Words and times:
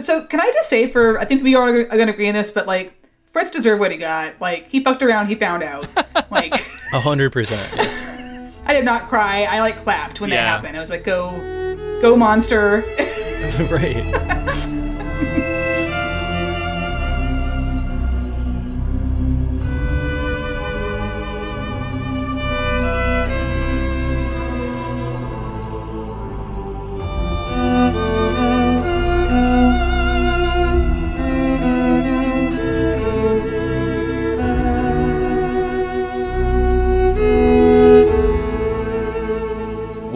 So 0.00 0.24
can 0.24 0.40
I 0.40 0.50
just 0.52 0.68
say 0.68 0.86
for 0.88 1.18
I 1.18 1.24
think 1.24 1.42
we 1.42 1.54
all 1.54 1.62
are 1.68 1.84
going 1.84 2.06
to 2.06 2.12
agree 2.12 2.28
on 2.28 2.34
this, 2.34 2.50
but 2.50 2.66
like 2.66 2.92
Fritz 3.32 3.50
deserved 3.50 3.80
what 3.80 3.90
he 3.90 3.96
got. 3.96 4.40
Like 4.40 4.68
he 4.68 4.82
fucked 4.82 5.02
around, 5.02 5.26
he 5.28 5.34
found 5.34 5.62
out. 5.62 5.86
Like 6.30 6.54
A 6.92 7.00
hundred 7.00 7.32
percent. 7.32 7.80
I 8.66 8.72
did 8.72 8.84
not 8.84 9.08
cry. 9.08 9.44
I 9.50 9.60
like 9.60 9.76
clapped 9.78 10.20
when 10.20 10.30
that 10.30 10.38
happened. 10.38 10.76
I 10.76 10.80
was 10.80 10.90
like, 10.90 11.02
go, 11.02 11.98
go 12.00 12.16
monster. 12.16 12.84
Right. 13.68 14.56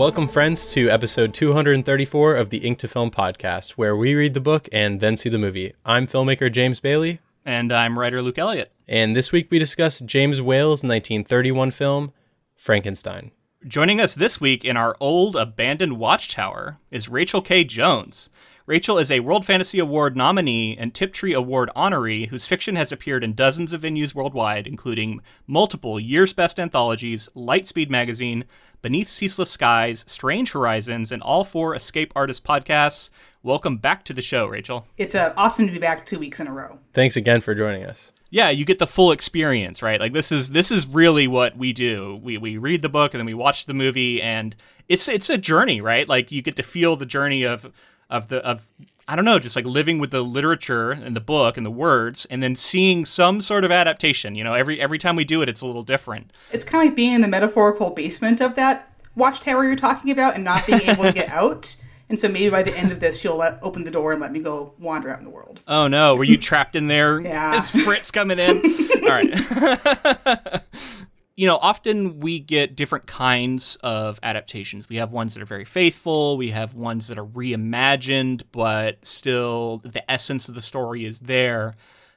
Welcome, 0.05 0.29
friends, 0.29 0.71
to 0.75 0.91
episode 0.91 1.33
234 1.33 2.35
of 2.35 2.51
the 2.51 2.59
Ink 2.59 2.79
to 2.81 2.89
Film 2.89 3.11
podcast, 3.11 3.71
where 3.71 3.97
we 3.97 4.15
read 4.15 4.35
the 4.35 4.39
book 4.39 4.69
and 4.71 5.01
then 5.01 5.17
see 5.17 5.31
the 5.31 5.39
movie. 5.39 5.73
I'm 5.83 6.07
filmmaker 6.07 6.53
James 6.53 6.79
Bailey, 6.79 7.21
And 7.43 7.73
I'm 7.73 7.99
writer 7.99 8.21
Luke 8.21 8.37
Elliott. 8.37 8.71
and 8.87 9.17
this 9.17 9.33
week 9.33 9.49
we 9.51 9.59
discuss 9.59 10.01
James 10.01 10.43
Whale's 10.43 10.85
1931 10.85 11.71
film, 11.71 12.13
Frankenstein. 12.55 13.31
Joining 13.67 13.99
us 13.99 14.15
this 14.15 14.43
week 14.43 14.63
in 14.63 14.77
our 14.77 14.95
old 15.01 15.37
abandoned 15.37 15.97
watchtower 15.97 16.77
is 16.91 17.09
Rachel 17.09 17.41
K. 17.41 17.65
Jones. 17.65 18.29
Rachel 18.67 18.97
is 18.97 19.11
a 19.11 19.21
World 19.21 19.45
Fantasy 19.45 19.79
Award 19.79 20.17
nominee 20.17 20.75
and 20.79 20.95
Tiptree 20.95 21.35
Award 21.35 21.69
honoree 21.77 22.29
whose 22.29 22.47
fiction 22.47 22.77
has 22.77 22.91
appeared 22.91 23.23
in 23.23 23.35
dozens 23.35 23.75
of 23.75 23.83
venues 23.83 24.15
worldwide, 24.15 24.67
including 24.67 25.21
multiple 25.47 26.01
Year's 26.01 26.33
Best 26.33 26.59
Anthologies, 26.59 27.29
Lightspeed 27.37 27.91
Magazine, 27.91 28.45
Beneath 28.81 29.09
Ceaseless 29.09 29.51
Skies, 29.51 30.03
Strange 30.09 30.53
Horizons, 30.53 31.13
and 31.13 31.23
all 31.23 31.45
four 31.45 31.75
Escape 31.75 32.11
Artist 32.17 32.43
podcasts. 32.43 33.11
Welcome 33.43 33.77
back 33.77 34.03
to 34.07 34.15
the 34.15 34.23
show, 34.23 34.47
Rachel. 34.47 34.87
It's 34.97 35.15
uh, 35.15 35.35
awesome 35.37 35.67
to 35.67 35.73
be 35.73 35.79
back 35.79 36.07
two 36.07 36.19
weeks 36.19 36.41
in 36.41 36.47
a 36.47 36.53
row. 36.53 36.79
Thanks 36.95 37.19
again 37.19 37.43
for 37.43 37.55
joining 37.55 37.85
us. 37.85 38.13
yeah 38.31 38.49
you 38.49 38.65
get 38.65 38.79
the 38.79 38.87
full 38.87 39.13
experience 39.13 39.83
right 39.83 40.01
like 40.01 40.15
this 40.15 40.33
is 40.33 40.53
this 40.53 40.73
is 40.73 40.87
really 40.87 41.29
what 41.29 41.55
we 41.57 41.73
do 41.75 42.19
we 42.23 42.39
we 42.39 42.57
read 42.57 42.81
the 42.81 42.89
book 42.89 43.13
and 43.13 43.21
then 43.21 43.27
we 43.27 43.35
watch 43.35 43.67
the 43.67 43.75
movie 43.75 44.21
and 44.23 44.57
it's 44.89 45.07
it's 45.09 45.29
a 45.29 45.37
journey 45.39 45.81
right 45.83 46.09
like 46.09 46.33
you 46.33 46.41
get 46.43 46.57
to 46.57 46.63
feel 46.63 46.97
the 46.97 47.07
journey 47.07 47.45
of 47.45 47.71
of 48.11 48.29
the 48.29 48.39
of 48.45 48.67
I 49.07 49.17
don't 49.17 49.25
know, 49.27 49.39
just 49.39 49.55
like 49.55 49.67
living 49.67 49.99
with 49.99 50.13
the 50.13 50.23
literature 50.23 50.91
and 50.91 51.15
the 51.15 51.21
book 51.21 51.57
and 51.57 51.67
the 51.67 51.71
words, 51.71 52.25
and 52.27 52.43
then 52.43 52.57
seeing 52.57 53.05
some 53.05 53.43
sort 53.43 53.65
of 53.65 53.71
adaptation. 53.71 54.35
You 54.35 54.45
know, 54.45 54.55
every 54.55 54.81
every 54.81 54.99
time 54.99 55.17
we 55.17 55.25
do 55.25 55.43
it, 55.43 55.49
it's 55.49 55.61
a 55.61 55.67
little 55.67 55.83
different. 55.83 56.33
It's 56.53 56.65
kind 56.65 56.83
of 56.83 56.89
like 56.89 56.97
being 56.97 57.15
in 57.15 57.21
the 57.21 57.29
metaphorical 57.29 57.91
basement 57.91 58.41
of 58.41 58.55
that 58.55 58.91
watchtower 59.15 59.65
you're 59.65 59.77
talking 59.77 60.11
about 60.11 60.35
and 60.35 60.45
not 60.45 60.67
being 60.67 60.83
able 60.83 61.05
to 61.05 61.13
get 61.13 61.29
out. 61.31 61.77
And 62.09 62.21
so 62.21 62.29
maybe 62.29 62.51
by 62.51 62.63
the 62.63 62.77
end 62.77 62.93
of 62.93 63.01
this, 63.01 63.25
you'll 63.25 63.39
let 63.39 63.59
open 63.63 63.85
the 63.85 63.91
door 63.91 64.13
and 64.13 64.21
let 64.21 64.31
me 64.31 64.39
go 64.41 64.75
wander 64.79 65.11
out 65.11 65.19
in 65.19 65.25
the 65.25 65.31
world. 65.31 65.61
Oh 65.67 65.87
no, 65.89 66.17
were 66.17 66.25
you 66.25 66.37
trapped 66.37 66.77
in 66.77 66.87
there? 66.87 67.21
Yeah. 67.21 67.57
Is 67.57 67.71
Fritz 67.71 68.11
coming 68.11 68.39
in? 68.39 68.59
All 69.03 69.09
right. 69.09 70.61
you 71.37 71.47
know, 71.47 71.57
often 71.57 72.21
we 72.21 72.39
get 72.39 72.77
different 72.77 73.07
kinds 73.07 73.77
of 73.83 74.21
adaptations. 74.23 74.89
We 74.89 74.97
have 74.97 75.11
ones 75.13 75.35
that 75.35 75.43
are 75.43 75.47
very 75.47 75.65
faithful, 75.65 76.37
we 76.37 76.51
have 76.51 76.75
ones 76.75 77.09
that 77.09 77.19
are 77.19 77.27
reimagined, 77.27 78.43
but 78.53 79.05
still 79.05 79.79
the 79.79 80.09
essence 80.11 80.49
of 80.49 80.55
the 80.55 80.63
story 80.63 81.05
is 81.05 81.21
there. 81.21 81.75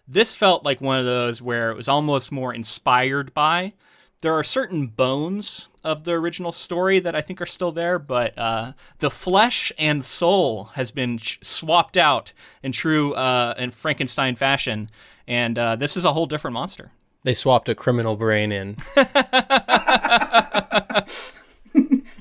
This 0.08 0.36
felt 0.36 0.64
like 0.64 0.80
one 0.80 1.00
of 1.00 1.06
those 1.06 1.42
where 1.42 1.72
it 1.72 1.78
was 1.78 1.90
almost 1.90 2.32
more 2.32 2.54
inspired 2.54 3.34
by. 3.34 3.74
There 4.22 4.34
are 4.34 4.44
certain 4.44 4.88
bones 4.88 5.68
of 5.84 6.04
the 6.04 6.14
original 6.14 6.52
story 6.52 7.00
that 7.00 7.16
I 7.16 7.22
think 7.22 7.42
are 7.42 7.46
still 7.46 7.72
there, 7.72 8.00
but 8.00 8.38
uh, 8.38 8.74
the 9.00 9.10
flesh 9.10 9.72
and 9.78 10.04
soul 10.04 10.66
has 10.76 10.92
been 10.92 11.20
swapped 11.20 11.98
out 11.98 12.34
in 12.64 12.72
true 12.72 13.14
uh, 13.14 13.54
in 13.58 13.72
Frankenstein 13.72 14.36
fashion, 14.36 14.90
and 15.28 15.58
uh, 15.58 15.76
this 15.76 15.98
is 15.98 16.06
a 16.06 16.14
whole 16.14 16.26
different 16.26 16.54
monster. 16.54 16.92
They 17.28 17.34
swapped 17.34 17.68
a 17.68 17.76
criminal 17.76 18.16
brain 18.16 18.54
in. 18.54 18.78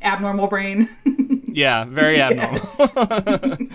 Abnormal 0.02 0.48
brain. 0.48 0.88
Yeah, 1.48 1.84
very 1.84 2.20
abnormal. 2.20 2.60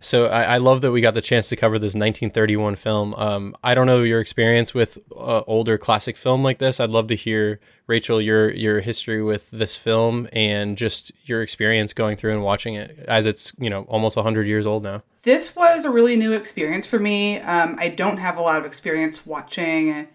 So 0.00 0.26
I, 0.26 0.54
I 0.54 0.56
love 0.56 0.80
that 0.80 0.92
we 0.92 1.02
got 1.02 1.12
the 1.12 1.20
chance 1.20 1.50
to 1.50 1.56
cover 1.56 1.78
this 1.78 1.90
1931 1.90 2.76
film. 2.76 3.14
Um, 3.18 3.54
I 3.62 3.74
don't 3.74 3.86
know 3.86 4.02
your 4.02 4.18
experience 4.18 4.72
with 4.72 4.96
uh, 5.14 5.42
older 5.46 5.76
classic 5.76 6.16
film 6.16 6.42
like 6.42 6.58
this. 6.58 6.80
I'd 6.80 6.88
love 6.88 7.08
to 7.08 7.14
hear 7.14 7.60
Rachel 7.86 8.18
your 8.18 8.50
your 8.50 8.80
history 8.80 9.22
with 9.22 9.50
this 9.50 9.76
film 9.76 10.26
and 10.32 10.78
just 10.78 11.12
your 11.28 11.42
experience 11.42 11.92
going 11.92 12.16
through 12.16 12.32
and 12.32 12.42
watching 12.42 12.74
it 12.74 12.98
as 13.06 13.26
it's 13.26 13.52
you 13.58 13.68
know 13.68 13.82
almost 13.82 14.16
100 14.16 14.46
years 14.46 14.64
old 14.64 14.84
now. 14.84 15.02
this 15.22 15.54
was 15.54 15.84
a 15.84 15.90
really 15.90 16.16
new 16.16 16.32
experience 16.32 16.86
for 16.86 16.98
me. 16.98 17.38
Um, 17.40 17.76
I 17.78 17.88
don't 17.88 18.16
have 18.16 18.38
a 18.38 18.40
lot 18.40 18.58
of 18.58 18.64
experience 18.64 19.26
watching 19.26 20.08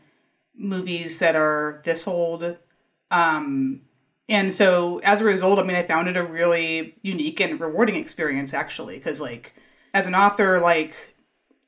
movies 0.57 1.19
that 1.19 1.35
are 1.35 1.81
this 1.83 2.07
old. 2.07 2.57
Um, 3.11 3.81
and 4.27 4.51
so 4.51 4.99
as 4.99 5.21
a 5.21 5.25
result, 5.25 5.59
I 5.59 5.63
mean, 5.63 5.75
I 5.75 5.83
found 5.83 6.07
it 6.07 6.17
a 6.17 6.23
really 6.23 6.93
unique 7.01 7.39
and 7.39 7.59
rewarding 7.59 7.95
experience 7.95 8.53
actually, 8.53 8.97
because 8.97 9.21
like 9.21 9.53
as 9.93 10.07
an 10.07 10.15
author, 10.15 10.59
like 10.59 11.15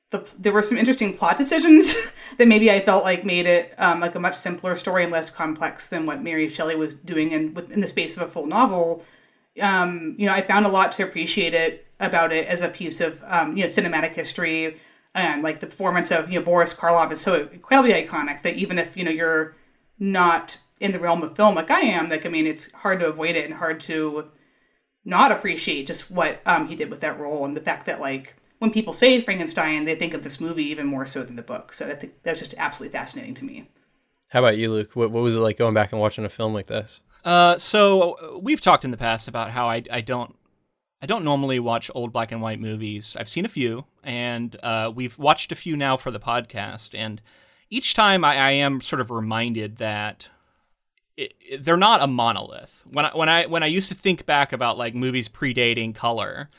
the, 0.10 0.28
there 0.40 0.54
were 0.54 0.62
some 0.62 0.78
interesting 0.78 1.16
plot 1.16 1.38
decisions 1.38 2.12
that 2.38 2.48
maybe 2.48 2.72
I 2.72 2.80
felt 2.80 3.04
like 3.04 3.26
made 3.26 3.46
it 3.46 3.74
um, 3.78 4.00
like 4.00 4.16
a 4.16 4.20
much 4.20 4.36
simpler 4.36 4.76
story 4.76 5.04
and 5.04 5.12
less 5.12 5.30
complex 5.30 5.88
than 5.88 6.06
what 6.06 6.24
Mary 6.24 6.50
Shelley 6.50 6.76
was 6.76 6.94
doing 6.94 7.32
in 7.32 7.54
within 7.54 7.82
the 7.82 7.88
space 7.88 8.16
of 8.18 8.24
a 8.24 8.28
full 8.28 8.48
novel. 8.48 9.04
Um, 9.62 10.16
you 10.18 10.26
know, 10.26 10.34
I 10.34 10.42
found 10.42 10.66
a 10.66 10.70
lot 10.70 10.92
to 10.94 11.04
appreciate 11.04 11.54
it 11.54 11.88
about 12.00 12.32
it 12.32 12.48
as 12.48 12.62
a 12.62 12.70
piece 12.70 13.02
of 13.02 13.24
um, 13.26 13.58
you 13.58 13.64
know 13.64 13.70
cinematic 13.70 14.14
history 14.14 14.80
and 15.18 15.42
like 15.42 15.60
the 15.60 15.68
performance 15.68 16.12
of 16.12 16.32
you 16.32 16.40
know 16.40 16.46
Boris 16.46 16.74
Karloff 16.74 17.12
is 17.12 17.20
so 17.20 17.50
incredibly 17.52 17.92
iconic 17.94 18.44
that 18.44 18.56
even 18.56 18.78
if 18.78 18.96
you 18.96 19.04
know 19.04 19.12
you're 19.12 19.56
not 20.00 20.60
in 20.80 20.92
the 20.92 21.00
realm 21.00 21.24
of 21.24 21.36
film 21.36 21.56
like 21.56 21.72
I 21.72 21.82
am, 21.82 22.10
like 22.10 22.26
I 22.26 22.30
mean, 22.30 22.46
it's 22.46 22.72
hard 22.72 23.00
to 23.00 23.08
avoid 23.08 23.36
it 23.36 23.46
and 23.46 23.56
hard 23.56 23.80
to 23.82 24.30
not 25.04 25.32
appreciate 25.32 25.88
just 25.88 26.12
what 26.12 26.40
um, 26.46 26.68
he 26.68 26.76
did 26.76 26.90
with 26.90 27.00
that 27.02 27.20
role 27.20 27.44
and 27.46 27.58
the 27.58 27.62
fact 27.62 27.88
that 27.88 28.00
like 28.00 28.36
when 28.60 28.72
people 28.72 28.94
say 28.94 29.20
Frankenstein, 29.20 29.86
they 29.86 29.96
think 29.96 30.14
of 30.14 30.24
this 30.24 30.40
movie 30.40 30.66
even 30.66 30.86
more 30.86 31.06
so 31.06 31.24
than 31.24 31.36
the 31.36 31.44
book. 31.44 31.74
So 31.74 31.88
I 31.88 31.96
think 31.96 32.24
that's 32.24 32.40
just 32.40 32.56
absolutely 32.58 32.98
fascinating 32.98 33.34
to 33.36 33.46
me. 33.46 33.70
How 34.30 34.40
about 34.40 34.58
you, 34.58 34.72
Luke? 34.72 34.96
What, 34.96 35.12
what 35.12 35.24
was 35.24 35.36
it 35.36 35.40
like 35.40 35.58
going 35.58 35.74
back 35.74 35.92
and 35.92 36.02
watching 36.02 36.26
a 36.26 36.30
film 36.30 36.54
like 36.54 36.68
this? 36.68 37.02
Uh, 37.24 37.58
so 37.58 38.40
we've 38.42 38.62
talked 38.62 38.84
in 38.84 38.92
the 38.92 38.98
past 38.98 39.28
about 39.28 39.52
how 39.52 39.68
I, 39.68 39.84
I 39.92 40.02
don't 40.02 40.36
I 41.02 41.06
don't 41.06 41.24
normally 41.24 41.60
watch 41.60 41.92
old 41.94 42.12
black 42.12 42.32
and 42.32 42.42
white 42.42 42.60
movies. 42.60 43.16
I've 43.20 43.30
seen 43.30 43.46
a 43.46 43.50
few, 43.50 43.86
and 44.04 44.56
uh, 44.64 44.92
we've 44.94 45.18
watched 45.20 45.52
a 45.52 45.56
few 45.56 45.78
now 45.78 45.96
for 45.98 46.10
the 46.12 46.20
podcast. 46.20 46.98
And 46.98 47.22
each 47.70 47.94
time 47.94 48.26
I, 48.26 48.36
I 48.38 48.52
am 48.52 48.82
sort 48.82 49.00
of 49.02 49.12
reminded 49.12 49.78
that 49.78 50.30
it, 51.16 51.34
it- 51.40 51.64
they're 51.64 51.78
not 51.78 52.02
a 52.02 52.08
monolith. 52.08 52.84
When 52.92 53.06
I 53.06 53.10
when 53.16 53.30
I 53.30 53.46
when 53.46 53.62
I 53.64 53.68
used 53.68 53.90
to 53.90 53.96
think 53.96 54.26
back 54.26 54.52
about 54.54 54.78
like 54.78 54.96
movies 54.96 55.30
predating 55.30 55.94
color, 55.94 56.50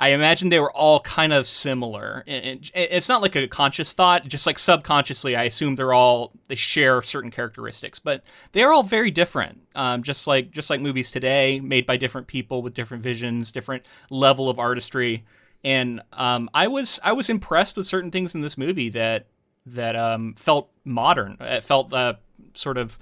I 0.00 0.08
imagine 0.08 0.48
they 0.48 0.60
were 0.60 0.72
all 0.72 1.00
kind 1.00 1.32
of 1.32 1.48
similar. 1.48 2.22
It's 2.26 3.08
not 3.08 3.20
like 3.20 3.34
a 3.34 3.48
conscious 3.48 3.92
thought, 3.92 4.28
just 4.28 4.46
like 4.46 4.58
subconsciously, 4.58 5.34
I 5.34 5.42
assume 5.44 5.74
they're 5.74 5.92
all 5.92 6.32
they 6.46 6.54
share 6.54 7.02
certain 7.02 7.32
characteristics, 7.32 7.98
but 7.98 8.22
they 8.52 8.62
are 8.62 8.72
all 8.72 8.84
very 8.84 9.10
different. 9.10 9.62
Um, 9.74 10.04
just 10.04 10.28
like 10.28 10.52
just 10.52 10.70
like 10.70 10.80
movies 10.80 11.10
today, 11.10 11.58
made 11.58 11.84
by 11.84 11.96
different 11.96 12.28
people 12.28 12.62
with 12.62 12.74
different 12.74 13.02
visions, 13.02 13.50
different 13.50 13.84
level 14.08 14.48
of 14.48 14.60
artistry. 14.60 15.24
And 15.64 16.00
um, 16.12 16.48
I 16.54 16.68
was 16.68 17.00
I 17.02 17.12
was 17.12 17.28
impressed 17.28 17.76
with 17.76 17.88
certain 17.88 18.12
things 18.12 18.36
in 18.36 18.40
this 18.40 18.56
movie 18.56 18.90
that 18.90 19.26
that 19.66 19.96
um, 19.96 20.34
felt 20.38 20.70
modern. 20.84 21.38
It 21.40 21.64
felt 21.64 21.92
uh, 21.92 22.14
sort 22.54 22.78
of 22.78 23.00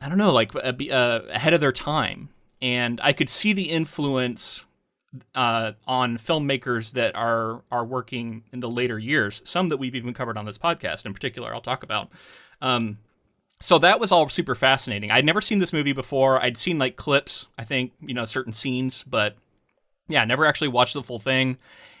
I 0.00 0.08
don't 0.08 0.18
know, 0.18 0.32
like 0.32 0.54
uh, 0.54 0.72
uh, 0.90 1.20
ahead 1.28 1.52
of 1.52 1.60
their 1.60 1.72
time, 1.72 2.30
and 2.62 3.00
I 3.02 3.12
could 3.12 3.28
see 3.28 3.52
the 3.52 3.70
influence 3.70 4.64
uh, 5.34 5.72
on 5.86 6.18
filmmakers 6.18 6.92
that 6.92 7.14
are 7.14 7.62
are 7.70 7.84
working 7.84 8.44
in 8.52 8.60
the 8.60 8.70
later 8.70 8.98
years. 8.98 9.42
Some 9.44 9.68
that 9.68 9.76
we've 9.78 9.94
even 9.94 10.14
covered 10.14 10.36
on 10.36 10.44
this 10.44 10.58
podcast, 10.58 11.06
in 11.06 11.14
particular, 11.14 11.54
I'll 11.54 11.60
talk 11.60 11.82
about. 11.82 12.10
Um, 12.60 12.98
so 13.60 13.78
that 13.78 14.00
was 14.00 14.12
all 14.12 14.28
super 14.28 14.54
fascinating. 14.54 15.10
I'd 15.10 15.24
never 15.24 15.40
seen 15.40 15.58
this 15.58 15.72
movie 15.72 15.92
before. 15.92 16.42
I'd 16.42 16.58
seen 16.58 16.78
like 16.78 16.96
clips, 16.96 17.48
I 17.58 17.64
think, 17.64 17.92
you 18.00 18.12
know, 18.12 18.24
certain 18.26 18.52
scenes, 18.52 19.02
but 19.04 19.36
yeah, 20.08 20.24
never 20.24 20.44
actually 20.44 20.68
watched 20.68 20.94
the 20.94 21.02
full 21.02 21.18
thing. 21.18 21.56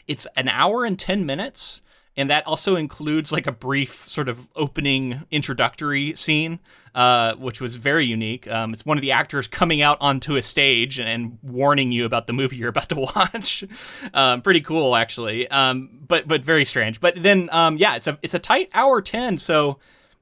It's 0.06 0.26
an 0.36 0.48
hour 0.48 0.84
and 0.84 0.98
ten 0.98 1.24
minutes, 1.26 1.80
and 2.16 2.30
that 2.30 2.46
also 2.46 2.76
includes 2.76 3.30
like 3.30 3.46
a 3.46 3.52
brief 3.52 4.08
sort 4.08 4.28
of 4.28 4.48
opening 4.56 5.24
introductory 5.30 6.14
scene, 6.14 6.60
uh, 6.94 7.34
which 7.34 7.60
was 7.60 7.76
very 7.76 8.06
unique. 8.06 8.50
Um, 8.50 8.72
it's 8.72 8.86
one 8.86 8.96
of 8.96 9.02
the 9.02 9.12
actors 9.12 9.46
coming 9.46 9.82
out 9.82 9.98
onto 10.00 10.36
a 10.36 10.42
stage 10.42 10.98
and, 10.98 11.38
warning 11.42 11.92
you 11.92 12.04
about 12.06 12.26
the 12.26 12.32
movie 12.32 12.56
you're 12.56 12.70
about 12.70 12.88
to 12.88 12.96
watch. 13.16 13.64
um, 14.14 14.40
pretty 14.40 14.60
cool, 14.60 14.96
actually, 14.96 15.46
um, 15.48 15.90
but 16.06 16.26
but 16.26 16.44
very 16.44 16.64
strange. 16.64 17.00
But 17.00 17.22
then, 17.22 17.50
um, 17.52 17.76
yeah, 17.76 17.96
it's 17.96 18.06
a 18.06 18.18
it's 18.22 18.34
a 18.34 18.38
tight 18.38 18.70
hour 18.72 19.02
ten, 19.02 19.38
so 19.38 19.78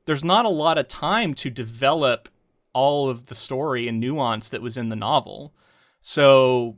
there's 0.06 0.24
not 0.24 0.44
a 0.44 0.50
lot 0.50 0.78
of 0.78 0.88
time 0.88 1.34
to 1.34 1.50
develop 1.50 2.28
all 2.72 3.08
of 3.08 3.26
the 3.26 3.34
story 3.34 3.86
and 3.86 4.00
nuance 4.00 4.48
that 4.48 4.60
was 4.60 4.76
in 4.76 4.88
the 4.88 4.96
novel. 4.96 5.54
So 6.00 6.76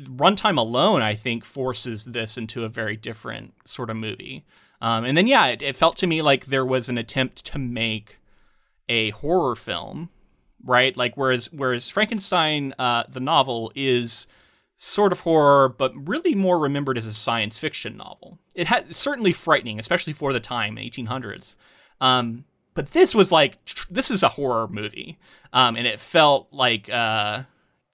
runtime 0.00 0.58
alone, 0.58 1.02
I 1.02 1.14
think, 1.14 1.44
forces 1.44 2.06
this 2.06 2.36
into 2.36 2.64
a 2.64 2.68
very 2.68 2.96
different 2.96 3.54
sort 3.64 3.90
of 3.90 3.96
movie. 3.96 4.44
Um, 4.80 5.04
and 5.04 5.16
then, 5.16 5.26
yeah, 5.26 5.46
it, 5.46 5.62
it, 5.62 5.76
felt 5.76 5.96
to 5.98 6.06
me 6.06 6.20
like 6.20 6.46
there 6.46 6.64
was 6.64 6.88
an 6.88 6.98
attempt 6.98 7.44
to 7.46 7.58
make 7.58 8.18
a 8.88 9.10
horror 9.10 9.56
film, 9.56 10.10
right? 10.62 10.96
Like, 10.96 11.16
whereas 11.16 11.50
whereas 11.52 11.88
Frankenstein, 11.88 12.74
uh, 12.78 13.04
the 13.08 13.20
novel, 13.20 13.72
is 13.74 14.26
sort 14.76 15.12
of 15.12 15.20
horror, 15.20 15.68
but 15.68 15.92
really 15.96 16.34
more 16.34 16.58
remembered 16.58 16.98
as 16.98 17.06
a 17.06 17.14
science 17.14 17.58
fiction 17.58 17.96
novel. 17.96 18.38
It 18.54 18.66
had 18.66 18.94
certainly 18.94 19.32
frightening, 19.32 19.78
especially 19.78 20.12
for 20.12 20.32
the 20.32 20.40
time, 20.40 20.76
1800s. 20.76 21.54
Um, 22.00 22.44
but 22.74 22.90
this 22.90 23.14
was 23.14 23.32
like 23.32 23.64
tr- 23.64 23.86
this 23.90 24.10
is 24.10 24.22
a 24.22 24.30
horror 24.30 24.68
movie, 24.68 25.18
um, 25.52 25.76
and 25.76 25.86
it 25.86 26.00
felt 26.00 26.48
like. 26.52 26.88
Uh, 26.88 27.44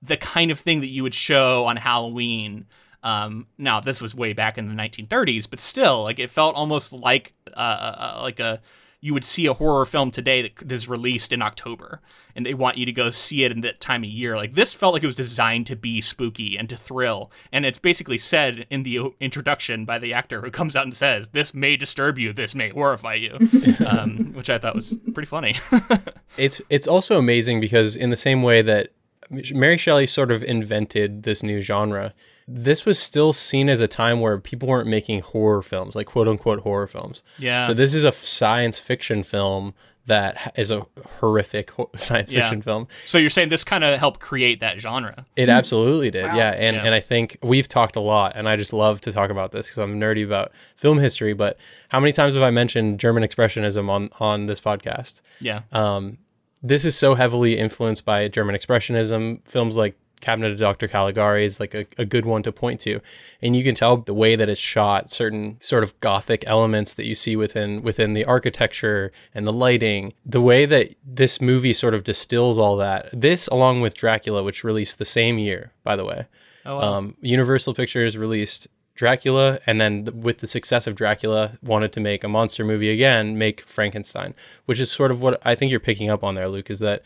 the 0.02 0.16
kind 0.16 0.50
of 0.50 0.58
thing 0.58 0.80
that 0.80 0.88
you 0.88 1.02
would 1.02 1.14
show 1.14 1.66
on 1.66 1.76
Halloween. 1.76 2.66
Um, 3.02 3.46
now 3.56 3.80
this 3.80 4.02
was 4.02 4.14
way 4.14 4.32
back 4.32 4.58
in 4.58 4.68
the 4.68 4.74
1930s, 4.74 5.48
but 5.48 5.60
still, 5.60 6.02
like 6.02 6.18
it 6.18 6.30
felt 6.30 6.54
almost 6.54 6.92
like 6.92 7.32
uh, 7.48 7.58
uh, 7.58 8.14
uh, 8.16 8.22
like 8.22 8.40
a 8.40 8.60
you 9.02 9.14
would 9.14 9.24
see 9.24 9.46
a 9.46 9.54
horror 9.54 9.86
film 9.86 10.10
today 10.10 10.42
that 10.42 10.70
is 10.70 10.86
released 10.86 11.32
in 11.32 11.40
October, 11.40 12.00
and 12.36 12.44
they 12.44 12.52
want 12.52 12.76
you 12.76 12.84
to 12.84 12.92
go 12.92 13.08
see 13.08 13.44
it 13.44 13.52
in 13.52 13.62
that 13.62 13.80
time 13.80 14.04
of 14.04 14.10
year. 14.10 14.36
Like 14.36 14.52
this 14.52 14.74
felt 14.74 14.92
like 14.92 15.02
it 15.02 15.06
was 15.06 15.14
designed 15.14 15.66
to 15.68 15.76
be 15.76 16.00
spooky 16.00 16.58
and 16.58 16.68
to 16.68 16.76
thrill, 16.76 17.30
and 17.50 17.64
it's 17.64 17.78
basically 17.78 18.18
said 18.18 18.66
in 18.68 18.82
the 18.82 19.14
introduction 19.18 19.86
by 19.86 19.98
the 19.98 20.12
actor 20.12 20.42
who 20.42 20.50
comes 20.50 20.76
out 20.76 20.84
and 20.84 20.94
says, 20.94 21.28
"This 21.28 21.54
may 21.54 21.76
disturb 21.76 22.18
you, 22.18 22.32
this 22.32 22.54
may 22.54 22.68
horrify 22.68 23.14
you," 23.14 23.38
um, 23.86 24.32
which 24.34 24.50
I 24.50 24.58
thought 24.58 24.74
was 24.74 24.94
pretty 25.14 25.26
funny. 25.26 25.56
it's 26.36 26.60
it's 26.68 26.86
also 26.86 27.18
amazing 27.18 27.60
because 27.60 27.96
in 27.96 28.10
the 28.10 28.16
same 28.16 28.42
way 28.42 28.60
that 28.62 28.92
Mary 29.30 29.76
Shelley 29.76 30.06
sort 30.06 30.32
of 30.32 30.42
invented 30.42 31.22
this 31.22 31.42
new 31.42 31.60
genre. 31.60 32.14
This 32.48 32.84
was 32.84 32.98
still 32.98 33.32
seen 33.32 33.68
as 33.68 33.80
a 33.80 33.86
time 33.86 34.20
where 34.20 34.38
people 34.38 34.68
weren't 34.68 34.88
making 34.88 35.20
horror 35.20 35.62
films, 35.62 35.94
like 35.94 36.06
quote 36.06 36.26
unquote 36.26 36.60
horror 36.60 36.88
films. 36.88 37.22
Yeah. 37.38 37.66
So 37.66 37.74
this 37.74 37.94
is 37.94 38.04
a 38.04 38.12
science 38.12 38.80
fiction 38.80 39.22
film 39.22 39.74
that 40.06 40.52
is 40.56 40.72
a 40.72 40.86
horrific 41.18 41.70
science 41.96 42.32
fiction 42.32 42.58
yeah. 42.58 42.64
film. 42.64 42.88
So 43.06 43.18
you're 43.18 43.30
saying 43.30 43.50
this 43.50 43.62
kind 43.62 43.84
of 43.84 43.98
helped 43.98 44.18
create 44.18 44.58
that 44.60 44.80
genre? 44.80 45.26
It 45.36 45.48
absolutely 45.48 46.10
did. 46.10 46.26
Wow. 46.26 46.36
Yeah. 46.36 46.50
And 46.50 46.76
yeah. 46.76 46.84
and 46.84 46.94
I 46.94 47.00
think 47.00 47.38
we've 47.42 47.68
talked 47.68 47.94
a 47.94 48.00
lot 48.00 48.32
and 48.34 48.48
I 48.48 48.56
just 48.56 48.72
love 48.72 49.00
to 49.02 49.12
talk 49.12 49.30
about 49.30 49.52
this 49.52 49.68
cuz 49.68 49.78
I'm 49.78 50.00
nerdy 50.00 50.24
about 50.24 50.50
film 50.74 50.98
history, 50.98 51.32
but 51.32 51.56
how 51.90 52.00
many 52.00 52.12
times 52.12 52.34
have 52.34 52.42
I 52.42 52.50
mentioned 52.50 52.98
German 52.98 53.22
expressionism 53.22 53.88
on 53.88 54.10
on 54.18 54.46
this 54.46 54.60
podcast? 54.60 55.20
Yeah. 55.40 55.62
Um 55.70 56.18
this 56.62 56.84
is 56.84 56.96
so 56.96 57.14
heavily 57.14 57.58
influenced 57.58 58.04
by 58.04 58.28
German 58.28 58.54
expressionism. 58.54 59.40
Films 59.48 59.76
like 59.76 59.96
Cabinet 60.20 60.52
of 60.52 60.58
Dr. 60.58 60.86
Caligari 60.86 61.44
is 61.44 61.58
like 61.58 61.74
a, 61.74 61.86
a 61.96 62.04
good 62.04 62.26
one 62.26 62.42
to 62.42 62.52
point 62.52 62.80
to. 62.80 63.00
And 63.40 63.56
you 63.56 63.64
can 63.64 63.74
tell 63.74 63.96
the 63.96 64.14
way 64.14 64.36
that 64.36 64.48
it's 64.48 64.60
shot, 64.60 65.10
certain 65.10 65.56
sort 65.60 65.82
of 65.82 65.98
gothic 66.00 66.44
elements 66.46 66.94
that 66.94 67.06
you 67.06 67.14
see 67.14 67.36
within 67.36 67.82
within 67.82 68.12
the 68.12 68.24
architecture 68.24 69.12
and 69.34 69.46
the 69.46 69.52
lighting, 69.52 70.12
the 70.24 70.40
way 70.40 70.66
that 70.66 70.94
this 71.04 71.40
movie 71.40 71.72
sort 71.72 71.94
of 71.94 72.04
distills 72.04 72.58
all 72.58 72.76
that. 72.76 73.08
This 73.12 73.48
along 73.48 73.80
with 73.80 73.94
Dracula, 73.94 74.42
which 74.42 74.62
released 74.62 74.98
the 74.98 75.04
same 75.04 75.38
year, 75.38 75.72
by 75.82 75.96
the 75.96 76.04
way. 76.04 76.26
Oh, 76.66 76.76
wow. 76.76 76.82
um, 76.82 77.16
Universal 77.22 77.72
Pictures 77.74 78.18
released 78.18 78.68
Dracula, 79.00 79.60
and 79.66 79.80
then 79.80 80.06
with 80.12 80.40
the 80.40 80.46
success 80.46 80.86
of 80.86 80.94
Dracula, 80.94 81.52
wanted 81.62 81.90
to 81.92 82.00
make 82.00 82.22
a 82.22 82.28
monster 82.28 82.66
movie 82.66 82.90
again, 82.90 83.38
make 83.38 83.62
Frankenstein, 83.62 84.34
which 84.66 84.78
is 84.78 84.92
sort 84.92 85.10
of 85.10 85.22
what 85.22 85.40
I 85.42 85.54
think 85.54 85.70
you're 85.70 85.80
picking 85.80 86.10
up 86.10 86.22
on 86.22 86.34
there, 86.34 86.48
Luke. 86.48 86.68
Is 86.68 86.80
that 86.80 87.02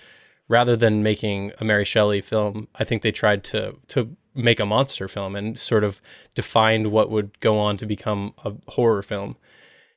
rather 0.48 0.74
than 0.74 1.04
making 1.04 1.52
a 1.60 1.64
Mary 1.64 1.84
Shelley 1.84 2.20
film, 2.20 2.66
I 2.74 2.82
think 2.82 3.02
they 3.02 3.12
tried 3.12 3.44
to 3.44 3.76
to 3.86 4.16
make 4.34 4.58
a 4.58 4.66
monster 4.66 5.06
film 5.06 5.36
and 5.36 5.56
sort 5.56 5.84
of 5.84 6.00
defined 6.34 6.90
what 6.90 7.10
would 7.10 7.38
go 7.38 7.60
on 7.60 7.76
to 7.76 7.86
become 7.86 8.34
a 8.44 8.54
horror 8.72 9.04
film. 9.04 9.36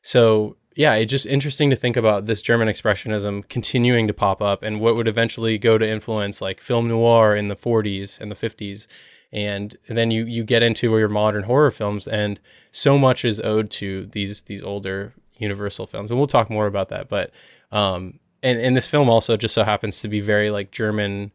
So 0.03 0.55
yeah, 0.75 0.93
it's 0.93 1.09
just 1.09 1.25
interesting 1.25 1.71
to 1.71 1.75
think 1.75 1.97
about 1.97 2.27
this 2.27 2.43
German 2.43 2.67
expressionism 2.67 3.49
continuing 3.49 4.05
to 4.05 4.13
pop 4.13 4.39
up 4.39 4.61
and 4.61 4.79
what 4.79 4.95
would 4.95 5.07
eventually 5.07 5.57
go 5.57 5.79
to 5.79 5.89
influence 5.89 6.43
like 6.43 6.61
film 6.61 6.87
noir 6.89 7.35
in 7.35 7.47
the 7.47 7.55
40s 7.55 8.21
and 8.21 8.29
the 8.29 8.35
50s 8.35 8.85
and 9.31 9.75
then 9.87 10.11
you 10.11 10.25
you 10.25 10.43
get 10.43 10.63
into 10.63 10.97
your 10.97 11.09
modern 11.09 11.43
horror 11.43 11.71
films 11.71 12.07
and 12.07 12.39
so 12.71 12.97
much 12.97 13.25
is 13.25 13.39
owed 13.41 13.69
to 13.69 14.05
these 14.07 14.43
these 14.43 14.63
older 14.63 15.13
universal 15.37 15.85
films 15.85 16.09
and 16.09 16.19
we'll 16.19 16.27
talk 16.27 16.49
more 16.49 16.65
about 16.65 16.89
that 16.89 17.09
but 17.09 17.31
um 17.71 18.19
and 18.41 18.59
and 18.59 18.75
this 18.75 18.87
film 18.87 19.09
also 19.09 19.35
just 19.35 19.53
so 19.53 19.63
happens 19.63 20.01
to 20.01 20.07
be 20.07 20.19
very 20.19 20.49
like 20.49 20.71
german 20.71 21.31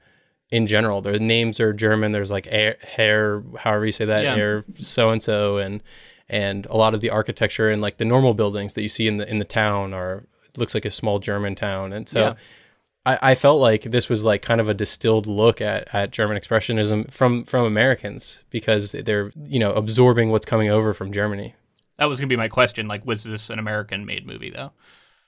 in 0.51 0.67
general 0.67 1.01
their 1.01 1.19
names 1.19 1.61
are 1.61 1.73
german 1.73 2.13
there's 2.13 2.31
like 2.31 2.47
air, 2.51 2.77
hair 2.83 3.43
however 3.59 3.87
you 3.87 3.93
say 3.93 4.05
that 4.05 4.25
yeah. 4.25 4.35
air 4.35 4.65
so 4.77 5.11
and 5.11 5.23
so 5.23 5.59
and 5.59 5.83
and 6.29 6.67
a 6.67 6.77
lot 6.77 6.95
of 6.95 7.01
the 7.01 7.11
architecture 7.11 7.71
and 7.71 7.83
like 7.83 7.99
the 7.99 8.05
normal 8.05 8.33
buildings 8.33 8.75
that 8.75 8.83
you 8.83 8.89
see 8.89 9.07
in 9.07 9.19
the 9.19 9.29
in 9.29 9.39
the 9.39 9.45
town 9.45 9.93
are 9.93 10.25
looks 10.57 10.75
like 10.75 10.85
a 10.85 10.91
small 10.91 11.19
german 11.19 11.55
town 11.55 11.93
and 11.93 12.09
so 12.09 12.21
yeah. 12.21 12.35
I, 13.05 13.19
I 13.23 13.35
felt 13.35 13.61
like 13.61 13.83
this 13.83 14.09
was 14.09 14.25
like 14.25 14.43
kind 14.43 14.61
of 14.61 14.69
a 14.69 14.75
distilled 14.75 15.27
look 15.27 15.61
at, 15.61 15.93
at 15.95 16.11
German 16.11 16.39
expressionism 16.39 17.11
from 17.11 17.45
from 17.45 17.65
Americans 17.65 18.45
because 18.51 18.93
they're 18.93 19.31
you 19.45 19.59
know 19.59 19.73
absorbing 19.73 20.31
what's 20.31 20.47
coming 20.47 20.71
over 20.71 20.95
from 20.95 21.13
Germany. 21.13 21.55
That 21.97 22.07
was 22.07 22.19
gonna 22.19 22.29
be 22.29 22.37
my 22.37 22.49
question. 22.49 22.89
Like, 22.89 23.05
was 23.07 23.25
this 23.25 23.51
an 23.51 23.59
American 23.59 24.07
made 24.07 24.27
movie 24.27 24.51
though? 24.51 24.73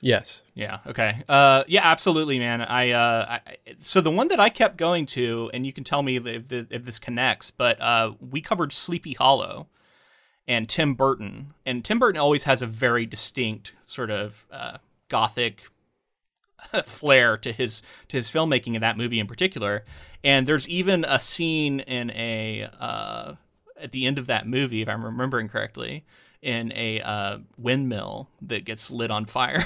Yes. 0.01 0.43
Yeah. 0.53 0.81
Okay. 0.87 1.23
Uh, 1.31 1.65
yeah. 1.67 1.81
Absolutely, 1.83 2.39
man. 2.39 2.61
I, 2.61 2.91
uh, 2.91 3.39
I, 3.47 3.57
so 3.81 4.03
the 4.03 4.11
one 4.11 4.29
that 4.29 4.39
I 4.39 4.51
kept 4.51 4.77
going 4.77 5.07
to, 5.07 5.51
and 5.55 5.65
you 5.65 5.73
can 5.73 5.83
tell 5.83 6.03
me 6.03 6.17
if, 6.17 6.49
the, 6.49 6.67
if 6.69 6.85
this 6.85 6.99
connects, 6.99 7.51
but 7.51 7.81
uh, 7.81 8.13
we 8.21 8.43
covered 8.43 8.75
Sleepy 8.75 9.15
Hollow 9.15 9.67
and 10.47 10.69
Tim 10.69 10.93
Burton, 10.93 11.55
and 11.65 11.83
Tim 11.83 11.99
Burton 11.99 12.21
always 12.21 12.45
has 12.45 12.61
a 12.61 12.67
very 12.67 13.07
distinct 13.07 13.73
sort 13.87 14.11
of 14.11 14.47
uh, 14.53 14.77
gothic 15.09 15.71
flair 16.85 17.37
to 17.39 17.53
his 17.53 17.83
to 18.09 18.17
his 18.17 18.31
filmmaking 18.31 18.75
in 18.75 18.81
that 18.81 18.97
movie 18.97 19.21
in 19.21 19.27
particular. 19.27 19.85
And 20.23 20.47
there's 20.47 20.69
even 20.69 21.05
a 21.05 21.21
scene 21.21 21.81
in 21.81 22.11
a 22.13 22.69
uh, 22.81 23.35
at 23.81 23.93
the 23.93 24.07
end 24.07 24.19
of 24.19 24.27
that 24.27 24.47
movie, 24.47 24.83
if 24.83 24.89
I'm 24.89 25.05
remembering 25.05 25.49
correctly, 25.49 26.05
in 26.45 26.73
a 26.75 27.01
uh, 27.01 27.39
windmill 27.57 28.29
that 28.43 28.65
gets 28.65 28.91
lit 28.91 29.11
on 29.11 29.25
fire. 29.25 29.65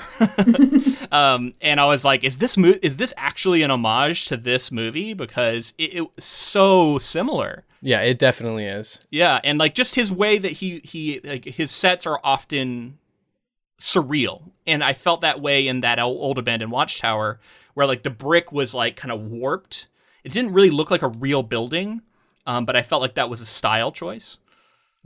um, 1.13 1.53
and 1.61 1.81
I 1.81 1.85
was 1.87 2.05
like, 2.05 2.23
is 2.25 2.39
this 2.39 2.57
mo- 2.57 2.79
is 2.83 2.97
this 2.97 3.13
actually 3.17 3.63
an 3.63 3.71
homage 3.71 4.27
to 4.27 4.37
this 4.37 4.71
movie 4.71 5.13
because 5.13 5.75
it, 5.77 5.95
it 5.95 6.23
so 6.23 6.99
similar. 6.99 7.65
Yeah, 7.83 8.01
it 8.01 8.19
definitely 8.19 8.67
is. 8.67 9.01
Yeah, 9.11 9.41
and 9.45 9.59
like 9.59 9.75
just 9.75 9.97
his 9.97 10.13
way 10.13 10.39
that 10.39 10.53
he 10.53 10.81
he 10.85 11.21
like 11.25 11.45
his 11.45 11.71
sets 11.71 12.07
are 12.07 12.21
often 12.25 12.99
surreal. 13.79 14.51
And 14.67 14.83
I 14.83 14.93
felt 14.93 15.21
that 15.23 15.41
way 15.41 15.67
in 15.67 15.81
that 15.81 15.99
old 15.99 16.39
abandoned 16.39 16.73
watchtower 16.73 17.41
where 17.75 17.87
like 17.87 18.03
the 18.03 18.11
brick 18.11 18.53
was 18.53 18.75
like 18.75 18.97
kind 18.97 19.13
of 19.13 19.23
warped. 19.23 19.87
It 20.25 20.33
didn't 20.33 20.53
really 20.53 20.71
look 20.71 20.91
like 20.91 21.03
a 21.03 21.09
real 21.09 21.43
building, 21.43 22.03
um, 22.47 22.65
but 22.65 22.77
I 22.77 22.83
felt 22.83 23.03
like 23.03 23.15
that 23.15 23.31
was 23.31 23.41
a 23.41 23.47
style 23.47 23.93
choice. 23.93 24.39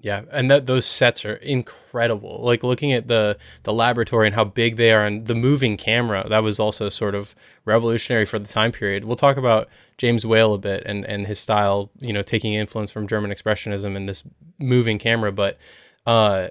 Yeah, 0.01 0.23
and 0.33 0.51
that 0.51 0.65
those 0.67 0.87
sets 0.87 1.25
are 1.25 1.35
incredible. 1.35 2.41
Like 2.43 2.63
looking 2.63 2.93
at 2.93 3.09
the 3.09 3.37
the 3.65 3.75
laboratory 3.75 4.27
and 4.27 4.35
how 4.35 4.45
big 4.45 4.77
they 4.77 4.91
are, 4.91 5.05
and 5.05 5.27
the 5.27 5.35
moving 5.35 5.77
camera 5.77 6.27
that 6.29 6.43
was 6.43 6.59
also 6.59 6.89
sort 6.89 7.15
of 7.15 7.35
revolutionary 7.67 8.25
for 8.25 8.39
the 8.39 8.49
time 8.49 8.73
period. 8.73 9.05
We'll 9.05 9.17
talk 9.17 9.37
about 9.37 9.69
James 9.99 10.25
Whale 10.25 10.55
a 10.55 10.59
bit 10.59 10.83
and 10.87 11.05
and 11.05 11.27
his 11.27 11.39
style, 11.39 11.91
you 12.01 12.13
know, 12.15 12.23
taking 12.23 12.55
influence 12.55 12.91
from 12.91 13.07
German 13.07 13.31
expressionism 13.31 13.95
and 13.95 14.09
this 14.09 14.25
moving 14.59 14.99
camera. 14.99 15.31
But 15.31 15.59
uh, 16.07 16.49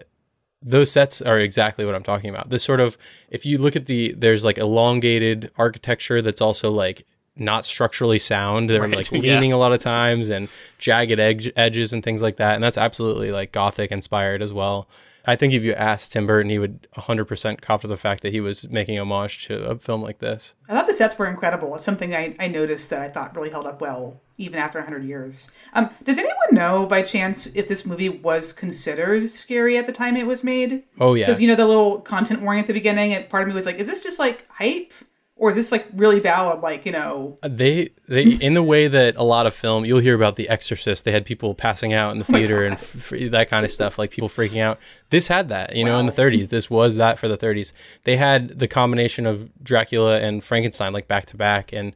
those 0.61 0.91
sets 0.91 1.21
are 1.21 1.39
exactly 1.39 1.85
what 1.85 1.95
I'm 1.95 2.03
talking 2.03 2.29
about. 2.29 2.49
This 2.49 2.63
sort 2.63 2.79
of, 2.79 2.97
if 3.29 3.45
you 3.45 3.57
look 3.57 3.75
at 3.75 3.87
the, 3.87 4.13
there's 4.13 4.45
like 4.45 4.57
elongated 4.57 5.51
architecture 5.57 6.21
that's 6.21 6.41
also 6.41 6.69
like 6.71 7.05
not 7.35 7.65
structurally 7.65 8.19
sound. 8.19 8.69
They're 8.69 8.81
Right, 8.81 8.95
like 8.95 9.11
yeah. 9.11 9.19
leaning 9.19 9.51
a 9.53 9.57
lot 9.57 9.71
of 9.73 9.79
times 9.79 10.29
and 10.29 10.49
jagged 10.77 11.19
edge, 11.19 11.51
edges 11.55 11.93
and 11.93 12.03
things 12.03 12.21
like 12.21 12.37
that. 12.37 12.55
And 12.55 12.63
that's 12.63 12.77
absolutely 12.77 13.31
like 13.31 13.51
gothic 13.51 13.91
inspired 13.91 14.41
as 14.41 14.53
well. 14.53 14.87
I 15.25 15.35
think 15.35 15.53
if 15.53 15.63
you 15.63 15.73
asked 15.73 16.13
Tim 16.13 16.25
Burton, 16.25 16.49
he 16.49 16.59
would 16.59 16.87
100% 16.95 17.61
cop 17.61 17.81
to 17.81 17.87
the 17.87 17.97
fact 17.97 18.23
that 18.23 18.31
he 18.31 18.41
was 18.41 18.69
making 18.69 18.97
homage 18.99 19.45
to 19.47 19.63
a 19.63 19.77
film 19.77 20.01
like 20.01 20.19
this. 20.19 20.55
I 20.67 20.73
thought 20.73 20.87
the 20.87 20.93
sets 20.93 21.17
were 21.17 21.27
incredible. 21.27 21.75
It's 21.75 21.83
something 21.83 22.13
I, 22.15 22.35
I 22.39 22.47
noticed 22.47 22.89
that 22.89 23.01
I 23.01 23.09
thought 23.09 23.35
really 23.35 23.51
held 23.51 23.67
up 23.67 23.81
well, 23.81 24.19
even 24.37 24.59
after 24.59 24.79
100 24.79 25.03
years. 25.03 25.51
Um, 25.73 25.89
does 26.03 26.17
anyone 26.17 26.35
know, 26.51 26.85
by 26.85 27.01
chance, 27.03 27.47
if 27.47 27.67
this 27.67 27.85
movie 27.85 28.09
was 28.09 28.51
considered 28.51 29.29
scary 29.29 29.77
at 29.77 29.85
the 29.85 29.93
time 29.93 30.17
it 30.17 30.25
was 30.25 30.43
made? 30.43 30.83
Oh 30.99 31.13
yeah, 31.13 31.25
Because, 31.25 31.41
you 31.41 31.47
know, 31.47 31.55
the 31.55 31.67
little 31.67 32.01
content 32.01 32.41
warning 32.41 32.61
at 32.61 32.67
the 32.67 32.73
beginning, 32.73 33.13
and 33.13 33.29
part 33.29 33.43
of 33.43 33.49
me 33.49 33.53
was 33.53 33.65
like, 33.65 33.75
is 33.75 33.87
this 33.87 34.01
just 34.01 34.19
like 34.19 34.47
hype? 34.49 34.93
Or 35.41 35.49
is 35.49 35.55
this 35.55 35.71
like 35.71 35.87
really 35.95 36.19
valid, 36.19 36.59
like, 36.59 36.85
you 36.85 36.91
know, 36.91 37.39
uh, 37.41 37.49
they 37.51 37.89
they 38.07 38.25
in 38.33 38.53
the 38.53 38.61
way 38.61 38.87
that 38.87 39.15
a 39.15 39.23
lot 39.23 39.47
of 39.47 39.55
film 39.55 39.85
you'll 39.85 39.97
hear 39.97 40.13
about 40.13 40.35
The 40.35 40.47
Exorcist. 40.47 41.03
They 41.03 41.11
had 41.11 41.25
people 41.25 41.55
passing 41.55 41.93
out 41.93 42.11
in 42.11 42.19
the 42.19 42.25
oh 42.29 42.31
theater 42.31 42.63
and 42.63 42.75
f- 42.75 43.11
f- 43.11 43.31
that 43.31 43.49
kind 43.49 43.65
of 43.65 43.71
stuff, 43.71 43.97
like 43.97 44.11
people 44.11 44.29
freaking 44.29 44.61
out. 44.61 44.77
This 45.09 45.29
had 45.29 45.49
that, 45.49 45.75
you 45.75 45.83
know, 45.83 45.97
in 45.97 46.05
the 46.05 46.11
30s. 46.11 46.49
This 46.49 46.69
was 46.69 46.95
that 46.97 47.17
for 47.17 47.27
the 47.27 47.39
30s. 47.39 47.73
They 48.03 48.17
had 48.17 48.59
the 48.59 48.67
combination 48.67 49.25
of 49.25 49.49
Dracula 49.63 50.19
and 50.19 50.43
Frankenstein 50.43 50.93
like 50.93 51.07
back 51.07 51.25
to 51.25 51.37
back, 51.37 51.73
and 51.73 51.95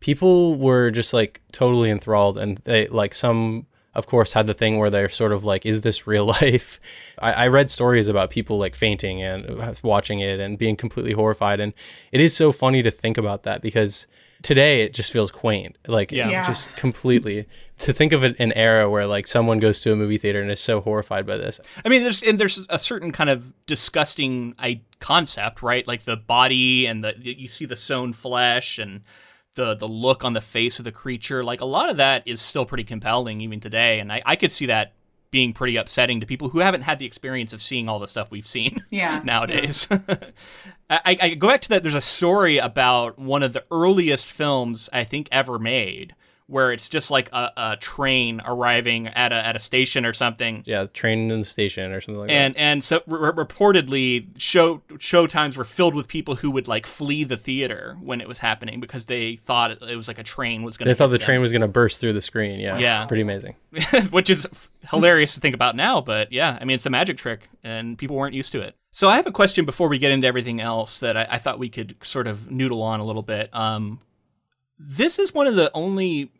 people 0.00 0.54
were 0.54 0.90
just 0.90 1.12
like 1.12 1.42
totally 1.52 1.90
enthralled. 1.90 2.38
And 2.38 2.62
they 2.64 2.86
like 2.86 3.12
some, 3.12 3.66
of 3.96 4.06
course, 4.06 4.34
had 4.34 4.46
the 4.46 4.54
thing 4.54 4.78
where 4.78 4.90
they're 4.90 5.08
sort 5.08 5.32
of 5.32 5.44
like, 5.44 5.66
"Is 5.66 5.80
this 5.80 6.06
real 6.06 6.24
life?" 6.40 6.78
I, 7.18 7.32
I 7.32 7.46
read 7.48 7.70
stories 7.70 8.08
about 8.08 8.30
people 8.30 8.58
like 8.58 8.76
fainting 8.76 9.22
and 9.22 9.76
watching 9.82 10.20
it 10.20 10.38
and 10.38 10.56
being 10.56 10.76
completely 10.76 11.12
horrified, 11.12 11.58
and 11.58 11.72
it 12.12 12.20
is 12.20 12.36
so 12.36 12.52
funny 12.52 12.82
to 12.82 12.90
think 12.90 13.18
about 13.18 13.42
that 13.42 13.60
because 13.62 14.06
today 14.42 14.82
it 14.82 14.92
just 14.92 15.10
feels 15.10 15.32
quaint 15.32 15.76
like 15.88 16.12
Yeah. 16.12 16.28
Yeah. 16.28 16.46
just 16.46 16.76
completely 16.76 17.46
to 17.78 17.92
think 17.92 18.12
of 18.12 18.22
it 18.22 18.36
an 18.38 18.52
era 18.52 18.88
where 18.88 19.06
like 19.06 19.26
someone 19.26 19.58
goes 19.58 19.80
to 19.80 19.92
a 19.92 19.96
movie 19.96 20.18
theater 20.18 20.42
and 20.42 20.50
is 20.50 20.60
so 20.60 20.82
horrified 20.82 21.26
by 21.26 21.38
this 21.38 21.58
I 21.84 21.88
mean, 21.88 22.02
there's 22.02 22.22
and 22.22 22.38
there's 22.38 22.66
a 22.68 22.78
certain 22.78 23.12
kind 23.12 23.30
of 23.30 23.52
disgusting 23.66 24.54
I, 24.58 24.82
concept, 25.00 25.62
right? 25.62 25.86
Like 25.86 26.02
the 26.04 26.16
body 26.16 26.86
and 26.86 27.02
the 27.02 27.14
you 27.18 27.48
see 27.48 27.64
the 27.64 27.76
sewn 27.76 28.12
flesh 28.12 28.78
and 28.78 29.00
the 29.56 29.74
the 29.74 29.88
look 29.88 30.24
on 30.24 30.32
the 30.32 30.40
face 30.40 30.78
of 30.78 30.84
the 30.84 30.92
creature. 30.92 31.42
Like 31.42 31.60
a 31.60 31.66
lot 31.66 31.90
of 31.90 31.96
that 31.96 32.22
is 32.24 32.40
still 32.40 32.64
pretty 32.64 32.84
compelling 32.84 33.40
even 33.40 33.58
today, 33.60 33.98
and 33.98 34.12
I, 34.12 34.22
I 34.24 34.36
could 34.36 34.52
see 34.52 34.66
that 34.66 34.94
being 35.32 35.52
pretty 35.52 35.76
upsetting 35.76 36.20
to 36.20 36.26
people 36.26 36.50
who 36.50 36.60
haven't 36.60 36.82
had 36.82 36.98
the 36.98 37.04
experience 37.04 37.52
of 37.52 37.60
seeing 37.60 37.88
all 37.88 37.98
the 37.98 38.06
stuff 38.06 38.30
we've 38.30 38.46
seen 38.46 38.80
Yeah, 38.90 39.20
nowadays. 39.24 39.88
I, 40.88 41.18
I 41.20 41.34
go 41.34 41.48
back 41.48 41.60
to 41.62 41.68
that. 41.70 41.82
There's 41.82 41.96
a 41.96 42.00
story 42.00 42.58
about 42.58 43.18
one 43.18 43.42
of 43.42 43.52
the 43.52 43.64
earliest 43.70 44.30
films 44.30 44.88
I 44.92 45.04
think 45.04 45.28
ever 45.32 45.58
made, 45.58 46.14
where 46.48 46.70
it's 46.72 46.88
just 46.88 47.10
like 47.10 47.28
a, 47.32 47.52
a 47.56 47.76
train 47.80 48.40
arriving 48.44 49.08
at 49.08 49.32
a 49.32 49.34
at 49.34 49.56
a 49.56 49.58
station 49.58 50.06
or 50.06 50.12
something, 50.12 50.62
yeah 50.64 50.86
train 50.86 51.30
in 51.30 51.40
the 51.40 51.44
station 51.46 51.92
or 51.92 52.00
something 52.00 52.20
like 52.20 52.30
and 52.30 52.56
and 52.56 52.84
so 52.84 53.02
re- 53.06 53.32
reportedly 53.32 54.28
show 54.38 54.82
show 54.98 55.26
times 55.26 55.56
were 55.56 55.64
filled 55.64 55.94
with 55.94 56.06
people 56.06 56.36
who 56.36 56.50
would 56.50 56.68
like 56.68 56.86
flee 56.86 57.24
the 57.24 57.36
theater 57.36 57.96
when 58.00 58.20
it 58.20 58.28
was 58.28 58.38
happening 58.38 58.78
because 58.78 59.06
they 59.06 59.36
thought 59.36 59.72
it, 59.72 59.82
it 59.82 59.96
was 59.96 60.06
like 60.08 60.18
a 60.18 60.22
train 60.22 60.62
was 60.62 60.76
going 60.76 60.86
to 60.86 60.90
they 60.94 60.96
thought 60.96 61.08
the 61.08 61.18
train 61.18 61.40
was 61.40 61.50
going 61.50 61.62
to 61.62 61.68
burst 61.68 62.00
through 62.00 62.12
the 62.12 62.22
screen. 62.22 62.60
Yeah. 62.60 62.78
Yeah. 62.78 63.06
pretty 63.06 63.22
amazing. 63.22 63.56
Which 64.10 64.30
is 64.30 64.46
hilarious 64.90 65.34
to 65.34 65.40
think 65.40 65.54
about 65.54 65.74
now 65.74 66.00
but 66.00 66.30
yeah 66.32 66.56
i 66.60 66.64
mean 66.64 66.76
it's 66.76 66.86
a 66.86 66.90
magic 66.90 67.16
trick 67.16 67.48
and 67.64 67.98
people 67.98 68.14
weren't 68.16 68.34
used 68.34 68.52
to 68.52 68.60
it. 68.60 68.76
So 68.92 69.08
i 69.08 69.16
have 69.16 69.26
a 69.26 69.32
question 69.32 69.64
before 69.64 69.88
we 69.88 69.98
get 69.98 70.12
into 70.12 70.28
everything 70.28 70.60
else 70.60 71.00
that 71.00 71.16
i, 71.16 71.26
I 71.28 71.38
thought 71.38 71.58
we 71.58 71.68
could 71.68 71.96
sort 72.02 72.28
of 72.28 72.50
noodle 72.52 72.82
on 72.82 73.00
a 73.00 73.04
little 73.04 73.22
bit. 73.22 73.48
Um, 73.52 74.00
this 74.78 75.18
is 75.18 75.34
one 75.34 75.46
of 75.46 75.56
the 75.56 75.70
only 75.74 76.30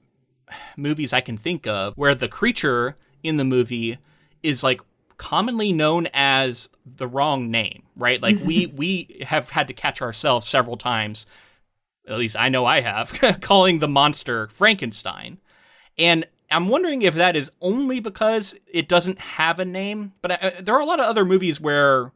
movies 0.76 1.12
i 1.12 1.20
can 1.20 1.36
think 1.36 1.66
of 1.66 1.94
where 1.96 2.14
the 2.14 2.28
creature 2.28 2.94
in 3.22 3.36
the 3.36 3.44
movie 3.44 3.98
is 4.42 4.62
like 4.62 4.80
commonly 5.16 5.72
known 5.72 6.06
as 6.12 6.68
the 6.84 7.06
wrong 7.06 7.50
name 7.50 7.82
right 7.96 8.20
like 8.22 8.36
we 8.44 8.66
we 8.76 9.22
have 9.26 9.50
had 9.50 9.66
to 9.66 9.74
catch 9.74 10.02
ourselves 10.02 10.46
several 10.46 10.76
times 10.76 11.26
at 12.06 12.18
least 12.18 12.36
i 12.38 12.48
know 12.48 12.64
i 12.64 12.80
have 12.80 13.38
calling 13.40 13.78
the 13.78 13.88
monster 13.88 14.48
frankenstein 14.48 15.38
and 15.98 16.26
I'm 16.50 16.68
wondering 16.68 17.02
if 17.02 17.14
that 17.14 17.36
is 17.36 17.50
only 17.60 18.00
because 18.00 18.54
it 18.66 18.88
doesn't 18.88 19.18
have 19.18 19.58
a 19.58 19.64
name. 19.64 20.12
But 20.22 20.42
uh, 20.42 20.50
there 20.60 20.74
are 20.74 20.80
a 20.80 20.86
lot 20.86 21.00
of 21.00 21.06
other 21.06 21.24
movies 21.24 21.60
where 21.60 22.12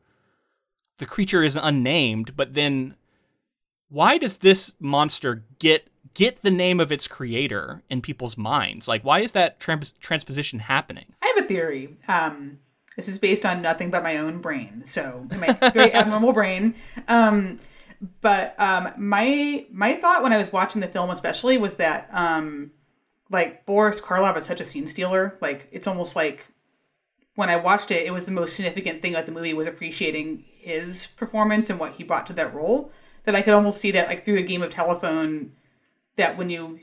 the 0.99 1.07
creature 1.07 1.43
is 1.43 1.57
unnamed, 1.57 2.37
but 2.37 2.55
then 2.55 2.97
why 3.89 4.19
does 4.19 4.39
this 4.39 4.73
monster 4.79 5.45
get 5.59 5.89
get 6.15 6.43
the 6.43 6.51
name 6.51 6.81
of 6.81 6.91
its 6.91 7.07
creator 7.07 7.83
in 7.89 8.03
people's 8.03 8.37
minds? 8.37 8.89
Like, 8.89 9.03
why 9.05 9.21
is 9.21 9.33
that 9.33 9.61
trans- 9.61 9.93
transposition 10.01 10.61
happening? 10.61 11.07
I 11.23 11.33
have 11.35 11.45
a 11.45 11.49
theory. 11.49 11.97
Um, 12.09 12.59
this 12.97 13.09
is 13.09 13.19
based 13.19 13.47
on 13.47 13.63
nothing 13.63 13.91
but 13.91 14.03
my 14.03 14.19
own 14.19 14.41
brain, 14.41 14.85
so 14.85 15.27
my 15.31 15.53
very 15.73 15.93
abnormal 15.95 16.33
brain. 16.33 16.75
Um, 17.09 17.59
but 18.21 18.59
um, 18.59 18.91
my 18.99 19.67
my 19.71 19.95
thought 19.95 20.23
when 20.23 20.33
I 20.33 20.39
was 20.39 20.53
watching 20.53 20.81
the 20.81 20.89
film, 20.89 21.11
especially, 21.11 21.59
was 21.59 21.77
that 21.77 22.09
um, 22.13 22.73
like 23.31 23.65
Boris 23.67 24.01
Karloff 24.01 24.37
is 24.37 24.45
such 24.45 24.61
a 24.61 24.65
scene 24.65 24.87
stealer. 24.87 25.39
Like 25.41 25.69
it's 25.71 25.87
almost 25.87 26.17
like 26.17 26.47
when 27.37 27.49
I 27.49 27.57
watched 27.57 27.91
it, 27.91 28.07
it 28.07 28.13
was 28.13 28.27
the 28.27 28.33
most 28.33 28.57
significant 28.57 29.03
thing 29.03 29.15
about 29.15 29.27
the 29.27 29.33
movie 29.33 29.55
was 29.55 29.67
appreciating 29.67 30.45
his 30.57 31.07
performance 31.07 31.71
and 31.71 31.79
what 31.79 31.93
he 31.93 32.05
brought 32.05 32.27
to 32.27 32.33
that 32.35 32.55
role. 32.55 32.93
That 33.25 33.35
I 33.35 33.43
could 33.43 33.55
almost 33.55 33.81
see 33.81 33.91
that 33.93 34.09
like 34.09 34.25
through 34.25 34.39
a 34.39 34.43
game 34.43 34.63
of 34.63 34.71
telephone, 34.71 35.53
that 36.21 36.37
when 36.39 36.51
you 36.51 36.79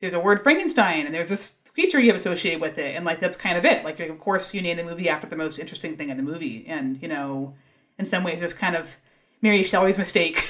there's 0.00 0.14
a 0.14 0.20
word 0.20 0.42
Frankenstein 0.42 1.06
and 1.06 1.14
there's 1.14 1.28
this 1.28 1.56
creature 1.74 2.00
you 2.00 2.08
have 2.08 2.16
associated 2.16 2.60
with 2.60 2.78
it, 2.78 2.96
and 2.96 3.04
like 3.04 3.20
that's 3.20 3.36
kind 3.36 3.56
of 3.56 3.64
it. 3.64 3.84
Like 3.84 4.00
of 4.00 4.18
course 4.18 4.54
you 4.54 4.60
name 4.60 4.76
the 4.76 4.84
movie 4.84 5.08
after 5.08 5.26
the 5.26 5.36
most 5.36 5.58
interesting 5.58 5.96
thing 5.96 6.10
in 6.10 6.16
the 6.16 6.22
movie, 6.22 6.66
and 6.66 7.00
you 7.00 7.08
know, 7.08 7.54
in 7.98 8.04
some 8.04 8.24
ways 8.24 8.40
it 8.40 8.44
was 8.44 8.54
kind 8.54 8.76
of 8.76 8.96
Mary 9.40 9.62
Shelley's 9.62 9.98
mistake, 9.98 10.42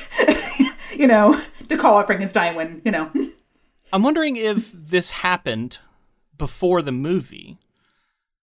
you 0.97 1.07
know, 1.07 1.39
to 1.69 1.77
call 1.77 2.01
it 2.01 2.07
Frankenstein 2.07 2.55
when 2.55 2.83
you 2.85 2.91
know. 2.91 3.11
I'm 3.93 4.03
wondering 4.03 4.37
if 4.37 4.73
this 4.73 5.11
happened 5.11 5.79
before 6.39 6.81
the 6.81 6.93
movie. 6.93 7.59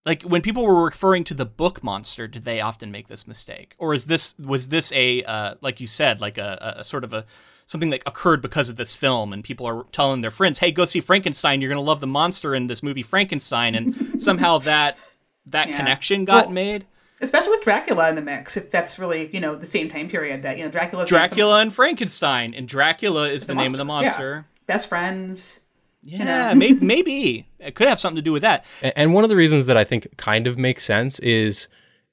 Like 0.06 0.22
when 0.22 0.40
people 0.40 0.64
were 0.64 0.84
referring 0.84 1.24
to 1.24 1.34
the 1.34 1.44
book 1.44 1.84
monster, 1.84 2.26
did 2.26 2.44
they 2.44 2.60
often 2.60 2.90
make 2.90 3.08
this 3.08 3.26
mistake, 3.26 3.74
or 3.78 3.92
is 3.92 4.06
this 4.06 4.38
was 4.38 4.68
this 4.68 4.92
a 4.92 5.22
uh, 5.24 5.56
like 5.60 5.80
you 5.80 5.86
said, 5.86 6.20
like 6.20 6.38
a, 6.38 6.76
a 6.78 6.84
sort 6.84 7.04
of 7.04 7.12
a 7.12 7.26
something 7.70 7.90
that 7.90 8.02
occurred 8.04 8.42
because 8.42 8.68
of 8.68 8.74
this 8.74 8.96
film, 8.96 9.32
and 9.32 9.44
people 9.44 9.64
are 9.64 9.84
telling 9.92 10.22
their 10.22 10.30
friends, 10.32 10.58
"Hey, 10.58 10.72
go 10.72 10.84
see 10.84 11.00
Frankenstein. 11.00 11.60
You're 11.60 11.70
gonna 11.70 11.80
love 11.80 12.00
the 12.00 12.06
monster 12.08 12.52
in 12.54 12.66
this 12.66 12.82
movie 12.82 13.02
Frankenstein," 13.02 13.74
and 13.76 13.94
somehow 14.20 14.58
that 14.58 14.98
that 15.46 15.68
Yeah. 15.68 15.76
connection 15.76 16.24
got 16.24 16.46
Well, 16.46 16.54
made. 16.54 16.86
Especially 17.20 17.50
with 17.50 17.62
Dracula 17.62 18.08
in 18.08 18.16
the 18.16 18.22
mix, 18.22 18.56
if 18.56 18.70
that's 18.70 18.98
really 18.98 19.30
you 19.32 19.40
know 19.40 19.54
the 19.54 19.66
same 19.66 19.88
time 19.88 20.08
period 20.08 20.42
that 20.42 20.58
you 20.58 20.64
know 20.64 20.70
Dracula's 20.70 21.08
Dracula 21.08 21.60
and 21.60 21.72
Frankenstein, 21.72 22.54
and 22.54 22.66
Dracula 22.66 23.28
is 23.28 23.46
the, 23.46 23.54
name 23.54 23.68
of 23.72 23.76
the 23.76 23.84
monster, 23.84 24.46
yeah. 24.48 24.64
best 24.66 24.88
friends. 24.88 25.60
Yeah, 26.02 26.54
maybe, 26.54 26.80
maybe 26.84 27.46
it 27.60 27.74
could 27.74 27.86
have 27.86 28.00
something 28.00 28.16
to 28.16 28.22
do 28.22 28.32
with 28.32 28.42
that. 28.42 28.64
A- 28.82 28.98
And 28.98 29.12
one 29.14 29.22
of 29.22 29.30
the 29.30 29.36
reasons 29.36 29.66
that 29.66 29.76
I 29.76 29.84
think 29.84 30.08
kind 30.16 30.46
of 30.46 30.56
makes 30.58 30.82
sense 30.82 31.18
is 31.20 31.68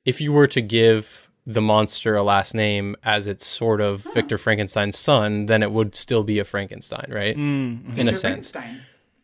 if 0.06 0.20
you 0.22 0.32
were 0.34 0.48
to 0.48 0.60
give 0.62 1.27
the 1.48 1.62
monster 1.62 2.14
a 2.18 2.24
last 2.24 2.54
name 2.54 2.98
as 3.04 3.26
it's 3.26 3.46
sort 3.46 3.80
of 3.80 4.06
Victor 4.14 4.38
Frankenstein's 4.38 4.98
son, 4.98 5.46
then 5.46 5.64
it 5.64 5.72
would 5.72 5.96
still 5.96 6.22
be 6.22 6.40
a 6.40 6.44
Frankenstein, 6.44 7.06
right? 7.08 7.38
Mm, 7.38 7.78
mm-hmm. 7.78 8.00
In 8.00 8.10
a 8.10 8.14
sense. 8.14 8.52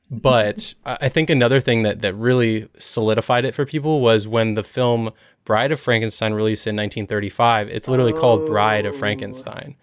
But 0.10 0.74
I 0.86 1.10
think 1.10 1.30
another 1.30 1.60
thing 1.60 1.84
that, 1.84 2.01
that 2.01 2.13
really 2.13 2.70
solidified 2.77 3.44
it 3.44 3.53
for 3.53 3.65
people 3.65 4.00
was 4.00 4.25
when 4.25 4.53
the 4.53 4.63
film 4.63 5.12
Bride 5.44 5.74
of 5.74 5.82
Frankenstein 5.82 6.34
released 6.34 6.65
in 6.65 6.77
1935. 6.77 7.68
It's 7.68 7.89
literally 7.89 8.13
called 8.13 8.46
Bride 8.46 8.86
of 8.86 8.96
oh. 8.96 8.98
Frankenstein. 8.98 9.75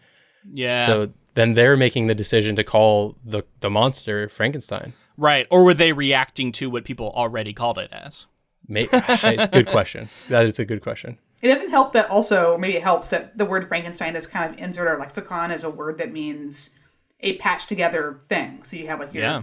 Yeah. 0.51 0.87
So 0.87 1.13
then 1.35 1.53
they're 1.53 1.77
making 1.77 2.07
the 2.07 2.15
decision 2.15 2.57
to 2.57 2.65
call 2.65 3.17
the, 3.23 3.43
the 3.61 3.69
monster 3.69 4.31
Frankenstein. 4.31 4.95
Right. 5.19 5.47
Or 5.51 5.63
were 5.63 5.75
they 5.75 5.93
reacting 5.93 6.53
to 6.53 6.71
what 6.71 6.85
people 6.85 7.13
already 7.15 7.53
called 7.53 7.77
it 7.77 7.93
as? 7.93 8.27
Good 8.71 9.67
question. 9.67 10.09
That 10.29 10.47
is 10.47 10.59
a 10.61 10.65
good 10.65 10.81
question. 10.81 11.19
It 11.43 11.49
doesn't 11.49 11.71
help 11.71 11.93
that 11.95 12.11
also, 12.11 12.59
maybe 12.59 12.77
it 12.77 12.83
helps 12.83 13.11
that 13.11 13.37
the 13.39 13.45
word 13.47 13.67
Frankenstein 13.69 14.15
is 14.17 14.27
kind 14.27 14.53
of 14.55 14.61
entered 14.61 14.87
our 14.89 14.99
lexicon 14.99 15.51
as 15.51 15.65
a 15.65 15.71
word 15.71 15.99
that 15.99 16.13
means 16.13 16.79
a 17.21 17.37
patched 17.39 17.69
together 17.69 18.19
thing. 18.29 18.63
So 18.63 18.77
you 18.77 18.87
have 18.89 19.01
like 19.01 19.15
your 19.15 19.23
Yeah. 19.25 19.43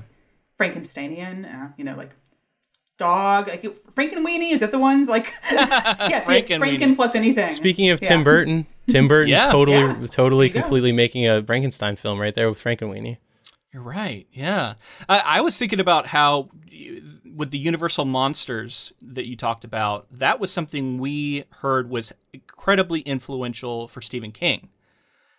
Frankensteinian, 0.59 1.45
uh, 1.45 1.69
you 1.77 1.83
know, 1.83 1.95
like 1.95 2.11
dog, 2.97 3.47
like 3.47 3.61
Frankenweenie. 3.95 4.51
Is 4.53 4.59
that 4.61 4.71
the 4.71 4.79
one? 4.79 5.05
Like, 5.05 5.33
yes, 5.51 5.69
yeah, 6.09 6.19
Frankenweenie. 6.21 6.59
Franken 6.79 6.95
plus 6.95 7.15
anything. 7.15 7.51
Speaking 7.51 7.89
of 7.89 7.99
Yeah. 8.01 8.09
Tim 8.09 8.23
Burton, 8.23 8.65
Tim 8.87 9.07
Burton 9.07 9.29
Yeah. 9.31 9.51
totally, 9.51 9.77
Yeah. 9.79 10.07
totally, 10.07 10.47
There 10.49 10.55
go. 10.55 10.61
completely 10.61 10.91
making 10.91 11.27
a 11.27 11.43
Frankenstein 11.43 11.95
film 11.95 12.19
right 12.19 12.33
there 12.33 12.49
with 12.49 12.63
Frankenweenie. 12.63 13.17
You're 13.73 13.83
right. 13.83 14.25
Yeah. 14.31 14.75
I, 15.07 15.19
I 15.25 15.41
was 15.41 15.57
thinking 15.57 15.79
about 15.79 16.07
how 16.07 16.49
y- 16.71 17.01
with 17.37 17.51
the 17.51 17.59
Universal 17.59 18.05
monsters 18.05 18.93
that 19.01 19.27
you 19.27 19.35
talked 19.35 19.63
about, 19.63 20.07
that 20.11 20.39
was 20.39 20.51
something 20.51 20.97
we 20.97 21.43
heard 21.61 21.89
was 21.89 22.11
incredibly 22.33 23.01
influential 23.01 23.87
for 23.87 24.01
Stephen 24.01 24.31
King. 24.31 24.69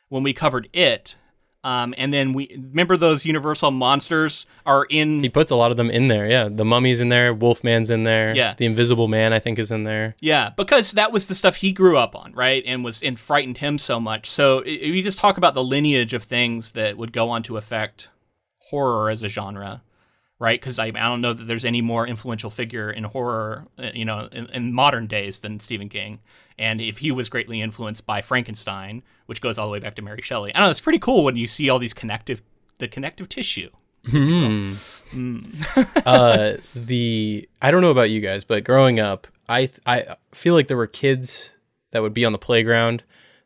When 0.09 0.23
we 0.23 0.33
covered 0.33 0.69
it, 0.73 1.17
Um, 1.65 1.93
and 1.99 2.13
then 2.13 2.33
we 2.35 2.49
remember 2.71 2.97
those 2.97 3.27
Universal 3.27 3.73
monsters 3.73 4.47
are 4.65 4.85
in. 4.89 5.23
He 5.25 5.29
puts 5.29 5.51
a 5.51 5.57
lot 5.57 5.73
of 5.73 5.77
them 5.77 5.91
in 5.91 6.07
there. 6.07 6.31
Yeah, 6.31 6.49
the 6.49 6.65
mummy's 6.65 7.01
in 7.01 7.09
there, 7.09 7.35
Wolfman's 7.35 7.91
in 7.91 8.05
there. 8.05 8.35
Yeah. 8.35 8.55
the 8.57 8.65
Invisible 8.65 9.09
Man 9.09 9.33
I 9.33 9.41
think 9.41 9.59
is 9.59 9.73
in 9.73 9.83
there. 9.83 10.15
Yeah, 10.21 10.51
because 10.57 10.93
that 10.93 11.11
was 11.11 11.27
the 11.27 11.35
stuff 11.35 11.57
he 11.57 11.73
grew 11.73 11.99
up 11.99 12.15
on, 12.15 12.33
right? 12.33 12.63
And 12.65 12.85
was 12.85 13.03
and 13.03 13.19
frightened 13.19 13.59
him 13.59 13.77
so 13.77 13.99
much. 13.99 14.31
So 14.31 14.63
we 14.65 15.03
just 15.03 15.19
talk 15.19 15.37
about 15.37 15.55
the 15.55 15.65
lineage 15.65 16.15
of 16.15 16.23
things 16.23 16.73
that 16.73 16.97
would 16.97 17.13
go 17.13 17.29
on 17.29 17.43
to 17.43 17.57
affect 17.57 18.09
horror 18.71 19.11
as 19.11 19.25
a 19.25 19.29
genre, 19.29 19.83
right? 20.39 20.61
Because 20.61 20.79
I, 20.79 20.87
I 20.87 20.91
don't 20.91 21.21
know 21.21 21.33
that 21.33 21.45
there's 21.45 21.65
any 21.65 21.83
more 21.83 22.07
influential 22.07 22.51
figure 22.51 22.91
in 22.91 23.05
horror, 23.05 23.67
uh, 23.79 23.91
you 23.95 24.05
know, 24.05 24.29
in, 24.31 24.47
in 24.47 24.73
modern 24.73 25.07
days 25.07 25.41
than 25.41 25.61
Stephen 25.61 25.89
King. 25.89 26.21
And 26.59 26.81
if 26.81 26.99
he 26.99 27.11
was 27.11 27.29
greatly 27.29 27.61
influenced 27.61 28.07
by 28.07 28.21
Frankenstein, 28.21 29.03
which 29.27 29.41
goes 29.41 29.59
all 29.59 29.67
the 29.67 29.73
way 29.73 29.81
back 29.81 29.95
to 29.97 30.03
Mary 30.03 30.23
Shelley, 30.23 30.55
I 30.55 30.59
don't 30.59 30.67
know. 30.67 30.71
It's 30.71 30.81
pretty 30.81 30.99
cool 30.99 31.25
when 31.25 31.37
you 31.37 31.47
see 31.47 31.69
all 31.69 31.79
these 31.79 31.95
connective, 31.95 32.43
the 32.79 32.89
connective 32.89 33.29
tissue. 33.29 33.71
uh, 36.07 36.53
the 36.75 37.49
I 37.61 37.71
don't 37.71 37.83
know 37.83 37.91
about 37.91 38.11
you 38.11 38.21
guys, 38.21 38.45
but 38.45 38.65
growing 38.65 39.01
up, 39.01 39.27
I 39.49 39.71
I 39.85 40.17
feel 40.33 40.55
like 40.55 40.69
there 40.69 40.77
were 40.77 40.87
kids 40.87 41.51
that 41.91 42.01
would 42.01 42.15
be 42.15 42.25
on 42.25 42.33
the 42.33 42.39
playground 42.39 43.03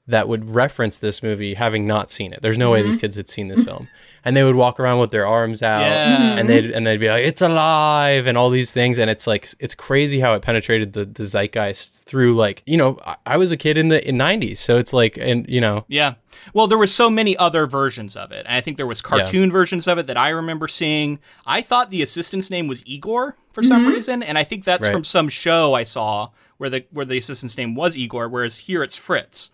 that 0.06 0.26
would 0.26 0.50
reference 0.50 0.98
this 0.98 1.22
movie 1.22 1.54
having 1.54 1.86
not 1.86 2.10
seen 2.10 2.32
it. 2.32 2.42
There's 2.42 2.58
no 2.58 2.72
way 2.72 2.82
these 2.82 2.96
mm-hmm. 2.96 3.00
kids 3.02 3.16
had 3.16 3.30
seen 3.30 3.48
this 3.48 3.62
film, 3.64 3.88
and 4.24 4.36
they 4.36 4.42
would 4.42 4.56
walk 4.56 4.80
around 4.80 4.98
with 4.98 5.12
their 5.12 5.26
arms 5.26 5.62
out, 5.62 5.82
Yeah. 5.82 6.36
and 6.36 6.48
they'd 6.48 6.70
and 6.70 6.86
they'd 6.86 6.98
be 6.98 7.08
like, 7.08 7.24
"It's 7.24 7.40
alive!" 7.40 8.26
and 8.26 8.36
all 8.36 8.50
these 8.50 8.72
things, 8.72 8.98
and 8.98 9.08
it's 9.08 9.26
like 9.26 9.48
it's 9.60 9.74
crazy 9.74 10.20
how 10.20 10.34
it 10.34 10.42
penetrated 10.42 10.92
the 10.92 11.04
the 11.04 11.24
zeitgeist 11.24 12.02
through 12.04 12.34
like 12.34 12.62
you 12.66 12.76
know 12.76 12.98
I, 13.04 13.16
I 13.26 13.36
was 13.36 13.52
a 13.52 13.56
kid 13.56 13.78
in 13.78 13.88
the 13.88 14.06
in 14.06 14.16
'90s, 14.16 14.58
so 14.58 14.78
it's 14.78 14.92
like 14.92 15.16
and 15.18 15.48
you 15.48 15.60
know 15.60 15.84
Yeah. 15.88 16.14
Well, 16.52 16.66
there 16.66 16.78
were 16.78 16.86
so 16.88 17.08
many 17.08 17.36
other 17.36 17.66
versions 17.66 18.16
of 18.16 18.32
it. 18.32 18.44
And 18.46 18.56
I 18.56 18.60
think 18.60 18.76
there 18.76 18.86
was 18.86 19.00
cartoon 19.00 19.52
versions 19.52 19.86
of 19.86 19.98
it 19.98 20.06
that 20.08 20.16
I 20.16 20.30
remember 20.30 20.66
seeing. 20.66 21.20
I 21.46 21.62
thought 21.62 21.90
the 21.90 22.02
assistant's 22.02 22.50
name 22.50 22.66
was 22.66 22.82
Igor 22.86 23.36
for 23.52 23.62
some 23.62 23.82
mm-hmm. 23.82 23.92
reason, 23.92 24.22
and 24.22 24.36
I 24.38 24.42
think 24.42 24.64
that's 24.64 24.82
Right. 24.82 24.92
from 24.92 25.04
some 25.04 25.28
show 25.28 25.74
I 25.74 25.84
saw 25.84 26.30
where 26.56 26.70
the 26.70 26.84
where 26.90 27.04
the 27.04 27.18
assistant's 27.18 27.56
name 27.56 27.74
was 27.74 27.96
Igor, 27.96 28.28
whereas 28.28 28.56
here 28.56 28.82
it's 28.82 28.96
Fritz. 28.96 29.50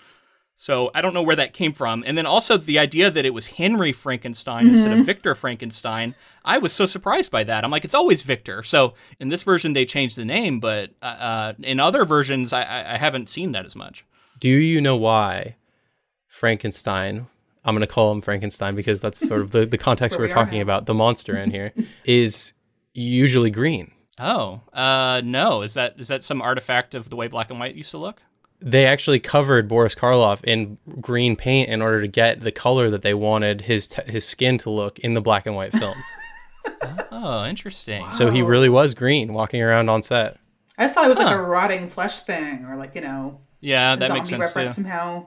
So 0.61 0.91
I 0.93 1.03
don't 1.03 1.15
know 1.15 1.23
where 1.23 1.37
that 1.37 1.53
came 1.53 1.73
from. 1.73 2.03
And 2.05 2.19
then 2.19 2.27
also 2.27 2.57
the 2.57 2.81
idea 2.81 3.13
that 3.13 3.25
it 3.25 3.33
was 3.33 3.47
Henry 3.47 3.93
Frankenstein 3.93 4.67
instead 4.67 4.91
of 4.91 5.07
Victor 5.07 5.37
Frankenstein. 5.37 6.17
I 6.45 6.59
was 6.59 6.73
so 6.73 6.85
surprised 6.85 7.31
by 7.31 7.45
that. 7.45 7.63
I'm 7.63 7.71
like, 7.71 7.85
it's 7.85 7.95
always 7.95 8.25
Victor. 8.25 8.65
So 8.65 8.95
in 9.21 9.29
this 9.29 9.45
version 9.45 9.73
they 9.73 9.85
changed 9.85 10.17
the 10.17 10.25
name, 10.25 10.59
but 10.59 10.91
uh, 11.01 11.05
uh, 11.05 11.53
in 11.63 11.79
other 11.79 12.05
versions 12.05 12.53
I, 12.53 12.63
I, 12.63 12.95
I 12.95 12.97
haven't 12.97 13.29
seen 13.29 13.53
that 13.53 13.67
as 13.67 13.77
much. 13.77 14.05
Do 14.41 14.49
you 14.49 14.81
know 14.81 14.97
why 14.97 15.55
Frankenstein? 16.27 17.29
I'm 17.65 17.77
going 17.77 17.87
to 17.87 17.93
call 17.93 18.11
him 18.11 18.21
Frankenstein 18.21 18.75
because 18.75 19.01
that's 19.01 19.21
sort 19.21 19.43
of 19.43 19.53
the, 19.53 19.65
the 19.65 19.79
context 19.89 20.19
we're 20.19 20.27
we 20.27 20.33
talking 20.33 20.59
now. 20.59 20.63
about. 20.63 20.87
The 20.87 20.95
monster 20.95 21.37
in 21.37 21.53
here 21.53 21.73
is 22.05 22.53
usually 22.95 23.53
green. 23.53 23.93
Oh, 24.19 24.63
uh, 24.73 25.23
no. 25.25 25.63
Is 25.63 25.75
that 25.75 25.95
is 25.99 26.09
that 26.09 26.25
some 26.25 26.43
artifact 26.43 26.97
of 26.97 27.11
the 27.11 27.17
way 27.17 27.29
black 27.29 27.49
and 27.49 27.61
white 27.61 27.77
used 27.77 27.93
to 27.93 27.99
look? 27.99 28.23
They 28.61 28.87
actually 28.87 29.21
covered 29.21 29.69
Boris 29.69 29.95
Karloff 29.95 30.43
in 30.45 30.79
green 31.01 31.37
paint 31.37 31.69
in 31.69 31.81
order 31.81 32.01
to 32.01 32.09
get 32.09 32.41
the 32.41 32.51
color 32.53 32.91
that 32.91 33.03
they 33.03 33.15
wanted 33.15 33.63
his 33.63 33.87
t- 33.89 34.03
his 34.11 34.27
skin 34.27 34.59
to 34.59 34.71
look 34.71 34.99
in 34.99 35.15
the 35.15 35.21
black 35.21 35.47
and 35.47 35.55
white 35.55 35.73
film. 35.73 35.95
Oh, 37.11 37.45
interesting. 37.47 38.11
So 38.11 38.31
he 38.31 38.43
really 38.43 38.69
was 38.69 38.95
green 38.95 39.33
walking 39.33 39.63
around 39.63 39.89
on 39.89 40.03
set. 40.03 40.37
I 40.77 40.85
just 40.85 40.95
thought 40.95 41.05
it 41.05 41.09
was 41.09 41.19
like 41.19 41.35
a 41.35 41.41
rotting 41.41 41.89
flesh 41.89 42.21
thing, 42.21 42.65
or 42.67 42.77
like 42.77 42.95
you 42.95 43.01
know, 43.01 43.41
Yeah, 43.61 43.95
a 43.95 43.97
that 43.97 44.07
zombie 44.09 44.21
makes 44.21 44.29
sense 44.31 44.41
reference 44.43 44.77
too. 44.77 44.83
somehow. 44.83 45.27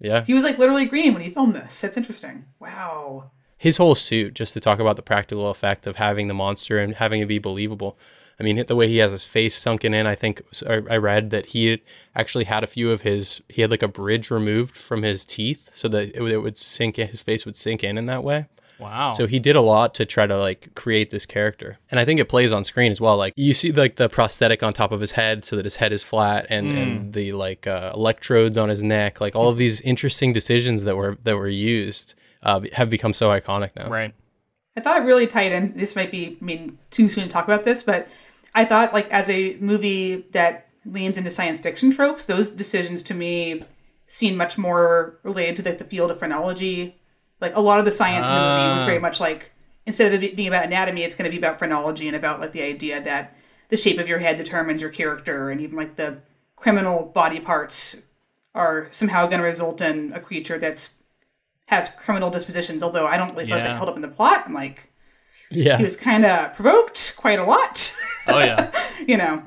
Yeah. 0.00 0.24
He 0.24 0.32
was 0.34 0.42
like 0.42 0.58
literally 0.58 0.86
green 0.86 1.12
when 1.12 1.22
he 1.22 1.30
filmed 1.30 1.54
this. 1.54 1.80
That's 1.80 1.96
interesting. 1.96 2.46
Wow. 2.58 3.30
his 3.58 3.76
whole 3.76 3.94
suit 3.94 4.34
just 4.34 4.54
to 4.54 4.60
talk 4.60 4.80
about 4.80 4.96
the 4.96 5.02
practical 5.02 5.50
effect 5.50 5.86
of 5.86 5.96
having 5.96 6.26
the 6.28 6.34
monster 6.34 6.78
and 6.78 6.94
having 6.94 7.20
it 7.20 7.26
be 7.26 7.38
believable 7.38 7.98
i 8.40 8.42
mean 8.42 8.64
the 8.66 8.74
way 8.76 8.88
he 8.88 8.98
has 8.98 9.12
his 9.12 9.24
face 9.24 9.54
sunken 9.56 9.92
in 9.94 10.06
i 10.06 10.14
think 10.14 10.42
I 10.66 10.80
I 10.90 10.96
read 10.96 11.30
that 11.30 11.46
he 11.46 11.82
actually 12.16 12.44
had 12.44 12.64
a 12.64 12.66
few 12.66 12.90
of 12.90 13.02
his 13.02 13.42
he 13.48 13.60
had 13.62 13.70
like 13.70 13.82
a 13.82 13.88
bridge 13.88 14.30
removed 14.30 14.74
from 14.76 15.02
his 15.02 15.24
teeth 15.24 15.68
so 15.74 15.86
that 15.88 16.14
it, 16.14 16.22
would- 16.22 16.56
sink 16.56 16.98
in 16.98 17.08
his 17.08 17.22
face 17.22 17.44
would 17.46 17.56
sink 17.56 17.84
in 17.84 17.96
in 17.98 18.06
that 18.06 18.24
way 18.24 18.46
Wow. 18.78 19.12
so 19.12 19.26
he 19.26 19.38
did 19.38 19.56
a 19.56 19.60
lot 19.60 19.94
to 19.96 20.06
try 20.06 20.26
to 20.26 20.38
like 20.38 20.74
create 20.74 21.10
this 21.10 21.26
character 21.26 21.78
and 21.90 22.00
i 22.00 22.04
think 22.06 22.18
it 22.18 22.30
plays 22.30 22.50
on 22.50 22.64
screen 22.64 22.90
as 22.90 22.98
well 22.98 23.16
like 23.18 23.34
you 23.36 23.52
see 23.52 23.72
like 23.72 23.96
the 23.96 24.08
prosthetic 24.08 24.62
on 24.62 24.72
top 24.72 24.90
of 24.90 25.00
his 25.02 25.12
head 25.12 25.44
so 25.44 25.54
that 25.56 25.66
his 25.66 25.76
head 25.76 25.92
is 25.92 26.02
flat 26.02 26.46
and, 26.48 26.66
and 26.68 27.12
the 27.12 27.32
like 27.32 27.66
uh, 27.66 27.92
electrodes 27.94 28.56
on 28.56 28.70
his 28.70 28.82
neck 28.82 29.20
like 29.20 29.36
all 29.36 29.50
of 29.50 29.58
these 29.58 29.82
interesting 29.82 30.32
decisions 30.32 30.84
that 30.84 30.96
were 30.96 31.18
that 31.24 31.36
were 31.36 31.46
used 31.48 32.14
uh, 32.42 32.60
have 32.72 32.88
become 32.88 33.12
so 33.12 33.28
iconic 33.28 33.70
now 33.76 33.88
right. 33.90 34.14
I 34.76 34.80
thought 34.80 34.96
it 35.02 35.04
really 35.04 35.26
tied 35.26 35.50
in. 35.50 35.76
This 35.76 35.96
might 35.96 36.12
be, 36.12 36.38
I 36.40 36.44
mean, 36.44 36.78
too 36.90 37.08
soon 37.08 37.24
to 37.24 37.30
talk 37.30 37.44
about 37.44 37.64
this, 37.64 37.82
but 37.82 38.08
I 38.54 38.64
thought, 38.64 38.92
like, 38.92 39.08
as 39.10 39.30
a 39.30 39.56
movie 39.60 40.26
that 40.32 40.68
leans 40.84 41.18
into 41.18 41.30
science 41.30 41.60
fiction 41.60 41.90
tropes, 41.92 42.24
those 42.24 42.50
decisions 42.50 43.02
to 43.04 43.14
me 43.14 43.62
seem 44.06 44.36
much 44.36 44.58
more 44.58 45.18
related 45.22 45.56
to 45.56 45.62
like 45.62 45.78
the 45.78 45.84
field 45.84 46.10
of 46.10 46.18
phrenology. 46.18 46.96
Like, 47.40 47.54
a 47.54 47.60
lot 47.60 47.78
of 47.78 47.84
the 47.84 47.90
science 47.90 48.28
in 48.28 48.34
the 48.34 48.40
movie 48.40 48.72
was 48.72 48.82
very 48.82 48.98
ah. 48.98 49.00
much 49.00 49.20
like, 49.20 49.52
instead 49.86 50.12
of 50.12 50.22
it 50.22 50.36
being 50.36 50.48
about 50.48 50.64
anatomy, 50.64 51.04
it's 51.04 51.14
going 51.14 51.30
to 51.30 51.34
be 51.34 51.38
about 51.38 51.58
phrenology 51.58 52.06
and 52.06 52.16
about 52.16 52.40
like 52.40 52.52
the 52.52 52.62
idea 52.62 53.00
that 53.02 53.36
the 53.68 53.76
shape 53.76 53.98
of 53.98 54.08
your 54.08 54.18
head 54.18 54.36
determines 54.36 54.82
your 54.82 54.90
character, 54.90 55.50
and 55.50 55.60
even 55.60 55.76
like 55.76 55.96
the 55.96 56.18
criminal 56.56 57.04
body 57.14 57.40
parts 57.40 58.02
are 58.54 58.88
somehow 58.90 59.26
going 59.26 59.38
to 59.38 59.46
result 59.46 59.80
in 59.80 60.12
a 60.12 60.20
creature 60.20 60.58
that's 60.58 61.02
has 61.66 61.88
criminal 61.88 62.30
dispositions. 62.30 62.82
Although 62.82 63.06
I 63.06 63.16
don't 63.16 63.36
like 63.36 63.46
Yeah. 63.46 63.58
that 63.58 63.76
held 63.76 63.88
up 63.88 63.96
in 63.96 64.02
the 64.02 64.08
plot. 64.08 64.42
I'm 64.44 64.52
like, 64.52 64.89
yeah 65.50 65.76
he 65.76 65.82
was 65.82 65.96
kind 65.96 66.24
of 66.24 66.54
provoked 66.54 67.14
quite 67.16 67.38
a 67.38 67.44
lot, 67.44 67.94
Oh 68.28 68.38
yeah. 68.38 68.70
you 69.06 69.16
know. 69.16 69.42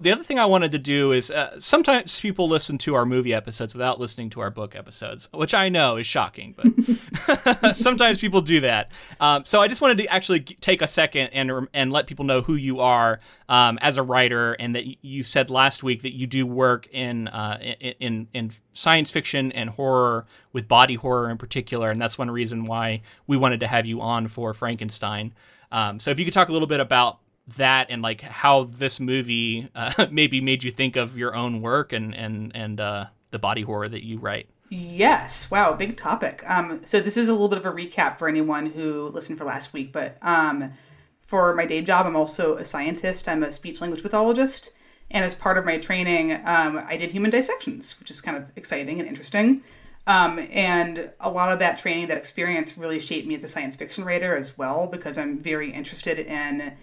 The 0.00 0.12
other 0.12 0.22
thing 0.22 0.38
I 0.38 0.46
wanted 0.46 0.70
to 0.70 0.78
do 0.78 1.10
is 1.10 1.30
uh, 1.30 1.58
sometimes 1.58 2.20
people 2.20 2.48
listen 2.48 2.78
to 2.78 2.94
our 2.94 3.04
movie 3.04 3.34
episodes 3.34 3.74
without 3.74 3.98
listening 3.98 4.30
to 4.30 4.40
our 4.40 4.50
book 4.50 4.76
episodes, 4.76 5.28
which 5.34 5.54
I 5.54 5.68
know 5.68 5.96
is 5.96 6.06
shocking, 6.06 6.54
but 6.56 7.74
sometimes 7.76 8.20
people 8.20 8.40
do 8.40 8.60
that. 8.60 8.92
Um, 9.18 9.44
so 9.44 9.60
I 9.60 9.66
just 9.66 9.80
wanted 9.80 9.98
to 9.98 10.06
actually 10.06 10.40
take 10.40 10.82
a 10.82 10.86
second 10.86 11.30
and 11.30 11.68
and 11.74 11.92
let 11.92 12.06
people 12.06 12.24
know 12.24 12.42
who 12.42 12.54
you 12.54 12.78
are 12.78 13.18
um, 13.48 13.76
as 13.82 13.98
a 13.98 14.02
writer, 14.04 14.52
and 14.52 14.74
that 14.76 15.04
you 15.04 15.24
said 15.24 15.50
last 15.50 15.82
week 15.82 16.02
that 16.02 16.14
you 16.14 16.28
do 16.28 16.46
work 16.46 16.86
in 16.92 17.26
uh, 17.28 17.58
in, 17.80 18.28
in 18.32 18.52
science 18.74 19.10
fiction 19.10 19.50
and 19.50 19.70
horror 19.70 20.26
with 20.52 20.68
body 20.68 20.94
horror 20.94 21.28
in 21.28 21.38
particular, 21.38 21.90
and 21.90 22.00
that's 22.00 22.16
one 22.16 22.30
reason 22.30 22.66
why 22.66 23.02
we 23.26 23.36
wanted 23.36 23.58
to 23.60 23.66
have 23.66 23.84
you 23.84 24.00
on 24.00 24.28
for 24.28 24.54
Frankenstein. 24.54 25.34
Um, 25.72 25.98
so 25.98 26.10
if 26.12 26.18
you 26.18 26.24
could 26.24 26.34
talk 26.34 26.48
a 26.48 26.52
little 26.52 26.68
bit 26.68 26.80
about 26.80 27.18
that 27.56 27.86
and 27.90 28.02
like 28.02 28.20
how 28.20 28.64
this 28.64 29.00
movie 29.00 29.68
uh, 29.74 30.06
maybe 30.10 30.40
made 30.40 30.62
you 30.62 30.70
think 30.70 30.96
of 30.96 31.16
your 31.16 31.34
own 31.34 31.62
work 31.62 31.92
and 31.92 32.14
and 32.14 32.52
and 32.54 32.80
uh, 32.80 33.06
the 33.30 33.38
body 33.38 33.62
horror 33.62 33.88
that 33.88 34.04
you 34.04 34.18
write. 34.18 34.48
Yes, 34.70 35.50
wow, 35.50 35.72
big 35.72 35.96
topic. 35.96 36.42
Um, 36.46 36.82
so 36.84 37.00
this 37.00 37.16
is 37.16 37.28
a 37.28 37.32
little 37.32 37.48
bit 37.48 37.58
of 37.58 37.64
a 37.64 37.72
recap 37.72 38.18
for 38.18 38.28
anyone 38.28 38.66
who 38.66 39.08
listened 39.08 39.38
for 39.38 39.44
last 39.44 39.72
week, 39.72 39.92
but 39.92 40.18
um, 40.20 40.74
for 41.22 41.54
my 41.54 41.64
day 41.64 41.80
job, 41.80 42.04
I'm 42.04 42.16
also 42.16 42.56
a 42.56 42.64
scientist. 42.66 43.28
I'm 43.28 43.42
a 43.42 43.50
speech 43.50 43.80
language 43.80 44.02
pathologist, 44.02 44.72
and 45.10 45.24
as 45.24 45.34
part 45.34 45.56
of 45.56 45.64
my 45.64 45.78
training, 45.78 46.32
um, 46.32 46.84
I 46.86 46.98
did 46.98 47.12
human 47.12 47.30
dissections, 47.30 47.98
which 47.98 48.10
is 48.10 48.20
kind 48.20 48.36
of 48.36 48.52
exciting 48.56 48.98
and 48.98 49.08
interesting. 49.08 49.62
Um, 50.06 50.38
and 50.50 51.12
a 51.20 51.30
lot 51.30 51.52
of 51.52 51.58
that 51.58 51.78
training, 51.78 52.08
that 52.08 52.18
experience, 52.18 52.76
really 52.76 52.98
shaped 52.98 53.26
me 53.26 53.34
as 53.34 53.44
a 53.44 53.48
science 53.48 53.76
fiction 53.76 54.04
writer 54.04 54.36
as 54.36 54.56
well, 54.56 54.86
because 54.86 55.16
I'm 55.16 55.38
very 55.38 55.72
interested 55.72 56.18
in 56.18 56.74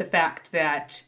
the 0.00 0.04
fact 0.06 0.50
that 0.52 1.02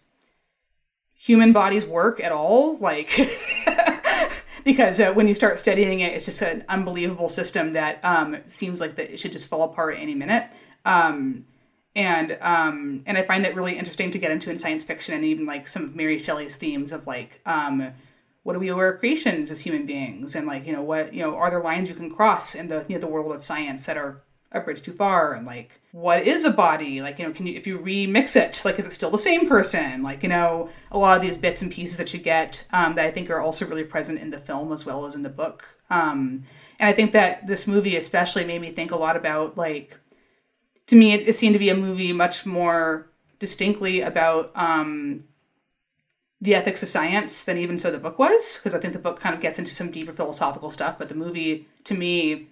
human 1.14 1.54
bodies 1.54 1.86
work 1.86 2.22
at 2.22 2.30
all, 2.30 2.76
like. 2.76 3.08
because 4.64 5.00
uh, 5.00 5.12
when 5.14 5.26
you 5.26 5.34
start 5.34 5.58
studying 5.58 6.00
it, 6.00 6.12
it's 6.12 6.26
just 6.26 6.42
an 6.42 6.62
unbelievable 6.68 7.30
system 7.30 7.72
that 7.72 8.04
um, 8.04 8.36
seems 8.46 8.82
like 8.82 8.96
that 8.96 9.10
it 9.10 9.18
should 9.18 9.32
just 9.32 9.48
fall 9.48 9.62
apart 9.62 9.96
any 9.98 10.14
minute. 10.14 10.44
Um, 10.84 11.46
and 11.96 12.36
um, 12.42 13.02
and 13.06 13.16
I 13.16 13.22
find 13.22 13.46
that 13.46 13.56
really 13.56 13.78
interesting 13.78 14.10
to 14.10 14.18
get 14.18 14.30
into 14.30 14.50
in 14.50 14.58
science 14.58 14.84
fiction 14.84 15.14
and 15.14 15.24
even 15.24 15.46
like 15.46 15.66
some 15.66 15.84
of 15.84 15.96
Mary 15.96 16.18
Shelley's 16.18 16.56
themes 16.56 16.92
of 16.92 17.06
like 17.06 17.40
um, 17.46 17.92
what 18.42 18.52
do 18.52 18.58
we 18.58 18.70
owe 18.70 18.76
our 18.76 18.98
creations 18.98 19.50
as 19.50 19.62
human 19.62 19.86
beings 19.86 20.36
and 20.36 20.46
like 20.46 20.66
you 20.66 20.72
know 20.74 20.82
what 20.82 21.14
you 21.14 21.22
know 21.22 21.34
are 21.34 21.50
there 21.50 21.62
lines 21.62 21.88
you 21.88 21.94
can 21.94 22.10
cross 22.10 22.54
in 22.54 22.68
the 22.68 22.84
you 22.88 22.94
know 22.94 23.00
the 23.00 23.08
world 23.08 23.34
of 23.34 23.42
science 23.42 23.86
that 23.86 23.96
are 23.96 24.22
a 24.52 24.60
bridge 24.60 24.82
too 24.82 24.92
far 24.92 25.34
and 25.34 25.46
like 25.46 25.80
what 25.92 26.22
is 26.22 26.44
a 26.44 26.50
body? 26.50 27.02
Like 27.02 27.18
you 27.18 27.26
know 27.26 27.32
can 27.32 27.46
you 27.46 27.56
if 27.56 27.66
you 27.66 27.78
remix 27.78 28.36
it 28.36 28.62
like 28.64 28.78
is 28.78 28.86
it 28.86 28.92
still 28.92 29.10
the 29.10 29.18
same 29.18 29.48
person? 29.48 30.02
Like 30.02 30.22
you 30.22 30.28
know 30.28 30.68
a 30.90 30.98
lot 30.98 31.16
of 31.16 31.22
these 31.22 31.36
bits 31.36 31.62
and 31.62 31.72
pieces 31.72 31.98
that 31.98 32.12
you 32.12 32.20
get 32.20 32.66
um, 32.72 32.94
that 32.94 33.06
i 33.06 33.10
think 33.10 33.30
are 33.30 33.40
also 33.40 33.66
really 33.66 33.84
present 33.84 34.18
in 34.18 34.30
the 34.30 34.38
film 34.38 34.72
as 34.72 34.86
well 34.86 35.04
as 35.06 35.14
in 35.14 35.22
the 35.22 35.28
book. 35.28 35.78
Um, 35.90 36.44
and 36.78 36.88
i 36.88 36.92
think 36.92 37.12
that 37.12 37.46
this 37.46 37.66
movie 37.66 37.96
especially 37.96 38.44
made 38.44 38.60
me 38.60 38.70
think 38.70 38.90
a 38.90 38.96
lot 38.96 39.16
about 39.16 39.56
like 39.56 39.98
to 40.86 40.96
me 40.96 41.12
it, 41.12 41.28
it 41.28 41.34
seemed 41.34 41.54
to 41.54 41.58
be 41.58 41.70
a 41.70 41.76
movie 41.76 42.12
much 42.12 42.44
more 42.44 43.10
distinctly 43.38 44.00
about 44.02 44.52
um, 44.54 45.24
the 46.40 46.54
ethics 46.54 46.82
of 46.82 46.88
science 46.88 47.44
than 47.44 47.56
even 47.56 47.78
so 47.78 47.90
the 47.90 47.98
book 47.98 48.18
was 48.18 48.58
because 48.58 48.74
i 48.74 48.78
think 48.78 48.92
the 48.92 48.98
book 48.98 49.20
kind 49.20 49.34
of 49.34 49.40
gets 49.40 49.58
into 49.58 49.72
some 49.72 49.90
deeper 49.90 50.12
philosophical 50.12 50.70
stuff 50.70 50.98
but 50.98 51.08
the 51.08 51.14
movie 51.14 51.66
to 51.84 51.94
me 51.94 52.48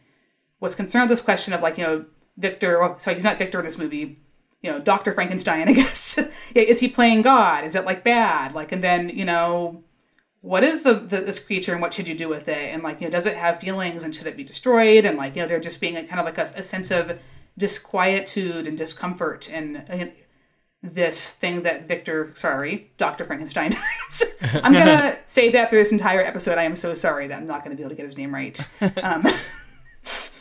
was 0.61 0.75
concerned 0.75 1.05
with 1.05 1.11
this 1.11 1.25
question 1.25 1.53
of 1.53 1.63
like 1.63 1.79
you 1.79 1.85
know 1.85 2.05
Victor. 2.37 2.79
Well, 2.81 2.99
sorry, 2.99 3.15
he's 3.15 3.25
not 3.25 3.39
Victor 3.39 3.59
in 3.59 3.65
this 3.65 3.79
movie. 3.79 4.19
You 4.63 4.71
know, 4.71 4.79
Doctor 4.79 5.13
Frankenstein. 5.13 5.69
I 5.69 5.73
guess 5.73 6.19
is 6.55 6.81
he 6.81 6.89
playing 6.89 7.23
God? 7.23 7.65
Is 7.65 7.75
it 7.75 7.85
like 7.85 8.05
bad? 8.05 8.55
Like, 8.55 8.73
and 8.73 8.83
then 8.83 9.09
you 9.09 9.25
know, 9.25 9.83
what 10.41 10.63
is 10.63 10.83
the, 10.83 10.95
the 10.95 11.19
this 11.19 11.39
creature 11.39 11.73
and 11.73 11.81
what 11.81 11.95
should 11.95 12.09
you 12.09 12.15
do 12.15 12.29
with 12.29 12.49
it? 12.49 12.75
And 12.75 12.83
like, 12.83 13.01
you 13.01 13.07
know, 13.07 13.11
does 13.11 13.27
it 13.27 13.37
have 13.37 13.61
feelings 13.61 14.05
and 14.05 14.15
should 14.15 14.27
it 14.27 14.37
be 14.37 14.45
destroyed? 14.45 15.05
And 15.05 15.17
like, 15.17 15.35
you 15.35 15.43
know, 15.43 15.49
they're 15.49 15.61
just 15.61 15.81
being 15.81 15.97
a, 15.97 16.05
kind 16.05 16.21
of 16.21 16.27
like 16.27 16.39
a, 16.39 16.53
a 16.59 16.63
sense 16.63 16.91
of 16.91 17.19
disquietude 17.59 18.67
and 18.67 18.77
discomfort 18.77 19.51
and. 19.51 19.85
and 19.89 20.13
this 20.83 21.33
thing 21.33 21.63
that 21.63 21.87
Victor, 21.87 22.33
sorry, 22.35 22.91
Dr. 22.97 23.25
Frankenstein. 23.25 23.73
I'm 24.63 24.73
going 24.73 24.87
to 24.87 25.19
say 25.27 25.51
that 25.51 25.69
through 25.69 25.81
this 25.81 25.93
entire 25.93 26.21
episode. 26.21 26.59
I 26.59 26.63
am 26.63 26.75
so 26.75 26.95
sorry 26.95 27.27
that 27.27 27.39
I'm 27.39 27.47
not 27.47 27.63
going 27.63 27.71
to 27.73 27.77
be 27.77 27.83
able 27.83 27.91
to 27.91 27.97
get 27.97 28.05
his 28.05 28.17
name 28.17 28.35
right. 28.35 28.59
Um, 29.03 29.25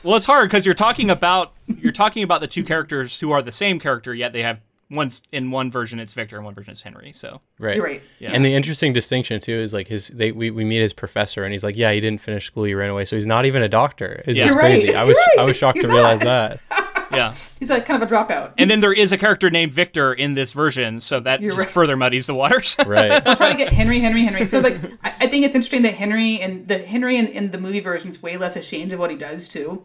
well, 0.03 0.15
it's 0.15 0.25
hard 0.25 0.49
because 0.49 0.65
you're 0.65 0.75
talking 0.75 1.09
about 1.09 1.53
you're 1.67 1.91
talking 1.91 2.23
about 2.23 2.41
the 2.41 2.47
two 2.47 2.63
characters 2.63 3.19
who 3.19 3.31
are 3.31 3.41
the 3.41 3.51
same 3.51 3.79
character, 3.79 4.13
yet 4.13 4.33
they 4.33 4.41
have 4.43 4.61
one's 4.91 5.21
in 5.31 5.51
one 5.51 5.69
version 5.69 5.99
it's 5.99 6.13
Victor 6.15 6.35
and 6.37 6.43
one 6.45 6.53
version 6.55 6.71
it's 6.71 6.81
Henry. 6.81 7.11
So 7.13 7.41
right, 7.59 7.75
you're 7.75 7.85
right. 7.85 8.01
Yeah. 8.17 8.31
And 8.31 8.43
the 8.43 8.55
interesting 8.55 8.91
distinction 8.91 9.39
too 9.39 9.53
is 9.53 9.73
like 9.73 9.87
his 9.87 10.07
they 10.07 10.31
we, 10.31 10.49
we 10.51 10.65
meet 10.65 10.79
his 10.81 10.93
professor 10.93 11.43
and 11.43 11.51
he's 11.53 11.63
like, 11.63 11.75
yeah, 11.75 11.91
he 11.91 11.99
didn't 11.99 12.21
finish 12.21 12.45
school, 12.47 12.63
he 12.63 12.73
ran 12.73 12.89
away, 12.89 13.05
so 13.05 13.15
he's 13.15 13.27
not 13.27 13.45
even 13.45 13.61
a 13.61 13.69
doctor. 13.69 14.23
It's 14.25 14.37
Yeah. 14.37 14.45
just 14.45 14.55
You're 14.55 14.63
crazy. 14.63 14.87
right. 14.87 14.95
I 14.95 15.03
was 15.03 15.17
You're 15.35 15.43
I 15.43 15.45
was 15.45 15.57
shocked 15.57 15.77
He's 15.77 15.85
to 15.85 15.91
realize 15.91 16.19
not. 16.21 16.59
that. 16.69 16.78
Yeah, 17.11 17.33
He's 17.59 17.69
like 17.69 17.85
kind 17.85 18.01
of 18.01 18.11
a 18.11 18.13
dropout. 18.13 18.53
and 18.57 18.69
then 18.69 18.81
there 18.81 18.93
is 18.93 19.11
a 19.11 19.17
character 19.17 19.49
named 19.49 19.73
Victor 19.73 20.13
in 20.13 20.33
this 20.35 20.53
version, 20.53 20.99
so 20.99 21.19
that 21.19 21.41
You're 21.41 21.51
just 21.51 21.65
right. 21.65 21.73
further 21.73 21.95
muddies 21.97 22.27
the 22.27 22.35
waters. 22.35 22.75
Right. 22.85 23.23
So 23.23 23.31
I'm 23.31 23.37
trying 23.37 23.51
to 23.51 23.57
get 23.57 23.71
Henry, 23.71 23.99
Henry, 23.99 24.23
Henry. 24.23 24.45
So 24.45 24.59
like, 24.59 24.83
I, 25.03 25.13
I 25.21 25.27
think 25.27 25.45
it's 25.45 25.53
interesting 25.55 25.83
that 25.83 25.93
Henry 25.93 26.39
and 26.39 26.67
the 26.67 26.79
Henry 26.79 27.17
in, 27.17 27.27
in 27.27 27.51
the 27.51 27.59
movie 27.59 27.79
version 27.81 28.09
is 28.09 28.21
way 28.23 28.37
less 28.37 28.55
ashamed 28.55 28.93
of 28.93 28.99
what 28.99 29.11
he 29.11 29.17
does 29.17 29.47
too. 29.47 29.83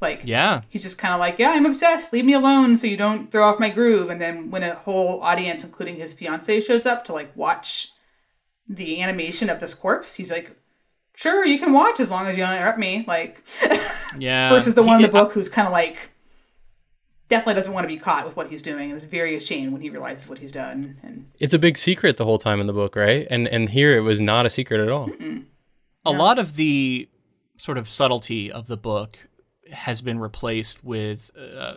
Like, 0.00 0.22
yeah, 0.24 0.62
he's 0.68 0.82
just 0.82 0.98
kind 0.98 1.14
of 1.14 1.20
like, 1.20 1.38
yeah, 1.38 1.50
I'm 1.50 1.64
obsessed. 1.66 2.12
Leave 2.12 2.24
me 2.24 2.32
alone, 2.32 2.76
so 2.76 2.88
you 2.88 2.96
don't 2.96 3.30
throw 3.30 3.48
off 3.48 3.60
my 3.60 3.68
groove. 3.70 4.10
And 4.10 4.20
then 4.20 4.50
when 4.50 4.64
a 4.64 4.74
whole 4.74 5.22
audience, 5.22 5.62
including 5.64 5.94
his 5.94 6.12
fiance, 6.12 6.60
shows 6.60 6.86
up 6.86 7.04
to 7.04 7.12
like 7.12 7.36
watch 7.36 7.92
the 8.68 9.00
animation 9.02 9.48
of 9.48 9.60
this 9.60 9.74
corpse, 9.74 10.16
he's 10.16 10.32
like, 10.32 10.56
sure, 11.14 11.44
you 11.46 11.58
can 11.58 11.72
watch 11.72 12.00
as 12.00 12.10
long 12.10 12.26
as 12.26 12.36
you 12.36 12.44
don't 12.44 12.54
interrupt 12.56 12.78
me. 12.78 13.04
Like, 13.06 13.44
yeah. 14.18 14.48
versus 14.48 14.74
the 14.74 14.82
one 14.82 14.96
in 14.96 15.02
the 15.02 15.08
uh, 15.08 15.24
book 15.24 15.32
who's 15.32 15.48
kind 15.48 15.68
of 15.68 15.72
like 15.72 16.10
definitely 17.32 17.54
doesn't 17.54 17.72
want 17.72 17.84
to 17.84 17.88
be 17.88 17.96
caught 17.96 18.26
with 18.26 18.36
what 18.36 18.48
he's 18.50 18.60
doing 18.60 18.90
and 18.90 18.96
is 18.96 19.06
very 19.06 19.34
ashamed 19.34 19.72
when 19.72 19.80
he 19.80 19.88
realizes 19.88 20.28
what 20.28 20.38
he's 20.38 20.52
done. 20.52 20.98
And 21.02 21.30
It's 21.38 21.54
a 21.54 21.58
big 21.58 21.78
secret 21.78 22.18
the 22.18 22.26
whole 22.26 22.36
time 22.36 22.60
in 22.60 22.66
the 22.66 22.74
book, 22.74 22.94
right? 22.94 23.26
And 23.30 23.48
and 23.48 23.70
here 23.70 23.96
it 23.96 24.00
was 24.00 24.20
not 24.20 24.44
a 24.44 24.50
secret 24.50 24.80
at 24.80 24.90
all. 24.90 25.10
a 26.04 26.12
lot 26.12 26.38
of 26.38 26.56
the 26.56 27.08
sort 27.56 27.78
of 27.78 27.88
subtlety 27.88 28.52
of 28.52 28.66
the 28.66 28.76
book 28.76 29.18
has 29.72 30.02
been 30.02 30.18
replaced 30.18 30.84
with 30.84 31.30
uh, 31.34 31.40
uh, 31.40 31.76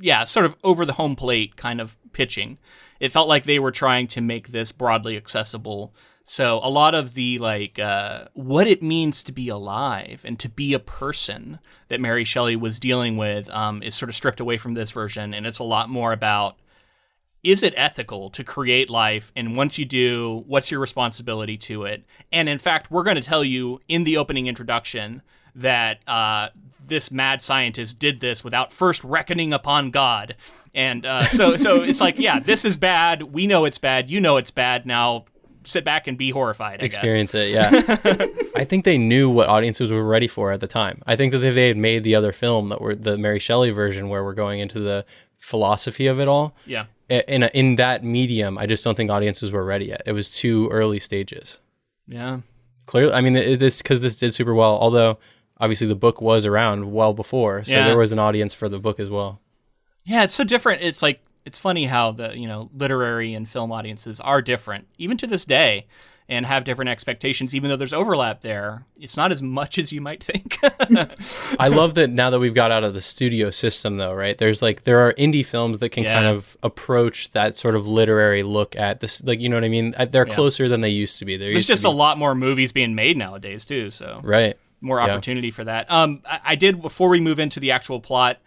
yeah 0.00 0.24
sort 0.24 0.46
of 0.46 0.56
over 0.64 0.86
the 0.86 0.94
home 0.94 1.14
plate 1.14 1.56
kind 1.56 1.78
of 1.80 1.98
pitching 2.12 2.56
it 3.00 3.12
felt 3.12 3.28
like 3.28 3.44
they 3.44 3.58
were 3.58 3.70
trying 3.70 4.06
to 4.06 4.22
make 4.22 4.48
this 4.48 4.72
broadly 4.72 5.14
accessible 5.16 5.92
so 6.28 6.60
a 6.62 6.68
lot 6.68 6.94
of 6.94 7.14
the 7.14 7.38
like 7.38 7.78
uh, 7.78 8.26
what 8.34 8.66
it 8.66 8.82
means 8.82 9.22
to 9.22 9.32
be 9.32 9.48
alive 9.48 10.22
and 10.24 10.38
to 10.38 10.48
be 10.48 10.74
a 10.74 10.78
person 10.78 11.58
that 11.88 12.00
mary 12.00 12.24
shelley 12.24 12.56
was 12.56 12.78
dealing 12.78 13.16
with 13.16 13.48
um, 13.50 13.82
is 13.82 13.94
sort 13.94 14.08
of 14.08 14.14
stripped 14.14 14.40
away 14.40 14.56
from 14.56 14.74
this 14.74 14.90
version 14.90 15.32
and 15.32 15.46
it's 15.46 15.58
a 15.58 15.64
lot 15.64 15.88
more 15.88 16.12
about 16.12 16.56
is 17.42 17.62
it 17.62 17.72
ethical 17.76 18.30
to 18.30 18.42
create 18.42 18.90
life? 18.90 19.32
And 19.36 19.56
once 19.56 19.78
you 19.78 19.84
do 19.84 20.44
what's 20.46 20.70
your 20.70 20.80
responsibility 20.80 21.56
to 21.58 21.84
it? 21.84 22.04
And 22.32 22.48
in 22.48 22.58
fact 22.58 22.90
we're 22.90 23.04
going 23.04 23.16
to 23.16 23.22
tell 23.22 23.44
you 23.44 23.80
in 23.88 24.04
the 24.04 24.16
opening 24.16 24.46
introduction 24.46 25.22
that 25.54 26.00
uh, 26.06 26.48
this 26.84 27.10
mad 27.10 27.42
scientist 27.42 27.98
did 27.98 28.20
this 28.20 28.44
without 28.44 28.72
first 28.72 29.02
reckoning 29.04 29.52
upon 29.52 29.90
god. 29.90 30.36
And 30.74 31.06
uh, 31.06 31.24
so 31.28 31.56
so 31.56 31.82
it's 31.82 32.00
like 32.00 32.18
yeah 32.18 32.40
this 32.40 32.64
is 32.64 32.76
bad. 32.76 33.22
We 33.22 33.46
know 33.46 33.64
it's 33.64 33.78
bad. 33.78 34.10
You 34.10 34.20
know 34.20 34.36
it's 34.36 34.50
bad. 34.50 34.84
Now 34.84 35.24
sit 35.64 35.84
back 35.84 36.06
and 36.06 36.16
be 36.16 36.30
horrified 36.30 36.82
I 36.82 36.86
Experience 36.86 37.34
it, 37.34 37.50
yeah. 37.52 37.70
I 38.56 38.64
think 38.64 38.84
they 38.84 38.98
knew 38.98 39.28
what 39.30 39.48
audiences 39.48 39.90
were 39.90 40.04
ready 40.04 40.26
for 40.28 40.52
at 40.52 40.60
the 40.60 40.66
time. 40.66 41.02
I 41.06 41.16
think 41.16 41.32
that 41.32 41.44
if 41.44 41.54
they 41.54 41.68
had 41.68 41.76
made 41.76 42.04
the 42.04 42.14
other 42.14 42.32
film 42.32 42.68
that 42.68 42.80
were 42.80 42.94
the 42.94 43.18
Mary 43.18 43.38
Shelley 43.38 43.70
version 43.70 44.08
where 44.08 44.24
we're 44.24 44.34
going 44.34 44.60
into 44.60 44.80
the 44.80 45.04
philosophy 45.38 46.06
of 46.06 46.18
it 46.20 46.28
all, 46.28 46.54
yeah 46.66 46.86
in 47.08 47.42
a, 47.42 47.46
in 47.54 47.76
that 47.76 48.04
medium, 48.04 48.58
I 48.58 48.66
just 48.66 48.84
don't 48.84 48.94
think 48.94 49.10
audiences 49.10 49.50
were 49.50 49.64
ready 49.64 49.86
yet. 49.86 50.02
It 50.04 50.12
was 50.12 50.28
too 50.30 50.68
early 50.70 50.98
stages. 50.98 51.58
yeah 52.06 52.40
Clearly, 52.86 53.12
I 53.12 53.20
mean, 53.20 53.34
it, 53.36 53.58
this 53.58 53.82
because 53.82 54.00
this 54.00 54.16
did 54.16 54.32
super 54.34 54.54
well. 54.54 54.78
Although 54.78 55.18
obviously 55.58 55.86
the 55.86 55.94
book 55.94 56.20
was 56.22 56.44
around 56.46 56.92
well 56.92 57.12
before, 57.14 57.64
so 57.64 57.76
Yeah. 57.76 57.86
there 57.86 57.98
was 57.98 58.12
an 58.12 58.18
audience 58.18 58.54
for 58.54 58.68
the 58.68 58.78
book 58.78 58.98
as 59.00 59.10
well. 59.10 59.40
Yeah, 60.04 60.24
it's 60.24 60.32
so 60.34 60.44
different. 60.44 60.82
It's 60.82 61.02
like 61.02 61.20
it's 61.48 61.58
funny 61.58 61.86
how 61.86 62.12
the 62.12 62.38
you 62.38 62.46
know 62.46 62.68
literary 62.76 63.32
and 63.32 63.48
film 63.48 63.72
audiences 63.72 64.20
are 64.20 64.42
different, 64.42 64.86
even 64.98 65.16
to 65.16 65.26
this 65.26 65.46
day, 65.46 65.86
and 66.28 66.44
have 66.44 66.62
different 66.64 66.90
expectations. 66.90 67.54
Even 67.54 67.70
though 67.70 67.76
there's 67.76 67.94
overlap 67.94 68.42
there, 68.42 68.84
it's 69.00 69.16
not 69.16 69.32
as 69.32 69.40
much 69.40 69.78
as 69.78 69.90
you 69.90 70.02
might 70.02 70.22
think. 70.22 70.58
I 71.58 71.68
love 71.68 71.94
that 71.94 72.10
now 72.10 72.28
that 72.28 72.38
we've 72.38 72.52
got 72.52 72.70
out 72.70 72.84
of 72.84 72.92
the 72.92 73.00
studio 73.00 73.50
system, 73.50 73.96
though, 73.96 74.12
right? 74.12 74.36
There's 74.36 74.60
like 74.60 74.82
there 74.82 75.00
are 75.00 75.14
indie 75.14 75.44
films 75.44 75.78
that 75.78 75.88
can 75.88 76.04
kind 76.04 76.26
of 76.26 76.58
approach 76.62 77.30
that 77.30 77.54
sort 77.54 77.74
of 77.74 77.86
literary 77.86 78.42
look 78.42 78.76
at 78.76 79.00
this, 79.00 79.24
like 79.24 79.40
you 79.40 79.48
know 79.48 79.56
what 79.56 79.64
I 79.64 79.70
mean? 79.70 79.94
Uh, 79.96 80.04
They're 80.04 80.26
closer 80.26 80.68
than 80.68 80.82
they 80.82 80.90
used 80.90 81.18
to 81.20 81.24
be. 81.24 81.38
There 81.38 81.50
there's 81.50 81.66
just 81.66 81.84
a 81.84 81.90
lot 81.90 82.18
more 82.18 82.34
movies 82.34 82.72
being 82.72 82.94
made 82.94 83.16
nowadays 83.16 83.64
too, 83.64 83.90
so 83.90 84.20
right. 84.22 84.54
more 84.82 84.98
Yeah. 84.98 85.12
opportunity 85.12 85.50
for 85.50 85.64
that. 85.64 85.90
Um, 85.90 86.20
I, 86.26 86.40
I 86.44 86.54
did 86.56 86.82
before 86.82 87.08
we 87.08 87.20
move 87.20 87.38
into 87.38 87.58
the 87.58 87.70
actual 87.70 88.00
plot. 88.00 88.38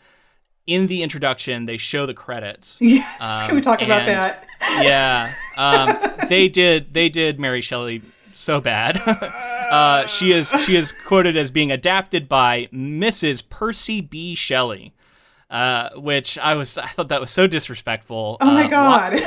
In 0.71 0.87
the 0.87 1.03
introduction, 1.03 1.65
they 1.65 1.77
show 1.77 2.05
the 2.05 2.13
credits. 2.13 2.77
yes, 2.81 3.45
can 3.45 3.55
we 3.55 3.61
talk 3.61 3.81
about 3.81 4.05
that? 4.05 4.45
yeah, 4.81 5.33
um, 5.57 6.27
they 6.29 6.47
did. 6.47 6.93
They 6.93 7.09
did 7.09 7.39
Mary 7.39 7.59
Shelley 7.61 8.01
so 8.33 8.61
bad. 8.61 8.97
uh, 9.05 10.07
she 10.07 10.31
is 10.31 10.49
she 10.65 10.75
is 10.77 10.91
quoted 10.91 11.35
as 11.35 11.51
being 11.51 11.71
adapted 11.71 12.29
by 12.29 12.69
Mrs. 12.73 13.47
Percy 13.49 13.99
B. 14.01 14.33
Shelley, 14.33 14.93
uh, 15.49 15.89
which 15.95 16.37
I 16.37 16.53
was 16.55 16.77
I 16.77 16.87
thought 16.87 17.09
that 17.09 17.19
was 17.19 17.31
so 17.31 17.47
disrespectful. 17.47 18.37
Oh 18.39 18.51
my 18.51 18.65
Uh, 18.65 18.69
god. 18.69 19.13
wha- 19.13 19.19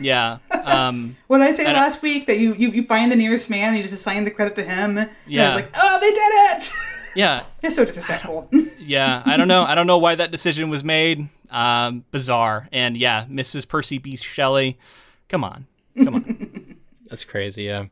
yeah. 0.00 0.38
Um, 0.64 1.16
What 1.26 1.38
did 1.38 1.48
I 1.48 1.52
say 1.52 1.64
And 1.66 1.76
I- 1.76 1.80
last 1.80 2.02
week 2.02 2.26
that 2.28 2.38
you, 2.38 2.54
you 2.54 2.70
you 2.70 2.84
find 2.84 3.10
the 3.10 3.16
nearest 3.16 3.48
man 3.50 3.68
and 3.68 3.76
you 3.76 3.82
just 3.82 3.94
assign 3.94 4.24
the 4.24 4.30
credit 4.30 4.54
to 4.56 4.62
him? 4.62 4.98
And 4.98 5.10
I 5.10 5.44
was 5.46 5.54
like, 5.56 5.70
oh, 5.74 5.98
they 6.00 6.10
did 6.12 6.32
it. 6.52 6.72
Yeah. 7.16 7.44
it's 7.62 7.74
so 7.74 7.84
disrespectful. 7.84 8.48
Yeah. 8.78 9.22
I 9.24 9.36
don't 9.36 9.48
know. 9.48 9.64
I 9.64 9.74
don't 9.74 9.86
know 9.86 9.98
why 9.98 10.14
that 10.14 10.30
decision 10.30 10.68
was 10.68 10.84
made. 10.84 11.28
Um, 11.50 12.04
bizarre. 12.10 12.68
And 12.72 12.96
yeah, 12.96 13.24
Mrs. 13.26 13.68
Percy 13.68 13.98
B. 13.98 14.16
Shelley. 14.16 14.78
Come 15.28 15.42
on. 15.42 15.66
Come 15.96 16.14
on. 16.14 16.76
That's 17.08 17.24
crazy. 17.24 17.64
Yeah. 17.64 17.86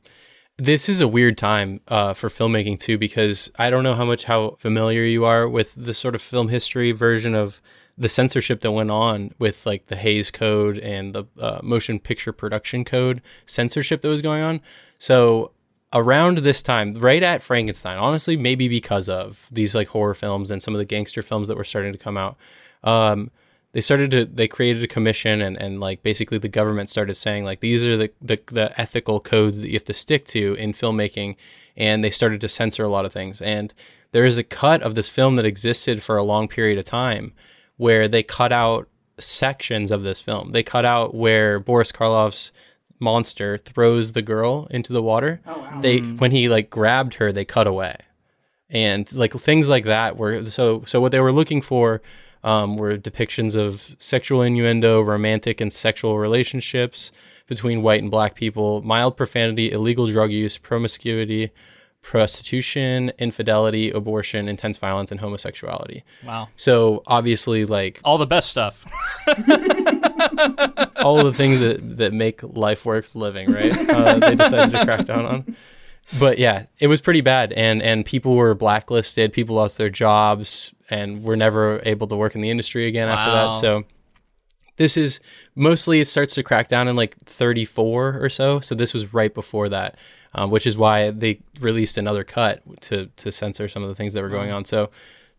This 0.57 0.89
is 0.89 1.01
a 1.01 1.09
weird 1.09 1.37
time 1.37 1.81
uh, 1.89 2.15
for 2.15 2.29
filmmaking 2.29 2.79
too, 2.79 2.97
because 2.97 3.51
I 3.59 3.71
don't 3.71 3.83
know 3.83 3.95
how 3.95 4.05
much 4.05 4.25
how 4.25 4.51
familiar 4.61 5.03
you 5.03 5.25
are 5.25 5.49
with 5.49 5.75
the 5.75 5.95
sort 5.95 6.15
of 6.15 6.23
film 6.23 6.49
history 6.49 6.93
version 6.93 7.35
of 7.35 7.61
the 7.99 8.09
censorship 8.09 8.61
that 8.61 8.73
went 8.73 8.91
on 8.91 9.33
with 9.39 9.67
like 9.67 9.87
the 9.87 9.97
Hays 9.97 10.31
Code 10.31 10.79
and 10.79 11.13
the 11.15 11.25
uh, 11.41 11.61
Motion 11.63 11.99
Picture 11.99 12.33
Production 12.33 12.85
Code 12.85 13.23
censorship 13.47 14.01
that 14.03 14.09
was 14.09 14.23
going 14.23 14.43
on. 14.43 14.61
So 14.99 15.53
around 15.95 16.39
this 16.39 16.63
time, 16.63 16.95
right 16.95 17.23
at 17.23 17.41
Frankenstein, 17.41 17.97
honestly, 17.97 18.37
maybe 18.37 18.69
because 18.69 19.09
of 19.09 19.49
these 19.51 19.75
like 19.75 19.89
horror 19.89 20.15
films 20.15 20.51
and 20.51 20.63
some 20.63 20.75
of 20.75 20.79
the 20.79 20.85
gangster 20.85 21.23
films 21.23 21.49
that 21.49 21.57
were 21.57 21.65
starting 21.65 21.93
to 21.93 21.99
come 21.99 22.17
out, 22.17 22.37
um, 22.83 23.31
they 23.73 23.81
started 23.81 24.11
to 24.11 24.25
they 24.25 24.47
created 24.47 24.83
a 24.83 24.87
commission 24.87 25.41
and, 25.41 25.57
and 25.57 25.81
like 25.81 26.03
basically 26.03 26.39
the 26.39 26.49
government 26.49 26.91
started 26.91 27.15
saying 27.15 27.45
like 27.45 27.61
these 27.61 27.85
are 27.85 27.97
the, 27.97 28.11
the 28.21 28.39
the 28.47 28.81
ethical 28.81 29.19
codes 29.19 29.61
that 29.61 29.69
you 29.69 29.75
have 29.75 29.85
to 29.85 29.93
stick 29.93 30.27
to 30.29 30.55
in 30.55 30.73
filmmaking 30.73 31.37
and 31.77 32.05
they 32.05 32.11
started 32.11 32.41
to 32.41 32.49
censor 32.49 32.85
a 32.85 32.89
lot 32.89 33.05
of 33.05 33.13
things. 33.13 33.41
And 33.43 33.75
there 34.13 34.25
is 34.25 34.39
a 34.39 34.45
cut 34.45 34.83
of 34.83 34.95
this 34.95 35.09
film 35.09 35.37
that 35.37 35.45
existed 35.45 36.03
for 36.03 36.17
a 36.17 36.23
long 36.23 36.47
period 36.47 36.79
of 36.79 36.85
time 36.85 37.33
where 37.77 38.07
they 38.07 38.23
cut 38.23 38.53
out 38.53 38.89
sections 39.19 39.91
of 39.91 40.03
this 40.03 40.21
film. 40.21 40.53
They 40.53 40.63
cut 40.63 40.85
out 40.85 41.15
where 41.15 41.59
Boris 41.59 41.91
Karloff's 41.91 42.53
monster 43.01 43.59
throws 43.59 44.13
the 44.13 44.23
girl 44.23 44.67
into 44.71 44.93
the 44.93 45.03
water 45.03 45.41
Oh, 45.47 45.59
wow. 45.59 45.81
they 45.81 45.99
when 45.99 46.31
he 46.31 46.49
like 46.49 46.71
grabbed 46.71 47.15
her 47.15 47.33
they 47.33 47.45
cut 47.45 47.67
away 47.67 47.97
and 48.71 49.13
like 49.13 49.33
things 49.35 49.69
like 49.69 49.85
that 49.85 50.17
were 50.17 50.43
so 50.45 50.83
so 50.87 51.01
what 51.01 51.13
they 51.13 51.21
were 51.21 51.33
looking 51.33 51.61
for 51.61 52.01
um, 52.43 52.77
were 52.77 52.97
depictions 52.97 53.57
of 53.57 53.97
sexual 53.99 54.43
innuendo 54.43 55.01
romantic 55.01 55.61
and 55.61 55.73
sexual 55.73 56.19
relationships 56.19 57.11
between 57.47 57.83
white 57.83 58.01
and 58.03 58.11
black 58.11 58.35
people 58.35 58.81
mild 58.83 59.17
profanity 59.17 59.71
illegal 59.73 60.07
drug 60.09 60.31
use 60.31 60.57
promiscuity 60.57 61.51
prostitution 62.03 63.11
infidelity 63.19 63.91
abortion 63.91 64.47
intense 64.49 64.77
violence 64.79 65.11
and 65.11 65.21
homosexuality 65.21 66.05
Wow. 66.25 66.49
so 66.55 67.03
obviously 67.07 67.65
like 67.65 68.01
All 68.05 68.19
the 68.19 68.27
best 68.27 68.49
stuff. 68.51 68.85
all 70.97 71.23
the 71.25 71.33
things 71.35 71.61
that, 71.61 71.97
that 71.99 72.13
make 72.13 72.43
life 72.43 72.85
worth 72.85 73.15
living, 73.15 73.51
right? 73.51 73.73
Uh, 73.89 74.19
they 74.19 74.35
decided 74.35 74.77
to 74.77 74.85
crack 74.85 75.07
down 75.07 75.25
on. 75.27 75.57
but 76.21 76.39
yeah, 76.39 76.67
it 76.79 76.87
was 76.89 77.01
pretty 77.01 77.21
bad, 77.21 77.53
and 77.55 77.83
and 77.83 78.05
people 78.05 78.35
were 78.37 78.55
blacklisted. 78.55 79.33
People 79.33 79.57
lost 79.57 79.79
their 79.79 79.91
jobs, 79.91 80.75
and 80.91 81.23
were 81.23 81.37
never 81.37 81.81
able 81.85 82.07
to 82.09 82.17
work 82.17 82.35
in 82.35 82.41
the 82.41 82.51
industry 82.51 82.87
again 82.87 83.09
after 83.09 83.31
that. 83.33 83.57
So 83.61 83.85
this 84.77 84.97
is 84.97 85.21
mostly 85.55 86.01
it 86.01 86.07
starts 86.07 86.35
to 86.35 86.43
crack 86.43 86.69
down 86.69 86.89
in 86.89 86.97
like 86.97 87.17
34 87.25 88.19
or 88.21 88.29
so. 88.29 88.61
So 88.61 88.75
this 88.75 88.93
was 88.93 89.15
right 89.15 89.33
before 89.33 89.69
that, 89.69 89.97
um, 90.35 90.51
which 90.51 90.67
is 90.67 90.77
why 90.77 91.11
they 91.11 91.41
released 91.61 91.97
another 91.97 92.25
cut 92.25 92.63
to 92.83 93.07
to 93.17 93.31
censor 93.33 93.69
some 93.69 93.83
of 93.83 93.89
the 93.89 93.95
things 93.95 94.13
that 94.15 94.23
were 94.23 94.29
going 94.31 94.51
on. 94.51 94.65
So. 94.65 94.91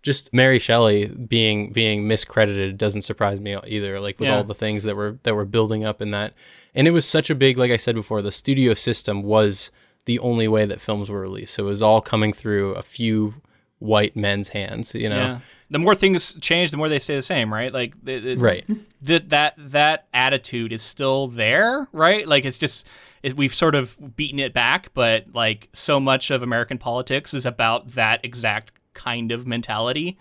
Just 0.06 0.32
Mary 0.32 0.60
Shelley 0.60 1.08
being 1.08 1.72
being 1.72 2.04
miscredited 2.08 2.78
doesn't 2.78 3.02
surprise 3.02 3.40
me 3.40 3.58
either. 3.66 4.00
Like 4.00 4.20
with 4.20 4.30
Yeah. 4.30 4.38
all 4.38 4.44
the 4.44 4.54
things 4.54 4.84
that 4.84 4.96
were 4.96 5.18
that 5.24 5.34
were 5.34 5.46
building 5.46 5.84
up 5.84 6.00
in 6.00 6.12
that, 6.12 6.34
and 6.76 6.88
it 6.88 6.92
was 6.92 7.08
such 7.08 7.32
a 7.32 7.36
big, 7.36 7.58
like 7.58 7.72
I 7.72 7.78
said 7.78 7.96
before, 7.96 8.22
the 8.22 8.32
studio 8.32 8.76
system 8.76 9.24
was 9.24 9.72
the 10.06 10.20
only 10.20 10.48
way 10.48 10.66
that 10.66 10.80
films 10.80 11.10
were 11.10 11.20
released. 11.22 11.56
So 11.56 11.66
it 11.66 11.70
was 11.72 11.82
all 11.82 12.02
coming 12.02 12.34
through 12.34 12.74
a 12.76 12.84
few 12.84 13.36
white 13.80 14.16
men's 14.16 14.50
hands. 14.50 14.94
You 14.94 15.10
know, 15.10 15.16
Yeah. 15.18 15.40
The 15.72 15.80
more 15.80 15.96
things 15.96 16.36
change, 16.42 16.70
the 16.70 16.78
more 16.78 16.88
they 16.88 17.00
stay 17.00 17.16
the 17.16 17.24
same, 17.24 17.52
right? 17.52 17.74
Like, 17.74 17.96
it, 18.06 18.24
it- 18.24 18.40
right? 18.40 18.64
that 19.02 19.30
that 19.30 19.56
that 19.58 20.06
attitude 20.14 20.72
is 20.72 20.84
still 20.84 21.28
there, 21.28 21.88
right? 21.92 22.28
Like 22.28 22.46
it's 22.46 22.60
just 22.60 22.88
we've 23.36 23.56
sort 23.56 23.74
of 23.74 24.16
beaten 24.16 24.38
it 24.38 24.54
back, 24.54 24.94
but 24.94 25.34
like 25.34 25.70
so 25.74 26.00
much 26.00 26.30
of 26.30 26.44
American 26.44 26.78
politics 26.78 27.34
is 27.34 27.48
about 27.48 27.94
that 27.94 28.24
exact 28.24 28.72
kind 28.96 29.32
of 29.32 29.46
mentality 29.46 30.18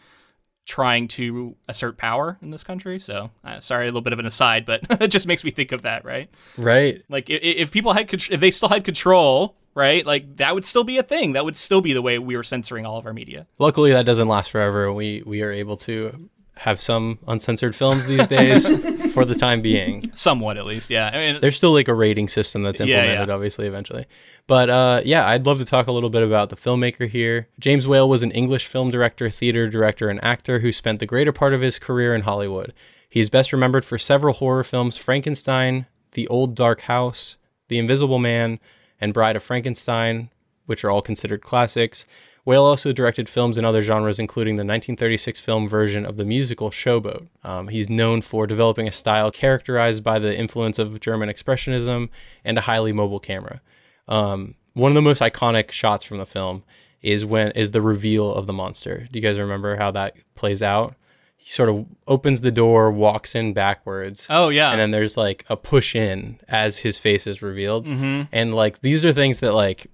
trying 0.66 1.06
to 1.08 1.54
assert 1.68 1.98
power 1.98 2.38
in 2.40 2.50
this 2.50 2.64
country. 2.64 2.98
So, 2.98 3.30
uh, 3.44 3.60
sorry, 3.60 3.84
a 3.84 3.88
little 3.88 4.00
bit 4.02 4.12
of 4.14 4.18
an 4.18 4.24
aside, 4.26 4.64
but 4.64 4.80
it 5.02 5.08
just 5.08 5.26
makes 5.26 5.44
me 5.44 5.50
think 5.50 5.72
of 5.72 5.82
that, 5.82 6.04
right? 6.04 6.30
Right. 6.56 7.02
Like 7.08 7.28
i- 7.30 7.34
i- 7.34 7.36
if 7.62 7.70
people 7.70 7.92
had 7.92 8.12
if 8.12 8.40
they 8.40 8.50
still 8.50 8.70
had 8.70 8.82
control, 8.84 9.56
right? 9.74 10.06
Like 10.06 10.36
that 10.36 10.54
would 10.54 10.64
still 10.64 10.84
be 10.84 10.96
a 10.96 11.02
thing. 11.02 11.32
That 11.34 11.44
would 11.44 11.56
still 11.58 11.80
be 11.82 11.92
the 11.92 12.00
way 12.02 12.18
we 12.18 12.34
were 12.36 12.42
censoring 12.42 12.86
all 12.86 12.96
of 12.96 13.04
our 13.06 13.12
media. 13.12 13.46
Luckily, 13.58 13.92
that 13.92 14.06
doesn't 14.06 14.28
last 14.28 14.50
forever. 14.50 14.90
We 14.92 15.22
we 15.26 15.42
are 15.42 15.50
able 15.50 15.76
to 15.78 16.30
have 16.58 16.80
some 16.80 17.18
uncensored 17.26 17.74
films 17.74 18.06
these 18.06 18.26
days 18.26 18.68
for 19.12 19.24
the 19.24 19.34
time 19.34 19.60
being. 19.60 20.10
Somewhat 20.14 20.56
at 20.56 20.64
least. 20.66 20.88
Yeah. 20.88 21.10
I 21.12 21.16
mean, 21.16 21.40
There's 21.40 21.56
still 21.56 21.72
like 21.72 21.88
a 21.88 21.94
rating 21.94 22.28
system 22.28 22.62
that's 22.62 22.80
Yeah, 22.80 22.86
yeah. 22.86 23.00
implemented, 23.02 23.30
obviously, 23.30 23.66
eventually. 23.66 24.06
But 24.46 24.70
uh, 24.70 25.00
yeah, 25.04 25.26
I'd 25.28 25.46
love 25.46 25.58
to 25.58 25.64
talk 25.64 25.86
a 25.86 25.92
little 25.92 26.10
bit 26.10 26.22
about 26.22 26.50
the 26.50 26.56
filmmaker 26.56 27.08
here. 27.08 27.48
James 27.58 27.86
Whale 27.86 28.08
was 28.08 28.22
an 28.22 28.30
English 28.30 28.66
film 28.66 28.90
director, 28.90 29.30
theater 29.30 29.68
director, 29.68 30.08
and 30.08 30.22
actor 30.22 30.60
who 30.60 30.70
spent 30.70 31.00
the 31.00 31.06
greater 31.06 31.32
part 31.32 31.54
of 31.54 31.60
his 31.60 31.78
career 31.78 32.14
in 32.14 32.22
Hollywood. 32.22 32.72
He 33.08 33.20
is 33.20 33.30
best 33.30 33.52
remembered 33.52 33.84
for 33.84 33.98
several 33.98 34.34
horror 34.34 34.64
films 34.64 34.96
Frankenstein, 34.96 35.86
The 36.12 36.28
Old 36.28 36.54
Dark 36.54 36.82
House, 36.82 37.36
The 37.68 37.78
Invisible 37.78 38.18
Man, 38.18 38.58
and 39.00 39.12
Bride 39.12 39.36
of 39.36 39.42
Frankenstein, 39.42 40.30
which 40.66 40.84
are 40.84 40.90
all 40.90 41.02
considered 41.02 41.42
classics. 41.42 42.06
Whale 42.44 42.64
also 42.64 42.92
directed 42.92 43.28
films 43.28 43.56
in 43.56 43.64
other 43.64 43.80
genres, 43.80 44.18
including 44.18 44.56
the 44.56 44.60
1936 44.60 45.40
film 45.40 45.66
version 45.66 46.04
of 46.04 46.16
the 46.18 46.24
musical 46.26 46.70
Show 46.70 47.00
Boat. 47.00 47.26
Um, 47.42 47.68
he's 47.68 47.88
known 47.88 48.20
for 48.20 48.46
developing 48.46 48.86
a 48.86 48.92
style 48.92 49.30
characterized 49.30 50.04
by 50.04 50.18
the 50.18 50.36
influence 50.36 50.78
of 50.78 51.00
German 51.00 51.30
Expressionism 51.30 52.10
and 52.44 52.58
a 52.58 52.62
highly 52.62 52.92
mobile 52.92 53.20
camera. 53.20 53.62
Um, 54.08 54.56
one 54.74 54.90
of 54.90 54.94
the 54.94 55.02
most 55.02 55.22
iconic 55.22 55.70
shots 55.70 56.04
from 56.04 56.18
the 56.18 56.26
film 56.26 56.64
is 57.00 57.24
when 57.24 57.50
is 57.52 57.70
the 57.70 57.80
reveal 57.80 58.32
of 58.32 58.46
the 58.46 58.52
monster. 58.52 59.08
Do 59.10 59.18
you 59.18 59.22
guys 59.22 59.38
remember 59.38 59.76
how 59.76 59.90
that 59.92 60.16
plays 60.34 60.62
out? 60.62 60.94
He 61.36 61.50
sort 61.50 61.68
of 61.68 61.86
opens 62.06 62.40
the 62.40 62.50
door, 62.50 62.90
walks 62.90 63.34
in 63.34 63.52
backwards, 63.52 64.26
oh 64.30 64.48
yeah. 64.48 64.70
and 64.70 64.80
then 64.80 64.90
there's 64.90 65.16
like 65.16 65.44
a 65.48 65.56
push 65.56 65.94
in 65.94 66.40
as 66.48 66.78
his 66.78 66.96
face 66.96 67.26
is 67.26 67.42
revealed 67.42 67.86
and 68.32 68.54
like 68.54 68.80
these 68.80 69.04
are 69.04 69.12
things 69.12 69.40
that 69.40 69.52
like 69.52 69.86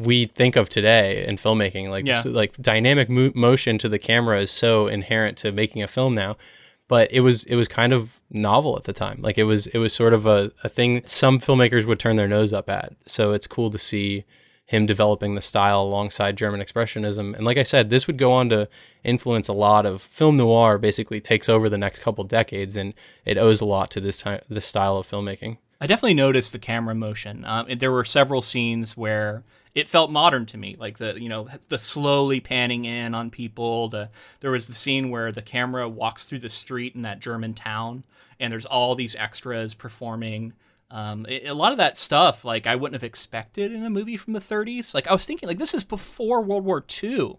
we 0.00 0.26
think 0.26 0.56
of 0.56 0.68
today 0.68 1.24
in 1.26 1.36
filmmaking 1.36 1.88
like 1.90 2.06
Yeah. 2.06 2.22
so, 2.22 2.30
like 2.30 2.56
dynamic 2.56 3.08
mo- 3.08 3.32
motion 3.34 3.76
to 3.78 3.88
the 3.88 3.98
camera 3.98 4.40
is 4.40 4.50
so 4.50 4.86
inherent 4.86 5.36
to 5.38 5.52
making 5.52 5.82
a 5.82 5.88
film 5.88 6.14
now 6.14 6.36
but 6.88 7.10
it 7.12 7.20
was 7.20 7.44
it 7.44 7.56
was 7.56 7.68
kind 7.68 7.92
of 7.92 8.20
novel 8.30 8.76
at 8.76 8.84
the 8.84 8.92
time 8.92 9.18
like 9.20 9.36
it 9.38 9.44
was 9.44 9.66
it 9.68 9.78
was 9.78 9.92
sort 9.92 10.14
of 10.14 10.26
a, 10.26 10.50
a 10.64 10.68
thing 10.68 11.02
some 11.06 11.38
filmmakers 11.38 11.84
would 11.86 11.98
turn 11.98 12.16
their 12.16 12.28
nose 12.28 12.52
up 12.52 12.68
at 12.70 12.92
so 13.06 13.32
it's 13.32 13.46
cool 13.46 13.70
to 13.70 13.78
see 13.78 14.24
him 14.64 14.86
developing 14.86 15.34
the 15.34 15.42
style 15.42 15.82
alongside 15.82 16.36
German 16.36 16.60
expressionism 16.60 17.34
and 17.34 17.44
like 17.44 17.58
I 17.58 17.64
said 17.64 17.90
this 17.90 18.06
would 18.06 18.18
go 18.18 18.32
on 18.32 18.48
to 18.50 18.68
influence 19.04 19.48
a 19.48 19.52
lot 19.52 19.84
of 19.86 20.00
film 20.00 20.36
noir 20.36 20.78
basically 20.78 21.20
takes 21.20 21.48
over 21.48 21.68
the 21.68 21.78
next 21.78 21.98
couple 22.00 22.24
decades 22.24 22.76
and 22.76 22.94
it 23.24 23.36
owes 23.36 23.60
a 23.60 23.64
lot 23.66 23.90
to 23.92 24.00
this 24.00 24.20
time 24.22 24.40
this 24.48 24.64
style 24.66 24.96
of 24.96 25.06
filmmaking 25.06 25.58
I 25.82 25.86
definitely 25.86 26.12
noticed 26.14 26.52
the 26.52 26.58
camera 26.58 26.94
motion. 26.94 27.42
Um, 27.46 27.66
there 27.78 27.90
were 27.90 28.04
several 28.04 28.42
scenes 28.42 28.98
where 28.98 29.44
it 29.74 29.88
felt 29.88 30.10
modern 30.10 30.46
to 30.46 30.58
me, 30.58 30.76
like 30.78 30.98
the 30.98 31.20
you 31.20 31.28
know 31.28 31.48
the 31.68 31.78
slowly 31.78 32.40
panning 32.40 32.84
in 32.84 33.14
on 33.14 33.30
people. 33.30 33.88
The 33.88 34.10
there 34.40 34.50
was 34.50 34.66
the 34.66 34.74
scene 34.74 35.10
where 35.10 35.32
the 35.32 35.42
camera 35.42 35.88
walks 35.88 36.24
through 36.24 36.40
the 36.40 36.48
street 36.48 36.94
in 36.94 37.02
that 37.02 37.20
German 37.20 37.54
town, 37.54 38.04
and 38.38 38.52
there's 38.52 38.66
all 38.66 38.94
these 38.94 39.16
extras 39.16 39.74
performing. 39.74 40.52
Um, 40.90 41.24
a 41.28 41.46
a 41.46 41.54
lot 41.54 41.72
of 41.72 41.78
that 41.78 41.96
stuff, 41.96 42.44
like 42.44 42.66
I 42.66 42.74
wouldn't 42.74 43.00
have 43.00 43.08
expected 43.08 43.72
in 43.72 43.84
a 43.84 43.90
movie 43.90 44.16
from 44.16 44.32
the 44.32 44.40
30s. 44.40 44.92
Like 44.92 45.06
I 45.06 45.12
was 45.12 45.24
thinking, 45.24 45.48
like 45.48 45.58
this 45.58 45.74
is 45.74 45.84
before 45.84 46.42
World 46.42 46.64
War 46.64 46.84
II 47.02 47.38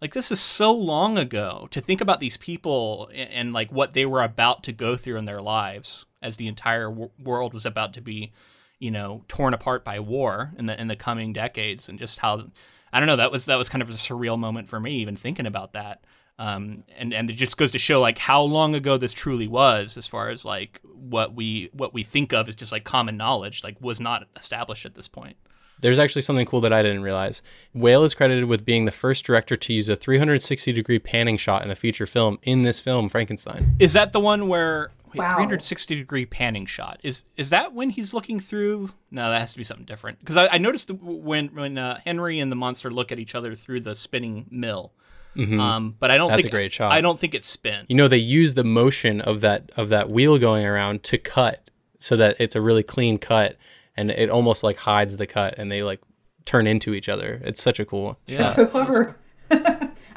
like 0.00 0.14
this 0.14 0.32
is 0.32 0.40
so 0.40 0.72
long 0.72 1.18
ago 1.18 1.68
to 1.70 1.80
think 1.80 2.00
about 2.00 2.20
these 2.20 2.36
people 2.36 3.10
and, 3.14 3.30
and 3.30 3.52
like 3.52 3.70
what 3.70 3.92
they 3.92 4.06
were 4.06 4.22
about 4.22 4.62
to 4.64 4.72
go 4.72 4.96
through 4.96 5.16
in 5.16 5.24
their 5.26 5.42
lives 5.42 6.06
as 6.22 6.36
the 6.36 6.48
entire 6.48 6.88
w- 6.88 7.10
world 7.22 7.52
was 7.52 7.66
about 7.66 7.92
to 7.94 8.00
be 8.00 8.32
you 8.80 8.90
know 8.90 9.22
torn 9.28 9.54
apart 9.54 9.84
by 9.84 10.00
war 10.00 10.52
in 10.58 10.66
the 10.66 10.80
in 10.80 10.88
the 10.88 10.96
coming 10.96 11.32
decades 11.32 11.88
and 11.88 11.98
just 11.98 12.18
how 12.18 12.46
I 12.92 12.98
don't 12.98 13.06
know 13.06 13.16
that 13.16 13.30
was 13.30 13.44
that 13.44 13.56
was 13.56 13.68
kind 13.68 13.82
of 13.82 13.88
a 13.88 13.92
surreal 13.92 14.36
moment 14.38 14.68
for 14.68 14.80
me 14.80 14.94
even 14.94 15.14
thinking 15.14 15.46
about 15.46 15.74
that 15.74 16.02
um, 16.40 16.84
and 16.96 17.12
and 17.12 17.30
it 17.30 17.34
just 17.34 17.58
goes 17.58 17.70
to 17.72 17.78
show 17.78 18.00
like 18.00 18.16
how 18.18 18.42
long 18.42 18.74
ago 18.74 18.96
this 18.96 19.12
truly 19.12 19.46
was 19.46 19.96
as 19.98 20.08
far 20.08 20.30
as 20.30 20.44
like 20.44 20.80
what 20.82 21.34
we 21.34 21.68
what 21.74 21.92
we 21.92 22.02
think 22.02 22.32
of 22.32 22.48
as 22.48 22.56
just 22.56 22.72
like 22.72 22.82
common 22.82 23.16
knowledge 23.16 23.62
like 23.62 23.76
was 23.80 24.00
not 24.00 24.26
established 24.36 24.86
at 24.86 24.94
this 24.94 25.06
point 25.06 25.36
There's 25.82 25.98
actually 25.98 26.22
something 26.22 26.46
cool 26.46 26.60
that 26.60 26.72
I 26.74 26.82
didn't 26.82 27.02
realize. 27.02 27.42
Whale 27.72 28.04
is 28.04 28.14
credited 28.14 28.44
with 28.44 28.66
being 28.66 28.84
the 28.84 28.90
first 28.90 29.24
director 29.24 29.56
to 29.56 29.72
use 29.72 29.88
a 29.88 29.96
360 29.96 30.72
degree 30.72 30.98
panning 30.98 31.38
shot 31.38 31.64
in 31.64 31.70
a 31.70 31.74
feature 31.74 32.06
film 32.06 32.38
in 32.42 32.64
this 32.64 32.80
film, 32.80 33.08
Frankenstein. 33.08 33.76
Is 33.78 33.94
that 33.94 34.12
the 34.12 34.20
one 34.20 34.46
where 34.48 34.90
wait, 35.12 35.18
Wow. 35.18 35.34
360 35.36 35.94
degree 35.96 36.26
panning 36.26 36.66
shot? 36.66 37.00
Is 37.02 37.24
is 37.36 37.50
that 37.50 37.72
when 37.74 37.90
he's 37.90 38.12
looking 38.14 38.40
through? 38.40 38.90
No, 39.10 39.30
that 39.30 39.38
has 39.40 39.52
to 39.52 39.58
be 39.58 39.64
something 39.64 39.86
different. 39.86 40.18
Because 40.20 40.36
I, 40.36 40.48
I 40.48 40.58
noticed 40.58 40.90
when 40.90 41.48
when 41.48 41.78
uh, 41.78 42.00
Henry 42.04 42.38
and 42.40 42.50
the 42.50 42.56
monster 42.56 42.90
look 42.90 43.10
at 43.12 43.18
each 43.18 43.34
other 43.34 43.54
through 43.54 43.80
the 43.80 43.94
spinning 43.94 44.46
mill. 44.50 44.92
Um, 45.36 45.94
but 45.98 46.10
I 46.10 46.16
don't 46.16 46.26
Mm-hmm. 46.28 46.30
That's 46.32 46.42
think 46.42 46.52
a 46.52 46.56
great 46.56 46.72
shot. 46.72 46.92
I 46.92 47.00
don't 47.00 47.18
think 47.18 47.34
it's 47.34 47.46
spin. 47.46 47.86
You 47.88 47.94
know, 47.96 48.08
they 48.08 48.16
use 48.18 48.54
the 48.54 48.64
motion 48.64 49.20
of 49.20 49.40
that 49.42 49.70
of 49.76 49.88
that 49.88 50.10
wheel 50.10 50.38
going 50.38 50.66
around 50.66 51.02
to 51.04 51.18
cut 51.18 51.70
so 51.98 52.16
that 52.16 52.36
it's 52.38 52.56
a 52.56 52.60
really 52.60 52.82
clean 52.82 53.16
cut 53.18 53.56
and 53.96 54.10
it 54.10 54.28
almost 54.28 54.62
like 54.64 54.78
hides 54.78 55.16
the 55.18 55.26
cut 55.26 55.54
and 55.56 55.70
they 55.70 55.82
like 55.82 56.00
turn 56.46 56.66
into 56.66 56.94
each 56.94 57.08
other. 57.08 57.40
It's 57.44 57.62
such 57.62 57.78
a 57.78 57.84
cool 57.84 58.18
Yeah. 58.26 58.38
shot. 58.38 58.48
so 58.50 58.66
clever. 58.66 59.16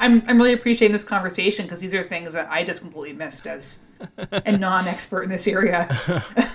I'm 0.00 0.22
I'm 0.28 0.36
really 0.36 0.52
appreciating 0.52 0.92
this 0.92 1.04
conversation 1.04 1.64
because 1.64 1.80
these 1.80 1.94
are 1.94 2.02
things 2.02 2.34
that 2.34 2.50
I 2.50 2.62
just 2.62 2.82
completely 2.82 3.16
missed 3.16 3.46
as 3.46 3.84
a 4.18 4.52
non-expert 4.56 5.22
in 5.22 5.30
this 5.30 5.46
area. 5.46 5.88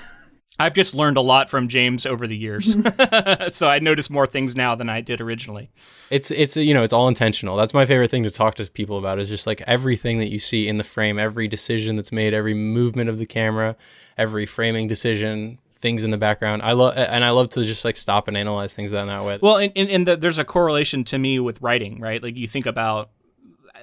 I've 0.62 0.74
just 0.74 0.94
learned 0.94 1.16
a 1.16 1.22
lot 1.22 1.50
from 1.50 1.70
James 1.70 2.06
over 2.06 2.28
the 2.28 2.36
years, 2.36 2.76
so 3.56 3.70
I 3.70 3.80
notice 3.80 4.10
more 4.10 4.28
things 4.28 4.58
now 4.58 4.76
than 4.76 4.90
I 4.90 5.00
did 5.00 5.22
originally. 5.22 5.70
It's 6.10 6.32
it's 6.32 6.58
you 6.58 6.74
know 6.74 6.84
it's 6.84 6.92
all 6.92 7.08
intentional. 7.08 7.56
That's 7.56 7.74
my 7.74 7.86
favorite 7.86 8.12
thing 8.12 8.24
to 8.24 8.30
talk 8.30 8.56
to 8.56 8.66
people 8.66 8.98
about 8.98 9.20
is 9.20 9.30
just 9.30 9.48
like 9.48 9.62
everything 9.62 10.20
that 10.20 10.28
you 10.28 10.40
see 10.40 10.68
in 10.68 10.78
the 10.78 10.84
frame, 10.84 11.18
every 11.18 11.48
decision 11.48 11.96
that's 11.96 12.12
made, 12.12 12.34
every 12.34 12.54
movement 12.54 13.10
of 13.10 13.20
the 13.20 13.26
camera, 13.26 13.78
every 14.18 14.46
framing 14.46 14.90
decision, 14.90 15.60
things 15.80 16.04
in 16.04 16.12
the 16.12 16.18
background. 16.18 16.62
I 16.62 16.74
love 16.74 16.96
and 16.98 17.24
I 17.24 17.30
love 17.30 17.50
to 17.52 17.64
just 17.64 17.86
like 17.86 17.96
stop 17.96 18.28
and 18.28 18.36
analyze 18.36 18.76
things 18.76 18.92
in 18.92 19.08
that 19.08 19.24
way. 19.24 19.40
Well, 19.42 19.58
and, 19.58 19.72
and, 19.76 19.90
and 19.90 20.08
the, 20.08 20.18
there's 20.18 20.38
a 20.38 20.44
correlation 20.44 21.04
to 21.06 21.18
me 21.18 21.40
with 21.40 21.62
writing, 21.62 22.00
right? 22.00 22.22
Like 22.22 22.36
you 22.36 22.48
think 22.48 22.66
about, 22.66 23.10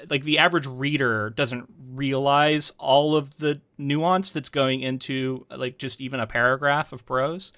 like 0.08 0.24
the 0.24 0.38
average 0.38 0.66
reader 0.66 1.30
doesn't 1.30 1.68
realize 1.78 2.72
all 2.78 3.16
of 3.16 3.38
the 3.38 3.60
nuance 3.78 4.32
that's 4.32 4.48
going 4.48 4.80
into 4.80 5.46
like 5.50 5.78
just 5.78 6.00
even 6.00 6.20
a 6.20 6.26
paragraph 6.26 6.92
of 6.92 7.06
prose, 7.06 7.52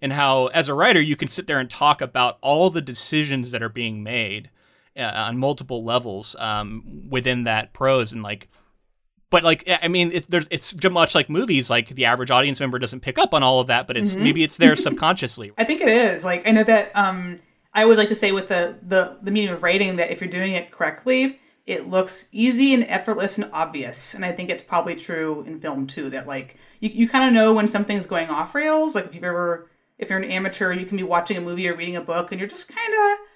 and 0.00 0.12
how 0.12 0.46
as 0.48 0.68
a 0.68 0.74
writer 0.74 1.00
you 1.00 1.16
can 1.16 1.28
sit 1.28 1.46
there 1.46 1.58
and 1.58 1.70
talk 1.70 2.00
about 2.00 2.38
all 2.40 2.70
the 2.70 2.82
decisions 2.82 3.50
that 3.50 3.62
are 3.62 3.68
being 3.68 4.02
made 4.02 4.50
uh, 4.96 5.12
on 5.14 5.38
multiple 5.38 5.84
levels 5.84 6.36
um, 6.38 7.06
within 7.08 7.44
that 7.44 7.72
prose, 7.72 8.12
and 8.12 8.22
like 8.22 8.48
but 9.34 9.42
like 9.42 9.68
I 9.82 9.88
mean, 9.88 10.12
it, 10.12 10.30
there's 10.30 10.46
it's 10.48 10.76
much 10.90 11.14
like 11.14 11.28
movies. 11.28 11.68
Like 11.68 11.88
the 11.88 12.04
average 12.04 12.30
audience 12.30 12.60
member 12.60 12.78
doesn't 12.78 13.00
pick 13.00 13.18
up 13.18 13.34
on 13.34 13.42
all 13.42 13.58
of 13.58 13.66
that, 13.66 13.88
but 13.88 13.96
it's 13.96 14.14
maybe 14.14 14.44
it's 14.44 14.58
there 14.58 14.76
subconsciously. 14.76 15.50
I 15.58 15.64
think 15.64 15.80
it 15.80 15.88
is. 15.88 16.24
Like 16.24 16.46
I 16.46 16.52
know 16.52 16.62
that 16.62 16.94
um 16.94 17.40
I 17.72 17.82
always 17.82 17.98
like 17.98 18.10
to 18.10 18.14
say 18.14 18.30
with 18.30 18.46
the 18.46 18.78
the 18.80 19.18
the 19.22 19.32
medium 19.32 19.54
of 19.54 19.64
writing 19.64 19.96
that 19.96 20.12
if 20.12 20.20
you're 20.20 20.30
doing 20.30 20.52
it 20.52 20.70
correctly, 20.70 21.40
it 21.66 21.88
looks 21.88 22.28
easy 22.30 22.74
and 22.74 22.84
effortless 22.84 23.38
and 23.38 23.50
obvious. 23.52 24.14
And 24.14 24.24
I 24.24 24.32
think 24.32 24.50
it's 24.50 24.62
probably 24.62 24.96
true 24.96 25.42
in 25.46 25.60
film 25.60 25.86
too 25.86 26.10
that 26.10 26.26
like 26.26 26.56
you, 26.80 26.90
you 26.90 27.08
kind 27.08 27.24
of 27.24 27.32
know 27.32 27.54
when 27.54 27.66
something's 27.66 28.06
going 28.06 28.28
off 28.28 28.54
rails. 28.54 28.94
Like 28.94 29.06
if 29.06 29.14
you've 29.14 29.24
ever 29.24 29.70
if 29.98 30.10
you're 30.10 30.18
an 30.18 30.30
amateur, 30.30 30.72
you 30.72 30.86
can 30.86 30.96
be 30.96 31.02
watching 31.02 31.36
a 31.36 31.40
movie 31.40 31.68
or 31.68 31.76
reading 31.76 31.96
a 31.96 32.02
book 32.02 32.32
and 32.32 32.40
you're 32.40 32.48
just 32.48 32.74
kind 32.74 32.92
of 32.92 33.26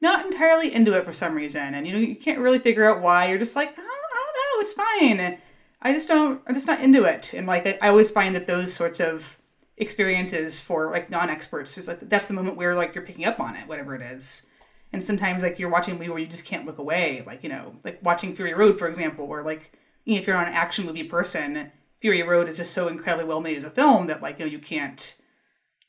not 0.00 0.24
entirely 0.24 0.74
into 0.74 0.96
it 0.96 1.04
for 1.04 1.12
some 1.12 1.34
reason. 1.34 1.74
And 1.74 1.86
you 1.86 1.92
know, 1.92 1.98
you 1.98 2.16
can't 2.16 2.40
really 2.40 2.58
figure 2.58 2.84
out 2.84 3.02
why. 3.02 3.28
You're 3.28 3.38
just 3.38 3.56
like, 3.56 3.74
oh, 3.78 3.80
I 3.80 4.14
don't 4.14 4.34
know, 4.34 4.60
it's 4.60 4.72
fine. 4.74 5.38
I 5.80 5.92
just 5.92 6.08
don't, 6.08 6.42
I'm 6.46 6.54
just 6.54 6.66
not 6.66 6.80
into 6.80 7.04
it. 7.04 7.32
And 7.34 7.46
like, 7.46 7.66
I, 7.66 7.78
I 7.82 7.88
always 7.88 8.10
find 8.10 8.34
that 8.34 8.46
those 8.46 8.72
sorts 8.72 9.00
of 9.00 9.38
experiences 9.76 10.60
for 10.60 10.90
like 10.90 11.08
non-experts 11.08 11.78
is 11.78 11.86
like, 11.88 12.00
that's 12.00 12.26
the 12.26 12.34
moment 12.34 12.56
where 12.56 12.74
like 12.74 12.94
you're 12.94 13.04
picking 13.04 13.24
up 13.24 13.38
on 13.40 13.54
it, 13.54 13.68
whatever 13.68 13.94
it 13.94 14.02
is. 14.02 14.50
And 14.92 15.04
sometimes 15.04 15.42
like 15.42 15.58
you're 15.58 15.68
watching 15.68 15.94
a 15.94 15.98
movie 15.98 16.10
where 16.10 16.18
you 16.18 16.26
just 16.26 16.46
can't 16.46 16.64
look 16.66 16.78
away. 16.78 17.22
Like, 17.26 17.42
you 17.42 17.48
know, 17.48 17.74
like 17.84 17.98
watching 18.02 18.34
Fury 18.34 18.54
Road, 18.54 18.78
for 18.78 18.88
example, 18.88 19.26
where 19.26 19.42
like, 19.42 19.72
you 20.04 20.14
know, 20.14 20.20
if 20.20 20.26
you're 20.26 20.36
not 20.36 20.48
an 20.48 20.54
action 20.54 20.86
movie 20.86 21.04
person, 21.04 21.70
Fury 22.00 22.22
Road 22.22 22.48
is 22.48 22.56
just 22.56 22.72
so 22.72 22.88
incredibly 22.88 23.26
well 23.26 23.40
made 23.40 23.56
as 23.56 23.64
a 23.64 23.70
film 23.70 24.06
that 24.06 24.22
like, 24.22 24.38
you 24.38 24.46
know, 24.46 24.50
you 24.50 24.58
can't, 24.58 25.16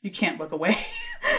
you 0.02 0.10
can't 0.10 0.38
look 0.38 0.52
away. 0.52 0.74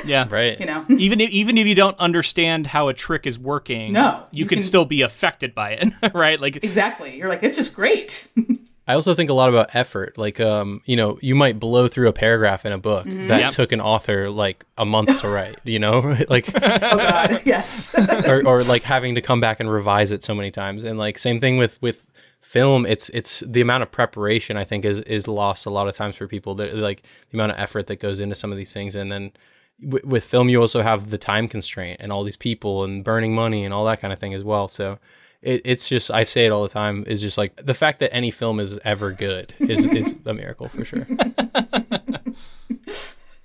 Yeah. 0.06 0.28
Right. 0.30 0.60
you 0.60 0.68
know? 0.68 0.86
even 0.90 1.20
if 1.20 1.32
even 1.32 1.58
if 1.58 1.66
you 1.66 1.74
don't 1.74 1.98
understand 1.98 2.68
how 2.68 2.88
a 2.88 2.94
trick 2.94 3.26
is 3.26 3.40
working, 3.40 3.94
No, 3.94 4.26
you, 4.32 4.44
you 4.44 4.46
can, 4.50 4.58
can- 4.60 4.64
still 4.64 4.86
be 4.86 5.02
affected 5.02 5.56
by 5.56 5.72
it, 5.72 5.92
right? 6.14 6.40
Like 6.40 6.58
Exactly. 6.64 7.18
You're 7.18 7.30
like, 7.30 7.42
it's 7.42 7.58
just 7.58 7.76
great. 7.76 8.28
I 8.88 8.94
also 8.96 9.14
think 9.14 9.30
a 9.30 9.34
lot 9.34 9.50
about 9.50 9.74
effort. 9.76 10.18
Like, 10.18 10.40
um, 10.40 10.82
you 10.86 10.96
know, 10.96 11.18
you 11.22 11.36
might 11.36 11.60
blow 11.60 11.88
through 11.88 12.08
a 12.10 12.14
paragraph 12.14 12.66
in 12.66 12.72
a 12.72 12.78
book 12.78 13.06
that 13.06 13.40
Yep. 13.40 13.52
took 13.54 13.72
an 13.72 13.80
author 13.80 14.30
like 14.30 14.66
a 14.78 14.86
month 14.86 15.22
to 15.22 15.30
write. 15.30 15.60
You 15.64 15.80
know, 15.80 16.18
like, 16.30 16.50
oh 16.56 16.60
God, 16.60 17.42
yes. 17.46 17.96
or, 18.28 18.46
or 18.46 18.64
like 18.64 18.84
having 18.84 19.16
to 19.16 19.22
come 19.22 19.40
back 19.40 19.60
and 19.60 19.70
revise 19.72 20.12
it 20.12 20.24
so 20.24 20.34
many 20.34 20.52
times. 20.52 20.84
And 20.84 20.98
like, 20.98 21.18
same 21.20 21.40
thing 21.40 21.58
with 21.58 21.82
with 21.82 22.08
film. 22.42 22.86
It's 22.86 23.10
it's 23.10 23.42
the 23.48 23.62
amount 23.62 23.84
of 23.84 23.92
preparation 23.92 24.58
I 24.58 24.64
think 24.64 24.84
is 24.84 25.00
is 25.02 25.28
lost 25.28 25.66
a 25.66 25.70
lot 25.70 25.88
of 25.88 25.96
times 25.96 26.18
for 26.18 26.28
people. 26.28 26.56
That 26.56 26.76
like 26.76 27.04
the 27.30 27.38
amount 27.38 27.52
of 27.52 27.60
effort 27.60 27.88
that 27.88 27.98
goes 28.00 28.20
into 28.20 28.36
some 28.36 28.52
of 28.52 28.58
these 28.58 28.74
things, 28.74 28.96
and 28.96 29.12
then. 29.12 29.32
w- 29.82 30.06
With 30.06 30.26
film, 30.26 30.50
you 30.50 30.60
also 30.60 30.82
have 30.82 31.10
the 31.12 31.18
time 31.18 31.48
constraint 31.48 31.98
and 32.02 32.12
all 32.12 32.24
these 32.24 32.38
people 32.38 32.84
and 32.84 33.04
burning 33.04 33.34
money 33.34 33.64
and 33.66 33.74
all 33.74 33.86
that 33.86 34.00
kind 34.02 34.12
of 34.14 34.20
thing 34.20 34.34
as 34.34 34.44
well. 34.44 34.68
So, 34.68 35.00
it, 35.42 35.62
it's 35.66 35.90
just 35.90 36.12
I 36.12 36.24
say 36.24 36.46
it 36.46 36.52
all 36.52 36.64
the 36.64 36.70
time 36.70 37.04
is 37.08 37.22
just 37.22 37.38
like 37.38 37.56
the 37.56 37.74
fact 37.74 38.00
that 38.00 38.14
any 38.14 38.32
film 38.32 38.60
is 38.60 38.80
ever 38.84 39.12
good 39.12 39.54
is, 39.60 39.86
is 39.86 40.16
a 40.26 40.34
miracle 40.34 40.70
for 40.70 40.86
sure. 40.86 41.08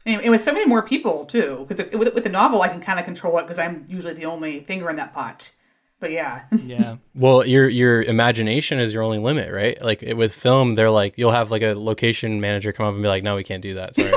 and, 0.04 0.20
and 0.20 0.30
with 0.30 0.42
so 0.42 0.52
many 0.52 0.66
more 0.66 0.82
people 0.82 1.24
too, 1.24 1.64
because 1.66 1.90
with, 1.92 2.14
with 2.14 2.24
the 2.24 2.30
novel, 2.30 2.62
I 2.62 2.68
can 2.68 2.80
kind 2.80 2.98
of 2.98 3.04
control 3.04 3.38
it 3.38 3.42
because 3.42 3.58
I'm 3.58 3.86
usually 3.88 4.14
the 4.14 4.26
only 4.26 4.60
finger 4.60 4.90
in 4.90 4.96
that 4.96 5.14
pot. 5.14 5.52
But 5.98 6.10
yeah, 6.12 6.42
yeah. 6.64 6.96
Well, 7.14 7.46
your 7.46 7.68
your 7.68 8.02
imagination 8.02 8.78
is 8.78 8.92
your 8.92 9.02
only 9.02 9.18
limit, 9.18 9.50
right? 9.50 9.80
Like 9.82 10.02
it- 10.02 10.14
with 10.14 10.34
film, 10.34 10.74
they're 10.74 10.90
like 10.90 11.14
you'll 11.16 11.32
have 11.32 11.50
like 11.50 11.62
a 11.62 11.72
location 11.74 12.40
manager 12.40 12.72
come 12.72 12.86
up 12.86 12.92
and 12.94 13.02
be 13.02 13.08
like, 13.08 13.22
"No, 13.22 13.36
we 13.36 13.44
can't 13.44 13.62
do 13.62 13.74
that." 13.74 13.94
Sorry. 13.94 14.12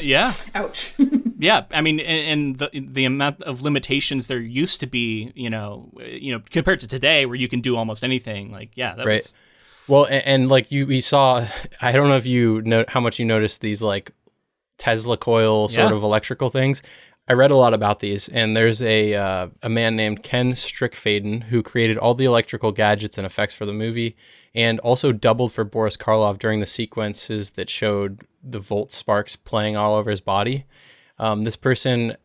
yeah. 0.00 0.30
ouch. 0.54 0.94
Yeah, 1.40 1.64
I 1.70 1.80
mean, 1.82 2.00
and, 2.00 2.58
the 2.58 2.68
the 2.72 3.04
amount 3.04 3.42
of 3.42 3.62
limitations 3.62 4.26
there 4.26 4.40
used 4.40 4.80
to 4.80 4.86
be, 4.86 5.32
you 5.36 5.48
know, 5.48 5.90
you 6.04 6.32
know, 6.32 6.42
compared 6.50 6.80
to 6.80 6.88
today, 6.88 7.26
where 7.26 7.36
you 7.36 7.48
can 7.48 7.60
do 7.60 7.76
almost 7.76 8.02
anything. 8.02 8.50
Like, 8.50 8.70
yeah, 8.74 8.94
that 8.96 9.06
Right. 9.06 9.22
was 9.22 9.34
well, 9.86 10.04
and, 10.04 10.26
and 10.26 10.48
like 10.48 10.70
you, 10.72 10.86
we 10.86 11.00
saw. 11.00 11.46
I 11.80 11.92
don't 11.92 12.08
know 12.08 12.16
if 12.16 12.26
you 12.26 12.60
know 12.62 12.84
how 12.88 13.00
much 13.00 13.18
you 13.18 13.24
noticed 13.24 13.60
these 13.60 13.80
like 13.82 14.10
Tesla 14.78 15.16
coil 15.16 15.68
sort 15.68 15.90
Yeah. 15.90 15.96
of 15.96 16.02
electrical 16.02 16.50
things. 16.50 16.82
I 17.30 17.34
read 17.34 17.50
a 17.50 17.56
lot 17.56 17.74
about 17.74 18.00
these, 18.00 18.28
and 18.28 18.56
there's 18.56 18.82
a 18.82 19.14
uh, 19.14 19.48
a 19.62 19.68
man 19.68 19.94
named 19.96 20.22
Ken 20.22 20.54
Strickfaden 20.54 21.44
who 21.44 21.62
created 21.62 21.98
all 21.98 22.14
the 22.14 22.24
electrical 22.24 22.72
gadgets 22.72 23.18
and 23.18 23.26
effects 23.26 23.54
for 23.54 23.66
the 23.66 23.72
movie, 23.72 24.16
and 24.54 24.80
also 24.80 25.12
doubled 25.12 25.52
for 25.52 25.62
Boris 25.64 25.96
Karloff 25.96 26.38
during 26.38 26.60
the 26.60 26.66
sequences 26.66 27.52
that 27.52 27.68
showed 27.70 28.22
the 28.42 28.58
volt 28.58 28.92
sparks 28.92 29.36
playing 29.36 29.76
all 29.76 29.94
over 29.94 30.10
his 30.10 30.20
body. 30.22 30.64
Um, 31.18 31.44
this 31.44 31.56
person 31.56 32.16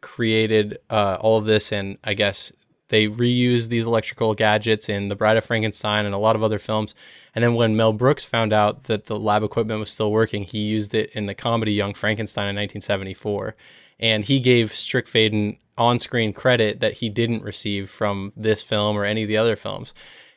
created 0.00 0.78
uh, 0.90 1.16
all 1.20 1.38
of 1.38 1.46
this, 1.46 1.72
and 1.72 1.98
I 2.04 2.14
guess 2.14 2.52
they 2.88 3.06
reused 3.06 3.70
these 3.70 3.86
electrical 3.86 4.34
gadgets 4.34 4.86
in 4.86 5.08
The 5.08 5.16
Bride 5.16 5.38
of 5.38 5.44
Frankenstein 5.46 6.04
and 6.04 6.14
a 6.14 6.18
lot 6.18 6.36
of 6.36 6.42
other 6.42 6.58
films. 6.58 6.94
And 7.34 7.42
then 7.42 7.54
when 7.54 7.74
Mel 7.74 7.94
Brooks 7.94 8.26
found 8.26 8.52
out 8.52 8.84
that 8.84 9.06
the 9.06 9.18
lab 9.18 9.42
equipment 9.42 9.80
was 9.80 9.90
still 9.90 10.12
working, 10.12 10.44
he 10.44 10.58
used 10.58 10.94
it 10.94 11.10
in 11.12 11.24
the 11.24 11.34
comedy 11.34 11.72
Young 11.72 11.94
Frankenstein 11.94 12.44
in 12.44 12.56
1974. 12.56 13.56
And 13.98 14.26
he 14.26 14.40
gave 14.40 14.72
Strickfaden 14.72 15.58
on 15.78 15.98
screen 15.98 16.34
credit 16.34 16.80
that 16.80 16.94
he 16.94 17.08
didn't 17.08 17.42
receive 17.42 17.88
from 17.88 18.32
this 18.36 18.62
film 18.62 18.96
or 18.96 19.04
any 19.04 19.22
of 19.22 19.28
the 19.28 19.38
other 19.38 19.56
films. 19.56 19.94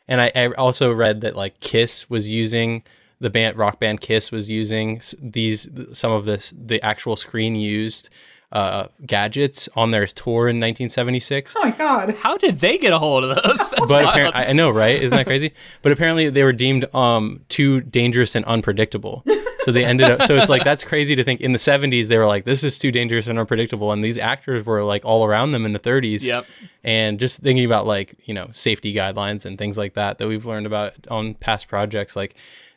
And 0.07 0.21
I, 0.21 0.31
I 0.33 0.47
also 0.51 0.93
read 0.93 1.19
that 1.21 1.35
like 1.35 1.59
Kiss 1.59 2.09
was 2.09 2.31
using 2.31 2.83
the 3.25 3.31
band 3.31 3.57
rock 3.57 3.79
band 3.79 4.01
Kiss 4.01 4.31
was 4.31 4.51
using 4.51 5.01
these 5.19 5.67
some 5.93 6.11
of 6.11 6.25
this 6.25 6.53
the 6.55 6.79
actual 6.83 7.15
screen 7.15 7.55
used 7.55 8.11
uh, 8.51 8.87
gadgets 9.03 9.67
on 9.75 9.89
their 9.89 10.05
tour 10.05 10.47
in 10.47 10.57
1976. 10.57 11.55
Oh 11.57 11.63
my 11.63 11.71
God. 11.71 12.15
how 12.19 12.37
did 12.37 12.59
they 12.59 12.77
get 12.77 12.93
a 12.93 12.99
hold 12.99 13.23
of 13.23 13.35
those? 13.35 13.73
But 13.87 14.05
apparently, 14.05 14.41
I 14.41 14.49
I 14.49 14.53
know, 14.53 14.69
right? 14.69 15.01
Isn't 15.01 15.17
that 15.17 15.25
crazy? 15.25 15.53
But 15.81 15.91
apparently, 15.91 16.29
they 16.29 16.43
were 16.43 16.53
deemed 16.53 16.85
um, 16.93 17.41
too 17.49 17.81
dangerous 17.81 18.35
and 18.35 18.45
unpredictable. 18.45 19.25
So 19.61 19.71
they 19.71 19.83
ended 19.83 20.11
up. 20.11 20.21
So 20.21 20.35
it's 20.35 20.49
like 20.49 20.63
that's 20.63 20.83
crazy 20.83 21.15
to 21.15 21.23
think. 21.23 21.41
In 21.41 21.51
the 21.51 21.57
70s, 21.57 22.07
they 22.07 22.19
were 22.19 22.27
like, 22.27 22.45
"This 22.45 22.63
is 22.63 22.77
too 22.77 22.91
dangerous 22.91 23.25
and 23.25 23.39
unpredictable," 23.39 23.91
and 23.91 24.03
these 24.03 24.19
actors 24.19 24.63
were 24.63 24.83
like 24.83 25.03
all 25.03 25.25
around 25.25 25.53
them 25.53 25.65
in 25.65 25.73
the 25.73 25.79
30s. 25.79 26.23
Yep. 26.23 26.45
And 26.83 27.19
just 27.19 27.41
thinking 27.41 27.65
about 27.65 27.87
like 27.87 28.13
you 28.25 28.33
know 28.35 28.49
safety 28.51 28.93
guidelines 28.93 29.43
and 29.43 29.57
things 29.57 29.75
like 29.75 29.95
that 29.95 30.19
that 30.19 30.27
we've 30.27 30.45
learned 30.45 30.67
about 30.67 30.93
on 31.09 31.33
past 31.33 31.67
projects, 31.67 32.15
like 32.15 32.35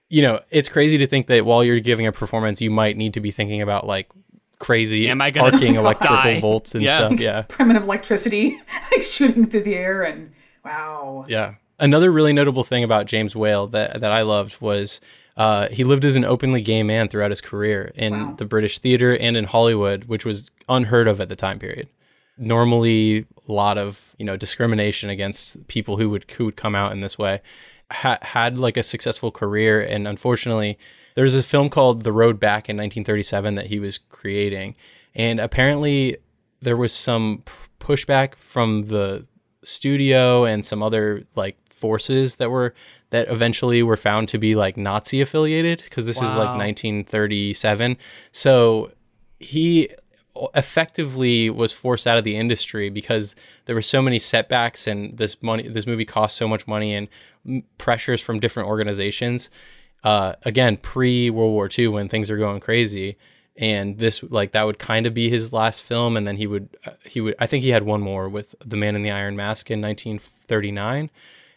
you 0.09 0.23
know, 0.23 0.41
it's 0.51 0.69
crazy 0.69 0.99
to 0.99 1.07
think 1.07 1.27
that 1.27 1.45
while 1.45 1.63
you're 1.63 1.81
giving 1.81 2.07
a 2.07 2.13
performance, 2.13 2.61
you 2.63 2.71
might 2.71 2.97
need 2.97 3.15
to 3.15 3.21
be 3.21 3.31
thinking 3.31 3.61
about 3.63 3.87
like 3.87 4.09
crazy 4.59 5.09
Am 5.09 5.21
I 5.21 5.31
gonna 5.31 5.53
arcing 5.53 5.75
electrical 5.77 6.17
die? 6.17 6.41
volts 6.41 6.75
and 6.75 6.83
Yeah. 6.83 6.97
stuff. 6.97 7.21
Yeah. 7.21 7.43
Primitive 7.49 7.83
electricity 7.85 8.61
like 8.93 9.03
shooting 9.03 9.47
through 9.47 9.63
the 9.63 9.75
air 9.77 10.03
and 10.03 10.33
wow. 10.65 11.25
Yeah. 11.29 11.55
Another 11.79 12.11
really 12.11 12.33
notable 12.33 12.65
thing 12.65 12.83
about 12.83 13.07
James 13.07 13.37
Whale 13.37 13.69
that, 13.69 14.01
that 14.01 14.11
I 14.11 14.23
loved 14.23 14.61
was 14.61 15.01
uh, 15.37 15.69
he 15.69 15.85
lived 15.85 16.05
as 16.05 16.17
an 16.17 16.25
openly 16.25 16.61
gay 16.61 16.83
man 16.83 17.07
throughout 17.09 17.31
his 17.31 17.41
career 17.41 17.93
in 17.95 18.13
Wow. 18.13 18.35
the 18.37 18.45
British 18.45 18.81
theater 18.81 19.17
and 19.17 19.37
in 19.37 19.45
Hollywood, 19.45 20.05
which 20.07 20.25
was 20.25 20.51
unheard 20.69 21.07
of 21.07 21.21
at 21.21 21.29
the 21.29 21.37
time 21.37 21.61
period. 21.61 21.89
Normally, 22.37 23.27
a 23.49 23.53
lot 23.53 23.79
of 23.79 24.15
you 24.19 24.25
know 24.25 24.37
discrimination 24.37 25.11
against 25.11 25.67
people 25.69 25.97
who 25.99 26.09
would 26.11 26.29
who 26.33 26.45
would 26.47 26.57
come 26.57 26.75
out 26.75 26.93
in 26.93 27.01
this 27.01 27.19
way. 27.19 27.41
Ha- 27.91 28.19
had 28.21 28.59
like 28.59 28.77
a 28.77 28.83
successful 28.83 29.31
career, 29.31 29.81
and 29.81 30.07
unfortunately, 30.07 30.79
there's 31.15 31.35
a 31.35 31.43
film 31.43 31.71
called 31.71 32.03
The 32.03 32.13
Road 32.13 32.39
Back 32.39 32.69
in 32.69 32.77
1937 32.77 33.55
that 33.55 33.67
he 33.69 33.81
was 33.81 33.99
creating, 33.99 34.75
and 35.15 35.41
apparently 35.41 36.19
there 36.61 36.77
was 36.77 36.93
some 36.93 37.43
pushback 37.81 38.35
from 38.35 38.83
the 38.83 39.27
studio 39.63 40.45
and 40.45 40.65
some 40.65 40.83
other 40.83 41.25
like 41.35 41.57
forces 41.71 42.37
that 42.37 42.51
were 42.51 42.75
that 43.11 43.29
eventually 43.29 43.83
were 43.83 43.97
found 43.97 44.29
to 44.29 44.39
be 44.39 44.55
like 44.55 44.77
Nazi 44.77 45.21
affiliated 45.21 45.83
because 45.85 46.05
this 46.07 46.17
is 46.19 46.35
like 46.37 46.57
1937. 46.57 47.97
So 48.33 48.91
he 49.39 49.89
effectively 50.55 51.51
was 51.51 51.73
forced 51.73 52.07
out 52.07 52.19
of 52.19 52.25
the 52.25 52.37
industry 52.37 52.89
because 52.89 53.35
there 53.65 53.75
were 53.75 53.83
so 53.83 54.03
many 54.03 54.19
setbacks 54.19 54.87
and 54.87 55.17
this 55.17 55.43
money 55.43 55.69
this 55.69 55.87
movie 55.87 56.05
cost 56.05 56.37
so 56.37 56.49
much 56.49 56.67
money 56.67 56.95
and 56.95 57.63
pressures 57.79 58.21
from 58.21 58.41
different 58.41 58.69
organizations. 58.69 59.51
Uh, 60.05 60.35
again 60.45 60.77
pre 60.77 61.29
World 61.31 61.53
War 61.53 61.69
II 61.77 61.89
when 61.89 62.09
things 62.09 62.31
are 62.31 62.39
going 62.39 62.61
crazy. 62.61 63.17
And 63.57 63.99
this 63.99 64.23
like 64.23 64.53
that 64.53 64.65
would 64.67 64.79
kind 64.79 65.07
of 65.07 65.15
be 65.15 65.29
his 65.29 65.53
last 65.53 65.83
film. 65.83 66.17
And 66.17 66.27
then 66.27 66.37
he 66.37 66.47
would 66.47 66.77
uh, 66.87 66.93
he 67.05 67.21
would 67.21 67.35
I 67.39 67.47
think 67.47 67.65
he 67.65 67.71
had 67.71 67.83
one 67.83 68.01
more 68.01 68.29
with 68.29 68.55
The 68.65 68.77
Man 68.77 68.95
in 68.95 69.03
the 69.03 69.11
Iron 69.11 69.37
Mask 69.37 69.71
in 69.71 69.81
1939 69.81 71.11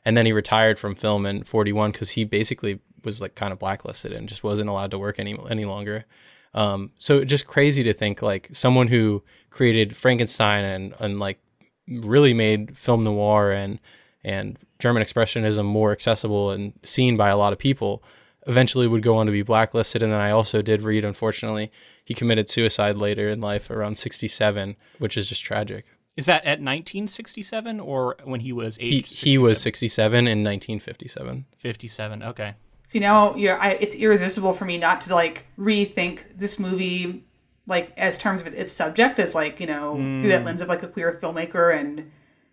and 0.04 0.18
then 0.18 0.26
he 0.26 0.32
retired 0.32 0.80
from 0.80 0.96
film 0.96 1.26
in 1.26 1.44
41 1.44 1.92
cuz 1.94 2.12
he 2.12 2.24
basically 2.24 2.80
was 3.04 3.22
like 3.22 3.36
kind 3.36 3.54
of 3.54 3.60
blacklisted 3.60 4.12
and 4.12 4.28
just 4.28 4.44
wasn't 4.44 4.70
allowed 4.70 4.92
to 4.92 4.98
work 4.98 5.20
any 5.20 5.38
any 5.50 5.66
longer 5.66 6.06
um, 6.54 6.92
so 6.98 7.24
just 7.24 7.48
crazy 7.48 7.84
to 7.84 7.94
think 7.94 8.22
like 8.22 8.50
someone 8.52 8.88
who 8.88 9.24
created 9.50 9.96
Frankenstein 9.96 10.64
and, 10.64 10.94
and 11.00 11.20
like 11.20 11.40
really 11.88 12.34
made 12.34 12.78
film 12.78 13.04
noir 13.04 13.52
and 13.52 13.80
and 14.24 14.60
German 14.80 15.02
expressionism 15.02 15.66
more 15.66 15.92
accessible 15.92 16.52
and 16.52 16.74
seen 16.84 17.18
by 17.18 17.30
a 17.30 17.38
lot 17.38 17.54
of 17.54 17.60
people 17.60 18.04
eventually 18.48 18.88
would 18.88 19.02
go 19.02 19.18
on 19.18 19.26
to 19.26 19.32
be 19.32 19.42
blacklisted 19.42 20.02
and 20.02 20.12
then 20.12 20.20
I 20.20 20.32
also 20.32 20.62
did 20.62 20.84
read 20.84 21.06
unfortunately 21.06 21.72
he 22.04 22.14
committed 22.14 22.50
suicide 22.50 22.98
later 22.98 23.30
in 23.30 23.42
life 23.42 23.70
around 23.70 23.96
67 23.96 24.76
which 25.00 25.18
is 25.18 25.28
just 25.28 25.44
tragic. 25.44 25.86
Is 26.18 26.26
that 26.26 26.44
at 26.44 26.60
1967 26.60 27.80
or 27.80 28.18
when 28.24 28.42
he 28.42 28.52
was 28.52 28.76
He 28.78 29.00
he 29.02 29.38
was 29.38 29.62
67 29.62 30.18
in 30.28 30.44
1957. 30.44 31.46
57. 31.58 32.24
Okay. 32.24 32.56
So 32.92 33.00
now 33.00 33.36
you're, 33.36 33.58
I, 33.58 33.70
it's 33.70 33.96
irresistible 33.96 34.52
for 34.52 34.66
me 34.66 34.78
not 34.78 35.00
to 35.02 35.16
like 35.16 35.46
rethink 35.58 36.38
this 36.38 36.60
movie, 36.60 37.24
like 37.66 37.98
as 37.98 38.18
terms 38.18 38.42
of 38.42 38.48
its 38.48 38.70
subject, 38.70 39.18
as 39.18 39.34
like 39.34 39.62
you 39.62 39.66
know 39.66 39.96
through 39.96 40.28
that 40.28 40.42
mm. 40.42 40.46
lens 40.48 40.60
of 40.60 40.68
like 40.68 40.84
a 40.84 40.90
queer 40.90 41.18
filmmaker 41.24 41.74
and 41.74 42.12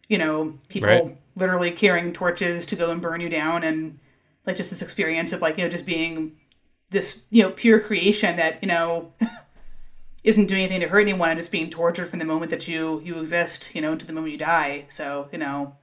you 0.09 0.17
know 0.17 0.55
people 0.69 0.89
Right. 0.89 1.19
literally 1.35 1.73
carrying 1.73 2.13
torches 2.13 2.67
to 2.67 2.77
go 2.77 2.93
and 2.93 3.03
burn 3.03 3.21
you 3.21 3.29
down, 3.29 3.65
and 3.65 3.99
like 4.47 4.55
just 4.55 4.71
this 4.71 4.81
experience 4.81 5.33
of 5.33 5.43
like 5.43 5.59
you 5.59 5.65
know 5.65 5.69
just 5.69 5.85
being 5.85 6.37
this 6.91 7.25
you 7.31 7.43
know 7.43 7.51
pure 7.51 7.81
creation 7.81 8.37
that 8.37 8.63
you 8.63 8.69
know 8.69 9.13
isn't 10.23 10.47
doing 10.47 10.61
anything 10.61 10.83
to 10.83 10.87
hurt 10.89 11.01
anyone 11.01 11.31
and 11.31 11.41
just 11.41 11.51
being 11.51 11.69
tortured 11.69 12.07
from 12.07 12.21
the 12.21 12.25
moment 12.25 12.53
that 12.53 12.69
you 12.69 13.01
you 13.01 13.19
exist, 13.19 13.75
you 13.75 13.81
know, 13.81 13.97
to 13.97 14.07
the 14.07 14.13
moment 14.13 14.31
you 14.31 14.39
die. 14.39 14.85
So 14.87 15.29
you 15.33 15.39
know, 15.39 15.75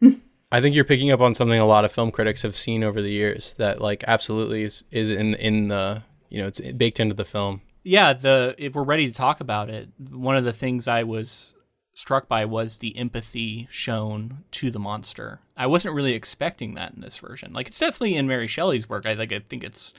I 0.50 0.60
think 0.60 0.74
you're 0.74 0.84
picking 0.84 1.10
up 1.10 1.20
on 1.20 1.34
something 1.34 1.60
a 1.60 1.66
lot 1.66 1.84
of 1.84 1.92
film 1.92 2.10
critics 2.10 2.42
have 2.42 2.56
seen 2.56 2.82
over 2.82 3.02
the 3.02 3.10
years 3.10 3.54
that 3.54 3.80
like 3.80 4.02
absolutely 4.06 4.62
is, 4.62 4.84
is 4.90 5.10
in 5.10 5.34
in 5.34 5.68
the 5.68 6.02
you 6.30 6.40
know 6.40 6.48
it's 6.48 6.60
baked 6.60 7.00
into 7.00 7.14
the 7.14 7.24
film. 7.24 7.60
Yeah, 7.84 8.12
the 8.12 8.54
if 8.58 8.74
we're 8.74 8.84
ready 8.84 9.08
to 9.08 9.14
talk 9.14 9.40
about 9.40 9.70
it, 9.70 9.88
one 10.10 10.36
of 10.36 10.44
the 10.44 10.52
things 10.52 10.88
I 10.88 11.02
was 11.02 11.54
struck 11.94 12.28
by 12.28 12.44
was 12.44 12.78
the 12.78 12.96
empathy 12.96 13.66
shown 13.70 14.44
to 14.52 14.70
the 14.70 14.78
monster. 14.78 15.40
I 15.56 15.66
wasn't 15.66 15.94
really 15.94 16.12
expecting 16.12 16.74
that 16.74 16.94
in 16.94 17.00
this 17.00 17.18
version. 17.18 17.52
Like 17.52 17.68
it's 17.68 17.78
definitely 17.78 18.14
in 18.14 18.28
Mary 18.28 18.46
Shelley's 18.46 18.88
work. 18.88 19.04
I 19.04 19.14
like 19.14 19.32
I 19.32 19.40
think 19.40 19.64
it's 19.64 19.92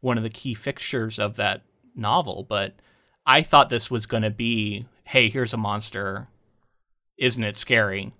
one 0.00 0.16
of 0.16 0.22
the 0.22 0.30
key 0.30 0.54
fixtures 0.54 1.18
of 1.18 1.36
that 1.36 1.62
novel, 1.94 2.44
but 2.48 2.74
I 3.26 3.42
thought 3.42 3.70
this 3.70 3.90
was 3.90 4.06
going 4.06 4.22
to 4.22 4.30
be, 4.30 4.86
hey, 5.04 5.28
here's 5.28 5.54
a 5.54 5.58
monster. 5.58 6.28
Isn't 7.18 7.44
it 7.44 7.56
scary? 7.56 8.12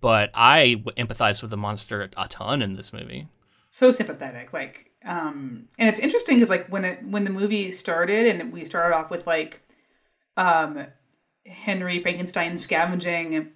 But 0.00 0.30
I 0.34 0.82
empathize 0.96 1.42
with 1.42 1.50
the 1.50 1.56
monster 1.56 2.10
a 2.16 2.28
ton 2.28 2.62
in 2.62 2.76
this 2.76 2.92
movie. 2.92 3.28
So 3.70 3.90
sympathetic, 3.92 4.52
like, 4.52 4.90
um, 5.04 5.68
and 5.78 5.88
it's 5.88 6.00
interesting 6.00 6.36
because 6.36 6.50
like 6.50 6.68
when 6.68 6.84
it 6.84 7.04
when 7.04 7.24
the 7.24 7.30
movie 7.30 7.70
started 7.70 8.26
and 8.26 8.52
we 8.52 8.64
started 8.64 8.94
off 8.94 9.10
with 9.10 9.26
like, 9.26 9.62
um, 10.36 10.86
Henry 11.46 12.00
Frankenstein 12.00 12.58
scavenging 12.58 13.52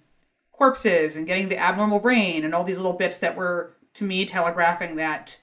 corpses 0.51 1.15
and 1.15 1.27
getting 1.27 1.49
the 1.49 1.57
abnormal 1.57 1.99
brain 1.99 2.43
and 2.43 2.55
all 2.55 2.63
these 2.63 2.79
little 2.79 2.97
bits 2.97 3.17
that 3.17 3.35
were 3.35 3.75
to 3.93 4.03
me 4.03 4.25
telegraphing 4.25 4.95
that 4.95 5.41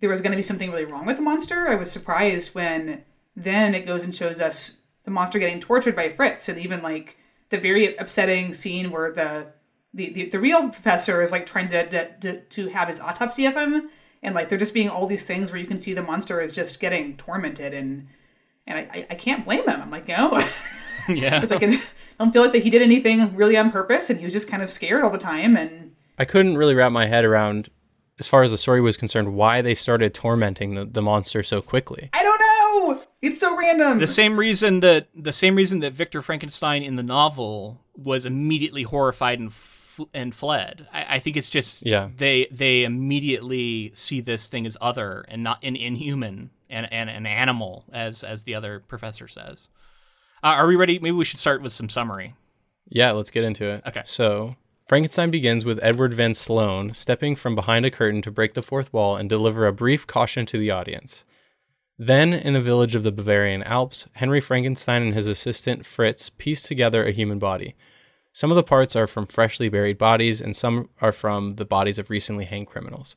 there 0.00 0.10
was 0.10 0.20
going 0.20 0.32
to 0.32 0.36
be 0.36 0.42
something 0.42 0.70
really 0.70 0.84
wrong 0.84 1.06
with 1.06 1.16
the 1.16 1.22
monster. 1.22 1.68
I 1.68 1.74
was 1.74 1.90
surprised 1.90 2.54
when 2.54 3.04
then 3.36 3.74
it 3.74 3.86
goes 3.86 4.04
and 4.04 4.14
shows 4.14 4.40
us 4.40 4.80
the 5.04 5.10
monster 5.10 5.38
getting 5.38 5.60
tortured 5.60 5.96
by 5.96 6.08
Fritz 6.08 6.48
and 6.48 6.58
even 6.58 6.82
like 6.82 7.18
the 7.52 7.58
very 7.58 7.94
upsetting 7.96 8.52
scene 8.54 8.90
where 8.90 9.12
the 9.12 9.52
the, 9.94 10.10
the, 10.10 10.30
the 10.30 10.40
real 10.40 10.70
professor 10.70 11.20
is 11.20 11.30
like 11.32 11.44
trying 11.46 11.68
to, 11.68 12.18
to 12.20 12.40
to 12.40 12.68
have 12.68 12.88
his 12.88 12.98
autopsy 12.98 13.46
of 13.46 13.54
him 13.54 13.90
and 14.22 14.34
like 14.34 14.48
they're 14.48 14.58
just 14.58 14.74
being 14.74 14.88
all 14.88 15.06
these 15.06 15.26
things 15.26 15.52
where 15.52 15.60
you 15.60 15.66
can 15.66 15.78
see 15.78 15.92
the 15.92 16.02
monster 16.02 16.40
is 16.40 16.50
just 16.50 16.80
getting 16.80 17.16
tormented 17.16 17.74
and 17.74 18.08
and 18.66 18.78
I, 18.78 19.06
I 19.10 19.14
can't 19.16 19.44
blame 19.44 19.68
him. 19.68 19.82
I'm 19.82 19.90
like, 19.90 20.06
no. 20.06 20.30
yeah. 21.08 21.42
it's 21.42 21.50
like 21.50 21.62
I 21.62 21.76
don't 22.18 22.32
feel 22.32 22.42
like 22.42 22.52
that 22.52 22.62
he 22.62 22.70
did 22.70 22.80
anything 22.80 23.36
really 23.36 23.56
on 23.56 23.70
purpose 23.70 24.08
and 24.08 24.18
he 24.18 24.24
was 24.24 24.32
just 24.32 24.48
kind 24.48 24.62
of 24.62 24.70
scared 24.70 25.04
all 25.04 25.10
the 25.10 25.18
time 25.18 25.56
and 25.56 25.94
I 26.18 26.24
couldn't 26.24 26.56
really 26.56 26.74
wrap 26.74 26.92
my 26.92 27.06
head 27.06 27.24
around 27.24 27.68
as 28.18 28.28
far 28.28 28.42
as 28.42 28.50
the 28.50 28.58
story 28.58 28.80
was 28.80 28.96
concerned 28.96 29.34
why 29.34 29.60
they 29.62 29.74
started 29.74 30.14
tormenting 30.14 30.74
the, 30.74 30.84
the 30.84 31.02
monster 31.02 31.42
so 31.42 31.60
quickly. 31.60 32.08
I 32.12 32.22
don't. 32.22 32.31
It's 33.22 33.38
so 33.38 33.56
random. 33.56 34.00
The 34.00 34.08
same 34.08 34.36
reason 34.36 34.80
that 34.80 35.06
the 35.14 35.32
same 35.32 35.54
reason 35.54 35.78
that 35.78 35.92
Victor 35.92 36.20
Frankenstein 36.20 36.82
in 36.82 36.96
the 36.96 37.04
novel 37.04 37.80
was 37.96 38.26
immediately 38.26 38.82
horrified 38.82 39.38
and 39.38 39.48
f- 39.48 40.00
and 40.12 40.34
fled. 40.34 40.88
I, 40.92 41.16
I, 41.16 41.18
think 41.20 41.36
it's 41.36 41.48
just 41.48 41.86
yeah. 41.86 42.08
they 42.16 42.48
they 42.50 42.82
immediately 42.82 43.92
see 43.94 44.20
this 44.20 44.48
thing 44.48 44.66
as 44.66 44.76
other 44.80 45.24
and 45.28 45.42
not 45.42 45.62
an 45.62 45.76
inhuman 45.76 46.50
and, 46.68 46.92
and 46.92 47.08
an 47.08 47.26
animal, 47.26 47.84
as 47.92 48.24
as 48.24 48.42
the 48.42 48.56
other 48.56 48.80
professor 48.80 49.28
says. 49.28 49.68
Uh, 50.42 50.48
are 50.48 50.66
we 50.66 50.74
ready? 50.74 50.98
Maybe 50.98 51.12
we 51.12 51.24
should 51.24 51.38
start 51.38 51.62
with 51.62 51.72
some 51.72 51.88
summary. 51.88 52.34
Yeah, 52.88 53.12
let's 53.12 53.30
get 53.30 53.44
into 53.44 53.66
it. 53.66 53.82
Okay. 53.86 54.02
So 54.04 54.56
Frankenstein 54.86 55.30
begins 55.30 55.64
with 55.64 55.78
Edward 55.80 56.12
Van 56.12 56.34
Sloan 56.34 56.92
stepping 56.92 57.36
from 57.36 57.54
behind 57.54 57.86
a 57.86 57.90
curtain 57.90 58.20
to 58.22 58.32
break 58.32 58.54
the 58.54 58.62
fourth 58.62 58.92
wall 58.92 59.16
and 59.16 59.28
deliver 59.28 59.66
a 59.66 59.72
brief 59.72 60.06
caution 60.08 60.44
to 60.46 60.58
the 60.58 60.72
audience. 60.72 61.24
Then, 61.98 62.32
in 62.32 62.56
a 62.56 62.60
village 62.60 62.94
of 62.94 63.02
the 63.02 63.12
Bavarian 63.12 63.62
Alps, 63.62 64.08
Henry 64.14 64.40
Frankenstein 64.40 65.02
and 65.02 65.14
his 65.14 65.26
assistant 65.26 65.84
Fritz 65.84 66.30
piece 66.30 66.62
together 66.62 67.04
a 67.04 67.12
human 67.12 67.38
body. 67.38 67.74
Some 68.32 68.50
of 68.50 68.56
the 68.56 68.62
parts 68.62 68.96
are 68.96 69.06
from 69.06 69.26
freshly 69.26 69.68
buried 69.68 69.98
bodies, 69.98 70.40
and 70.40 70.56
some 70.56 70.88
are 71.00 71.12
from 71.12 71.56
the 71.56 71.66
bodies 71.66 71.98
of 71.98 72.08
recently 72.08 72.46
hanged 72.46 72.66
criminals. 72.66 73.14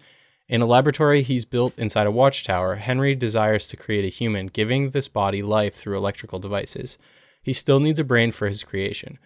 In 0.47 0.61
a 0.61 0.65
laboratory 0.65 1.23
he's 1.23 1.45
built 1.45 1.79
inside 1.79 2.05
a 2.05 2.11
watchtower, 2.11 2.75
Henry 2.75 3.15
desires 3.15 3.65
to 3.67 3.77
create 3.77 4.05
a 4.05 4.09
human, 4.09 4.47
giving 4.47 4.91
this 4.91 5.07
body 5.07 5.41
life 5.41 5.73
through 5.73 5.97
electrical 5.97 6.37
devices. 6.37 6.97
He 7.41 7.53
still 7.53 7.79
needs 7.79 7.99
a 7.99 8.03
brain 8.03 8.31
for 8.31 8.47
his 8.47 8.63
creation. 8.63 9.17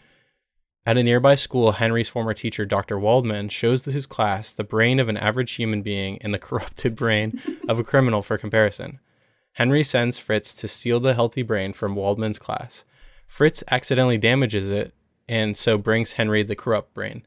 At 0.85 0.97
a 0.97 1.03
nearby 1.03 1.35
school, 1.35 1.73
Henry's 1.73 2.07
former 2.07 2.33
teacher, 2.33 2.65
Dr. 2.65 2.97
Waldman, 2.97 3.49
shows 3.49 3.83
his 3.83 4.05
class 4.05 4.53
the 4.53 4.63
brain 4.63 4.99
of 4.99 5.09
an 5.09 5.17
average 5.17 5.53
human 5.53 5.81
being 5.81 6.19
and 6.21 6.33
the 6.33 6.39
corrupted 6.47 6.95
brain 6.95 7.41
of 7.67 7.79
a 7.79 7.83
criminal 7.83 8.21
for 8.21 8.37
comparison. 8.37 8.99
Henry 9.59 9.83
sends 9.83 10.17
Fritz 10.17 10.55
to 10.55 10.69
steal 10.69 11.01
the 11.01 11.13
healthy 11.13 11.41
brain 11.41 11.73
from 11.73 11.93
Waldman's 11.93 12.39
class. 12.39 12.85
Fritz 13.27 13.61
accidentally 13.69 14.17
damages 14.17 14.71
it 14.71 14.93
and 15.27 15.57
so 15.57 15.77
brings 15.77 16.13
Henry 16.13 16.43
the 16.43 16.55
corrupt 16.55 16.93
brain. 16.93 17.25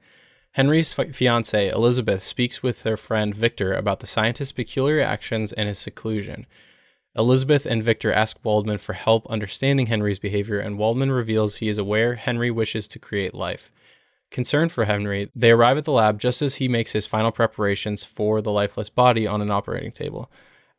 Henry's 0.52 0.94
fi- 0.94 1.12
fiancee, 1.12 1.68
Elizabeth, 1.68 2.22
speaks 2.22 2.62
with 2.62 2.84
her 2.84 2.96
friend 2.96 3.34
Victor 3.34 3.74
about 3.74 4.00
the 4.00 4.06
scientist's 4.06 4.52
peculiar 4.52 5.02
actions 5.02 5.52
and 5.52 5.68
his 5.68 5.78
seclusion. 5.78 6.46
Elizabeth 7.14 7.66
and 7.66 7.84
Victor 7.84 8.10
ask 8.10 8.38
Waldman 8.42 8.78
for 8.78 8.94
help 8.94 9.26
understanding 9.26 9.88
Henry's 9.88 10.18
behavior, 10.18 10.58
and 10.58 10.78
Waldman 10.78 11.12
reveals 11.12 11.56
he 11.56 11.68
is 11.68 11.76
aware 11.76 12.14
Henry 12.14 12.50
wishes 12.50 12.88
to 12.88 12.98
create 12.98 13.34
life. 13.34 13.70
Concerned 14.30 14.72
for 14.72 14.86
Henry, 14.86 15.30
they 15.34 15.50
arrive 15.50 15.76
at 15.76 15.84
the 15.84 15.92
lab 15.92 16.18
just 16.18 16.40
as 16.40 16.54
he 16.54 16.66
makes 16.66 16.92
his 16.92 17.04
final 17.04 17.30
preparations 17.30 18.04
for 18.04 18.40
the 18.40 18.50
lifeless 18.50 18.88
body 18.88 19.26
on 19.26 19.42
an 19.42 19.50
operating 19.50 19.92
table. 19.92 20.30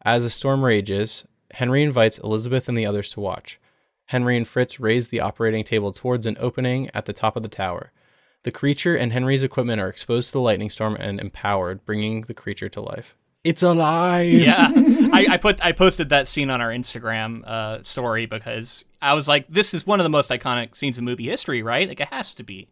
As 0.04 0.24
the 0.24 0.32
storm 0.32 0.66
rages, 0.66 1.26
Henry 1.54 1.84
invites 1.84 2.20
Elizabeth 2.20 2.68
and 2.68 2.78
the 2.78 2.86
others 2.86 3.10
to 3.12 3.20
watch. 3.20 3.60
Henry 4.08 4.36
and 4.36 4.48
Fritz 4.48 4.80
raise 4.80 5.08
the 5.08 5.20
operating 5.20 5.64
table 5.64 5.92
towards 5.92 6.26
an 6.26 6.38
opening 6.40 6.90
at 6.94 7.06
the 7.06 7.14
top 7.14 7.36
of 7.36 7.44
the 7.44 7.50
tower. 7.50 7.92
The 8.44 8.52
creature 8.52 8.96
and 8.96 9.14
Henry's 9.14 9.44
equipment 9.44 9.80
are 9.80 9.88
exposed 9.88 10.30
to 10.30 10.34
the 10.34 10.42
lightning 10.42 10.70
storm 10.70 10.96
and 10.96 11.20
empowered, 11.20 11.86
bringing 11.86 12.22
the 12.22 12.34
creature 12.34 12.70
to 12.70 12.82
life. 12.82 13.16
It's 13.44 13.64
alive. 13.64 14.30
Yeah, 14.30 14.70
I, 14.76 15.28
I, 15.32 15.38
put 15.38 15.64
I 15.66 15.74
posted 15.74 16.10
that 16.10 16.28
scene 16.28 16.50
on 16.50 16.62
our 16.62 16.70
Instagram 16.70 17.44
uh, 17.46 17.84
story 17.84 18.26
because 18.26 18.86
I 19.02 19.14
was 19.14 19.28
like, 19.28 19.46
this 19.50 19.74
is 19.74 19.86
one 19.86 20.00
of 20.00 20.06
the 20.06 20.10
most 20.10 20.30
iconic 20.30 20.76
scenes 20.76 20.98
in 20.98 21.06
movie 21.06 21.28
history, 21.30 21.62
right? 21.62 21.88
Like 21.88 22.00
it 22.00 22.08
has 22.08 22.34
to 22.36 22.44
be. 22.44 22.68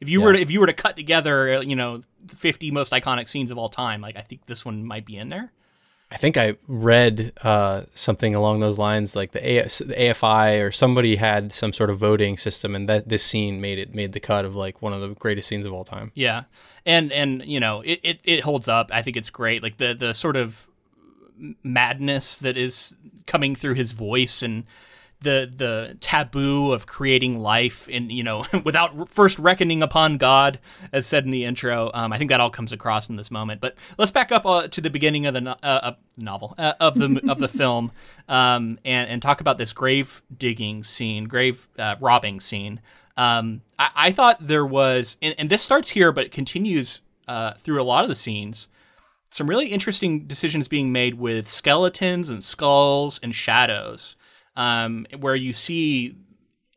If 0.00 0.08
you 0.08 0.20
yeah. 0.20 0.26
were 0.26 0.32
to, 0.34 0.40
if 0.40 0.50
you 0.50 0.60
were 0.60 0.66
to 0.66 0.72
cut 0.72 0.96
together, 0.96 1.62
you 1.62 1.76
know, 1.76 2.00
the 2.24 2.36
50 2.36 2.70
most 2.70 2.92
iconic 2.92 3.28
scenes 3.28 3.50
of 3.50 3.58
all 3.58 3.68
time, 3.68 4.00
like 4.00 4.16
I 4.16 4.22
think 4.22 4.46
this 4.46 4.64
one 4.64 4.84
might 4.84 5.06
be 5.06 5.16
in 5.16 5.28
there. 5.28 5.52
I 6.14 6.16
think 6.16 6.36
I 6.36 6.54
read 6.68 7.32
uh, 7.42 7.82
something 7.92 8.36
along 8.36 8.60
those 8.60 8.78
lines, 8.78 9.16
like 9.16 9.32
the, 9.32 9.40
AFI 9.40 10.64
or 10.64 10.70
somebody 10.70 11.16
had 11.16 11.50
some 11.50 11.72
sort 11.72 11.90
of 11.90 11.98
voting 11.98 12.38
system, 12.38 12.76
and 12.76 12.88
that 12.88 13.08
this 13.08 13.24
scene 13.24 13.60
made 13.60 13.80
it 13.80 13.96
made 13.96 14.12
the 14.12 14.20
cut 14.20 14.44
of 14.44 14.54
like 14.54 14.80
one 14.80 14.92
of 14.92 15.00
the 15.00 15.08
greatest 15.08 15.48
scenes 15.48 15.66
of 15.66 15.72
all 15.72 15.82
time. 15.82 16.12
Yeah, 16.14 16.44
and 16.86 17.10
and 17.10 17.44
you 17.44 17.58
know 17.58 17.80
it, 17.80 17.98
it, 18.04 18.20
it 18.22 18.40
holds 18.40 18.68
up. 18.68 18.90
I 18.92 19.02
think 19.02 19.16
it's 19.16 19.28
great. 19.28 19.60
Like 19.60 19.78
the 19.78 19.92
the 19.92 20.14
sort 20.14 20.36
of 20.36 20.68
madness 21.64 22.38
that 22.38 22.56
is 22.56 22.96
coming 23.26 23.56
through 23.56 23.74
his 23.74 23.90
voice 23.90 24.40
and 24.40 24.66
the 25.24 25.50
the 25.54 25.96
taboo 26.00 26.72
of 26.72 26.86
creating 26.86 27.40
life 27.40 27.88
in 27.88 28.10
you 28.10 28.22
know 28.22 28.46
without 28.64 29.08
first 29.08 29.38
reckoning 29.38 29.82
upon 29.82 30.16
God, 30.16 30.60
as 30.92 31.06
said 31.06 31.24
in 31.24 31.30
the 31.30 31.44
intro. 31.44 31.90
Um, 31.92 32.12
I 32.12 32.18
think 32.18 32.28
that 32.30 32.40
all 32.40 32.50
comes 32.50 32.72
across 32.72 33.10
in 33.10 33.16
this 33.16 33.30
moment. 33.30 33.60
But 33.60 33.76
let's 33.98 34.12
back 34.12 34.30
up 34.30 34.46
uh, 34.46 34.68
to 34.68 34.80
the 34.80 34.90
beginning 34.90 35.26
of 35.26 35.34
the 35.34 35.40
no- 35.40 35.56
uh, 35.62 35.94
novel 36.16 36.54
uh, 36.56 36.74
of 36.78 36.94
the 36.94 37.20
of 37.28 37.40
the 37.40 37.48
film 37.60 37.90
um, 38.28 38.78
and 38.84 39.10
and 39.10 39.20
talk 39.20 39.40
about 39.40 39.58
this 39.58 39.72
grave 39.72 40.22
digging 40.36 40.84
scene, 40.84 41.24
grave 41.24 41.68
uh, 41.78 41.96
robbing 42.00 42.40
scene. 42.40 42.80
Um, 43.16 43.62
I, 43.78 43.90
I, 43.94 44.10
thought 44.10 44.44
there 44.44 44.66
was, 44.66 45.18
and, 45.22 45.36
and, 45.38 45.48
this 45.48 45.62
starts 45.62 45.90
here, 45.90 46.10
but 46.10 46.24
it 46.24 46.32
continues 46.32 47.02
uh, 47.28 47.52
through 47.52 47.80
a 47.80 47.84
lot 47.84 48.02
of 48.02 48.08
the 48.08 48.16
scenes. 48.16 48.66
Some 49.30 49.48
really 49.48 49.68
interesting 49.68 50.26
decisions 50.26 50.66
being 50.66 50.90
made 50.90 51.14
with 51.14 51.48
skeletons 51.48 52.28
and 52.28 52.42
skulls 52.42 53.20
and 53.22 53.32
shadows 53.32 54.16
um, 54.56 55.06
where 55.18 55.34
you 55.34 55.52
see, 55.52 56.16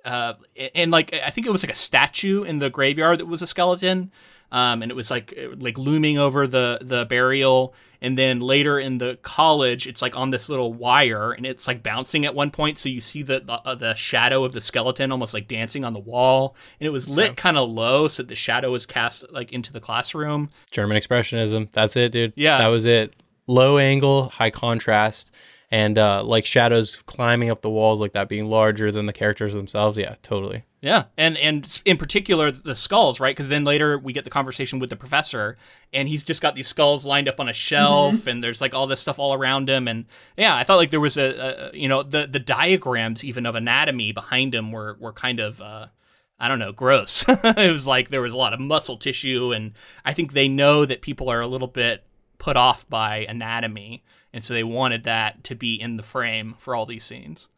uh, 0.05 0.34
and 0.73 0.91
like 0.91 1.13
I 1.13 1.30
think 1.30 1.47
it 1.47 1.51
was 1.51 1.63
like 1.63 1.71
a 1.71 1.75
statue 1.75 2.43
in 2.43 2.59
the 2.59 2.69
graveyard 2.69 3.19
that 3.19 3.25
was 3.25 3.41
a 3.41 3.47
skeleton, 3.47 4.11
um, 4.51 4.82
and 4.82 4.91
it 4.91 4.95
was 4.95 5.11
like 5.11 5.38
like 5.57 5.78
looming 5.78 6.17
over 6.17 6.47
the 6.47 6.80
the 6.82 7.05
burial. 7.05 7.73
And 7.99 8.15
then 8.15 8.41
later 8.41 8.80
in 8.80 8.99
the 8.99 9.17
college, 9.23 9.88
it's 9.88 10.03
like 10.03 10.15
on 10.15 10.30
this 10.30 10.49
little 10.49 10.71
wire, 10.71 11.32
and 11.32 11.47
it's 11.47 11.67
like 11.67 11.82
bouncing 11.82 12.25
at 12.25 12.36
one 12.36 12.51
point, 12.51 12.78
so 12.78 12.89
you 12.89 12.99
see 12.99 13.23
the 13.23 13.39
the, 13.39 13.53
uh, 13.53 13.73
the 13.73 13.95
shadow 13.95 14.43
of 14.43 14.53
the 14.53 14.61
skeleton 14.61 15.11
almost 15.11 15.34
like 15.34 15.47
dancing 15.47 15.84
on 15.84 15.93
the 15.93 15.99
wall, 15.99 16.55
and 16.80 16.86
it 16.86 16.91
was 16.91 17.09
lit 17.09 17.30
yeah. 17.30 17.34
kind 17.34 17.57
of 17.57 17.67
low, 17.69 18.07
so 18.07 18.21
the 18.21 18.36
shadow 18.36 18.71
was 18.71 18.86
cast 18.86 19.32
like 19.32 19.51
into 19.51 19.73
the 19.73 19.80
classroom. 19.80 20.51
German 20.69 20.95
expressionism, 20.95 21.71
that's 21.71 21.95
it, 21.95 22.11
dude. 22.11 22.34
Yeah, 22.36 22.59
that 22.59 22.67
was 22.67 22.86
it. 22.86 23.15
Low 23.47 23.80
angle, 23.80 24.30
high 24.30 24.51
contrast 24.51 25.34
and 25.70 25.97
uh, 25.97 26.24
like 26.24 26.45
shadows 26.45 27.01
climbing 27.03 27.49
up 27.49 27.61
the 27.61 27.70
walls 27.70 27.99
like 27.99 28.13
that 28.13 28.30
being 28.30 28.49
larger 28.49 28.91
than 28.91 29.05
the 29.05 29.13
characters 29.13 29.53
themselves. 29.53 29.97
Yeah, 29.97 30.15
totally. 30.22 30.63
Yeah, 30.80 31.05
and 31.18 31.38
and 31.38 31.82
in 31.86 31.97
particular 31.97 32.51
the 32.51 32.76
skulls, 32.76 33.20
right? 33.20 33.36
Because 33.36 33.49
then 33.49 33.65
later 33.65 33.97
we 33.97 34.13
get 34.13 34.24
the 34.24 34.30
conversation 34.30 34.80
with 34.80 34.89
the 34.89 34.95
professor, 34.95 35.57
and 35.91 36.07
he's 36.07 36.24
just 36.24 36.41
got 36.41 36.55
these 36.55 36.68
skulls 36.68 37.05
lined 37.05 37.28
up 37.28 37.39
on 37.39 37.49
a 37.49 37.53
shelf, 37.53 38.15
mm-hmm. 38.15 38.30
and 38.30 38.43
there's 38.43 38.61
like 38.61 38.74
all 38.74 38.88
this 38.88 38.99
stuff 38.99 39.20
all 39.20 39.34
around 39.34 39.70
him, 39.70 39.88
and 39.88 40.05
yeah, 40.38 40.55
I 40.55 40.63
thought 40.63 40.78
like 40.78 40.91
there 40.91 40.99
was 40.99 41.18
a, 41.18 41.72
a 41.74 41.78
you 41.78 41.89
know 41.89 42.03
the 42.03 42.28
the 42.28 42.39
diagrams 42.39 43.24
even 43.24 43.45
of 43.45 43.55
anatomy 43.55 44.11
behind 44.11 44.53
him 44.53 44.72
were 44.72 44.97
were 44.99 45.13
kind 45.13 45.39
of. 45.39 45.61
Uh, 45.61 45.88
I 46.39 46.47
don't 46.47 46.59
know, 46.59 46.72
gross. 46.72 47.26
it 47.28 47.72
was 47.72 47.88
like 47.88 48.09
there 48.09 48.22
was 48.22 48.32
a 48.32 48.38
lot 48.38 48.53
of 48.53 48.59
muscle 48.59 48.95
tissue, 48.95 49.53
and 49.53 49.72
I 50.05 50.13
think 50.13 50.34
they 50.34 50.47
know 50.47 50.86
that 50.86 51.01
people 51.01 51.30
are 51.30 51.41
a 51.41 51.47
little 51.47 51.68
bit 51.68 52.03
put 52.38 52.55
off 52.55 52.88
by 52.88 53.26
anatomy, 53.28 54.03
and 54.34 54.43
so 54.43 54.53
they 54.53 54.63
wanted 54.63 55.03
that 55.03 55.43
to 55.45 55.55
be 55.55 55.80
in 55.80 55.97
the 55.97 56.03
frame 56.03 56.55
for 56.57 56.75
all 56.75 56.86
these 56.86 57.03
scenes. 57.03 57.49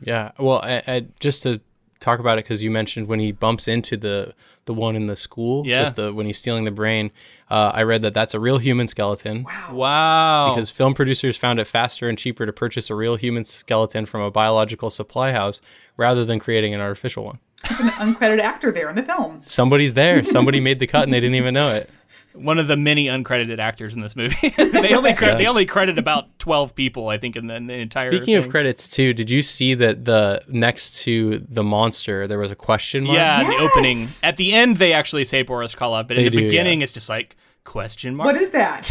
Yeah, 0.00 0.32
well, 0.38 0.60
I, 0.62 0.82
I, 0.86 1.06
just 1.18 1.42
to 1.42 1.60
talk 2.00 2.20
about 2.20 2.38
it 2.38 2.44
because 2.44 2.62
you 2.62 2.70
mentioned 2.70 3.08
when 3.08 3.18
he 3.18 3.32
bumps 3.32 3.66
into 3.66 3.96
the 3.96 4.32
the 4.66 4.74
one 4.74 4.94
in 4.94 5.06
the 5.06 5.16
school, 5.16 5.66
yeah, 5.66 5.90
the 5.90 6.12
when 6.12 6.26
he's 6.26 6.38
stealing 6.38 6.64
the 6.64 6.70
brain. 6.70 7.10
Uh, 7.50 7.72
I 7.74 7.82
read 7.82 8.02
that 8.02 8.14
that's 8.14 8.34
a 8.34 8.40
real 8.40 8.58
human 8.58 8.88
skeleton. 8.88 9.44
Wow. 9.44 9.74
Wow. 9.74 10.54
Because 10.54 10.70
film 10.70 10.94
producers 10.94 11.36
found 11.36 11.58
it 11.58 11.66
faster 11.66 12.08
and 12.08 12.18
cheaper 12.18 12.46
to 12.46 12.52
purchase 12.52 12.90
a 12.90 12.94
real 12.94 13.16
human 13.16 13.44
skeleton 13.44 14.06
from 14.06 14.20
a 14.20 14.30
biological 14.30 14.90
supply 14.90 15.32
house 15.32 15.60
rather 15.96 16.24
than 16.24 16.38
creating 16.38 16.74
an 16.74 16.80
artificial 16.80 17.24
one. 17.24 17.38
There's 17.62 17.80
an 17.80 17.88
uncredited 17.88 18.40
actor 18.40 18.70
there 18.70 18.88
in 18.88 18.96
the 18.96 19.02
film. 19.02 19.40
Somebody's 19.44 19.94
there. 19.94 20.24
Somebody 20.24 20.60
made 20.60 20.78
the 20.78 20.86
cut 20.86 21.04
and 21.04 21.12
they 21.12 21.20
didn't 21.20 21.36
even 21.36 21.54
know 21.54 21.68
it. 21.74 21.90
One 22.38 22.58
of 22.58 22.66
the 22.66 22.76
many 22.76 23.06
uncredited 23.06 23.58
actors 23.58 23.94
in 23.94 24.00
this 24.00 24.16
movie. 24.16 24.48
they 24.56 24.94
only 24.94 25.14
cre- 25.14 25.26
yeah. 25.26 25.34
they 25.36 25.46
only 25.46 25.66
credit 25.66 25.98
about 25.98 26.38
twelve 26.38 26.74
people, 26.74 27.08
I 27.08 27.18
think, 27.18 27.36
in 27.36 27.46
the, 27.46 27.54
in 27.54 27.66
the 27.66 27.74
entire. 27.74 28.10
Speaking 28.10 28.26
thing. 28.26 28.36
of 28.36 28.48
credits, 28.48 28.88
too, 28.88 29.12
did 29.12 29.30
you 29.30 29.42
see 29.42 29.74
that 29.74 30.04
the 30.04 30.42
next 30.48 31.02
to 31.02 31.44
the 31.48 31.62
monster 31.62 32.26
there 32.26 32.38
was 32.38 32.50
a 32.50 32.56
question 32.56 33.04
mark? 33.04 33.16
Yeah, 33.16 33.40
yes! 33.40 33.58
the 33.58 33.64
opening. 33.64 34.30
At 34.30 34.36
the 34.36 34.52
end, 34.54 34.76
they 34.76 34.92
actually 34.92 35.24
say 35.24 35.42
Boris 35.42 35.74
Karloff, 35.74 36.08
but 36.08 36.16
in 36.16 36.24
they 36.24 36.28
the 36.28 36.38
do, 36.38 36.44
beginning, 36.44 36.80
yeah. 36.80 36.84
it's 36.84 36.92
just 36.92 37.08
like 37.08 37.36
question 37.64 38.14
mark. 38.14 38.26
What 38.26 38.36
is 38.36 38.50
that? 38.50 38.90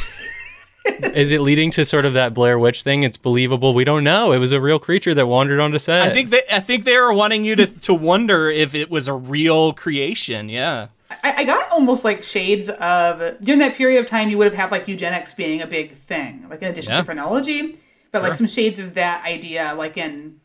is 1.15 1.31
it 1.31 1.41
leading 1.41 1.71
to 1.71 1.85
sort 1.85 2.05
of 2.05 2.13
that 2.13 2.33
Blair 2.33 2.57
Witch 2.57 2.81
thing? 2.81 3.03
It's 3.03 3.17
believable. 3.17 3.73
We 3.73 3.83
don't 3.83 4.03
know. 4.03 4.31
It 4.31 4.39
was 4.39 4.51
a 4.51 4.61
real 4.61 4.79
creature 4.79 5.13
that 5.13 5.27
wandered 5.27 5.59
onto 5.59 5.79
set. 5.79 6.07
I 6.07 6.13
think 6.13 6.29
they, 6.29 6.41
I 6.51 6.59
think 6.59 6.83
they 6.83 6.97
were 6.97 7.13
wanting 7.13 7.45
you 7.45 7.55
to 7.55 7.65
to 7.65 7.93
wonder 7.93 8.49
if 8.49 8.75
it 8.75 8.89
was 8.89 9.07
a 9.07 9.13
real 9.13 9.73
creation. 9.73 10.49
Yeah. 10.49 10.87
I, 11.09 11.33
I 11.37 11.43
got 11.45 11.71
almost 11.71 12.03
like 12.03 12.23
shades 12.23 12.69
of 12.69 13.39
during 13.41 13.59
that 13.59 13.75
period 13.75 13.99
of 13.99 14.07
time 14.07 14.29
you 14.29 14.37
would 14.37 14.45
have 14.45 14.55
had 14.55 14.71
like 14.71 14.87
eugenics 14.87 15.33
being 15.33 15.61
a 15.61 15.67
big 15.67 15.91
thing, 15.91 16.47
like 16.49 16.61
in 16.61 16.69
addition 16.69 16.93
yeah. 16.93 16.99
to 16.99 17.05
phrenology, 17.05 17.77
but 18.11 18.19
sure. 18.19 18.27
like 18.27 18.35
some 18.35 18.47
shades 18.47 18.79
of 18.79 18.93
that 18.95 19.25
idea, 19.25 19.73
like 19.75 19.97
in 19.97 20.39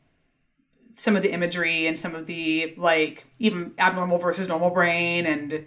some 0.94 1.16
of 1.16 1.22
the 1.22 1.32
imagery 1.32 1.86
and 1.86 1.98
some 1.98 2.14
of 2.14 2.26
the 2.26 2.74
like 2.76 3.26
even 3.38 3.72
abnormal 3.78 4.18
versus 4.18 4.48
normal 4.48 4.70
brain 4.70 5.26
and 5.26 5.64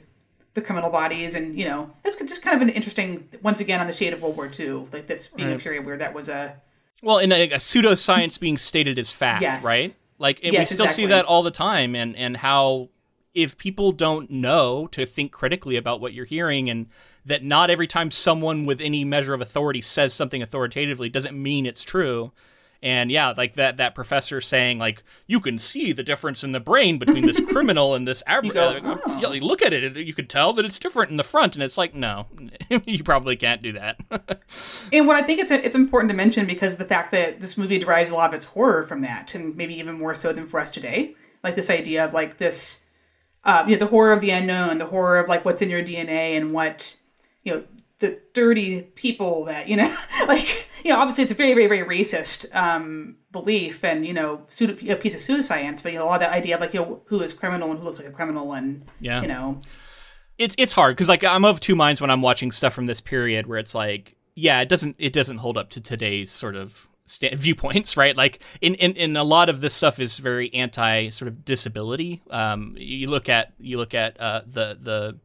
the 0.53 0.61
criminal 0.61 0.89
bodies, 0.89 1.35
and 1.35 1.57
you 1.57 1.65
know, 1.65 1.91
it's 2.05 2.15
just 2.15 2.41
kind 2.41 2.55
of 2.55 2.61
an 2.61 2.69
interesting. 2.69 3.27
Once 3.41 3.59
again, 3.59 3.81
on 3.81 3.87
the 3.87 3.93
shade 3.93 4.13
of 4.13 4.21
World 4.21 4.37
War 4.37 4.49
II, 4.57 4.87
like 4.93 5.07
this 5.07 5.27
being 5.27 5.49
right. 5.49 5.59
a 5.59 5.61
period 5.61 5.85
where 5.85 5.97
that 5.97 6.13
was 6.13 6.29
a 6.29 6.55
well, 7.03 7.17
in 7.19 7.31
a, 7.31 7.43
a 7.43 7.57
pseudoscience 7.57 8.39
being 8.39 8.57
stated 8.57 8.97
as 8.97 9.11
fact, 9.11 9.41
yes. 9.41 9.63
right? 9.63 9.95
Like, 10.17 10.43
and 10.43 10.53
yes, 10.53 10.61
we 10.61 10.73
still 10.73 10.85
exactly. 10.85 11.03
see 11.03 11.09
that 11.09 11.25
all 11.25 11.43
the 11.43 11.51
time, 11.51 11.95
and 11.95 12.15
and 12.15 12.37
how 12.37 12.89
if 13.35 13.57
people 13.57 13.91
don't 13.91 14.31
know 14.31 14.87
to 14.87 15.05
think 15.05 15.31
critically 15.31 15.75
about 15.75 15.99
what 15.99 16.13
you're 16.13 16.25
hearing 16.25 16.69
and 16.69 16.87
that 17.25 17.43
not 17.43 17.69
every 17.69 17.85
time 17.85 18.09
someone 18.09 18.65
with 18.65 18.79
any 18.79 19.03
measure 19.03 19.33
of 19.33 19.41
authority 19.41 19.81
says 19.81 20.13
something 20.13 20.41
authoritatively 20.41 21.09
doesn't 21.09 21.41
mean 21.41 21.65
it's 21.65 21.83
true. 21.83 22.31
And 22.83 23.09
yeah 23.09 23.33
like 23.35 23.53
that 23.53 23.77
that 23.77 23.95
professor 23.95 24.39
saying 24.39 24.77
like 24.77 25.03
you 25.25 25.39
can 25.39 25.57
see 25.57 25.91
the 25.91 26.03
difference 26.03 26.43
in 26.43 26.51
the 26.51 26.59
brain 26.59 26.99
between 26.99 27.25
this 27.25 27.39
criminal 27.51 27.95
and 27.95 28.07
this 28.07 28.21
average 28.27 28.55
oh. 28.55 29.33
you 29.33 29.39
look 29.41 29.63
at 29.63 29.73
it. 29.73 29.97
You 29.97 30.13
could 30.13 30.29
tell 30.29 30.53
that 30.53 30.65
it's 30.65 30.77
different 30.77 31.09
in 31.09 31.17
the 31.17 31.23
front 31.23 31.55
and 31.55 31.63
it's 31.63 31.77
like 31.77 31.95
no 31.95 32.27
you 32.85 33.03
probably 33.03 33.35
can't 33.35 33.61
do 33.61 33.73
that. 33.73 33.99
And 34.93 35.07
what 35.07 35.15
i 35.15 35.23
think 35.23 35.39
it's 35.39 35.51
it's 35.51 35.75
important 35.75 36.11
to 36.11 36.15
mention 36.15 36.45
because 36.45 36.77
the 36.77 36.85
fact 36.85 37.11
that 37.11 37.41
this 37.41 37.57
movie 37.57 37.79
derives 37.79 38.11
a 38.11 38.15
lot 38.15 38.29
of 38.29 38.35
its 38.35 38.45
horror 38.45 38.83
from 38.83 39.01
that 39.01 39.33
and 39.33 39.55
maybe 39.55 39.75
even 39.79 39.97
more 39.97 40.13
so 40.13 40.31
than 40.31 40.45
for 40.45 40.59
us 40.59 40.69
today. 40.69 41.15
Like 41.43 41.55
this 41.55 41.69
idea 41.69 42.05
of 42.05 42.13
like 42.13 42.37
this 42.37 42.84
uh, 43.45 43.63
you 43.67 43.73
know 43.73 43.79
the 43.79 43.87
horror 43.87 44.11
of 44.11 44.21
the 44.21 44.31
unknown 44.31 44.77
the 44.77 44.85
horror 44.85 45.19
of 45.19 45.29
like 45.29 45.45
what's 45.45 45.61
in 45.61 45.69
your 45.69 45.83
dna 45.83 46.35
and 46.35 46.51
what 46.51 46.95
you 47.43 47.53
know 47.53 47.63
the 47.99 48.19
dirty 48.33 48.81
people 48.81 49.45
that 49.45 49.67
you 49.67 49.75
know 49.75 49.95
like 50.27 50.67
you 50.83 50.91
know 50.91 50.99
obviously 50.99 51.23
it's 51.23 51.31
a 51.31 51.35
very 51.35 51.53
very 51.53 51.67
very 51.67 51.99
racist 51.99 52.53
um, 52.55 53.15
belief 53.31 53.83
and 53.83 54.05
you 54.05 54.13
know 54.13 54.41
pseudo, 54.47 54.73
a 54.91 54.95
piece 54.95 55.15
of 55.15 55.21
pseudoscience 55.21 55.81
but 55.81 55.91
you 55.91 55.99
know 55.99 56.05
a 56.05 56.07
lot 56.07 56.15
of 56.15 56.27
that 56.27 56.33
idea 56.33 56.55
of 56.55 56.61
like 56.61 56.73
you 56.73 56.81
know 56.81 57.01
who 57.05 57.21
is 57.21 57.33
criminal 57.33 57.69
and 57.71 57.79
who 57.79 57.85
looks 57.85 57.99
like 57.99 58.09
a 58.09 58.13
criminal 58.13 58.53
and 58.53 58.85
yeah. 58.99 59.21
you 59.21 59.27
know. 59.27 59.59
It's 60.37 60.53
it's 60.57 60.73
hard 60.73 60.97
because 60.97 61.07
like 61.07 61.23
i'm 61.23 61.45
of 61.45 61.61
two 61.61 61.77
minds 61.77 62.01
when 62.01 62.11
i'm 62.11 62.21
watching 62.21 62.51
stuff 62.51 62.73
from 62.73 62.87
this 62.87 62.99
period 62.99 63.47
where 63.47 63.57
it's 63.57 63.73
like 63.73 64.17
yeah 64.35 64.59
it 64.59 64.67
doesn't 64.67 64.97
it 64.99 65.13
doesn't 65.13 65.37
hold 65.37 65.57
up 65.57 65.69
to 65.69 65.79
today's 65.79 66.29
sort 66.29 66.57
of 66.57 66.89
st- 67.05 67.35
viewpoints 67.35 67.97
right? 67.97 68.15
Like 68.15 68.41
in, 68.61 68.75
in 68.75 68.93
in 68.93 69.17
a 69.17 69.23
lot 69.23 69.49
of 69.49 69.61
this 69.61 69.73
stuff 69.73 69.99
is 69.99 70.17
very 70.17 70.53
anti 70.53 71.09
sort 71.09 71.27
of 71.27 71.45
disability. 71.45 72.21
Um 72.29 72.75
you 72.77 73.09
look 73.09 73.29
at 73.29 73.53
you 73.59 73.77
look 73.77 73.93
at 73.93 74.19
uh 74.19 74.41
the 74.45 74.77
the 74.79 75.19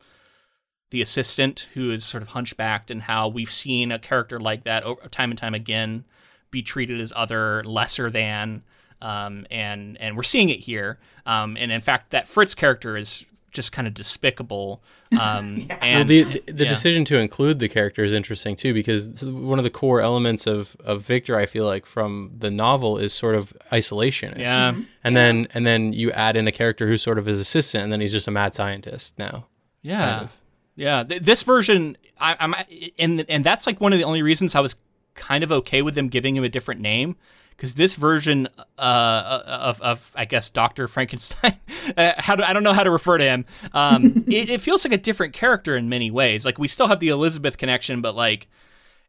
the 0.90 1.00
assistant 1.00 1.68
who 1.74 1.90
is 1.90 2.04
sort 2.04 2.22
of 2.22 2.30
hunchbacked 2.30 2.90
and 2.90 3.02
how 3.02 3.28
we've 3.28 3.50
seen 3.50 3.92
a 3.92 3.98
character 3.98 4.40
like 4.40 4.64
that 4.64 4.84
time 5.12 5.30
and 5.30 5.38
time 5.38 5.54
again 5.54 6.04
be 6.50 6.62
treated 6.62 7.00
as 7.00 7.12
other 7.14 7.62
lesser 7.64 8.10
than 8.10 8.62
um, 9.02 9.46
and 9.50 10.00
and 10.00 10.16
we're 10.16 10.22
seeing 10.22 10.50
it 10.50 10.60
here. 10.60 10.98
Um, 11.26 11.56
and 11.58 11.72
in 11.72 11.80
fact 11.80 12.10
that 12.10 12.28
fritz 12.28 12.54
character 12.54 12.96
is 12.96 13.24
just 13.50 13.72
kind 13.72 13.88
of 13.88 13.94
despicable 13.94 14.82
um, 15.18 15.56
yeah. 15.68 15.78
and 15.80 15.94
well, 15.98 16.04
the 16.04 16.22
the, 16.22 16.52
the 16.52 16.64
yeah. 16.64 16.68
decision 16.68 17.04
to 17.06 17.18
include 17.18 17.58
the 17.58 17.68
character 17.68 18.04
is 18.04 18.12
interesting 18.12 18.56
too 18.56 18.74
because 18.74 19.24
one 19.24 19.58
of 19.58 19.64
the 19.64 19.70
core 19.70 20.00
elements 20.00 20.46
of, 20.46 20.76
of 20.84 21.02
victor 21.02 21.36
i 21.36 21.46
feel 21.46 21.64
like 21.64 21.86
from 21.86 22.30
the 22.38 22.50
novel 22.50 22.98
is 22.98 23.12
sort 23.12 23.34
of 23.34 23.52
isolation 23.72 24.34
yeah. 24.38 24.74
And 25.02 25.16
then 25.16 25.48
and 25.54 25.66
then 25.66 25.92
you 25.92 26.12
add 26.12 26.36
in 26.36 26.46
a 26.46 26.52
character 26.52 26.86
who's 26.86 27.02
sort 27.02 27.18
of 27.18 27.26
his 27.26 27.40
assistant 27.40 27.84
and 27.84 27.92
then 27.92 28.00
he's 28.00 28.12
just 28.12 28.28
a 28.28 28.30
mad 28.30 28.54
scientist 28.54 29.18
now. 29.18 29.46
Yeah. 29.82 30.10
Kind 30.10 30.24
of. 30.24 30.36
Yeah, 30.76 31.04
th- 31.04 31.22
this 31.22 31.42
version, 31.42 31.96
I, 32.18 32.36
am 32.38 32.54
and 32.98 33.24
and 33.28 33.44
that's 33.44 33.66
like 33.66 33.80
one 33.80 33.92
of 33.92 33.98
the 33.98 34.04
only 34.04 34.22
reasons 34.22 34.54
I 34.54 34.60
was 34.60 34.76
kind 35.14 35.44
of 35.44 35.52
okay 35.52 35.82
with 35.82 35.94
them 35.94 36.08
giving 36.08 36.36
him 36.36 36.44
a 36.44 36.48
different 36.48 36.80
name 36.80 37.16
because 37.60 37.74
this 37.74 37.94
version 37.94 38.48
uh, 38.78 39.42
of, 39.46 39.82
of 39.82 40.12
I 40.16 40.24
guess 40.24 40.48
Doctor 40.48 40.88
Frankenstein, 40.88 41.60
uh, 41.96 42.14
how 42.16 42.34
do, 42.34 42.42
I 42.42 42.54
don't 42.54 42.62
know 42.62 42.72
how 42.72 42.84
to 42.84 42.90
refer 42.90 43.18
to 43.18 43.24
him. 43.24 43.44
Um, 43.74 44.24
it, 44.26 44.48
it 44.48 44.62
feels 44.62 44.82
like 44.82 44.94
a 44.94 44.98
different 44.98 45.34
character 45.34 45.76
in 45.76 45.90
many 45.90 46.10
ways. 46.10 46.46
Like 46.46 46.58
we 46.58 46.68
still 46.68 46.86
have 46.86 47.00
the 47.00 47.10
Elizabeth 47.10 47.58
connection, 47.58 48.00
but 48.00 48.16
like 48.16 48.48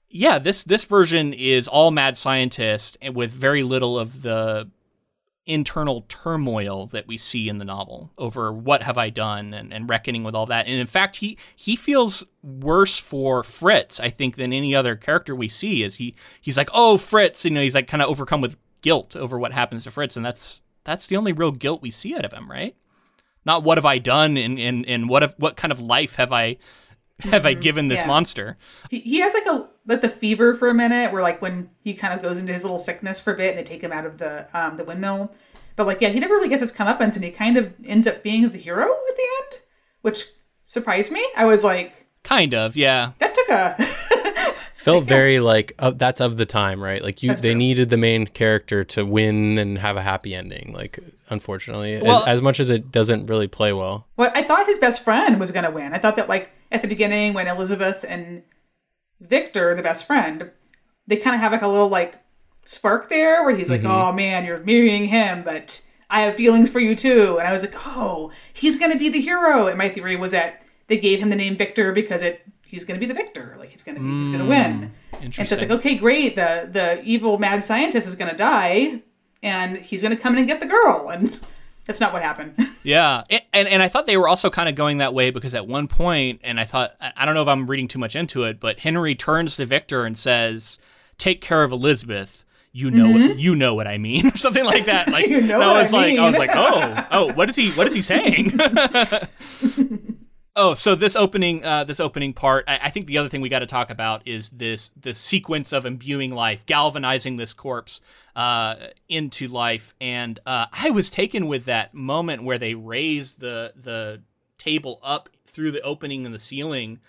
yeah, 0.10 0.38
this 0.38 0.66
this 0.66 0.84
version 0.84 1.34
is 1.34 1.70
all 1.70 1.92
mad 1.92 2.18
scientist 2.18 2.98
and 3.02 3.16
with 3.16 3.32
very 3.32 3.64
little 3.64 3.98
of 3.98 4.22
the 4.22 4.70
internal 5.46 6.06
turmoil 6.08 6.86
that 6.88 7.08
we 7.08 7.18
see 7.18 7.50
in 7.50 7.58
the 7.58 7.66
novel 7.66 8.12
over 8.18 8.54
what 8.54 8.84
have 8.84 8.98
I 8.98 9.10
done 9.10 9.54
and, 9.54 9.74
and 9.74 9.90
reckoning 9.90 10.24
with 10.24 10.36
all 10.36 10.46
that. 10.46 10.68
And 10.68 10.80
in 10.80 10.88
fact, 10.88 11.18
he 11.18 11.38
he 11.56 11.76
feels 11.76 12.26
worse 12.44 12.98
for 12.98 13.44
Fritz, 13.44 14.00
I 14.00 14.10
think, 14.10 14.36
than 14.36 14.54
any 14.54 14.76
other 14.76 14.96
character 14.96 15.36
we 15.36 15.50
see. 15.50 15.84
Is 15.84 15.96
he 15.96 16.16
he's 16.40 16.58
like, 16.58 16.70
oh 16.74 16.98
Fritz, 16.98 17.44
you 17.44 17.52
know, 17.52 17.62
he's 17.62 17.76
like 17.76 17.88
kind 17.88 18.04
of 18.04 18.10
overcome 18.10 18.42
with 18.42 18.58
guilt 18.82 19.16
over 19.16 19.40
what 19.40 19.54
happens 19.54 19.84
to 19.86 19.92
Fritz, 19.92 20.16
and 20.16 20.26
that's 20.26 20.64
that's 20.84 21.08
the 21.08 21.18
only 21.18 21.32
real 21.32 21.52
guilt 21.52 21.82
we 21.82 21.92
see 21.92 22.16
out 22.16 22.26
of 22.26 22.34
him, 22.34 22.50
right? 22.50 22.76
Not 23.44 23.64
what 23.64 23.78
have 23.78 23.86
I 23.86 23.98
done 23.98 24.38
and 24.38 24.60
and, 24.60 24.86
and 24.86 25.10
what 25.10 25.24
have, 25.24 25.36
what 25.38 25.58
kind 25.58 25.72
of 25.72 25.80
life 25.80 26.16
have 26.16 26.32
I 26.32 26.58
have 27.30 27.46
I 27.46 27.54
mm-hmm. 27.54 27.62
given 27.62 27.88
this 27.88 28.02
yeah. 28.02 28.08
monster? 28.08 28.58
He, 28.90 29.00
he 29.00 29.20
has 29.22 29.34
like 29.34 29.46
a 29.46 29.70
like 29.86 30.02
the 30.02 30.10
fever 30.10 30.56
for 30.56 30.70
a 30.70 30.74
minute, 30.74 31.12
where 31.12 31.22
like 31.22 31.42
when 31.42 31.70
he 31.84 31.94
kind 31.94 32.14
of 32.14 32.22
goes 32.22 32.40
into 32.40 32.54
his 32.54 32.64
little 32.64 32.80
sickness 32.80 33.20
for 33.20 33.34
a 33.34 33.38
bit, 33.38 33.56
and 33.56 33.60
they 33.60 33.70
take 33.70 33.82
him 33.82 33.92
out 33.92 34.06
of 34.06 34.18
the 34.18 34.48
um 34.54 34.78
the 34.78 34.84
windmill. 34.84 35.34
But 35.76 35.88
like, 35.88 36.02
yeah, 36.02 36.10
he 36.10 36.20
never 36.20 36.34
really 36.34 36.50
gets 36.50 36.62
his 36.62 36.72
comeuppance, 36.72 37.16
and 37.16 37.24
he 37.24 37.32
kind 37.32 37.58
of 37.58 37.74
ends 37.86 38.08
up 38.08 38.24
being 38.24 38.48
the 38.50 38.58
hero 38.58 38.84
at 38.84 39.16
the 39.16 39.28
end, 39.42 39.62
which 40.02 40.26
surprised 40.64 41.12
me. 41.12 41.26
I 41.38 41.46
was 41.46 41.64
like, 41.64 42.08
kind 42.24 42.54
of, 42.54 42.76
yeah. 42.76 43.12
That 43.20 43.34
took 43.34 43.50
a 43.50 43.76
felt 44.82 45.06
very 45.06 45.40
like 45.40 45.74
uh, 45.80 45.92
that's 45.92 46.20
of 46.20 46.38
the 46.38 46.46
time, 46.46 46.82
right? 46.82 47.02
Like 47.02 47.22
you, 47.24 47.30
that's 47.30 47.42
they 47.42 47.52
true. 47.52 47.60
needed 47.60 47.90
the 47.90 47.98
main 47.98 48.26
character 48.28 48.84
to 48.86 49.06
win 49.06 49.58
and 49.58 49.78
have 49.78 49.98
a 49.98 50.02
happy 50.02 50.34
ending. 50.34 50.74
Like, 50.74 51.00
unfortunately, 51.30 52.02
well, 52.02 52.24
as, 52.24 52.28
as 52.28 52.42
much 52.42 52.60
as 52.60 52.70
it 52.70 52.92
doesn't 52.92 53.28
really 53.28 53.48
play 53.48 53.72
well. 53.74 54.08
Well, 54.18 54.32
I 54.34 54.44
thought 54.44 54.66
his 54.66 54.80
best 54.80 55.04
friend 55.04 55.40
was 55.40 55.52
going 55.52 55.66
to 55.66 55.72
win. 55.72 55.94
I 55.94 56.00
thought 56.00 56.16
that 56.16 56.28
like 56.28 56.52
at 56.72 56.82
the 56.82 56.88
beginning 56.88 57.34
when 57.34 57.48
Elizabeth 57.48 58.04
and 58.08 58.44
Victor, 59.20 59.76
the 59.76 59.84
best 59.84 60.08
friend, 60.08 60.52
they 61.08 61.18
kind 61.18 61.36
of 61.36 61.42
have 61.42 61.52
like 61.52 61.62
a 61.62 61.68
little 61.68 61.90
like 61.90 62.16
spark 62.66 63.10
there 63.10 63.44
where 63.44 63.56
he's 63.56 63.70
like, 63.70 63.82
mm-hmm. 63.82 63.92
"Oh 63.92 64.12
man, 64.12 64.46
you're 64.46 64.60
marrying 64.60 65.06
him, 65.06 65.44
but 65.44 65.86
I 66.10 66.22
have 66.22 66.36
feelings 66.36 66.70
for 66.70 66.80
you 66.80 66.96
too." 66.96 67.38
And 67.38 67.48
I 67.48 67.52
was 67.52 67.64
like, 67.64 67.76
"Oh, 67.86 68.32
he's 68.54 68.78
going 68.78 68.92
to 68.92 68.98
be 68.98 69.10
the 69.10 69.22
hero." 69.22 69.68
And 69.68 69.78
my 69.78 69.90
theory 69.90 70.16
was 70.16 70.32
that 70.32 70.66
they 70.88 70.98
gave 70.98 71.20
him 71.20 71.30
the 71.30 71.36
name 71.36 71.56
Victor 71.56 71.94
because 71.94 72.22
it 72.22 72.46
he's 72.72 72.86
going 72.86 73.00
to 73.00 73.06
be 73.06 73.12
the 73.12 73.18
victor, 73.18 73.56
like 73.60 73.70
he's 73.70 73.84
going 73.84 73.96
to 73.96 74.02
be, 74.02 74.08
mm, 74.08 74.18
he's 74.18 74.28
going 74.28 74.40
to 74.40 74.46
win. 74.46 74.92
And 75.22 75.36
so 75.36 75.42
it's 75.42 75.52
like, 75.62 75.70
okay, 75.70 75.96
great. 75.98 76.36
The 76.36 76.70
the 76.72 77.04
evil 77.04 77.38
mad 77.38 77.64
scientist 77.64 78.08
is 78.08 78.16
going 78.16 78.32
to 78.32 78.38
die, 78.38 79.02
and 79.44 79.78
he's 79.78 80.02
going 80.02 80.16
to 80.16 80.22
come 80.22 80.34
in 80.34 80.40
and 80.40 80.48
get 80.48 80.62
the 80.62 80.68
girl. 80.68 81.10
And 81.10 81.40
That's 81.86 82.00
not 82.00 82.14
what 82.14 82.22
happened. 82.22 82.56
Yeah, 82.84 83.26
and 83.30 83.68
and 83.68 83.84
I 83.84 83.90
thought 83.90 84.08
they 84.08 84.18
were 84.18 84.28
also 84.28 84.50
kind 84.50 84.68
of 84.68 84.74
going 84.74 84.98
that 84.98 85.14
way 85.14 85.30
because 85.30 85.54
at 85.54 85.68
one 85.68 85.88
point, 85.88 86.42
and 86.44 86.60
I 86.60 86.64
thought 86.64 86.96
I 87.00 87.26
don't 87.26 87.36
know 87.36 87.44
if 87.44 87.48
I'm 87.48 87.68
reading 87.68 87.88
too 87.88 88.00
much 88.00 88.16
into 88.16 88.44
it, 88.46 88.60
but 88.60 88.80
Henry 88.80 89.14
turns 89.14 89.56
to 89.58 89.68
Victor 89.68 90.04
and 90.04 90.18
says, 90.18 90.80
"Take 91.20 91.42
care 91.42 91.62
of 91.62 91.72
Elizabeth." 91.72 92.44
You 92.72 92.90
know, 92.90 93.06
mm-hmm. 93.06 93.28
what, 93.28 93.40
you 93.40 93.56
know 93.56 93.76
what 93.76 93.86
I 93.86 94.00
mean, 94.00 94.26
or 94.34 94.36
something 94.36 94.66
like 94.66 94.86
that. 94.86 95.10
Like, 95.10 95.28
you 95.28 95.42
know 95.42 95.62
I 95.62 95.80
was 95.80 95.94
I 95.94 95.98
like, 95.98 96.18
I 96.18 96.28
was 96.28 96.40
like, 96.40 96.50
oh, 96.56 97.08
oh, 97.12 97.34
what 97.34 97.50
is 97.50 97.56
he, 97.56 97.70
what 97.78 97.86
is 97.86 97.94
he 97.94 98.02
saying? 98.02 98.58
Oh, 100.54 100.74
so 100.74 100.96
this 100.96 101.16
opening, 101.16 101.64
uh, 101.64 101.86
this 101.86 102.02
opening 102.02 102.34
part, 102.34 102.66
I, 102.68 102.80
I 102.84 102.90
think 102.90 103.08
the 103.08 103.18
other 103.18 103.30
thing 103.30 103.40
we 103.40 103.48
got 103.48 103.60
to 103.60 103.66
talk 103.66 103.90
about 103.90 104.28
is 104.28 104.50
this 104.50 104.90
this 104.98 105.18
sequence 105.18 105.72
of 105.72 105.86
imbuing 105.86 106.32
life, 106.36 106.66
galvanizing 106.66 107.38
this 107.38 107.54
corpse 107.54 108.02
uh, 108.36 108.76
into 109.08 109.48
life, 109.48 109.94
and 110.02 110.40
uh, 110.46 110.66
I 110.74 110.90
was 110.90 111.10
taken 111.10 111.48
with 111.48 111.64
that 111.66 111.94
moment 111.94 112.44
where 112.44 112.58
they 112.58 112.74
raise 112.74 113.36
the 113.36 113.72
the 113.78 114.24
table 114.58 115.00
up 115.02 115.30
through 115.48 115.72
the 115.72 115.82
opening 115.82 116.26
in 116.26 116.34
the 116.34 116.40
ceiling 116.40 117.00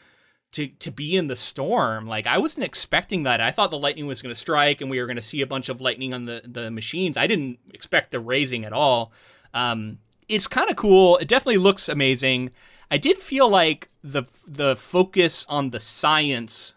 to 0.52 0.68
to 0.68 0.92
be 0.92 1.16
in 1.16 1.26
the 1.26 1.34
storm. 1.34 2.06
Like 2.06 2.28
I 2.28 2.38
wasn't 2.38 2.64
expecting 2.64 3.24
that. 3.24 3.40
I 3.40 3.50
thought 3.50 3.72
the 3.72 3.78
lightning 3.78 4.06
was 4.06 4.22
going 4.22 4.32
to 4.32 4.40
strike 4.40 4.80
and 4.80 4.88
we 4.88 5.00
were 5.00 5.06
going 5.06 5.16
to 5.16 5.22
see 5.22 5.40
a 5.40 5.48
bunch 5.48 5.68
of 5.68 5.80
lightning 5.80 6.14
on 6.14 6.26
the 6.26 6.42
the 6.44 6.70
machines. 6.70 7.16
I 7.16 7.26
didn't 7.26 7.58
expect 7.74 8.12
the 8.12 8.20
raising 8.20 8.64
at 8.64 8.72
all. 8.72 9.12
Um, 9.52 9.98
it's 10.28 10.46
kind 10.46 10.70
of 10.70 10.76
cool. 10.76 11.16
It 11.16 11.26
definitely 11.26 11.58
looks 11.58 11.88
amazing. 11.88 12.52
I 12.92 12.98
did 12.98 13.16
feel 13.16 13.48
like 13.48 13.88
the 14.04 14.24
the 14.46 14.76
focus 14.76 15.46
on 15.48 15.70
the 15.70 15.80
science 15.80 16.74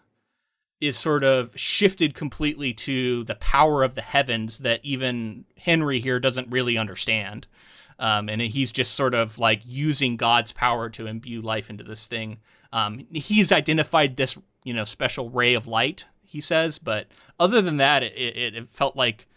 is 0.80 0.95
sort 0.95 1.26
of 1.26 1.51
shifted 1.59 2.13
completely 2.13 2.74
to 2.74 3.26
the 3.26 3.36
power 3.36 3.84
of 3.84 3.95
the 3.95 4.01
heavens 4.01 4.59
that 4.59 4.80
even 4.82 5.43
Henry 5.57 5.99
here 5.99 6.22
doesn't 6.22 6.49
really 6.49 6.78
understand. 6.78 7.47
Um, 7.99 8.30
and 8.30 8.39
he's 8.41 8.72
just 8.72 8.93
sort 8.93 9.13
of 9.13 9.39
like 9.39 9.61
using 9.66 10.16
God's 10.16 10.53
power 10.53 10.89
to 10.91 11.05
imbue 11.05 11.41
life 11.41 11.70
into 11.70 11.84
this 11.84 12.07
thing. 12.07 12.38
Um, 12.72 13.07
he's 13.11 13.51
identified 13.51 14.16
this, 14.16 14.38
you 14.63 14.74
know, 14.74 14.86
special 14.86 15.30
ray 15.30 15.53
of 15.53 15.68
light. 15.68 16.05
He 16.24 16.39
says, 16.39 16.80
but 16.80 17.07
other 17.41 17.61
than 17.61 17.76
that, 17.78 18.03
it, 18.03 18.16
it, 18.18 18.55
it 18.55 18.72
felt 18.72 18.95
like 18.95 19.28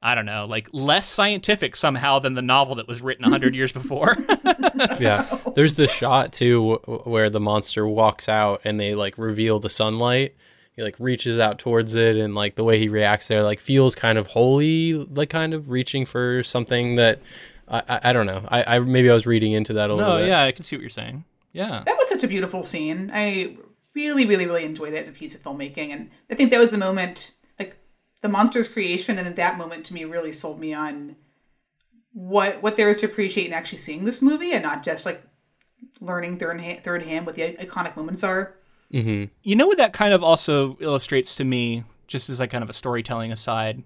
I 0.00 0.14
don't 0.14 0.26
know, 0.26 0.46
like 0.46 0.68
less 0.72 1.08
scientific 1.08 1.74
somehow 1.74 2.20
than 2.20 2.34
the 2.34 2.42
novel 2.42 2.76
that 2.76 2.86
was 2.86 3.02
written 3.02 3.24
100 3.24 3.54
years 3.54 3.72
before. 3.72 4.16
yeah. 5.00 5.26
There's 5.56 5.74
the 5.74 5.88
shot 5.88 6.32
too 6.32 6.76
where 7.04 7.28
the 7.28 7.40
monster 7.40 7.86
walks 7.86 8.28
out 8.28 8.60
and 8.64 8.78
they 8.78 8.94
like 8.94 9.18
reveal 9.18 9.58
the 9.58 9.68
sunlight. 9.68 10.36
He 10.76 10.84
like 10.84 11.00
reaches 11.00 11.40
out 11.40 11.58
towards 11.58 11.96
it 11.96 12.16
and 12.16 12.36
like 12.36 12.54
the 12.54 12.62
way 12.62 12.78
he 12.78 12.88
reacts 12.88 13.26
there 13.26 13.42
like 13.42 13.58
feels 13.58 13.96
kind 13.96 14.18
of 14.18 14.28
holy, 14.28 14.92
like 14.92 15.30
kind 15.30 15.52
of 15.52 15.68
reaching 15.70 16.06
for 16.06 16.44
something 16.44 16.94
that 16.94 17.20
I, 17.66 17.82
I, 17.88 18.00
I 18.04 18.12
don't 18.12 18.26
know. 18.26 18.44
I, 18.48 18.76
I 18.76 18.78
maybe 18.78 19.10
I 19.10 19.14
was 19.14 19.26
reading 19.26 19.50
into 19.50 19.72
that 19.72 19.90
a 19.90 19.94
little 19.94 20.12
no, 20.12 20.18
bit. 20.18 20.28
yeah, 20.28 20.44
I 20.44 20.52
can 20.52 20.62
see 20.62 20.76
what 20.76 20.82
you're 20.82 20.90
saying. 20.90 21.24
Yeah. 21.52 21.82
That 21.84 21.96
was 21.98 22.08
such 22.08 22.22
a 22.22 22.28
beautiful 22.28 22.62
scene. 22.62 23.10
I 23.12 23.56
really, 23.94 24.26
really, 24.26 24.46
really 24.46 24.64
enjoyed 24.64 24.92
it 24.92 24.98
as 24.98 25.08
a 25.08 25.12
piece 25.12 25.34
of 25.34 25.42
filmmaking. 25.42 25.90
And 25.90 26.10
I 26.30 26.36
think 26.36 26.50
that 26.52 26.58
was 26.58 26.70
the 26.70 26.78
moment 26.78 27.32
the 28.20 28.28
monster's 28.28 28.68
creation 28.68 29.18
and 29.18 29.26
at 29.28 29.36
that 29.36 29.58
moment 29.58 29.84
to 29.86 29.94
me 29.94 30.04
really 30.04 30.32
sold 30.32 30.58
me 30.58 30.72
on 30.74 31.16
what 32.12 32.62
what 32.62 32.76
there 32.76 32.88
is 32.88 32.96
to 32.98 33.06
appreciate 33.06 33.46
in 33.46 33.52
actually 33.52 33.78
seeing 33.78 34.04
this 34.04 34.22
movie 34.22 34.52
and 34.52 34.62
not 34.62 34.82
just 34.82 35.06
like 35.06 35.22
learning 36.00 36.36
third 36.38 36.60
hand, 36.60 36.82
third 36.82 37.02
hand 37.02 37.26
what 37.26 37.34
the 37.34 37.42
iconic 37.42 37.96
moments 37.96 38.24
are. 38.24 38.56
Mm-hmm. 38.92 39.24
You 39.42 39.56
know 39.56 39.66
what 39.66 39.78
that 39.78 39.92
kind 39.92 40.12
of 40.12 40.22
also 40.24 40.76
illustrates 40.80 41.36
to 41.36 41.44
me, 41.44 41.84
just 42.06 42.28
as 42.28 42.40
like 42.40 42.50
kind 42.50 42.64
of 42.64 42.70
a 42.70 42.74
storytelling 42.74 43.30
aside, 43.30 43.82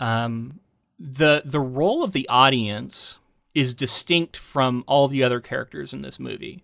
um, 0.00 0.60
the 0.98 1.42
the 1.44 1.60
role 1.60 2.02
of 2.02 2.12
the 2.12 2.28
audience 2.28 3.18
is 3.54 3.72
distinct 3.72 4.36
from 4.36 4.84
all 4.86 5.08
the 5.08 5.22
other 5.22 5.40
characters 5.40 5.92
in 5.92 6.02
this 6.02 6.20
movie 6.20 6.62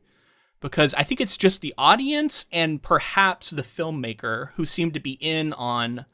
because 0.60 0.94
I 0.94 1.02
think 1.02 1.20
it's 1.20 1.36
just 1.36 1.60
the 1.60 1.74
audience 1.76 2.46
and 2.52 2.82
perhaps 2.82 3.50
the 3.50 3.62
filmmaker 3.62 4.50
who 4.54 4.64
seem 4.64 4.92
to 4.92 5.00
be 5.00 5.12
in 5.20 5.52
on 5.54 6.06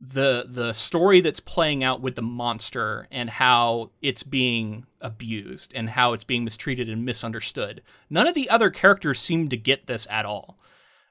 the 0.00 0.46
the 0.48 0.72
story 0.72 1.20
that's 1.20 1.40
playing 1.40 1.82
out 1.82 2.00
with 2.00 2.14
the 2.14 2.22
monster 2.22 3.08
and 3.10 3.30
how 3.30 3.90
it's 4.00 4.22
being 4.22 4.86
abused 5.00 5.72
and 5.74 5.90
how 5.90 6.12
it's 6.12 6.24
being 6.24 6.44
mistreated 6.44 6.88
and 6.88 7.04
misunderstood. 7.04 7.82
None 8.08 8.26
of 8.26 8.34
the 8.34 8.48
other 8.48 8.70
characters 8.70 9.18
seem 9.18 9.48
to 9.48 9.56
get 9.56 9.86
this 9.86 10.06
at 10.10 10.24
all. 10.24 10.56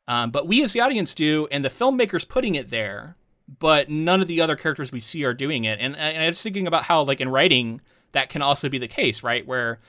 Um, 0.07 0.31
but 0.31 0.47
we 0.47 0.63
as 0.63 0.71
the 0.71 0.79
audience 0.79 1.13
do, 1.13 1.47
and 1.51 1.65
the 1.65 1.69
filmmaker's 1.69 2.23
putting 2.23 2.55
it 2.55 2.69
there, 2.69 3.17
but 3.59 3.89
none 3.89 4.21
of 4.21 4.27
the 4.27 4.39
other 4.39 4.55
characters 4.55 4.91
we 4.91 5.01
see 5.01 5.25
are 5.25 5.33
doing 5.33 5.65
it. 5.65 5.79
And, 5.81 5.95
and 5.97 6.23
I 6.23 6.27
was 6.27 6.41
thinking 6.41 6.65
about 6.65 6.83
how, 6.83 7.01
like 7.03 7.19
in 7.19 7.29
writing, 7.29 7.81
that 8.13 8.29
can 8.29 8.41
also 8.41 8.69
be 8.69 8.77
the 8.77 8.87
case, 8.87 9.21
right? 9.21 9.45
Where 9.45 9.79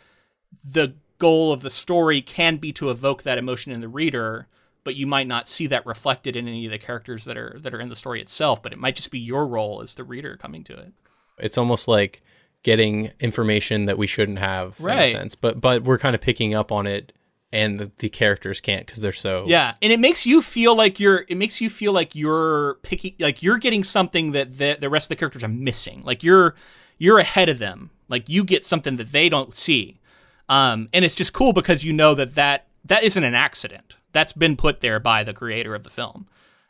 the 0.64 0.94
goal 1.18 1.52
of 1.52 1.62
the 1.62 1.70
story 1.70 2.20
can 2.20 2.56
be 2.56 2.72
to 2.72 2.90
evoke 2.90 3.22
that 3.22 3.38
emotion 3.38 3.70
in 3.70 3.80
the 3.80 3.88
reader, 3.88 4.48
but 4.84 4.96
you 4.96 5.06
might 5.06 5.26
not 5.26 5.48
see 5.48 5.66
that 5.66 5.84
reflected 5.84 6.36
in 6.36 6.48
any 6.48 6.66
of 6.66 6.72
the 6.72 6.78
characters 6.78 7.24
that 7.24 7.36
are 7.36 7.56
that 7.58 7.74
are 7.74 7.80
in 7.80 7.88
the 7.88 7.96
story 7.96 8.20
itself 8.20 8.62
but 8.62 8.72
it 8.72 8.78
might 8.78 8.96
just 8.96 9.10
be 9.10 9.18
your 9.18 9.46
role 9.46 9.82
as 9.82 9.94
the 9.94 10.04
reader 10.04 10.36
coming 10.36 10.64
to 10.64 10.76
it. 10.76 10.92
It's 11.38 11.58
almost 11.58 11.88
like 11.88 12.22
getting 12.62 13.12
information 13.20 13.84
that 13.84 13.98
we 13.98 14.06
shouldn't 14.06 14.38
have 14.38 14.80
right. 14.80 14.98
in 14.98 15.04
a 15.04 15.10
sense. 15.10 15.34
But 15.34 15.60
but 15.60 15.84
we're 15.84 15.98
kind 15.98 16.14
of 16.14 16.20
picking 16.20 16.54
up 16.54 16.72
on 16.72 16.86
it 16.86 17.12
and 17.52 17.78
the, 17.78 17.90
the 17.98 18.08
characters 18.08 18.60
can't 18.60 18.84
because 18.84 19.00
they're 19.00 19.10
so 19.10 19.44
yeah 19.46 19.74
and 19.80 19.90
it 19.90 19.98
makes 19.98 20.26
you 20.26 20.42
feel 20.42 20.76
like 20.76 21.00
you're 21.00 21.24
it 21.28 21.36
makes 21.36 21.62
you 21.62 21.70
feel 21.70 21.92
like 21.92 22.14
you're 22.14 22.74
picking 22.82 23.14
like 23.18 23.42
you're 23.42 23.56
getting 23.56 23.82
something 23.82 24.32
that 24.32 24.58
the, 24.58 24.76
the 24.78 24.90
rest 24.90 25.06
of 25.06 25.08
the 25.10 25.16
characters 25.16 25.44
are 25.44 25.48
missing. 25.48 26.02
Like 26.04 26.22
you're 26.22 26.54
you're 26.98 27.18
ahead 27.18 27.48
of 27.48 27.58
them. 27.58 27.90
Like 28.08 28.28
you 28.28 28.44
get 28.44 28.66
something 28.66 28.96
that 28.96 29.12
they 29.12 29.28
don't 29.28 29.54
see. 29.54 30.00
Um 30.48 30.88
and 30.92 31.04
it's 31.04 31.14
just 31.14 31.32
cool 31.32 31.52
because 31.52 31.84
you 31.84 31.92
know 31.92 32.14
that 32.14 32.34
that 32.34 32.66
that 32.84 33.02
isn't 33.02 33.24
an 33.24 33.34
accident 33.34 33.96
that's 34.18 34.32
been 34.32 34.56
put 34.56 34.80
there 34.80 34.98
by 34.98 35.22
the 35.22 35.32
creator 35.32 35.76
of 35.76 35.84
the 35.84 35.90
film 35.90 36.26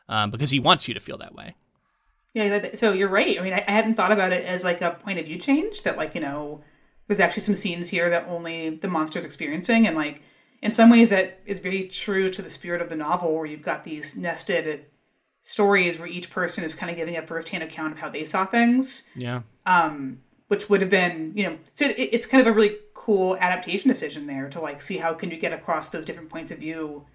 um, 0.07 0.31
because 0.31 0.51
he 0.51 0.61
wants 0.61 0.87
you 0.87 0.93
to 0.93 1.01
feel 1.01 1.17
that 1.17 1.35
way. 1.35 1.55
Yeah, 2.35 2.75
so 2.75 2.93
you're 2.93 3.09
right. 3.09 3.41
I 3.41 3.43
mean, 3.43 3.55
I, 3.55 3.65
I 3.67 3.71
hadn't 3.71 3.95
thought 3.95 4.13
about 4.13 4.35
it 4.35 4.45
as 4.45 4.65
like 4.65 4.83
a 4.83 4.91
point 4.91 5.19
of 5.19 5.25
view 5.25 5.39
change 5.39 5.83
that, 5.85 5.97
like, 5.97 6.15
you 6.15 6.21
know, 6.21 6.61
there's 7.07 7.21
actually 7.21 7.41
some 7.43 7.57
scenes 7.57 7.89
here 7.89 8.11
that 8.11 8.29
only 8.29 8.69
the 8.69 8.87
monster's 8.89 9.25
experiencing. 9.25 9.87
And, 9.87 9.97
like, 9.97 10.21
in 10.61 10.71
some 10.71 10.91
ways, 10.91 11.09
that 11.09 11.41
is 11.47 11.59
very 11.59 11.85
true 11.85 12.29
to 12.29 12.43
the 12.43 12.51
spirit 12.51 12.83
of 12.83 12.91
the 12.91 12.97
novel, 12.97 13.35
where 13.35 13.47
you've 13.47 13.63
got 13.63 13.85
these 13.85 14.15
nested 14.17 14.85
stories 15.41 15.99
where 15.99 16.07
each 16.07 16.29
person 16.29 16.65
is 16.65 16.75
kind 16.75 16.91
of 16.91 16.97
giving 16.97 17.17
a 17.17 17.23
firsthand 17.23 17.63
account 17.63 17.95
of 17.95 17.99
how 17.99 18.11
they 18.11 18.27
saw 18.27 18.45
things. 18.45 19.09
Yeah. 19.17 19.41
Um, 19.65 20.21
which 20.49 20.69
would 20.69 20.83
have 20.83 20.91
been, 20.91 21.33
you 21.35 21.45
know, 21.45 21.59
so 21.73 21.87
it, 21.87 21.97
it's 22.13 22.27
kind 22.27 22.41
of 22.41 22.47
a 22.47 22.53
really 22.53 22.77
cool 22.95 23.37
adaptation 23.39 23.89
decision 23.89 24.27
there 24.27 24.51
to 24.51 24.61
like 24.61 24.83
see 24.83 24.99
how 24.99 25.15
can 25.15 25.31
you 25.31 25.39
get 25.39 25.53
across 25.53 25.89
those 25.89 26.05
different 26.05 26.29
points 26.29 26.51
of 26.51 26.59
view 26.59 27.07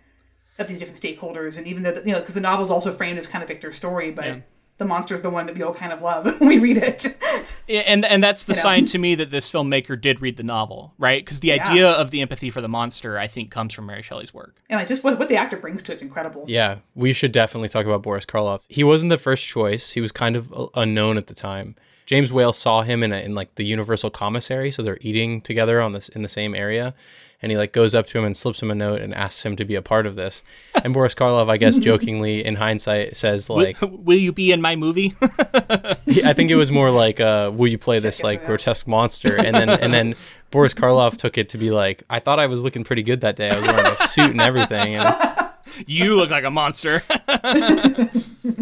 of 0.58 0.68
these 0.68 0.80
different 0.80 1.00
stakeholders. 1.00 1.58
And 1.58 1.68
even 1.68 1.84
though, 1.84 1.94
you 2.06 2.14
know, 2.14 2.20
because 2.20 2.36
the 2.36 2.42
novel 2.42 2.64
is 2.64 2.72
also 2.72 2.92
framed 2.92 3.18
as 3.18 3.28
kind 3.28 3.42
of 3.42 3.48
Victor's 3.48 3.76
story, 3.76 4.12
but 4.12 4.26
yeah. 4.26 4.40
the 4.78 4.86
monster's 4.86 5.22
the 5.22 5.30
one 5.30 5.46
that 5.48 5.56
we 5.56 5.64
all 5.64 5.74
kind 5.74 5.92
of 5.92 6.02
love 6.02 6.26
when 6.40 6.50
we 6.50 6.60
read 6.60 6.78
it. 6.78 7.18
and 7.70 8.06
and 8.06 8.24
that's 8.24 8.46
the 8.46 8.54
you 8.54 8.60
sign 8.60 8.82
know? 8.82 8.88
to 8.88 8.98
me 8.98 9.16
that 9.16 9.32
this 9.32 9.52
filmmaker 9.52 10.00
did 10.00 10.22
read 10.22 10.38
the 10.38 10.44
novel, 10.44 10.94
right? 10.98 11.24
Because 11.24 11.40
the 11.40 11.50
yeah. 11.50 11.68
idea 11.68 11.90
of 11.90 12.12
the 12.12 12.22
empathy 12.22 12.50
for 12.50 12.62
the 12.62 12.70
monster, 12.70 13.18
I 13.18 13.28
think, 13.28 13.52
comes 13.52 13.74
from 13.74 13.88
Mary 13.88 14.04
Shelley's 14.04 14.34
work. 14.34 14.62
And 14.70 14.80
like 14.80 14.88
just 14.88 15.04
what, 15.04 15.18
what 15.18 15.30
the 15.30 15.38
actor 15.38 15.58
brings 15.58 15.82
to 15.84 15.92
it's 15.92 16.04
incredible. 16.04 16.46
Yeah, 16.48 16.78
we 16.96 17.14
should 17.14 17.32
definitely 17.32 17.70
talk 17.70 17.86
about 17.86 18.04
Boris 18.04 18.26
Karloff. 18.26 18.66
He 18.70 18.84
wasn't 18.84 19.10
the 19.10 19.18
first 19.18 19.48
choice. 19.48 19.92
He 19.92 20.02
was 20.02 20.12
kind 20.12 20.36
of 20.36 20.54
uh, 20.54 20.68
unknown 20.76 21.18
at 21.18 21.28
the 21.28 21.36
time. 21.36 21.76
James 22.06 22.34
Whale 22.34 22.54
saw 22.54 22.82
him 22.82 23.02
in 23.02 23.12
a, 23.12 23.18
in 23.18 23.34
like 23.34 23.56
the 23.56 23.64
Universal 23.64 24.12
Commissary, 24.12 24.72
so 24.72 24.82
they're 24.84 24.98
eating 25.02 25.42
together 25.42 25.82
on 25.82 25.94
this 25.94 26.10
in 26.10 26.22
the 26.22 26.30
same 26.30 26.54
area, 26.54 26.94
and 27.44 27.52
he 27.52 27.58
like 27.58 27.74
goes 27.74 27.94
up 27.94 28.08
to 28.08 28.18
him 28.18 28.24
and 28.24 28.36
slips 28.36 28.64
him 28.64 28.72
a 28.72 28.76
note 28.76 29.02
and 29.02 29.14
asks 29.14 29.46
him 29.46 29.58
to 29.58 29.66
be 29.66 29.76
a 29.76 29.82
part 29.82 30.08
of 30.08 30.16
this. 30.16 30.42
And 30.82 30.94
Boris 30.94 31.14
Karloff, 31.14 31.50
I 31.50 31.58
guess, 31.58 31.78
jokingly 31.90 32.44
in 32.44 32.56
hindsight, 32.56 33.18
says 33.18 33.50
like, 33.50 33.80
"Will, 33.82 33.90
will 33.98 34.18
you 34.18 34.32
be 34.32 34.54
in 34.54 34.62
my 34.62 34.78
movie?" 34.78 35.14
I 35.22 36.34
think 36.34 36.50
it 36.50 36.56
was 36.56 36.72
more 36.72 36.90
like, 36.90 37.20
uh, 37.20 37.52
"Will 37.54 37.68
you 37.68 37.78
play 37.78 38.00
this 38.00 38.24
like 38.24 38.46
grotesque 38.46 38.88
monster?" 38.88 39.36
And 39.36 39.54
then 39.54 39.70
and 39.70 39.94
then 39.94 40.16
Boris 40.52 40.74
Karloff 40.74 41.18
took 41.18 41.38
it 41.38 41.50
to 41.50 41.58
be 41.58 41.70
like, 41.70 42.04
"I 42.10 42.20
thought 42.20 42.40
I 42.40 42.48
was 42.48 42.64
looking 42.64 42.86
pretty 42.86 43.04
good 43.04 43.20
that 43.22 43.36
day. 43.36 43.50
I 43.50 43.60
was 43.60 43.68
wearing 43.68 43.86
a 43.86 44.08
suit 44.08 44.32
and 44.32 44.42
everything." 44.42 44.96
And 44.96 45.50
you 45.86 46.16
look 46.16 46.30
like 46.30 46.46
a 46.46 46.52
monster. 46.52 47.00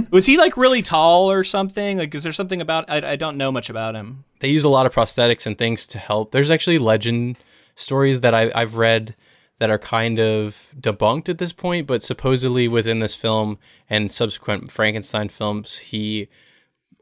was 0.09 0.25
he 0.25 0.37
like 0.37 0.57
really 0.57 0.81
tall 0.81 1.29
or 1.29 1.43
something? 1.43 1.99
Like, 1.99 2.15
is 2.15 2.23
there 2.23 2.33
something 2.33 2.61
about? 2.61 2.89
I, 2.89 3.11
I 3.11 3.15
don't 3.15 3.37
know 3.37 3.51
much 3.51 3.69
about 3.69 3.93
him. 3.93 4.23
They 4.39 4.47
use 4.47 4.63
a 4.63 4.69
lot 4.69 4.87
of 4.87 4.93
prosthetics 4.95 5.45
and 5.45 5.55
things 5.55 5.85
to 5.87 5.99
help. 5.99 6.31
There's 6.31 6.49
actually 6.49 6.79
legend 6.79 7.37
stories 7.75 8.21
that 8.21 8.33
I, 8.33 8.51
I've 8.55 8.75
read 8.75 9.15
that 9.59 9.69
are 9.69 9.77
kind 9.77 10.19
of 10.19 10.73
debunked 10.79 11.29
at 11.29 11.37
this 11.37 11.53
point, 11.53 11.85
but 11.85 12.01
supposedly 12.01 12.67
within 12.67 12.99
this 12.99 13.15
film 13.15 13.59
and 13.89 14.11
subsequent 14.11 14.71
Frankenstein 14.71 15.29
films, 15.29 15.77
he 15.77 16.27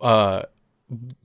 uh, 0.01 0.41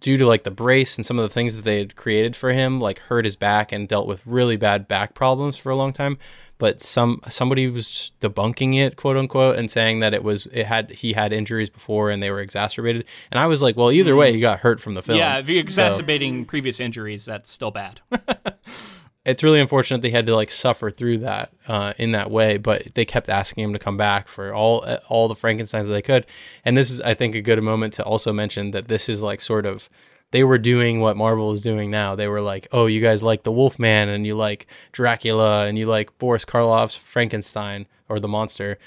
due 0.01 0.17
to 0.17 0.27
like 0.27 0.45
the 0.45 0.51
brace 0.51 0.97
and 0.97 1.05
some 1.07 1.19
of 1.19 1.23
the 1.23 1.29
things 1.33 1.57
that 1.57 1.63
they 1.63 1.79
had 1.79 1.97
created 1.97 2.37
for 2.37 2.53
him, 2.53 2.79
like 2.81 2.99
hurt 3.01 3.25
his 3.25 3.35
back 3.35 3.73
and 3.73 3.89
dealt 3.89 4.07
with 4.07 4.23
really 4.27 4.57
bad 4.57 4.87
back 4.87 5.15
problems 5.15 5.57
for 5.57 5.71
a 5.71 5.77
long 5.77 5.93
time. 5.93 6.19
But 6.59 6.81
some 6.81 7.21
somebody 7.29 7.67
was 7.67 8.13
debunking 8.21 8.77
it, 8.77 8.95
quote 8.95 9.17
unquote, 9.17 9.57
and 9.59 9.69
saying 9.69 9.99
that 10.01 10.15
it 10.15 10.23
was 10.23 10.47
it 10.53 10.67
had 10.67 10.91
he 10.93 11.15
had 11.15 11.33
injuries 11.33 11.69
before 11.69 12.11
and 12.11 12.23
they 12.23 12.31
were 12.31 12.41
exacerbated. 12.41 13.05
And 13.33 13.41
I 13.41 13.47
was 13.47 13.61
like, 13.61 13.77
well, 13.77 13.91
either 13.91 14.15
way, 14.15 14.33
he 14.33 14.39
got 14.39 14.61
hurt 14.61 14.81
from 14.81 14.95
the 14.95 15.03
film. 15.03 15.19
Yeah, 15.19 15.39
if 15.39 15.49
you're 15.49 15.57
So- 15.63 15.85
exacerbating 15.87 16.45
previous 16.45 16.79
injuries, 16.79 17.25
that's 17.25 17.51
still 17.51 17.73
bad. 17.73 18.01
it's 19.25 19.43
really 19.43 19.61
unfortunate 19.61 20.03
they 20.03 20.11
had 20.11 20.27
to 20.27 20.35
like 20.35 20.51
suffer 20.51 20.91
through 20.91 21.19
that 21.19 21.51
uh, 21.67 21.95
in 21.97 22.13
that 22.13 22.31
way, 22.31 22.59
but 22.59 22.95
they 22.95 23.05
kept 23.05 23.29
asking 23.29 23.65
him 23.65 23.73
to 23.73 23.79
come 23.79 23.97
back 23.97 24.29
for 24.29 24.53
all 24.53 24.85
all 25.09 25.29
the 25.29 25.35
Frankenstein's 25.35 25.89
that 25.89 25.95
they 25.95 26.03
could. 26.03 26.27
And 26.65 26.77
this 26.77 26.91
is, 26.91 27.01
I 27.01 27.15
think, 27.15 27.35
a 27.35 27.41
good 27.41 27.63
moment 27.63 27.95
to 27.95 28.05
also 28.05 28.33
mention 28.33 28.73
that 28.73 28.89
this 28.89 29.09
is 29.09 29.23
like 29.23 29.41
sort 29.41 29.65
of 29.65 29.89
they 30.31 30.45
were 30.45 30.59
doing 30.59 31.01
what 31.01 31.17
Marvel 31.17 31.53
is 31.53 31.63
doing 31.63 31.91
now. 31.91 32.15
They 32.15 32.29
were 32.29 32.41
like, 32.41 32.67
oh, 32.73 32.87
you 32.87 33.01
guys 33.01 33.23
like 33.23 33.45
the 33.45 33.53
Wolfman 33.53 34.09
and 34.09 34.27
you 34.27 34.35
like 34.35 34.67
Dracula 34.93 35.67
and 35.67 35.79
you 35.79 35.87
like 35.87 36.17
Boris 36.19 36.45
Karloff's 36.45 36.97
Frankenstein 36.97 37.87
or 38.09 38.19
the 38.19 38.29
monster. 38.29 38.79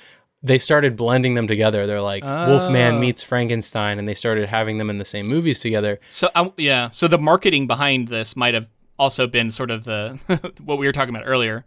They 0.44 0.60
started 0.60 0.96
blending 0.96 1.34
them 1.34 1.48
together. 1.48 1.88
They're 1.88 2.02
like 2.02 2.24
Wolfman 2.24 3.00
meets 3.00 3.24
Frankenstein, 3.24 3.98
and 3.98 4.08
they 4.08 4.14
started 4.14 4.50
having 4.50 4.78
them 4.78 4.90
in 4.90 5.00
the 5.00 5.06
same 5.06 5.28
movies 5.28 5.62
together. 5.62 6.00
So 6.10 6.30
um, 6.36 6.54
yeah, 6.58 6.92
so 6.92 7.08
the 7.08 7.18
marketing 7.18 7.66
behind 7.66 8.10
this 8.10 8.36
might 8.36 8.54
have 8.54 8.70
also 9.00 9.28
been 9.28 9.52
sort 9.52 9.72
of 9.72 9.84
the 9.84 10.20
what 10.64 10.78
we 10.78 10.86
were 10.86 10.92
talking 10.92 11.16
about 11.16 11.28
earlier 11.28 11.66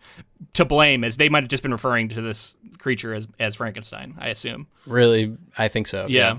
to 0.55 0.65
blame, 0.65 1.05
as 1.05 1.17
they 1.17 1.29
might 1.29 1.43
have 1.43 1.51
just 1.51 1.63
been 1.63 1.73
referring 1.73 2.09
to 2.11 2.23
this 2.23 2.57
creature 2.79 3.15
as 3.15 3.29
as 3.39 3.55
Frankenstein. 3.55 4.15
I 4.19 4.29
assume. 4.29 4.67
Really, 4.87 5.37
I 5.59 5.69
think 5.69 5.87
so. 5.87 6.07
Yeah. 6.09 6.39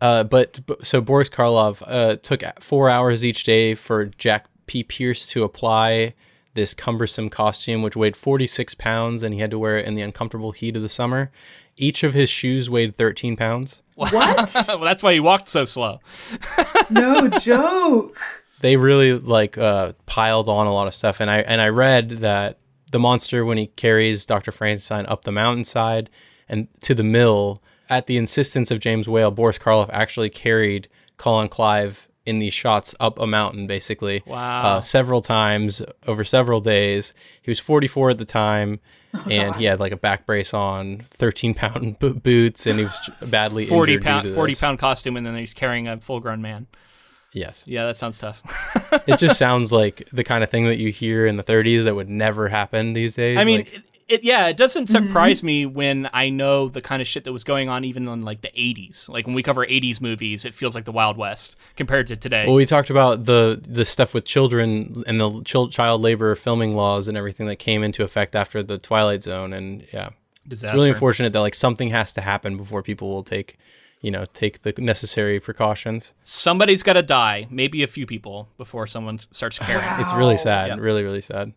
Uh, 0.00 0.22
but, 0.22 0.60
but 0.66 0.86
so 0.86 1.00
Boris 1.00 1.30
Karloff 1.30 1.82
uh, 1.86 2.16
took 2.16 2.42
four 2.60 2.90
hours 2.90 3.24
each 3.24 3.42
day 3.44 3.74
for 3.74 4.04
Jack 4.04 4.46
P. 4.66 4.82
Pierce 4.82 5.26
to 5.28 5.44
apply 5.44 6.12
this 6.52 6.74
cumbersome 6.74 7.28
costume, 7.28 7.82
which 7.82 7.96
weighed 7.96 8.16
46 8.16 8.74
pounds, 8.74 9.22
and 9.22 9.34
he 9.34 9.40
had 9.40 9.50
to 9.50 9.58
wear 9.58 9.78
it 9.78 9.86
in 9.86 9.94
the 9.94 10.02
uncomfortable 10.02 10.52
heat 10.52 10.76
of 10.76 10.82
the 10.82 10.88
summer. 10.88 11.30
Each 11.76 12.02
of 12.04 12.14
his 12.14 12.30
shoes 12.30 12.68
weighed 12.70 12.94
13 12.94 13.36
pounds. 13.36 13.82
What? 13.96 14.12
well, 14.68 14.78
that's 14.78 15.02
why 15.02 15.14
he 15.14 15.20
walked 15.20 15.48
so 15.48 15.64
slow. 15.64 16.00
no 16.90 17.28
joke. 17.28 18.16
They 18.64 18.78
really 18.78 19.12
like 19.12 19.58
uh, 19.58 19.92
piled 20.06 20.48
on 20.48 20.66
a 20.66 20.72
lot 20.72 20.86
of 20.86 20.94
stuff, 20.94 21.20
and 21.20 21.30
I 21.30 21.40
and 21.40 21.60
I 21.60 21.68
read 21.68 22.08
that 22.28 22.56
the 22.92 22.98
monster 22.98 23.44
when 23.44 23.58
he 23.58 23.66
carries 23.66 24.24
Doctor 24.24 24.50
Frankenstein 24.50 25.04
up 25.04 25.24
the 25.24 25.32
mountainside 25.32 26.08
and 26.48 26.68
to 26.80 26.94
the 26.94 27.02
mill 27.04 27.62
at 27.90 28.06
the 28.06 28.16
insistence 28.16 28.70
of 28.70 28.80
James 28.80 29.06
Whale, 29.06 29.30
Boris 29.30 29.58
Karloff 29.58 29.90
actually 29.92 30.30
carried 30.30 30.88
Colin 31.18 31.48
Clive 31.48 32.08
in 32.24 32.38
these 32.38 32.54
shots 32.54 32.94
up 32.98 33.18
a 33.18 33.26
mountain, 33.26 33.66
basically. 33.66 34.22
Wow. 34.24 34.62
Uh, 34.62 34.80
several 34.80 35.20
times 35.20 35.82
over 36.06 36.24
several 36.24 36.60
days. 36.62 37.12
He 37.42 37.50
was 37.50 37.60
44 37.60 38.10
at 38.10 38.18
the 38.18 38.24
time, 38.24 38.80
and 39.30 39.56
he 39.56 39.64
had 39.66 39.78
like 39.78 39.92
a 39.92 39.96
back 39.98 40.24
brace 40.24 40.54
on, 40.54 41.04
13 41.10 41.52
pound 41.52 41.98
bo- 42.00 42.14
boots, 42.14 42.66
and 42.66 42.78
he 42.78 42.84
was 42.86 43.10
badly 43.28 43.66
Forty 43.66 43.92
injured. 43.92 44.04
pound, 44.04 44.22
due 44.22 44.28
to 44.30 44.34
forty 44.34 44.52
this. 44.52 44.60
pound 44.62 44.78
costume, 44.78 45.18
and 45.18 45.26
then 45.26 45.36
he's 45.36 45.52
carrying 45.52 45.86
a 45.86 46.00
full 46.00 46.20
grown 46.20 46.40
man. 46.40 46.66
Yes. 47.34 47.64
Yeah, 47.66 47.86
that 47.86 47.96
sounds 47.96 48.18
tough. 48.18 48.42
it 49.06 49.18
just 49.18 49.36
sounds 49.38 49.72
like 49.72 50.08
the 50.12 50.24
kind 50.24 50.42
of 50.42 50.50
thing 50.50 50.66
that 50.66 50.76
you 50.76 50.90
hear 50.90 51.26
in 51.26 51.36
the 51.36 51.42
30s 51.42 51.84
that 51.84 51.94
would 51.94 52.08
never 52.08 52.48
happen 52.48 52.92
these 52.92 53.16
days. 53.16 53.36
I 53.36 53.44
mean, 53.44 53.58
Like, 53.58 53.76
it, 53.76 53.82
it 54.06 54.24
yeah, 54.24 54.46
it 54.46 54.56
doesn't 54.56 54.84
mm-hmm. 54.84 55.06
surprise 55.06 55.42
me 55.42 55.66
when 55.66 56.08
I 56.12 56.28
know 56.28 56.68
the 56.68 56.80
kind 56.80 57.02
of 57.02 57.08
shit 57.08 57.24
that 57.24 57.32
was 57.32 57.42
going 57.42 57.68
on 57.68 57.84
even 57.84 58.06
in 58.06 58.20
like 58.20 58.42
the 58.42 58.50
80s. 58.50 59.08
Like 59.08 59.26
when 59.26 59.34
we 59.34 59.42
cover 59.42 59.66
80s 59.66 60.00
movies, 60.00 60.44
it 60.44 60.54
feels 60.54 60.76
like 60.76 60.84
the 60.84 60.92
Wild 60.92 61.16
West 61.16 61.56
compared 61.76 62.06
to 62.06 62.16
today. 62.16 62.46
well, 62.46 62.54
we 62.54 62.66
talked 62.66 62.88
about 62.88 63.24
the 63.24 63.60
the 63.66 63.84
stuff 63.84 64.14
with 64.14 64.24
children 64.24 65.02
and 65.06 65.20
the 65.20 65.42
chil- 65.42 65.68
child 65.68 66.02
labor 66.02 66.36
filming 66.36 66.76
laws 66.76 67.08
and 67.08 67.18
everything 67.18 67.46
that 67.48 67.56
came 67.56 67.82
into 67.82 68.04
effect 68.04 68.36
after 68.36 68.62
the 68.62 68.78
Twilight 68.78 69.24
Zone, 69.24 69.52
and 69.52 69.84
yeah, 69.92 70.10
Disaster. 70.46 70.68
it's 70.68 70.74
really 70.74 70.90
unfortunate 70.90 71.32
that 71.32 71.40
like 71.40 71.54
something 71.54 71.88
has 71.88 72.12
to 72.12 72.20
happen 72.20 72.56
before 72.56 72.80
people 72.82 73.08
will 73.08 73.24
take, 73.24 73.58
you 74.04 74.10
know, 74.10 74.24
take 74.34 74.62
the 74.62 74.72
necessary 74.78 75.40
precautions. 75.40 76.12
Somebody's 76.22 76.82
got 76.82 76.92
to 76.92 77.02
die, 77.02 77.46
maybe 77.50 77.82
a 77.82 77.86
few 77.86 78.06
people 78.06 78.48
before 78.58 78.86
someone 78.86 79.18
starts 79.30 79.58
caring. 79.58 79.84
It's 80.02 80.12
really 80.12 80.36
sad, 80.36 80.68
Yeah. 80.68 80.76
really 80.78 81.02
really 81.02 81.20
sad. 81.22 81.52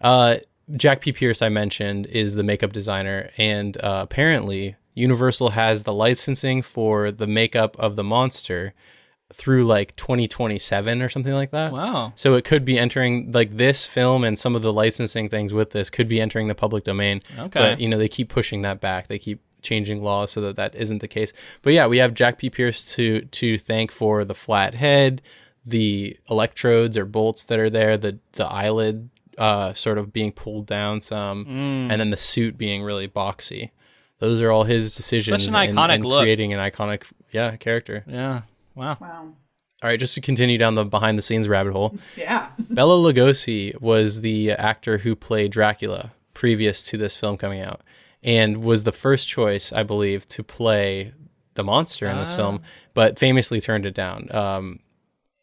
Uh, 0.00 0.36
Jack 0.76 1.00
P. 1.00 1.12
Pierce, 1.12 1.40
I 1.42 1.48
mentioned, 1.48 2.06
is 2.06 2.34
the 2.34 2.42
makeup 2.44 2.72
designer, 2.72 3.30
and 3.38 3.76
uh, 3.82 4.00
apparently 4.02 4.76
Universal 4.94 5.50
has 5.50 5.84
the 5.84 5.92
licensing 5.92 6.60
for 6.62 7.10
the 7.10 7.26
makeup 7.26 7.76
of 7.78 7.96
the 7.96 8.04
monster 8.04 8.74
through 9.32 9.64
like 9.64 9.94
2027 9.96 11.02
or 11.02 11.08
something 11.08 11.32
like 11.34 11.50
that. 11.50 11.72
Wow. 11.72 12.12
So 12.16 12.34
it 12.34 12.44
could 12.44 12.64
be 12.64 12.78
entering 12.78 13.30
like 13.32 13.56
this 13.56 13.86
film 13.86 14.24
and 14.24 14.38
some 14.38 14.54
of 14.56 14.62
the 14.62 14.72
licensing 14.72 15.28
things 15.28 15.52
with 15.52 15.70
this 15.70 15.90
could 15.90 16.08
be 16.08 16.20
entering 16.20 16.48
the 16.48 16.54
public 16.54 16.84
domain. 16.84 17.20
Okay. 17.38 17.60
But 17.60 17.80
you 17.80 17.88
know 17.88 17.98
they 17.98 18.08
keep 18.08 18.28
pushing 18.28 18.62
that 18.62 18.80
back. 18.80 19.08
They 19.08 19.18
keep 19.18 19.40
changing 19.62 20.02
laws 20.02 20.30
so 20.32 20.40
that 20.40 20.56
that 20.56 20.74
isn't 20.74 20.98
the 21.00 21.08
case. 21.08 21.32
But 21.62 21.72
yeah, 21.72 21.86
we 21.86 21.98
have 21.98 22.14
Jack 22.14 22.38
P. 22.38 22.50
Pierce 22.50 22.84
to 22.94 23.22
to 23.22 23.58
thank 23.58 23.90
for 23.90 24.24
the 24.24 24.34
flat 24.34 24.74
head, 24.74 25.22
the 25.64 26.16
electrodes 26.30 26.96
or 26.96 27.04
bolts 27.04 27.44
that 27.44 27.58
are 27.58 27.70
there, 27.70 27.96
the 27.96 28.18
the 28.32 28.46
eyelid 28.46 29.10
uh, 29.36 29.72
sort 29.72 29.98
of 29.98 30.12
being 30.12 30.32
pulled 30.32 30.66
down 30.66 31.00
some, 31.00 31.44
Mm. 31.44 31.90
and 31.90 32.00
then 32.00 32.10
the 32.10 32.16
suit 32.16 32.58
being 32.58 32.82
really 32.82 33.06
boxy. 33.08 33.70
Those 34.18 34.42
are 34.42 34.50
all 34.50 34.64
his 34.64 34.94
decisions. 34.96 35.46
an 35.46 35.54
in- 35.54 35.76
iconic 35.76 35.94
in 35.96 36.02
look. 36.02 36.22
creating 36.22 36.52
an 36.52 36.58
iconic 36.58 37.04
yeah 37.30 37.54
character. 37.56 38.04
Yeah. 38.08 38.42
Wow. 38.74 38.96
Wow. 39.00 39.28
All 39.80 39.88
right, 39.88 40.00
just 40.00 40.14
to 40.16 40.20
continue 40.20 40.58
down 40.58 40.74
the 40.74 40.84
behind 40.84 41.16
the 41.18 41.22
scenes 41.22 41.46
rabbit 41.48 41.72
hole. 41.72 41.96
Yeah. 42.16 42.50
Bela 42.58 42.96
Lugosi 42.96 43.80
was 43.80 44.22
the 44.22 44.50
actor 44.52 44.98
who 44.98 45.14
played 45.14 45.52
Dracula 45.52 46.10
previous 46.34 46.82
to 46.84 46.96
this 46.96 47.14
film 47.14 47.36
coming 47.36 47.60
out, 47.60 47.80
and 48.22 48.62
was 48.62 48.84
the 48.84 48.92
first 48.92 49.28
choice, 49.28 49.72
I 49.72 49.82
believe, 49.82 50.26
to 50.28 50.42
play 50.42 51.12
the 51.54 51.64
monster 51.64 52.06
in 52.06 52.16
this 52.18 52.34
film, 52.34 52.62
but 52.94 53.18
famously 53.18 53.60
turned 53.60 53.84
it 53.84 53.94
down. 53.94 54.28
Um, 54.30 54.80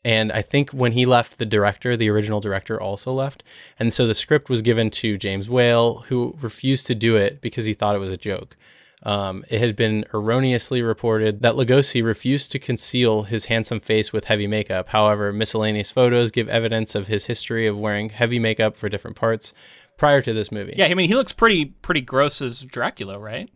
and 0.03 0.31
I 0.31 0.41
think 0.41 0.69
when 0.69 0.91
he 0.91 1.05
left, 1.05 1.39
the 1.39 1.45
director, 1.45 1.97
the 1.97 2.09
original 2.09 2.39
director, 2.39 2.79
also 2.79 3.11
left, 3.11 3.43
and 3.79 3.91
so 3.91 4.05
the 4.05 4.13
script 4.13 4.49
was 4.49 4.61
given 4.61 4.89
to 4.91 5.17
James 5.17 5.49
Whale, 5.49 6.05
who 6.07 6.35
refused 6.39 6.85
to 6.87 6.95
do 6.95 7.17
it 7.17 7.41
because 7.41 7.65
he 7.65 7.73
thought 7.73 7.95
it 7.95 7.99
was 7.99 8.11
a 8.11 8.17
joke. 8.17 8.55
Um, 9.03 9.45
it 9.49 9.59
had 9.59 9.75
been 9.75 10.05
erroneously 10.13 10.81
reported 10.81 11.41
that 11.41 11.55
Lugosi 11.55 12.03
refused 12.03 12.51
to 12.51 12.59
conceal 12.59 13.23
his 13.23 13.45
handsome 13.45 13.79
face 13.79 14.11
with 14.11 14.25
heavy 14.25 14.47
makeup. 14.47 14.89
However, 14.89 15.31
miscellaneous 15.31 15.91
photos 15.91 16.31
give 16.31 16.49
evidence 16.49 16.95
of 16.95 17.07
his 17.07 17.25
history 17.27 17.67
of 17.67 17.77
wearing 17.77 18.09
heavy 18.09 18.39
makeup 18.39 18.75
for 18.75 18.89
different 18.89 19.15
parts 19.15 19.53
prior 19.97 20.21
to 20.21 20.33
this 20.33 20.51
movie. 20.51 20.73
Yeah, 20.75 20.85
I 20.87 20.93
mean, 20.93 21.07
he 21.07 21.15
looks 21.15 21.33
pretty 21.33 21.65
pretty 21.65 22.01
gross 22.01 22.41
as 22.41 22.61
Dracula, 22.61 23.17
right? 23.19 23.49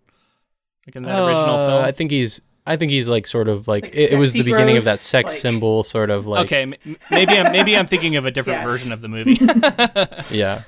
Like 0.88 0.96
in 0.96 1.04
that 1.04 1.20
original 1.20 1.56
Uh, 1.56 1.68
film. 1.68 1.86
I 1.86 1.92
think 1.92 2.12
he's. 2.12 2.42
I 2.68 2.76
think 2.76 2.92
he's 2.92 3.10
like 3.10 3.26
sort 3.26 3.50
of 3.50 3.68
like, 3.68 3.86
Like 3.86 3.96
it, 3.96 4.12
it 4.12 4.18
was 4.20 4.32
the 4.34 4.40
sexy 4.40 4.52
beginning 4.52 4.78
of 4.78 4.84
that 4.84 5.00
sex 5.00 5.32
like- 5.32 5.40
symbol 5.40 5.82
sort 5.84 6.12
of 6.12 6.28
like 6.28 6.46
okay, 6.46 6.62
m- 6.64 6.76
maybe 7.10 7.32
I'm 7.36 7.52
maybe 7.52 7.76
I'm 7.76 7.88
thinking 7.88 8.16
of 8.16 8.26
a 8.28 8.32
different 8.32 8.60
Yes. 8.60 8.70
version 8.70 8.94
of 8.94 9.02
the 9.02 9.08
movie. 9.08 9.40
yeah. 10.38 10.64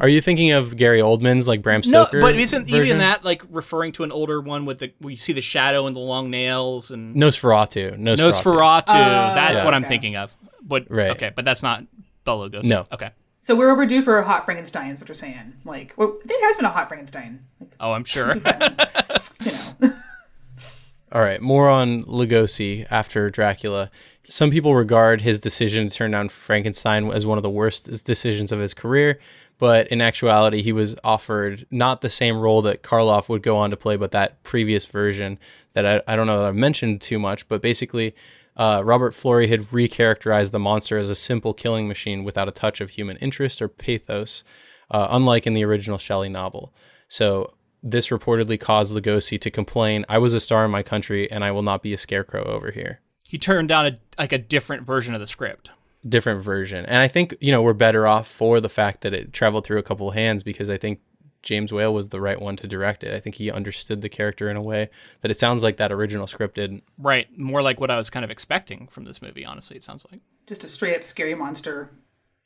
Are 0.00 0.08
you 0.08 0.22
thinking 0.22 0.52
of 0.52 0.74
Gary 0.76 1.00
Oldman's 1.00 1.46
like 1.46 1.60
Bram 1.60 1.82
Stoker? 1.82 1.98
no, 1.98 2.04
Stoker? 2.04 2.20
but 2.22 2.36
isn't 2.36 2.64
version? 2.64 2.86
even 2.86 2.98
that 2.98 3.24
like 3.26 3.42
referring 3.50 3.92
to 3.92 4.04
an 4.04 4.12
older 4.12 4.40
one 4.40 4.64
with 4.64 4.78
the 4.78 4.92
where 5.00 5.10
you 5.10 5.18
see 5.18 5.34
the 5.34 5.42
shadow 5.42 5.86
and 5.86 5.94
the 5.94 6.00
long 6.00 6.30
nails 6.30 6.90
and 6.90 7.14
Nosferatu? 7.14 7.98
Nosferatu. 7.98 8.16
Nosferatu? 8.16 8.86
that's 8.86 9.58
Yeah. 9.58 9.64
what 9.66 9.74
I'm 9.74 9.82
okay. 9.82 9.88
thinking 9.88 10.16
of. 10.16 10.34
But 10.62 10.86
Right. 10.90 11.10
okay, 11.10 11.30
but 11.34 11.44
that's 11.44 11.62
not 11.62 11.84
Bela 12.24 12.48
Lugosi. 12.48 12.64
No. 12.64 12.86
Okay. 12.90 13.10
So 13.44 13.54
we're 13.54 13.70
overdue 13.70 14.00
for 14.00 14.16
a 14.16 14.24
hot 14.24 14.46
Frankenstein, 14.46 14.90
is 14.92 14.98
what 14.98 15.06
you're 15.06 15.14
saying. 15.14 15.52
Like, 15.66 15.92
well, 15.98 16.16
there 16.24 16.46
has 16.46 16.56
been 16.56 16.64
a 16.64 16.70
hot 16.70 16.88
Frankenstein. 16.88 17.44
Like, 17.60 17.76
Oh, 17.78 17.92
I'm 17.92 18.04
sure. 18.04 18.34
you 18.36 19.52
know. 19.52 19.92
All 21.12 21.20
right, 21.20 21.42
more 21.42 21.68
on 21.68 22.04
Lugosi 22.04 22.86
after 22.90 23.28
Dracula. 23.28 23.90
Some 24.30 24.50
people 24.50 24.74
regard 24.74 25.20
his 25.20 25.40
decision 25.40 25.90
to 25.90 25.94
turn 25.94 26.12
down 26.12 26.30
Frankenstein 26.30 27.10
as 27.10 27.26
one 27.26 27.36
of 27.36 27.42
the 27.42 27.50
worst 27.50 28.06
decisions 28.06 28.50
of 28.50 28.60
his 28.60 28.72
career, 28.72 29.20
but 29.58 29.88
in 29.88 30.00
actuality, 30.00 30.62
he 30.62 30.72
was 30.72 30.96
offered 31.04 31.66
not 31.70 32.00
the 32.00 32.08
same 32.08 32.38
role 32.38 32.62
that 32.62 32.82
Karloff 32.82 33.28
would 33.28 33.42
go 33.42 33.58
on 33.58 33.68
to 33.68 33.76
play, 33.76 33.96
but 33.98 34.12
that 34.12 34.42
previous 34.42 34.86
version 34.86 35.38
that 35.74 35.84
I, 35.84 36.00
I 36.10 36.16
don't 36.16 36.26
know 36.26 36.38
that 36.38 36.46
I've 36.48 36.56
mentioned 36.56 37.02
too 37.02 37.18
much, 37.18 37.46
but 37.46 37.60
basically, 37.60 38.14
uh, 38.56 38.82
Robert 38.84 39.14
Florey 39.14 39.48
had 39.48 39.60
recharacterized 39.60 40.50
the 40.50 40.58
monster 40.58 40.96
as 40.96 41.10
a 41.10 41.14
simple 41.14 41.54
killing 41.54 41.88
machine 41.88 42.24
without 42.24 42.48
a 42.48 42.52
touch 42.52 42.80
of 42.80 42.90
human 42.90 43.16
interest 43.18 43.60
or 43.60 43.68
pathos, 43.68 44.44
uh, 44.90 45.08
unlike 45.10 45.46
in 45.46 45.54
the 45.54 45.64
original 45.64 45.98
Shelley 45.98 46.28
novel. 46.28 46.72
So 47.08 47.54
this 47.82 48.08
reportedly 48.08 48.58
caused 48.58 48.94
Lugosi 48.94 49.40
to 49.40 49.50
complain, 49.50 50.04
"I 50.08 50.18
was 50.18 50.34
a 50.34 50.40
star 50.40 50.64
in 50.64 50.70
my 50.70 50.82
country, 50.82 51.30
and 51.30 51.44
I 51.44 51.50
will 51.50 51.62
not 51.62 51.82
be 51.82 51.92
a 51.92 51.98
scarecrow 51.98 52.44
over 52.44 52.70
here." 52.70 53.00
he 53.34 53.38
turned 53.38 53.68
down 53.68 53.86
a 53.86 53.98
like 54.16 54.32
a 54.32 54.38
different 54.38 54.86
version 54.86 55.12
of 55.12 55.20
the 55.20 55.26
script. 55.26 55.70
Different 56.08 56.40
version, 56.40 56.86
and 56.86 56.98
I 56.98 57.08
think 57.08 57.34
you 57.40 57.50
know 57.50 57.62
we're 57.62 57.72
better 57.72 58.06
off 58.06 58.28
for 58.28 58.60
the 58.60 58.68
fact 58.68 59.00
that 59.00 59.12
it 59.12 59.32
traveled 59.32 59.66
through 59.66 59.78
a 59.78 59.82
couple 59.82 60.08
of 60.08 60.14
hands 60.14 60.44
because 60.44 60.70
I 60.70 60.76
think 60.76 61.00
James 61.44 61.72
Whale 61.72 61.92
was 61.92 62.08
the 62.08 62.20
right 62.20 62.40
one 62.40 62.56
to 62.56 62.66
direct 62.66 63.04
it. 63.04 63.14
I 63.14 63.20
think 63.20 63.36
he 63.36 63.50
understood 63.50 64.00
the 64.02 64.08
character 64.08 64.50
in 64.50 64.56
a 64.56 64.62
way 64.62 64.88
that 65.20 65.30
it 65.30 65.38
sounds 65.38 65.62
like 65.62 65.76
that 65.76 65.92
original 65.92 66.26
script 66.26 66.56
didn't. 66.56 66.84
Right, 66.98 67.28
more 67.38 67.62
like 67.62 67.80
what 67.80 67.90
I 67.90 67.96
was 67.96 68.10
kind 68.10 68.24
of 68.24 68.30
expecting 68.30 68.88
from 68.88 69.04
this 69.04 69.22
movie. 69.22 69.44
Honestly, 69.44 69.76
it 69.76 69.84
sounds 69.84 70.06
like 70.10 70.20
Just 70.46 70.64
a 70.64 70.68
straight 70.68 70.96
up 70.96 71.04
scary 71.04 71.34
monster 71.34 71.92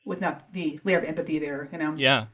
with 0.04 0.20
not 0.20 0.52
the 0.52 0.80
layer 0.84 0.98
of 0.98 1.04
empathy 1.04 1.38
there, 1.38 1.68
you 1.72 1.78
know? 1.78 1.94
yeah. 1.96 2.26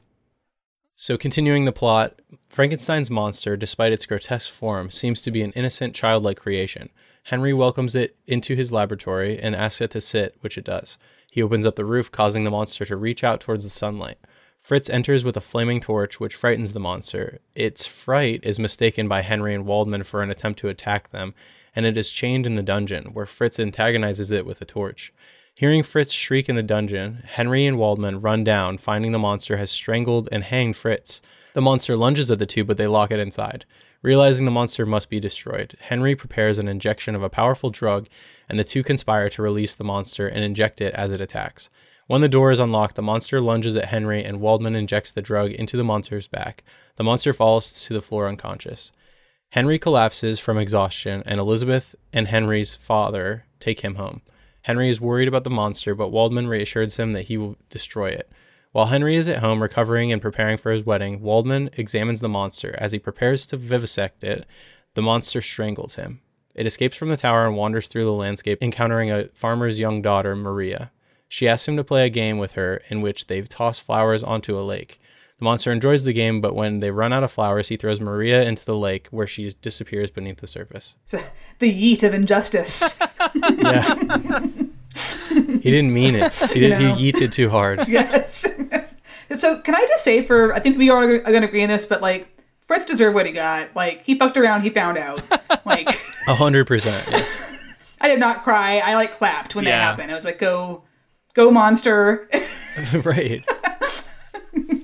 So, 0.97 1.19
continuing 1.19 1.65
the 1.65 1.73
plot, 1.73 2.21
Frankenstein's 2.49 3.11
monster, 3.11 3.57
despite 3.57 3.93
its 3.93 4.07
grotesque 4.07 4.51
form, 4.51 4.93
seems 4.93 5.23
to 5.23 5.33
be 5.33 5.43
an 5.43 5.51
innocent, 5.53 5.93
childlike 5.93 6.39
creation. 6.39 6.89
Henry 7.25 7.53
welcomes 7.53 7.97
it 7.97 8.17
into 8.27 8.55
his 8.55 8.71
laboratory 8.71 9.37
and 9.41 9.57
asks 9.57 9.81
it 9.81 9.91
to 9.91 10.01
sit, 10.01 10.37
which 10.41 10.57
it 10.57 10.65
does. 10.65 10.97
He 11.33 11.43
opens 11.43 11.67
up 11.67 11.75
the 11.75 11.85
roof, 11.85 12.13
causing 12.13 12.45
the 12.45 12.51
monster 12.53 12.85
to 12.85 12.97
reach 12.97 13.25
out 13.25 13.41
towards 13.41 13.65
the 13.65 13.71
sunlight. 13.71 14.19
Fritz 14.65 14.89
enters 14.89 15.27
with 15.27 15.37
a 15.37 15.43
flaming 15.43 15.79
torch, 15.79 16.19
which 16.19 16.35
frightens 16.35 16.73
the 16.73 16.81
monster. 16.81 17.39
Its 17.55 17.87
fright 17.87 18.41
is 18.43 18.59
mistaken 18.59 19.07
by 19.07 19.21
Henry 19.21 19.55
and 19.55 19.67
Waldman 19.67 20.05
for 20.05 20.23
an 20.23 20.31
attempt 20.31 20.59
to 20.61 20.71
attack 20.71 21.11
them, 21.11 21.35
and 21.77 21.85
it 21.85 21.99
is 21.99 22.09
chained 22.09 22.47
in 22.47 22.55
the 22.55 22.63
dungeon, 22.63 23.13
where 23.13 23.27
Fritz 23.27 23.61
antagonizes 23.61 24.31
it 24.31 24.47
with 24.47 24.63
a 24.63 24.65
torch. 24.65 25.13
Hearing 25.55 25.83
Fritz 25.83 26.13
shriek 26.13 26.49
in 26.49 26.57
the 26.57 26.63
dungeon, 26.63 27.25
Henry 27.27 27.67
and 27.67 27.77
Waldman 27.77 28.23
run 28.23 28.43
down, 28.43 28.79
finding 28.79 29.13
the 29.13 29.19
monster 29.19 29.59
has 29.59 29.71
strangled 29.71 30.31
and 30.33 30.43
hanged 30.43 30.79
Fritz. 30.79 31.21
The 31.53 31.61
monster 31.61 31.95
lunges 31.95 32.31
at 32.31 32.39
the 32.39 32.47
two, 32.47 32.65
but 32.65 32.79
they 32.79 32.87
lock 32.87 33.11
it 33.11 33.21
inside. 33.21 33.67
Realizing 34.01 34.47
the 34.47 34.51
monster 34.51 34.87
must 34.87 35.11
be 35.11 35.21
destroyed, 35.21 35.77
Henry 35.79 36.17
prepares 36.17 36.57
an 36.57 36.69
injection 36.69 37.15
of 37.15 37.23
a 37.23 37.29
powerful 37.29 37.69
drug, 37.69 38.09
and 38.49 38.59
the 38.59 38.65
two 38.65 38.83
conspire 38.83 39.29
to 39.29 39.43
release 39.43 39.75
the 39.75 39.85
monster 39.85 40.27
and 40.27 40.43
inject 40.43 40.81
it 40.81 40.95
as 40.95 41.13
it 41.13 41.21
attacks. 41.21 41.69
When 42.07 42.21
the 42.21 42.29
door 42.29 42.51
is 42.51 42.59
unlocked, 42.59 42.97
the 42.97 43.03
monster 43.03 43.41
lunges 43.41 43.77
at 43.77 43.87
Henry, 43.87 44.23
and 44.23 44.41
Waldman 44.41 44.75
injects 44.77 45.11
the 45.11 45.23
drug 45.23 45.53
into 45.53 45.77
the 45.77 45.85
monster's 45.85 46.27
back. 46.27 46.63
The 46.97 47.05
monster 47.05 47.33
falls 47.33 47.85
to 47.85 47.95
the 47.95 48.03
floor 48.03 48.29
unconscious. 48.29 48.93
Henry 49.51 49.79
collapses 49.79 50.39
from 50.39 50.59
exhaustion, 50.59 51.23
and 51.25 51.41
Elizabeth 51.41 51.95
and 52.13 52.29
Henry's 52.29 52.75
father 52.75 53.47
take 53.59 53.81
him 53.81 53.95
home. 53.95 54.21
Henry 54.63 54.91
is 54.91 55.01
worried 55.01 55.29
about 55.29 55.45
the 55.45 55.51
monster, 55.51 55.95
but 55.95 56.11
Waldman 56.11 56.47
reassures 56.49 56.99
him 56.99 57.13
that 57.13 57.27
he 57.27 57.39
will 57.39 57.57
destroy 57.71 58.09
it. 58.09 58.31
While 58.73 58.87
Henry 58.87 59.15
is 59.15 59.29
at 59.29 59.39
home 59.39 59.63
recovering 59.63 60.13
and 60.13 60.21
preparing 60.21 60.57
for 60.57 60.73
his 60.73 60.85
wedding, 60.85 61.23
Waldman 61.23 61.71
examines 61.75 62.21
the 62.21 62.29
monster. 62.29 62.75
As 62.79 62.93
he 62.93 62.99
prepares 62.99 63.47
to 63.47 63.57
vivisect 63.57 64.25
it, 64.25 64.45
the 64.95 65.03
monster 65.03 65.41
strangles 65.41 65.95
him. 65.95 66.21
It 66.55 66.67
escapes 66.67 66.97
from 66.97 67.09
the 67.09 67.17
tower 67.17 67.47
and 67.47 67.57
wanders 67.57 67.89
through 67.89 68.05
the 68.05 68.13
landscape, 68.13 68.59
encountering 68.61 69.11
a 69.11 69.29
farmer's 69.35 69.79
young 69.79 70.03
daughter, 70.03 70.35
Maria. 70.35 70.91
She 71.35 71.49
asks 71.49 71.67
him 71.67 71.77
to 71.79 71.83
play 71.83 72.07
a 72.07 72.11
game 72.11 72.39
with 72.39 72.53
her 72.53 72.81
in 72.91 73.01
which 73.01 73.27
they 73.27 73.43
toss 73.43 73.81
flowers 73.81 74.23
onto 74.23 74.57
a 74.57 74.63
lake. 74.63 75.01
The 75.39 75.45
monster 75.45 75.73
enjoys 75.73 76.05
the 76.05 76.13
game, 76.13 76.41
but 76.41 76.55
when 76.55 76.79
they 76.79 76.93
run 76.93 77.13
out 77.13 77.25
of 77.25 77.33
flowers, 77.33 77.71
he 77.71 77.77
throws 77.77 78.01
Maria 78.01 78.45
into 78.45 78.65
the 78.65 78.77
lake 78.77 79.09
where 79.11 79.27
she 79.27 79.51
disappears 79.61 80.13
beneath 80.13 80.37
the 80.37 80.47
surface. 80.47 80.95
The 81.59 81.73
yeet 81.73 82.05
of 82.05 82.15
injustice. 82.15 82.97
Yeah. 83.35 83.97
he 85.35 85.71
didn't 85.73 85.93
mean 85.93 86.15
it. 86.15 86.33
He 86.53 86.61
did. 86.61 86.79
No. 86.79 86.95
He 86.95 87.11
yeeted 87.11 87.33
too 87.33 87.51
hard. 87.51 87.81
yes. 87.89 88.43
so 89.33 89.61
can 89.61 89.75
I 89.75 89.85
just 89.89 90.05
say 90.05 90.23
for 90.23 90.55
I 90.55 90.61
think 90.61 90.79
we 90.79 90.89
all 90.89 91.03
are 91.03 91.19
going 91.19 91.43
to 91.43 91.49
agree 91.49 91.65
on 91.65 91.69
this, 91.69 91.85
but 91.85 92.01
like 92.01 92.29
Fritz 92.69 92.85
deserved 92.87 93.17
what 93.17 93.27
he 93.27 93.33
got. 93.33 93.75
Like 93.75 94.05
he 94.05 94.17
fucked 94.17 94.37
around, 94.37 94.63
he 94.63 94.71
found 94.71 94.99
out. 94.99 95.21
Like 95.67 95.89
A 96.29 96.37
hundred 96.37 96.69
percent. 96.69 97.09
yeah. 97.11 97.59
I 98.01 98.07
did 98.07 98.21
not 98.21 98.45
cry. 98.45 98.79
I 98.79 98.95
like 98.95 99.15
clapped 99.15 99.57
when 99.57 99.65
that 99.65 99.81
happened. 99.81 100.13
I 100.13 100.15
was 100.15 100.25
like, 100.25 100.39
go, 100.39 100.85
go 101.35 101.51
monster. 101.51 102.29
right. 103.05 103.45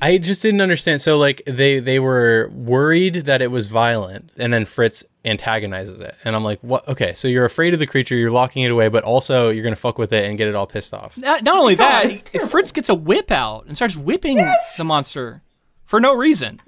I 0.02 0.18
just 0.18 0.42
didn't 0.42 0.60
understand. 0.60 1.02
So 1.02 1.18
like 1.18 1.42
they 1.46 1.78
they 1.78 1.98
were 1.98 2.50
worried 2.52 3.14
that 3.26 3.42
it 3.42 3.50
was 3.50 3.68
violent, 3.68 4.32
and 4.36 4.52
then 4.52 4.64
Fritz 4.64 5.04
antagonizes 5.24 6.00
it, 6.00 6.16
and 6.24 6.34
I'm 6.34 6.44
like, 6.44 6.58
what? 6.60 6.86
Okay, 6.88 7.14
so 7.14 7.28
you're 7.28 7.44
afraid 7.44 7.74
of 7.74 7.80
the 7.80 7.86
creature, 7.86 8.14
you're 8.16 8.30
locking 8.30 8.62
it 8.62 8.70
away, 8.70 8.88
but 8.88 9.04
also 9.04 9.50
you're 9.50 9.62
gonna 9.62 9.76
fuck 9.76 9.98
with 9.98 10.12
it 10.12 10.24
and 10.24 10.38
get 10.38 10.48
it 10.48 10.54
all 10.54 10.66
pissed 10.66 10.94
off. 10.94 11.16
Not, 11.16 11.42
not 11.42 11.58
only 11.58 11.74
that, 11.76 12.06
it's 12.06 12.22
terrible. 12.22 12.50
Fritz 12.50 12.72
gets 12.72 12.88
a 12.88 12.94
whip 12.94 13.30
out 13.30 13.66
and 13.66 13.76
starts 13.76 13.96
whipping 13.96 14.36
the 14.36 14.84
monster 14.84 15.42
for 15.84 16.00
no 16.00 16.14
reason. 16.16 16.60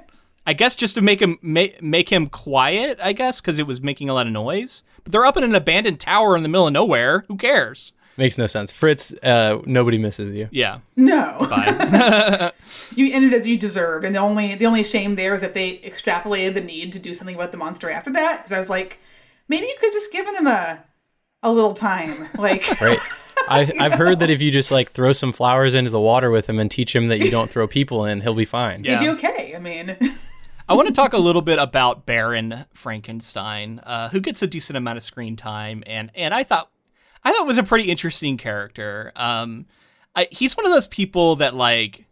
I 0.46 0.54
guess 0.54 0.74
just 0.74 0.94
to 0.96 1.00
make 1.02 1.22
him 1.22 1.38
make, 1.40 1.80
make 1.82 2.08
him 2.10 2.28
quiet. 2.28 2.98
I 3.02 3.12
guess 3.12 3.40
because 3.40 3.58
it 3.58 3.66
was 3.66 3.80
making 3.80 4.10
a 4.10 4.14
lot 4.14 4.26
of 4.26 4.32
noise. 4.32 4.82
But 5.04 5.12
they're 5.12 5.24
up 5.24 5.36
in 5.36 5.44
an 5.44 5.54
abandoned 5.54 6.00
tower 6.00 6.36
in 6.36 6.42
the 6.42 6.48
middle 6.48 6.66
of 6.66 6.72
nowhere. 6.72 7.24
Who 7.28 7.36
cares? 7.36 7.92
Makes 8.16 8.36
no 8.36 8.46
sense. 8.46 8.70
Fritz, 8.70 9.12
uh, 9.22 9.60
nobody 9.64 9.98
misses 9.98 10.34
you. 10.34 10.48
Yeah. 10.50 10.80
no, 10.96 11.46
Bye. 11.48 12.52
you 12.94 13.14
ended 13.14 13.32
as 13.32 13.46
you 13.46 13.56
deserve, 13.56 14.04
and 14.04 14.14
the 14.14 14.20
only 14.20 14.54
the 14.54 14.66
only 14.66 14.84
shame 14.84 15.14
there 15.16 15.34
is 15.34 15.40
that 15.40 15.54
they 15.54 15.78
extrapolated 15.78 16.54
the 16.54 16.60
need 16.60 16.92
to 16.92 16.98
do 16.98 17.14
something 17.14 17.34
about 17.34 17.52
the 17.52 17.58
monster 17.58 17.90
after 17.90 18.12
that. 18.12 18.38
Because 18.38 18.52
I 18.52 18.58
was 18.58 18.70
like, 18.70 19.00
maybe 19.48 19.66
you 19.66 19.76
could 19.80 19.92
just 19.92 20.12
given 20.12 20.36
him 20.36 20.46
a 20.46 20.84
a 21.42 21.50
little 21.50 21.74
time, 21.74 22.28
like. 22.38 22.68
Right. 22.80 22.98
I, 23.48 23.72
I've 23.80 23.94
heard 23.94 24.20
that 24.20 24.30
if 24.30 24.40
you 24.40 24.52
just 24.52 24.70
like 24.70 24.90
throw 24.90 25.12
some 25.12 25.32
flowers 25.32 25.74
into 25.74 25.90
the 25.90 25.98
water 25.98 26.30
with 26.30 26.48
him 26.48 26.60
and 26.60 26.70
teach 26.70 26.94
him 26.94 27.08
that 27.08 27.18
you 27.18 27.30
don't 27.30 27.50
throw 27.50 27.66
people 27.66 28.04
in, 28.04 28.20
he'll 28.20 28.34
be 28.34 28.44
fine. 28.44 28.84
Yeah. 28.84 29.00
He'd 29.00 29.06
be 29.06 29.10
okay. 29.12 29.54
I 29.56 29.58
mean, 29.58 29.96
I 30.68 30.74
want 30.74 30.86
to 30.88 30.94
talk 30.94 31.12
a 31.12 31.18
little 31.18 31.42
bit 31.42 31.58
about 31.58 32.06
Baron 32.06 32.66
Frankenstein, 32.72 33.80
uh, 33.80 34.10
who 34.10 34.20
gets 34.20 34.42
a 34.42 34.46
decent 34.46 34.76
amount 34.76 34.98
of 34.98 35.02
screen 35.02 35.34
time, 35.34 35.82
and 35.86 36.12
and 36.14 36.32
I 36.32 36.44
thought 36.44 36.70
I 37.24 37.32
thought 37.32 37.46
was 37.46 37.58
a 37.58 37.62
pretty 37.62 37.90
interesting 37.90 38.36
character. 38.36 39.12
Um, 39.16 39.66
I, 40.14 40.28
he's 40.30 40.56
one 40.56 40.66
of 40.66 40.72
those 40.72 40.88
people 40.88 41.36
that 41.36 41.54
like 41.54 42.06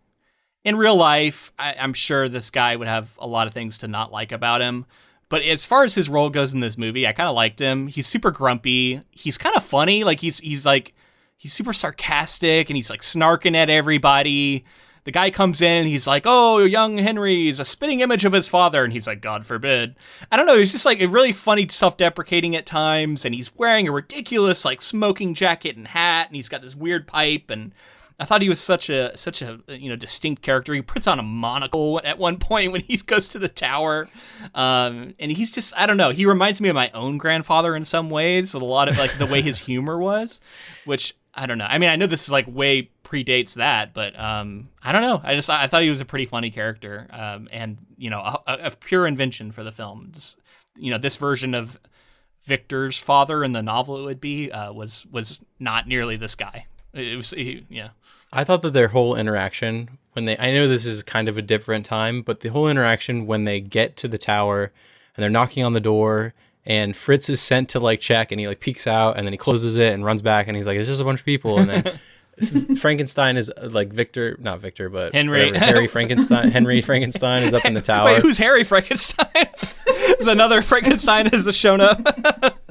in 0.64 0.76
real 0.76 0.96
life, 0.96 1.52
I, 1.58 1.74
I'm 1.78 1.92
sure 1.92 2.28
this 2.28 2.50
guy 2.50 2.76
would 2.76 2.88
have 2.88 3.16
a 3.18 3.26
lot 3.26 3.46
of 3.46 3.52
things 3.52 3.78
to 3.78 3.88
not 3.88 4.12
like 4.12 4.32
about 4.32 4.60
him. 4.60 4.86
But 5.28 5.42
as 5.42 5.64
far 5.64 5.84
as 5.84 5.94
his 5.94 6.08
role 6.08 6.28
goes 6.28 6.52
in 6.52 6.60
this 6.60 6.76
movie, 6.76 7.06
I 7.06 7.12
kind 7.12 7.28
of 7.28 7.36
liked 7.36 7.60
him. 7.60 7.86
He's 7.86 8.06
super 8.06 8.30
grumpy. 8.30 9.02
He's 9.10 9.38
kind 9.38 9.56
of 9.56 9.62
funny. 9.62 10.02
Like 10.02 10.20
he's 10.20 10.40
he's 10.40 10.66
like 10.66 10.92
he's 11.36 11.52
super 11.52 11.72
sarcastic 11.72 12.68
and 12.68 12.76
he's 12.76 12.90
like 12.90 13.02
snarking 13.02 13.54
at 13.54 13.70
everybody. 13.70 14.64
The 15.10 15.14
guy 15.14 15.32
comes 15.32 15.60
in 15.60 15.78
and 15.78 15.88
he's 15.88 16.06
like, 16.06 16.22
"Oh, 16.24 16.58
young 16.58 16.96
Henry 16.98 17.48
is 17.48 17.58
a 17.58 17.64
spitting 17.64 17.98
image 17.98 18.24
of 18.24 18.32
his 18.32 18.46
father," 18.46 18.84
and 18.84 18.92
he's 18.92 19.08
like, 19.08 19.20
"God 19.20 19.44
forbid." 19.44 19.96
I 20.30 20.36
don't 20.36 20.46
know. 20.46 20.56
He's 20.56 20.70
just 20.70 20.86
like 20.86 21.00
a 21.00 21.08
really 21.08 21.32
funny, 21.32 21.66
self-deprecating 21.66 22.54
at 22.54 22.64
times, 22.64 23.24
and 23.24 23.34
he's 23.34 23.52
wearing 23.56 23.88
a 23.88 23.92
ridiculous 23.92 24.64
like 24.64 24.80
smoking 24.80 25.34
jacket 25.34 25.76
and 25.76 25.88
hat, 25.88 26.28
and 26.28 26.36
he's 26.36 26.48
got 26.48 26.62
this 26.62 26.76
weird 26.76 27.08
pipe 27.08 27.50
and. 27.50 27.72
I 28.20 28.26
thought 28.26 28.42
he 28.42 28.50
was 28.50 28.60
such 28.60 28.90
a 28.90 29.16
such 29.16 29.40
a 29.40 29.60
you 29.66 29.88
know 29.88 29.96
distinct 29.96 30.42
character. 30.42 30.74
He 30.74 30.82
puts 30.82 31.06
on 31.06 31.18
a 31.18 31.22
monocle 31.22 32.02
at 32.04 32.18
one 32.18 32.38
point 32.38 32.70
when 32.70 32.82
he 32.82 32.96
goes 33.06 33.28
to 33.30 33.38
the 33.38 33.48
tower, 33.48 34.08
um, 34.54 35.14
and 35.18 35.32
he's 35.32 35.50
just 35.50 35.72
I 35.74 35.86
don't 35.86 35.96
know. 35.96 36.10
He 36.10 36.26
reminds 36.26 36.60
me 36.60 36.68
of 36.68 36.74
my 36.74 36.90
own 36.92 37.16
grandfather 37.16 37.74
in 37.74 37.86
some 37.86 38.10
ways. 38.10 38.52
A 38.52 38.58
lot 38.58 38.90
of 38.90 38.98
like 38.98 39.16
the 39.16 39.24
way 39.24 39.40
his 39.40 39.58
humor 39.66 39.98
was, 39.98 40.38
which 40.84 41.16
I 41.34 41.46
don't 41.46 41.56
know. 41.56 41.66
I 41.66 41.78
mean, 41.78 41.88
I 41.88 41.96
know 41.96 42.06
this 42.06 42.24
is 42.24 42.30
like 42.30 42.44
way 42.46 42.90
predates 43.10 43.54
that, 43.54 43.92
but 43.92 44.18
um, 44.18 44.68
I 44.82 44.92
don't 44.92 45.02
know. 45.02 45.20
I 45.24 45.34
just 45.34 45.50
I 45.50 45.66
thought 45.66 45.82
he 45.82 45.90
was 45.90 46.00
a 46.00 46.04
pretty 46.04 46.26
funny 46.26 46.50
character, 46.50 47.08
um, 47.10 47.48
and 47.50 47.78
you 47.96 48.08
know 48.10 48.20
a, 48.20 48.42
a 48.46 48.70
pure 48.70 49.06
invention 49.06 49.50
for 49.50 49.64
the 49.64 49.72
film. 49.72 50.10
Just, 50.12 50.38
you 50.76 50.90
know 50.90 50.98
this 50.98 51.16
version 51.16 51.54
of 51.54 51.78
Victor's 52.42 52.98
father 52.98 53.42
in 53.42 53.52
the 53.52 53.62
novel 53.62 53.98
it 53.98 54.04
would 54.04 54.20
be 54.20 54.50
uh, 54.52 54.72
was 54.72 55.06
was 55.10 55.40
not 55.58 55.88
nearly 55.88 56.16
this 56.16 56.34
guy. 56.34 56.66
It 56.92 57.16
was 57.16 57.30
he, 57.30 57.66
yeah. 57.68 57.90
I 58.32 58.44
thought 58.44 58.62
that 58.62 58.72
their 58.72 58.88
whole 58.88 59.16
interaction 59.16 59.98
when 60.12 60.24
they 60.24 60.36
I 60.38 60.52
know 60.52 60.68
this 60.68 60.86
is 60.86 61.02
kind 61.02 61.28
of 61.28 61.36
a 61.36 61.42
different 61.42 61.84
time, 61.84 62.22
but 62.22 62.40
the 62.40 62.50
whole 62.50 62.68
interaction 62.68 63.26
when 63.26 63.44
they 63.44 63.60
get 63.60 63.96
to 63.98 64.08
the 64.08 64.18
tower 64.18 64.72
and 65.16 65.22
they're 65.22 65.30
knocking 65.30 65.64
on 65.64 65.72
the 65.72 65.80
door 65.80 66.34
and 66.64 66.94
Fritz 66.94 67.28
is 67.28 67.40
sent 67.40 67.68
to 67.70 67.80
like 67.80 68.00
check 68.00 68.30
and 68.30 68.40
he 68.40 68.46
like 68.46 68.60
peeks 68.60 68.86
out 68.86 69.16
and 69.16 69.26
then 69.26 69.32
he 69.32 69.36
closes 69.38 69.76
it 69.76 69.92
and 69.92 70.04
runs 70.04 70.22
back 70.22 70.46
and 70.46 70.56
he's 70.56 70.66
like 70.66 70.78
it's 70.78 70.88
just 70.88 71.00
a 71.00 71.04
bunch 71.04 71.20
of 71.20 71.26
people 71.26 71.58
and 71.58 71.70
then 71.70 71.84
Frankenstein 72.78 73.36
is 73.36 73.50
uh, 73.50 73.68
like 73.72 73.92
Victor, 73.92 74.36
not 74.40 74.60
Victor, 74.60 74.88
but 74.88 75.14
Henry. 75.14 75.46
whatever, 75.46 75.64
Harry 75.64 75.86
Frankenstein. 75.86 76.50
Henry 76.52 76.80
Frankenstein 76.80 77.42
is 77.42 77.54
up 77.54 77.64
in 77.64 77.74
the 77.74 77.80
tower. 77.80 78.06
Wait, 78.06 78.22
who's 78.22 78.38
Harry 78.38 78.64
Frankenstein? 78.64 79.26
Is 80.20 80.26
another 80.26 80.60
Frankenstein 80.60 81.26
has 81.26 81.54
shown 81.56 81.80
up? 81.80 81.98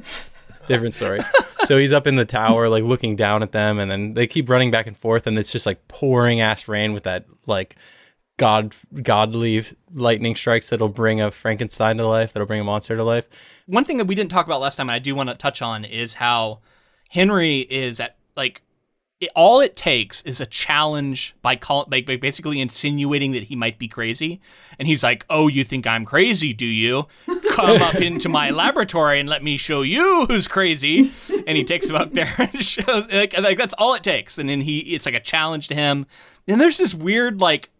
different 0.68 0.94
story. 0.94 1.20
so 1.64 1.78
he's 1.78 1.92
up 1.92 2.06
in 2.06 2.14
the 2.14 2.24
tower, 2.24 2.68
like 2.68 2.84
looking 2.84 3.16
down 3.16 3.42
at 3.42 3.50
them, 3.50 3.78
and 3.78 3.90
then 3.90 4.14
they 4.14 4.26
keep 4.26 4.48
running 4.48 4.70
back 4.70 4.86
and 4.86 4.96
forth, 4.96 5.26
and 5.26 5.36
it's 5.38 5.50
just 5.50 5.66
like 5.66 5.88
pouring 5.88 6.40
ass 6.40 6.68
rain 6.68 6.92
with 6.92 7.02
that 7.02 7.26
like 7.46 7.76
god 8.36 8.74
godly 9.02 9.64
lightning 9.92 10.34
strikes 10.34 10.70
that'll 10.70 10.88
bring 10.88 11.20
a 11.20 11.30
Frankenstein 11.30 11.96
to 11.96 12.06
life, 12.06 12.32
that'll 12.32 12.46
bring 12.46 12.60
a 12.60 12.64
monster 12.64 12.96
to 12.96 13.02
life. 13.02 13.28
One 13.66 13.84
thing 13.84 13.98
that 13.98 14.06
we 14.06 14.14
didn't 14.14 14.30
talk 14.30 14.46
about 14.46 14.60
last 14.60 14.76
time, 14.76 14.88
and 14.88 14.94
I 14.94 15.00
do 15.00 15.14
want 15.14 15.28
to 15.28 15.34
touch 15.34 15.60
on, 15.60 15.84
is 15.84 16.14
how 16.14 16.60
Henry 17.10 17.60
is 17.60 17.98
at 18.00 18.16
like 18.36 18.62
it, 19.20 19.30
all 19.36 19.60
it 19.60 19.76
takes 19.76 20.22
is 20.22 20.40
a 20.40 20.46
challenge 20.46 21.34
by 21.42 21.54
call 21.54 21.84
by, 21.84 22.00
by 22.00 22.16
basically 22.16 22.60
insinuating 22.60 23.32
that 23.32 23.44
he 23.44 23.56
might 23.56 23.78
be 23.78 23.86
crazy, 23.86 24.40
and 24.78 24.88
he's 24.88 25.02
like, 25.02 25.26
"Oh, 25.28 25.46
you 25.46 25.62
think 25.62 25.86
I'm 25.86 26.04
crazy, 26.04 26.52
do 26.52 26.66
you? 26.66 27.06
Come 27.50 27.82
up 27.82 27.94
into 28.00 28.28
my 28.28 28.50
laboratory 28.50 29.20
and 29.20 29.28
let 29.28 29.44
me 29.44 29.56
show 29.56 29.82
you 29.82 30.26
who's 30.26 30.48
crazy." 30.48 31.12
And 31.46 31.56
he 31.56 31.64
takes 31.64 31.88
him 31.88 31.96
up 31.96 32.14
there 32.14 32.32
and 32.38 32.64
shows 32.64 33.06
like, 33.12 33.38
like 33.38 33.58
that's 33.58 33.74
all 33.74 33.94
it 33.94 34.02
takes, 34.02 34.38
and 34.38 34.48
then 34.48 34.62
he 34.62 34.78
it's 34.78 35.06
like 35.06 35.14
a 35.14 35.20
challenge 35.20 35.68
to 35.68 35.74
him. 35.74 36.06
And 36.48 36.60
there's 36.60 36.78
this 36.78 36.94
weird 36.94 37.40
like 37.40 37.70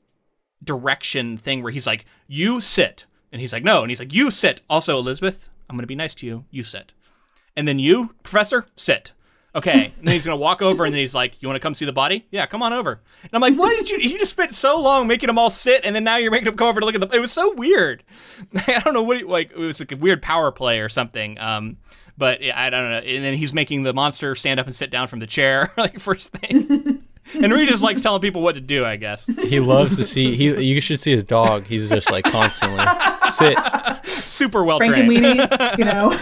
direction 0.62 1.38
thing 1.38 1.62
where 1.62 1.72
he's 1.72 1.86
like, 1.86 2.04
"You 2.26 2.60
sit," 2.60 3.06
and 3.32 3.40
he's 3.40 3.54
like, 3.54 3.64
"No," 3.64 3.80
and 3.80 3.90
he's 3.90 4.00
like, 4.00 4.12
"You 4.12 4.30
sit." 4.30 4.60
Also, 4.68 4.98
Elizabeth, 4.98 5.48
I'm 5.70 5.76
gonna 5.76 5.86
be 5.86 5.94
nice 5.94 6.14
to 6.16 6.26
you. 6.26 6.44
You 6.50 6.64
sit, 6.64 6.92
and 7.56 7.66
then 7.66 7.78
you, 7.78 8.14
Professor, 8.22 8.66
sit. 8.76 9.12
Okay, 9.52 9.92
and 9.98 10.06
then 10.06 10.14
he's 10.14 10.24
gonna 10.24 10.36
walk 10.36 10.62
over, 10.62 10.84
and 10.84 10.94
then 10.94 11.00
he's 11.00 11.14
like, 11.14 11.42
"You 11.42 11.48
want 11.48 11.56
to 11.56 11.60
come 11.60 11.74
see 11.74 11.84
the 11.84 11.92
body? 11.92 12.24
Yeah, 12.30 12.46
come 12.46 12.62
on 12.62 12.72
over." 12.72 13.00
And 13.22 13.30
I'm 13.32 13.40
like, 13.40 13.56
"Why 13.56 13.74
did 13.74 13.90
you? 13.90 13.98
You 13.98 14.16
just 14.16 14.30
spent 14.30 14.54
so 14.54 14.80
long 14.80 15.08
making 15.08 15.26
them 15.26 15.38
all 15.38 15.50
sit, 15.50 15.84
and 15.84 15.94
then 15.94 16.04
now 16.04 16.18
you're 16.18 16.30
making 16.30 16.44
them 16.44 16.56
come 16.56 16.68
over 16.68 16.78
to 16.78 16.86
look 16.86 16.94
at 16.94 17.00
the." 17.00 17.08
It 17.08 17.20
was 17.20 17.32
so 17.32 17.52
weird. 17.54 18.04
I 18.68 18.80
don't 18.84 18.94
know 18.94 19.02
what 19.02 19.16
he, 19.16 19.24
like. 19.24 19.50
It 19.50 19.58
was 19.58 19.80
like 19.80 19.90
a 19.90 19.96
weird 19.96 20.22
power 20.22 20.52
play 20.52 20.78
or 20.80 20.88
something. 20.88 21.38
Um, 21.40 21.78
but 22.16 22.42
yeah, 22.42 22.60
I 22.60 22.70
don't 22.70 22.90
know. 22.90 22.98
And 22.98 23.24
then 23.24 23.34
he's 23.34 23.52
making 23.52 23.82
the 23.82 23.92
monster 23.92 24.36
stand 24.36 24.60
up 24.60 24.66
and 24.66 24.74
sit 24.74 24.90
down 24.90 25.08
from 25.08 25.18
the 25.18 25.26
chair, 25.26 25.72
like 25.76 25.98
first 25.98 26.32
thing. 26.32 27.02
and 27.34 27.52
Reed 27.52 27.68
just 27.68 27.82
likes 27.82 28.02
telling 28.02 28.20
people 28.20 28.42
what 28.42 28.54
to 28.54 28.60
do, 28.60 28.84
I 28.84 28.94
guess. 28.96 29.26
He 29.26 29.58
loves 29.58 29.96
to 29.96 30.04
see. 30.04 30.36
He 30.36 30.62
you 30.62 30.80
should 30.80 31.00
see 31.00 31.10
his 31.10 31.24
dog. 31.24 31.64
He's 31.64 31.88
just 31.88 32.08
like 32.08 32.24
constantly 32.24 32.84
sit. 33.32 33.58
Super 34.04 34.62
well 34.62 34.78
Frank 34.78 34.96
and 34.96 35.06
trained. 35.06 35.40
Weenie, 35.40 35.78
you 35.78 35.84
know. 35.86 36.16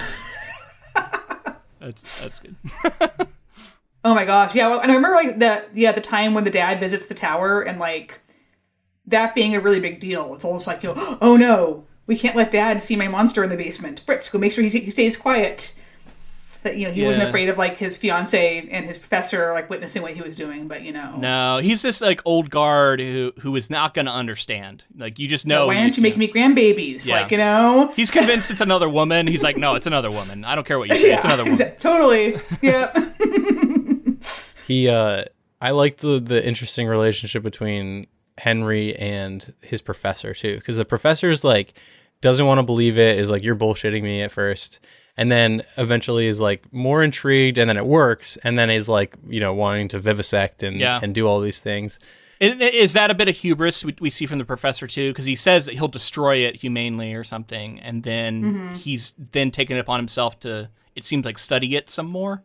That's 1.81 2.23
that's 2.23 2.41
good. 2.41 2.57
Oh 4.05 4.15
my 4.15 4.25
gosh, 4.25 4.55
yeah, 4.55 4.69
well, 4.69 4.81
and 4.81 4.93
I 4.93 4.95
remember 4.95 5.17
like 5.17 5.39
the 5.39 5.67
yeah 5.73 5.93
the 5.93 6.01
time 6.01 6.33
when 6.33 6.45
the 6.45 6.51
dad 6.51 6.79
visits 6.79 7.07
the 7.07 7.15
tower 7.15 7.61
and 7.63 7.81
like 7.81 8.21
that 9.07 9.35
being 9.35 9.57
a 9.57 9.61
really 9.61 9.81
big 9.81 10.01
deal. 10.01 10.35
It's 10.35 10.45
almost 10.45 10.67
like 10.67 10.83
you 10.83 10.95
know, 10.95 11.19
oh 11.21 11.37
no, 11.37 11.85
we 12.07 12.17
can't 12.17 12.37
let 12.37 12.51
dad 12.51 12.83
see 12.83 12.97
my 12.97 13.09
monster 13.09 13.43
in 13.43 13.51
the 13.51 13.57
basement. 13.57 14.01
Fritz, 14.07 14.31
go 14.31 14.39
make 14.39 14.53
sure 14.53 14.65
he, 14.65 14.71
he 14.71 14.91
stays 14.91 15.17
quiet. 15.17 15.75
That 16.65 16.77
you 16.77 16.87
know 16.89 16.93
he 16.93 17.05
wasn't 17.05 17.29
afraid 17.29 17.49
of 17.49 17.57
like 17.57 17.77
his 17.77 17.99
fiance 17.99 18.69
and 18.71 18.85
his 18.85 18.99
professor 18.99 19.53
like 19.53 19.71
witnessing 19.71 20.03
what 20.03 20.13
he 20.15 20.21
was 20.23 20.35
doing, 20.35 20.67
but 20.67 20.83
you 20.83 20.93
know, 20.93 21.17
No, 21.17 21.59
he's 21.59 21.83
this 21.83 22.01
like 22.01 22.21
old 22.25 22.51
guard 22.51 22.99
who 23.01 23.33
who 23.41 23.55
is 23.55 23.71
not 23.71 23.95
going 23.95 24.07
to 24.07 24.13
understand. 24.13 24.83
Like 24.97 25.19
you 25.19 25.29
just 25.29 25.47
know. 25.47 25.69
why 25.69 25.77
aren't 25.79 25.97
you 25.97 26.03
making 26.03 26.19
me 26.19 26.29
grandbabies? 26.29 27.09
Yeah. 27.09 27.21
Like 27.21 27.31
you 27.31 27.39
know, 27.39 27.93
He's 27.97 28.11
convinced 28.11 28.51
it's 28.51 28.61
another 28.61 28.89
woman. 28.89 29.27
He's 29.29 29.43
like, 29.45 29.57
no, 29.57 29.77
it's 29.77 29.87
another 29.87 30.11
woman. 30.11 30.45
I 30.45 30.55
don't 30.57 30.67
care 30.67 30.79
what 30.79 30.89
you 30.89 30.95
say. 31.01 31.13
It's 31.15 31.25
another 31.25 31.45
woman. 31.45 31.59
exa- 31.59 31.79
totally, 31.79 32.37
yeah. 32.61 32.93
He 34.67 34.89
uh 34.89 35.25
I 35.61 35.71
like 35.71 35.99
the 35.99 36.21
the 36.21 36.45
interesting 36.47 36.87
relationship 36.89 37.43
between 37.43 38.07
Henry 38.39 38.95
and 38.97 39.55
his 39.63 39.81
professor 39.81 40.35
too 40.35 40.57
because 40.57 40.77
the 40.77 40.85
professor's 40.85 41.43
like 41.43 41.75
doesn't 42.21 42.45
want 42.47 42.59
to 42.59 42.63
believe 42.63 42.99
it 42.99 43.19
is 43.19 43.31
like 43.31 43.43
you're 43.43 43.57
bullshitting 43.57 44.03
me 44.03 44.23
at 44.23 44.31
first 44.31 44.79
and 45.19 45.31
then 45.31 45.63
eventually 45.77 46.27
is 46.27 46.41
like 46.41 46.73
more 46.73 47.03
intrigued 47.03 47.59
and 47.59 47.69
then 47.69 47.77
it 47.77 47.85
works 47.87 48.39
and 48.45 48.57
then 48.59 48.71
is 48.71 48.89
like 48.89 49.17
you 49.29 49.41
know 49.41 49.53
wanting 49.53 49.89
to 49.89 49.99
vivisect 49.99 50.63
and 50.63 50.79
Yeah. 50.79 51.01
and 51.03 51.15
do 51.15 51.27
all 51.29 51.41
these 51.41 51.61
things 51.61 51.99
Is 52.41 52.93
that 52.93 53.11
a 53.11 53.15
bit 53.15 53.29
of 53.29 53.35
hubris 53.37 53.85
we, 53.85 53.95
we 54.01 54.11
see 54.11 54.25
from 54.27 54.39
the 54.39 54.45
professor 54.45 54.87
too? 54.87 55.11
Because 55.11 55.25
he 55.27 55.35
says 55.35 55.67
that 55.67 55.75
he'll 55.75 55.89
destroy 56.01 56.37
it 56.37 56.55
humanely 56.63 57.13
or 57.15 57.25
something, 57.25 57.81
and 57.81 58.05
then 58.05 58.43
Mm-hmm. 58.45 58.75
he's 58.75 59.13
then 59.33 59.51
taken 59.51 59.77
it 59.77 59.81
upon 59.81 59.99
himself 59.99 60.39
to. 60.41 60.71
It 60.95 61.05
seems 61.05 61.25
like 61.27 61.37
study 61.39 61.75
it 61.77 61.91
some 61.91 62.07
more. 62.07 62.43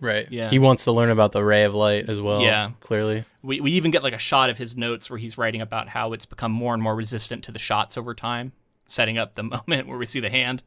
right 0.00 0.26
Yeah. 0.30 0.48
he 0.50 0.58
wants 0.58 0.84
to 0.84 0.92
learn 0.92 1.10
about 1.10 1.32
the 1.32 1.42
ray 1.44 1.64
of 1.64 1.74
light 1.74 2.08
as 2.08 2.18
well 2.20 2.40
Yeah. 2.42 2.70
clearly 2.80 3.24
We 3.42 3.60
we 3.60 3.72
even 3.72 3.90
get 3.90 4.02
like 4.02 4.14
a 4.14 4.18
shot 4.30 4.48
of 4.50 4.56
his 4.58 4.74
notes 4.76 5.08
where 5.10 5.18
he's 5.18 5.36
writing 5.38 5.62
about 5.62 5.88
how 5.90 6.12
it's 6.14 6.26
become 6.26 6.52
more 6.52 6.72
and 6.74 6.82
more 6.82 6.94
resistant 6.94 7.44
to 7.44 7.52
the 7.52 7.58
shots 7.58 7.96
over 7.98 8.14
time, 8.14 8.52
setting 8.90 9.18
up 9.18 9.34
the 9.34 9.42
moment 9.68 9.88
where 9.88 9.98
we 9.98 10.06
see 10.06 10.20
the 10.20 10.30
hand. 10.30 10.62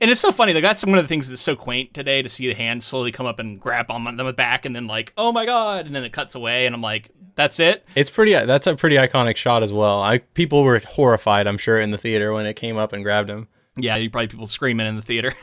And 0.00 0.10
it's 0.10 0.20
so 0.20 0.32
funny. 0.32 0.54
Like 0.54 0.62
that's 0.62 0.84
one 0.84 0.98
of 0.98 1.04
the 1.04 1.08
things 1.08 1.28
that's 1.28 1.42
so 1.42 1.56
quaint 1.56 1.92
today 1.92 2.22
to 2.22 2.28
see 2.28 2.46
the 2.48 2.54
hand 2.54 2.82
slowly 2.82 3.12
come 3.12 3.26
up 3.26 3.38
and 3.38 3.60
grab 3.60 3.90
on 3.90 4.16
them 4.16 4.34
back, 4.34 4.64
and 4.64 4.74
then 4.74 4.86
like, 4.86 5.12
oh 5.16 5.32
my 5.32 5.44
god, 5.44 5.86
and 5.86 5.94
then 5.94 6.04
it 6.04 6.12
cuts 6.12 6.34
away, 6.34 6.66
and 6.66 6.74
I'm 6.74 6.82
like, 6.82 7.10
that's 7.36 7.58
it. 7.58 7.84
it's 7.96 8.10
pretty 8.10 8.32
that's 8.32 8.66
a 8.66 8.76
pretty 8.76 8.94
iconic 8.94 9.34
shot 9.34 9.64
as 9.64 9.72
well 9.72 10.00
I 10.00 10.18
people 10.18 10.62
were 10.62 10.78
horrified 10.78 11.48
I'm 11.48 11.58
sure 11.58 11.80
in 11.80 11.90
the 11.90 11.98
theater 11.98 12.32
when 12.32 12.46
it 12.46 12.54
came 12.54 12.76
up 12.76 12.92
and 12.92 13.02
grabbed 13.02 13.28
him 13.28 13.48
Yeah, 13.76 13.96
you 13.96 14.10
probably 14.10 14.28
people 14.28 14.46
screaming 14.46 14.86
in 14.86 14.96
the 14.96 15.02
theater. 15.02 15.32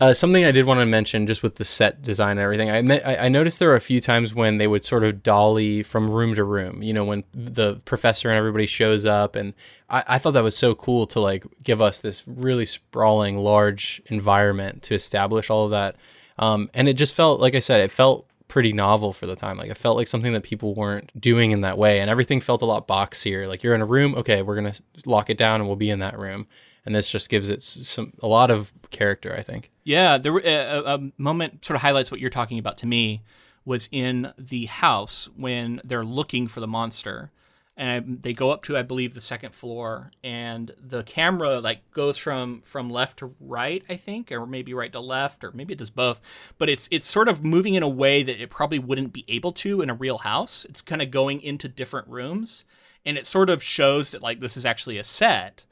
Uh, 0.00 0.12
something 0.12 0.44
I 0.44 0.50
did 0.50 0.66
want 0.66 0.80
to 0.80 0.86
mention, 0.86 1.26
just 1.28 1.42
with 1.42 1.54
the 1.54 1.64
set 1.64 2.02
design 2.02 2.32
and 2.32 2.40
everything, 2.40 2.68
I, 2.70 2.82
me- 2.82 3.02
I 3.04 3.28
noticed 3.28 3.60
there 3.60 3.68
were 3.68 3.76
a 3.76 3.80
few 3.80 4.00
times 4.00 4.34
when 4.34 4.58
they 4.58 4.66
would 4.66 4.84
sort 4.84 5.04
of 5.04 5.22
dolly 5.22 5.84
from 5.84 6.10
room 6.10 6.34
to 6.34 6.42
room. 6.42 6.82
You 6.82 6.92
know, 6.92 7.04
when 7.04 7.22
the 7.32 7.80
professor 7.84 8.28
and 8.28 8.36
everybody 8.36 8.66
shows 8.66 9.06
up, 9.06 9.36
and 9.36 9.54
I, 9.88 10.02
I 10.08 10.18
thought 10.18 10.32
that 10.32 10.42
was 10.42 10.56
so 10.56 10.74
cool 10.74 11.06
to 11.06 11.20
like 11.20 11.44
give 11.62 11.80
us 11.80 12.00
this 12.00 12.26
really 12.26 12.64
sprawling, 12.64 13.38
large 13.38 14.02
environment 14.06 14.82
to 14.84 14.94
establish 14.94 15.48
all 15.48 15.66
of 15.66 15.70
that. 15.70 15.94
Um, 16.38 16.68
and 16.74 16.88
it 16.88 16.94
just 16.94 17.14
felt, 17.14 17.40
like 17.40 17.54
I 17.54 17.60
said, 17.60 17.80
it 17.80 17.92
felt 17.92 18.26
pretty 18.48 18.72
novel 18.72 19.12
for 19.12 19.26
the 19.26 19.36
time. 19.36 19.56
Like 19.56 19.70
it 19.70 19.76
felt 19.76 19.96
like 19.96 20.08
something 20.08 20.32
that 20.32 20.42
people 20.42 20.74
weren't 20.74 21.18
doing 21.18 21.52
in 21.52 21.60
that 21.60 21.78
way, 21.78 22.00
and 22.00 22.10
everything 22.10 22.40
felt 22.40 22.60
a 22.60 22.66
lot 22.66 22.88
boxier. 22.88 23.46
Like 23.48 23.62
you're 23.62 23.74
in 23.74 23.80
a 23.80 23.86
room, 23.86 24.16
okay, 24.16 24.42
we're 24.42 24.56
gonna 24.56 24.74
lock 25.06 25.30
it 25.30 25.38
down, 25.38 25.60
and 25.60 25.68
we'll 25.68 25.76
be 25.76 25.90
in 25.90 26.00
that 26.00 26.18
room. 26.18 26.48
And 26.84 26.94
this 26.94 27.10
just 27.10 27.28
gives 27.28 27.48
it 27.48 27.62
some 27.62 28.12
a 28.22 28.26
lot 28.26 28.50
of 28.50 28.72
character, 28.90 29.34
I 29.36 29.42
think. 29.42 29.70
Yeah, 29.84 30.18
there 30.18 30.36
a 30.38 30.98
moment 31.16 31.64
sort 31.64 31.76
of 31.76 31.82
highlights 31.82 32.10
what 32.10 32.20
you're 32.20 32.30
talking 32.30 32.58
about 32.58 32.78
to 32.78 32.86
me 32.86 33.22
was 33.64 33.88
in 33.92 34.32
the 34.36 34.66
house 34.66 35.28
when 35.36 35.80
they're 35.84 36.04
looking 36.04 36.48
for 36.48 36.60
the 36.60 36.66
monster. 36.66 37.30
And 37.74 38.20
they 38.20 38.34
go 38.34 38.50
up 38.50 38.62
to 38.64 38.76
I 38.76 38.82
believe 38.82 39.14
the 39.14 39.20
second 39.20 39.54
floor 39.54 40.10
and 40.22 40.72
the 40.78 41.02
camera 41.04 41.58
like 41.58 41.90
goes 41.92 42.18
from 42.18 42.60
from 42.66 42.90
left 42.90 43.20
to 43.20 43.34
right 43.40 43.82
I 43.88 43.96
think 43.96 44.30
or 44.30 44.46
maybe 44.46 44.74
right 44.74 44.92
to 44.92 45.00
left 45.00 45.42
or 45.42 45.52
maybe 45.52 45.72
it 45.72 45.78
does 45.78 45.90
both. 45.90 46.20
But 46.58 46.68
it's 46.68 46.86
it's 46.90 47.06
sort 47.06 47.28
of 47.28 47.42
moving 47.42 47.72
in 47.72 47.82
a 47.82 47.88
way 47.88 48.22
that 48.22 48.42
it 48.42 48.50
probably 48.50 48.78
wouldn't 48.78 49.14
be 49.14 49.24
able 49.26 49.52
to 49.52 49.80
in 49.80 49.88
a 49.88 49.94
real 49.94 50.18
house. 50.18 50.66
It's 50.68 50.82
kind 50.82 51.00
of 51.00 51.10
going 51.10 51.40
into 51.40 51.66
different 51.66 52.08
rooms. 52.08 52.66
And 53.06 53.16
it 53.16 53.26
sort 53.26 53.48
of 53.48 53.62
shows 53.62 54.10
that 54.10 54.20
like 54.22 54.40
this 54.40 54.56
is 54.56 54.66
actually 54.66 54.98
a 54.98 55.04
set. 55.04 55.64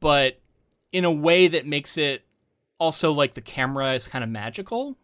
But 0.00 0.40
in 0.94 1.04
a 1.04 1.10
way 1.10 1.48
that 1.48 1.66
makes 1.66 1.98
it 1.98 2.24
also 2.78 3.10
like 3.12 3.34
the 3.34 3.40
camera 3.40 3.94
is 3.94 4.06
kind 4.06 4.22
of 4.22 4.30
magical 4.30 4.96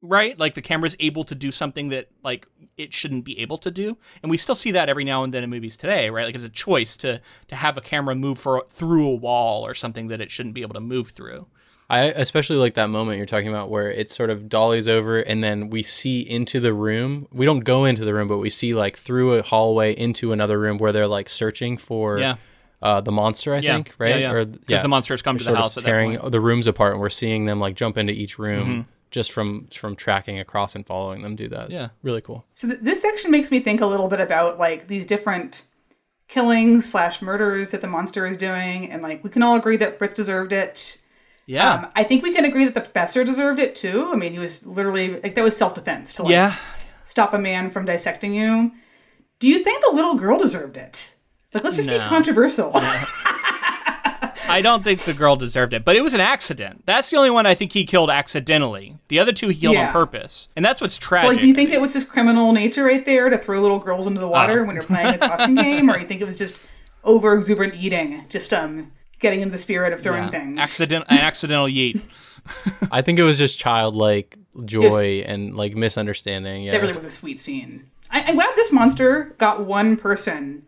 right 0.00 0.38
like 0.38 0.54
the 0.54 0.62
camera's 0.62 0.94
able 1.00 1.24
to 1.24 1.34
do 1.34 1.50
something 1.50 1.88
that 1.88 2.08
like 2.22 2.46
it 2.76 2.94
shouldn't 2.94 3.24
be 3.24 3.38
able 3.40 3.58
to 3.58 3.68
do 3.68 3.96
and 4.22 4.30
we 4.30 4.36
still 4.36 4.54
see 4.54 4.70
that 4.70 4.88
every 4.88 5.02
now 5.02 5.24
and 5.24 5.34
then 5.34 5.42
in 5.42 5.50
movies 5.50 5.76
today 5.76 6.10
right 6.10 6.26
like 6.26 6.34
it's 6.36 6.44
a 6.44 6.48
choice 6.48 6.96
to 6.96 7.20
to 7.48 7.56
have 7.56 7.76
a 7.76 7.80
camera 7.80 8.14
move 8.14 8.38
for 8.38 8.64
through 8.70 9.08
a 9.08 9.14
wall 9.16 9.66
or 9.66 9.74
something 9.74 10.06
that 10.06 10.20
it 10.20 10.30
shouldn't 10.30 10.54
be 10.54 10.62
able 10.62 10.74
to 10.74 10.80
move 10.80 11.08
through 11.08 11.46
I 11.88 12.02
especially 12.02 12.56
like 12.56 12.74
that 12.74 12.90
moment 12.90 13.18
you're 13.18 13.26
talking 13.26 13.48
about 13.48 13.68
where 13.68 13.90
it 13.90 14.12
sort 14.12 14.30
of 14.30 14.48
dollies 14.48 14.88
over 14.88 15.18
and 15.18 15.42
then 15.42 15.70
we 15.70 15.84
see 15.84 16.20
into 16.20 16.58
the 16.58 16.74
room. 16.74 17.28
We 17.30 17.46
don't 17.46 17.60
go 17.60 17.84
into 17.84 18.04
the 18.04 18.12
room, 18.12 18.26
but 18.26 18.38
we 18.38 18.50
see 18.50 18.74
like 18.74 18.96
through 18.96 19.34
a 19.34 19.42
hallway 19.42 19.92
into 19.92 20.32
another 20.32 20.58
room 20.58 20.78
where 20.78 20.90
they're 20.90 21.06
like 21.06 21.28
searching 21.28 21.76
for 21.76 22.18
Yeah. 22.18 22.36
Uh, 22.86 23.00
the 23.00 23.12
monster, 23.12 23.54
I 23.54 23.58
Yeah. 23.58 23.74
think, 23.74 23.92
right? 23.98 24.10
Yeah, 24.10 24.16
yeah. 24.18 24.32
Or 24.32 24.44
'Cause 24.46 24.82
the 24.82 24.88
monsters 24.88 25.22
come 25.22 25.36
to 25.38 25.44
the 25.44 25.50
sort 25.50 25.56
of 25.58 25.62
house 25.62 25.76
at 25.76 25.82
that 25.84 25.90
tearing 25.90 26.10
point. 26.10 26.20
Mm-hmm. 26.20 26.30
the 26.30 26.40
rooms 26.40 26.66
apart, 26.66 26.92
and 26.92 27.00
we're 27.00 27.10
seeing 27.22 27.46
them 27.46 27.58
like 27.60 27.74
jump 27.74 27.96
into 27.98 28.12
each 28.12 28.38
room 28.38 28.86
just 29.10 29.30
from 29.32 29.66
from 29.68 29.96
tracking 29.96 30.38
across 30.38 30.74
and 30.74 30.86
following 30.86 31.22
them 31.22 31.34
do 31.36 31.48
that. 31.48 31.66
It's 31.70 31.78
Yeah. 31.78 31.88
really 32.02 32.20
cool. 32.20 32.44
So 32.52 32.68
th- 32.68 32.80
this 32.82 33.00
section 33.02 33.30
makes 33.30 33.50
me 33.50 33.60
think 33.60 33.80
a 33.80 33.86
little 33.86 34.08
bit 34.08 34.20
about 34.20 34.58
like 34.58 34.88
these 34.88 35.06
different 35.06 35.62
killings 36.28 36.90
slash 36.90 37.22
murders 37.22 37.70
that 37.70 37.80
the 37.80 37.86
monster 37.88 38.26
is 38.26 38.36
doing, 38.36 38.90
and 38.90 39.02
like 39.02 39.22
we 39.22 39.30
can 39.30 39.42
all 39.42 39.56
agree 39.56 39.76
that 39.78 39.98
Fritz 39.98 40.14
deserved 40.14 40.52
it. 40.52 40.98
yeah 41.46 41.72
Um, 41.74 41.86
I 41.94 42.02
think 42.02 42.24
we 42.24 42.32
can 42.32 42.44
agree 42.44 42.64
that 42.64 42.74
the 42.74 42.80
professor 42.80 43.22
deserved 43.24 43.60
it 43.60 43.74
too. 43.76 44.10
I 44.12 44.16
mean, 44.16 44.32
he 44.32 44.38
was 44.40 44.66
literally 44.66 45.20
like 45.20 45.34
that 45.36 45.44
was 45.44 45.56
self 45.56 45.74
defense 45.74 46.12
to 46.14 46.22
like 46.24 46.32
yeah 46.32 46.54
stop 47.02 47.32
a 47.32 47.38
man 47.38 47.70
from 47.70 47.84
dissecting 47.84 48.34
you. 48.34 48.72
Do 49.38 49.48
you 49.48 49.62
think 49.62 49.80
the 49.84 49.94
little 49.94 50.16
girl 50.16 50.38
deserved 50.38 50.76
it? 50.76 51.12
Like, 51.56 51.64
let's 51.64 51.76
just 51.76 51.88
be 51.88 51.98
No. 51.98 52.08
controversial. 52.08 52.70
i 54.48 54.60
don't 54.62 54.84
think 54.84 55.00
the 55.00 55.12
girl 55.12 55.34
deserved 55.36 55.72
it 55.72 55.84
but 55.84 55.96
it 55.96 56.02
was 56.02 56.14
an 56.14 56.20
accident 56.20 56.82
that's 56.86 57.10
the 57.10 57.16
only 57.16 57.30
one 57.30 57.46
i 57.46 57.54
think 57.54 57.72
he 57.72 57.84
killed 57.84 58.08
accidentally 58.10 58.96
the 59.08 59.18
other 59.18 59.32
two 59.32 59.48
he 59.48 59.56
killed 59.58 59.74
Yeah. 59.74 59.88
on 59.88 59.92
purpose 59.92 60.48
and 60.54 60.64
that's 60.64 60.80
what's 60.80 60.94
so, 60.94 61.00
tragic 61.00 61.28
like, 61.30 61.40
do 61.40 61.48
you 61.48 61.54
think 61.54 61.70
it 61.70 61.80
was 61.80 61.92
his 61.94 62.04
criminal 62.04 62.52
nature 62.52 62.84
right 62.84 63.04
there 63.04 63.28
to 63.28 63.38
throw 63.38 63.60
little 63.60 63.78
girls 63.80 64.06
into 64.06 64.20
the 64.20 64.28
water 64.28 64.64
when 64.64 64.76
you're 64.76 64.84
playing 64.84 65.14
a 65.14 65.18
costume 65.18 65.54
game, 65.66 65.90
or 65.90 65.94
do 65.94 66.00
you 66.00 66.06
think 66.06 66.20
it 66.20 66.26
was 66.26 66.36
just 66.36 66.64
over 67.02 67.34
exuberant 67.34 67.74
eating, 67.74 68.24
just 68.28 68.54
um 68.54 68.92
getting 69.18 69.40
into 69.40 69.50
the 69.52 69.58
spirit 69.58 69.92
of 69.92 70.00
throwing 70.00 70.24
Yeah. 70.24 70.30
things? 70.30 70.58
accident 70.60 71.04
an 71.08 71.18
accidental 71.18 71.66
yeet 71.66 72.00
I 72.92 73.02
think 73.02 73.18
it 73.18 73.24
was 73.24 73.38
just 73.38 73.58
childlike 73.58 74.36
joy 74.64 75.24
and 75.26 75.56
like 75.56 75.74
misunderstanding. 75.74 76.62
Yeah. 76.62 76.72
That 76.72 76.82
really 76.82 76.94
was 76.94 77.04
a 77.04 77.10
sweet 77.10 77.40
scene. 77.40 77.86
I, 78.12 78.22
I'm 78.22 78.36
glad 78.36 78.54
this 78.54 78.70
monster 78.72 79.34
got 79.38 79.64
one 79.64 79.96
person 79.96 80.62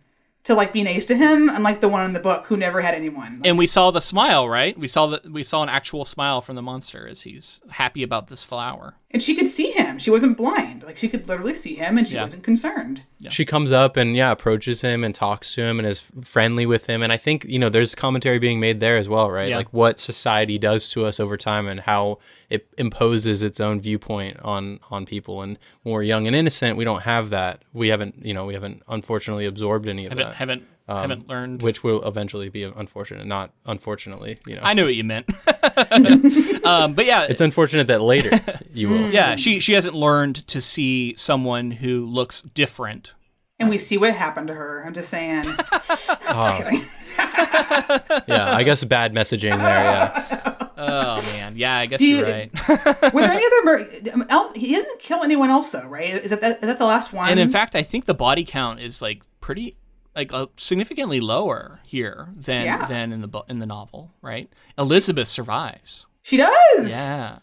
to 0.48 0.54
like 0.54 0.72
be 0.72 0.82
nice 0.82 1.04
to 1.04 1.16
him, 1.16 1.48
unlike 1.48 1.80
the 1.80 1.88
one 1.88 2.04
in 2.04 2.12
the 2.12 2.20
book 2.20 2.46
who 2.46 2.56
never 2.56 2.80
had 2.80 2.94
anyone. 2.94 3.40
and 3.44 3.56
we 3.56 3.66
saw 3.66 3.90
the 3.90 4.00
smile 4.00 4.48
right 4.48 4.76
we 4.78 4.88
saw 4.88 5.06
the 5.06 5.30
we 5.30 5.42
saw 5.42 5.62
an 5.62 5.68
actual 5.68 6.04
smile 6.04 6.40
from 6.40 6.56
the 6.56 6.62
monster 6.62 7.06
as 7.06 7.22
he's 7.22 7.60
happy 7.70 8.02
about 8.02 8.28
this 8.28 8.42
flower 8.44 8.96
and 9.10 9.22
she 9.22 9.34
could 9.34 9.48
see 9.48 9.70
him. 9.70 9.98
She 9.98 10.10
wasn't 10.10 10.36
blind. 10.36 10.82
Like 10.82 10.98
she 10.98 11.08
could 11.08 11.26
literally 11.26 11.54
see 11.54 11.74
him, 11.74 11.96
and 11.96 12.06
she 12.06 12.14
Yeah. 12.16 12.22
wasn't 12.24 12.42
concerned. 12.44 13.02
She 13.30 13.44
comes 13.44 13.72
up 13.72 13.96
and 13.96 14.14
yeah, 14.14 14.30
approaches 14.30 14.82
him 14.82 15.02
and 15.02 15.14
talks 15.14 15.54
to 15.54 15.62
him 15.62 15.78
and 15.78 15.88
is 15.88 16.10
friendly 16.22 16.66
with 16.66 16.86
him. 16.88 17.02
And 17.02 17.12
I 17.12 17.16
think 17.16 17.44
you 17.46 17.58
know 17.58 17.68
there's 17.68 17.94
commentary 17.94 18.38
being 18.38 18.60
made 18.60 18.80
there 18.80 18.96
as 18.96 19.08
well, 19.08 19.30
right? 19.30 19.48
Yeah. 19.48 19.56
Like 19.56 19.72
what 19.72 19.98
society 19.98 20.58
does 20.58 20.90
to 20.90 21.04
us 21.06 21.18
over 21.18 21.36
time 21.36 21.66
and 21.66 21.80
how 21.80 22.18
it 22.50 22.68
imposes 22.76 23.42
its 23.42 23.60
own 23.60 23.80
viewpoint 23.80 24.38
on 24.40 24.78
on 24.90 25.06
people. 25.06 25.42
And 25.42 25.58
when 25.82 25.94
we're 25.94 26.02
young 26.02 26.26
and 26.26 26.36
innocent, 26.36 26.76
we 26.76 26.84
don't 26.84 27.02
have 27.02 27.30
that. 27.30 27.62
We 27.72 27.88
haven't 27.88 28.16
you 28.24 28.34
know 28.34 28.44
we 28.44 28.54
haven't 28.54 28.82
unfortunately 28.88 29.46
absorbed 29.46 29.88
any 29.88 30.04
of 30.06 30.10
Haven't 30.12 30.26
that, 30.28 30.36
haven't 30.36 30.66
haven't 30.88 31.28
learned. 31.28 31.62
which 31.62 31.84
will 31.84 32.02
eventually 32.06 32.48
be 32.48 32.62
unfortunate. 32.62 33.26
Not 33.26 33.52
unfortunately, 33.66 34.38
you 34.46 34.54
know. 34.56 34.62
I 34.62 34.74
knew 34.74 34.84
what 34.84 34.94
you 34.94 35.04
meant. 35.04 35.28
um, 36.64 36.94
but 36.94 37.06
yeah, 37.06 37.26
it's 37.28 37.40
unfortunate 37.40 37.86
that 37.88 38.00
later 38.00 38.40
you 38.72 38.88
will. 38.88 39.10
yeah, 39.12 39.36
she 39.36 39.60
she 39.60 39.72
hasn't 39.74 39.94
learned 39.94 40.46
to 40.48 40.60
see 40.60 41.14
someone 41.16 41.70
who 41.70 42.06
looks 42.06 42.42
different. 42.42 43.14
And 43.60 43.68
we 43.68 43.78
see 43.78 43.98
what 43.98 44.14
happened 44.14 44.48
to 44.48 44.54
her. 44.54 44.84
I'm 44.86 44.94
just 44.94 45.08
saying. 45.08 45.42
Oh. 45.46 45.52
Just 45.82 46.62
kidding. 46.62 46.80
Yeah, 48.28 48.54
I 48.54 48.62
guess 48.64 48.84
bad 48.84 49.12
messaging 49.12 49.50
there. 49.58 49.60
Yeah. 49.60 50.54
Oh 50.80 51.16
man, 51.40 51.56
yeah, 51.56 51.78
I 51.78 51.86
guess 51.86 52.00
you- 52.00 52.18
you're 52.18 52.26
right. 52.26 52.52
Were 53.12 53.20
there 53.22 53.32
any 53.32 53.44
other? 53.44 53.64
Mur- 53.64 54.26
El- 54.30 54.52
he 54.54 54.72
doesn't 54.74 55.00
kill 55.00 55.24
anyone 55.24 55.50
else 55.50 55.70
though, 55.70 55.88
right? 55.88 56.10
Is 56.10 56.30
that, 56.30 56.40
that 56.40 56.62
is 56.62 56.68
that 56.68 56.78
the 56.78 56.86
last 56.86 57.12
one? 57.12 57.28
And 57.30 57.40
in 57.40 57.50
fact, 57.50 57.74
I 57.74 57.82
think 57.82 58.04
the 58.04 58.14
body 58.14 58.44
count 58.44 58.78
is 58.80 59.02
like 59.02 59.22
pretty 59.40 59.76
like 60.18 60.32
uh, 60.32 60.46
significantly 60.56 61.20
lower 61.20 61.80
here 61.84 62.28
than 62.36 62.64
Yeah. 62.66 62.86
than 62.86 63.12
in 63.12 63.20
the 63.22 63.28
bu- 63.28 63.42
in 63.48 63.58
the 63.60 63.66
novel, 63.66 64.10
right? 64.20 64.50
Elizabeth 64.76 65.28
survives. 65.28 66.04
she 66.22 66.36
does. 66.36 66.90
Yeah. 66.90 67.38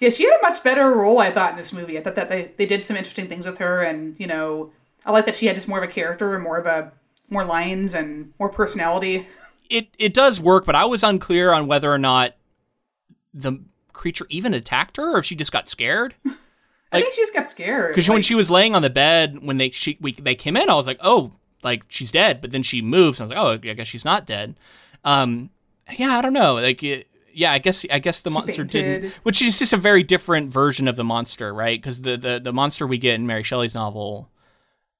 Yeah, 0.00 0.10
she 0.10 0.24
had 0.24 0.34
a 0.40 0.42
much 0.42 0.62
better 0.64 0.90
role, 0.90 1.18
I 1.20 1.30
thought, 1.30 1.52
in 1.52 1.56
this 1.56 1.72
movie. 1.72 1.96
I 1.96 2.02
thought 2.02 2.16
that 2.16 2.28
they, 2.28 2.52
they 2.56 2.66
did 2.66 2.84
some 2.84 2.96
interesting 2.96 3.26
things 3.28 3.46
with 3.46 3.58
her, 3.58 3.80
and 3.82 4.18
you 4.18 4.26
know, 4.26 4.72
I 5.06 5.12
like 5.12 5.24
that 5.26 5.36
she 5.36 5.46
had 5.46 5.54
just 5.54 5.68
more 5.68 5.78
of 5.78 5.84
a 5.88 5.92
character 5.92 6.34
and 6.34 6.42
more 6.42 6.58
of 6.58 6.66
a 6.66 6.92
more 7.30 7.44
lines 7.44 7.94
and 7.94 8.32
more 8.40 8.48
personality. 8.48 9.26
It 9.70 9.88
it 9.98 10.12
does 10.12 10.40
work, 10.40 10.64
but 10.66 10.74
I 10.74 10.84
was 10.84 11.02
unclear 11.04 11.52
on 11.52 11.66
whether 11.68 11.90
or 11.92 11.98
not 11.98 12.34
the 13.32 13.60
creature 13.92 14.26
even 14.28 14.52
attacked 14.54 14.96
her 14.96 15.14
or 15.14 15.18
if 15.18 15.24
she 15.24 15.36
just 15.36 15.52
got 15.52 15.68
scared. 15.68 16.14
I 16.92 17.00
think 17.00 17.12
she 17.12 17.22
just 17.22 17.34
got 17.34 17.48
scared. 17.48 17.92
Because 17.94 18.08
when 18.08 18.22
she 18.22 18.34
was 18.36 18.50
laying 18.52 18.74
on 18.76 18.82
the 18.82 18.90
bed 18.90 19.42
when 19.42 19.56
they 19.58 19.70
she 19.70 19.96
we, 20.00 20.12
they 20.12 20.34
came 20.34 20.56
in, 20.56 20.68
I 20.70 20.74
was 20.74 20.86
like, 20.86 20.98
oh, 21.00 21.32
like 21.64 21.84
she's 21.88 22.10
dead. 22.12 22.40
But 22.40 22.50
then 22.52 22.62
she 22.62 22.82
moves, 22.82 23.18
and 23.20 23.24
I 23.32 23.42
was 23.42 23.50
like, 23.50 23.64
oh, 23.66 23.70
I 23.70 23.74
guess 23.74 23.86
she's 23.88 24.04
not 24.04 24.26
dead. 24.26 24.56
Um, 25.04 25.50
yeah, 25.96 26.16
I 26.16 26.22
don't 26.22 26.32
know. 26.32 26.54
Like, 26.54 26.82
it, 26.82 27.08
yeah, 27.32 27.52
I 27.52 27.58
guess 27.58 27.84
I 27.90 27.98
guess 27.98 28.20
the 28.20 28.30
monster 28.30 28.62
didn't, 28.64 29.12
which 29.24 29.42
is 29.42 29.58
just 29.58 29.72
a 29.72 29.76
very 29.76 30.02
different 30.02 30.52
version 30.52 30.86
of 30.88 30.96
the 30.96 31.04
monster, 31.04 31.52
right? 31.52 31.80
Because 31.80 32.02
the, 32.02 32.16
the 32.16 32.40
the 32.42 32.52
monster 32.52 32.86
we 32.86 32.98
get 32.98 33.14
in 33.14 33.26
Mary 33.26 33.42
Shelley's 33.42 33.74
novel 33.74 34.30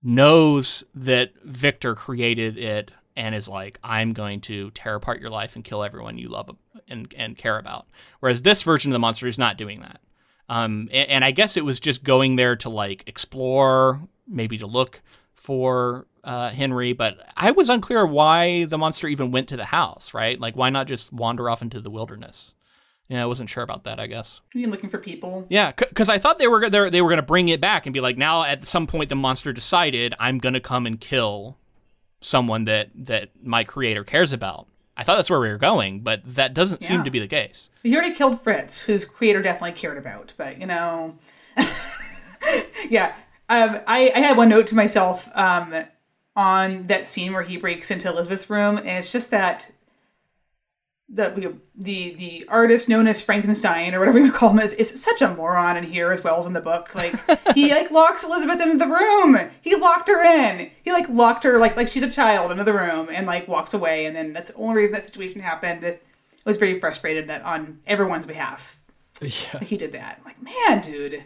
knows 0.02 0.84
that 0.94 1.32
Victor 1.44 1.94
created 1.94 2.58
it 2.58 2.90
and 3.16 3.34
is 3.34 3.48
like, 3.48 3.78
I'm 3.82 4.12
going 4.12 4.40
to 4.42 4.70
tear 4.72 4.96
apart 4.96 5.20
your 5.20 5.30
life 5.30 5.54
and 5.54 5.64
kill 5.64 5.82
everyone 5.84 6.18
you 6.18 6.28
love 6.28 6.50
and 6.88 7.12
and 7.16 7.36
care 7.38 7.58
about. 7.58 7.86
Whereas 8.20 8.42
this 8.42 8.62
version 8.62 8.90
of 8.90 8.94
the 8.94 8.98
monster 8.98 9.26
is 9.26 9.38
not 9.38 9.56
doing 9.56 9.80
that. 9.80 10.00
Um, 10.48 10.88
a- 10.92 11.10
and, 11.10 11.24
I 11.24 11.30
guess 11.30 11.56
it 11.56 11.64
was 11.64 11.80
just 11.80 12.04
going 12.04 12.36
there 12.36 12.54
to 12.56 12.68
like 12.68 13.04
explore, 13.06 14.00
maybe 14.28 14.58
to 14.58 14.66
look 14.66 15.00
for 15.44 16.06
uh, 16.24 16.48
Henry. 16.48 16.94
But 16.94 17.18
I 17.36 17.50
was 17.50 17.68
unclear 17.68 18.06
why 18.06 18.64
the 18.64 18.78
monster 18.78 19.06
even 19.08 19.30
went 19.30 19.46
to 19.50 19.58
the 19.58 19.66
house, 19.66 20.14
right? 20.14 20.40
Like, 20.40 20.56
why 20.56 20.70
not 20.70 20.86
just 20.86 21.12
wander 21.12 21.50
off 21.50 21.60
into 21.60 21.82
the 21.82 21.90
wilderness? 21.90 22.54
Yeah, 23.08 23.22
I 23.22 23.26
wasn't 23.26 23.50
sure 23.50 23.62
about 23.62 23.84
that. 23.84 24.00
I 24.00 24.06
guess. 24.06 24.40
you 24.54 24.66
looking 24.68 24.88
for 24.88 24.96
people. 24.96 25.44
Yeah, 25.50 25.72
because 25.72 26.08
I 26.08 26.16
thought 26.16 26.38
they 26.38 26.46
were 26.46 26.70
they 26.70 26.88
they 26.88 27.02
were 27.02 27.10
going 27.10 27.18
to 27.18 27.22
bring 27.22 27.48
it 27.48 27.60
back 27.60 27.84
and 27.84 27.92
be 27.92 28.00
like, 28.00 28.16
now 28.16 28.42
at 28.42 28.64
some 28.64 28.86
point 28.86 29.10
the 29.10 29.14
monster 29.14 29.52
decided 29.52 30.14
I'm 30.18 30.38
going 30.38 30.54
to 30.54 30.60
come 30.60 30.86
and 30.86 30.98
kill 30.98 31.58
someone 32.22 32.64
that 32.64 32.88
that 32.94 33.30
my 33.42 33.62
creator 33.62 34.02
cares 34.02 34.32
about. 34.32 34.66
I 34.96 35.02
thought 35.02 35.16
that's 35.16 35.28
where 35.28 35.40
we 35.40 35.48
were 35.48 35.58
going, 35.58 36.00
but 36.00 36.22
that 36.24 36.54
doesn't 36.54 36.84
seem 36.84 37.02
to 37.04 37.10
be 37.10 37.18
the 37.18 37.28
case. 37.28 37.68
He 37.82 37.94
already 37.94 38.14
killed 38.14 38.40
Fritz, 38.40 38.80
whose 38.80 39.04
creator 39.04 39.42
definitely 39.42 39.72
cared 39.72 39.98
about, 39.98 40.32
but 40.38 40.58
you 40.58 40.66
know, 40.66 41.18
yeah. 42.88 43.14
Um, 43.48 43.80
I, 43.86 44.10
I 44.14 44.20
had 44.20 44.36
one 44.36 44.48
note 44.48 44.66
to 44.68 44.74
myself 44.74 45.28
um, 45.36 45.74
on 46.34 46.86
that 46.86 47.08
scene 47.08 47.32
where 47.32 47.42
he 47.42 47.56
breaks 47.56 47.90
into 47.90 48.08
Elizabeth's 48.08 48.48
room, 48.48 48.78
and 48.78 48.88
it's 48.88 49.12
just 49.12 49.30
that 49.30 49.70
the 51.10 51.54
the 51.76 52.14
the 52.14 52.44
artist 52.48 52.88
known 52.88 53.06
as 53.06 53.20
Frankenstein 53.20 53.94
or 53.94 53.98
whatever 54.00 54.18
you 54.18 54.32
call 54.32 54.50
him 54.50 54.58
is, 54.58 54.72
is 54.72 55.00
such 55.02 55.20
a 55.20 55.28
moron 55.34 55.76
in 55.76 55.84
here 55.84 56.10
as 56.10 56.24
well 56.24 56.38
as 56.38 56.46
in 56.46 56.54
the 56.54 56.60
book. 56.62 56.94
Like 56.94 57.14
he 57.54 57.70
like 57.74 57.90
locks 57.90 58.24
Elizabeth 58.24 58.60
into 58.60 58.78
the 58.78 58.86
room. 58.90 59.36
He 59.60 59.76
locked 59.76 60.08
her 60.08 60.24
in. 60.24 60.70
He 60.82 60.92
like 60.92 61.08
locked 61.10 61.44
her 61.44 61.58
like 61.58 61.76
like 61.76 61.88
she's 61.88 62.02
a 62.02 62.10
child 62.10 62.50
into 62.50 62.64
the 62.64 62.72
room 62.72 63.08
and 63.12 63.26
like 63.26 63.46
walks 63.46 63.74
away. 63.74 64.06
And 64.06 64.16
then 64.16 64.32
that's 64.32 64.48
the 64.50 64.56
only 64.56 64.76
reason 64.76 64.94
that 64.94 65.04
situation 65.04 65.40
happened. 65.40 65.84
I 65.84 65.98
was 66.46 66.56
very 66.56 66.80
frustrated 66.80 67.26
that 67.26 67.42
on 67.42 67.80
everyone's 67.86 68.26
behalf 68.26 68.80
Yeah. 69.20 69.60
he 69.60 69.76
did 69.76 69.92
that. 69.92 70.20
I'm 70.20 70.24
like 70.24 70.42
man, 70.42 70.80
dude. 70.80 71.22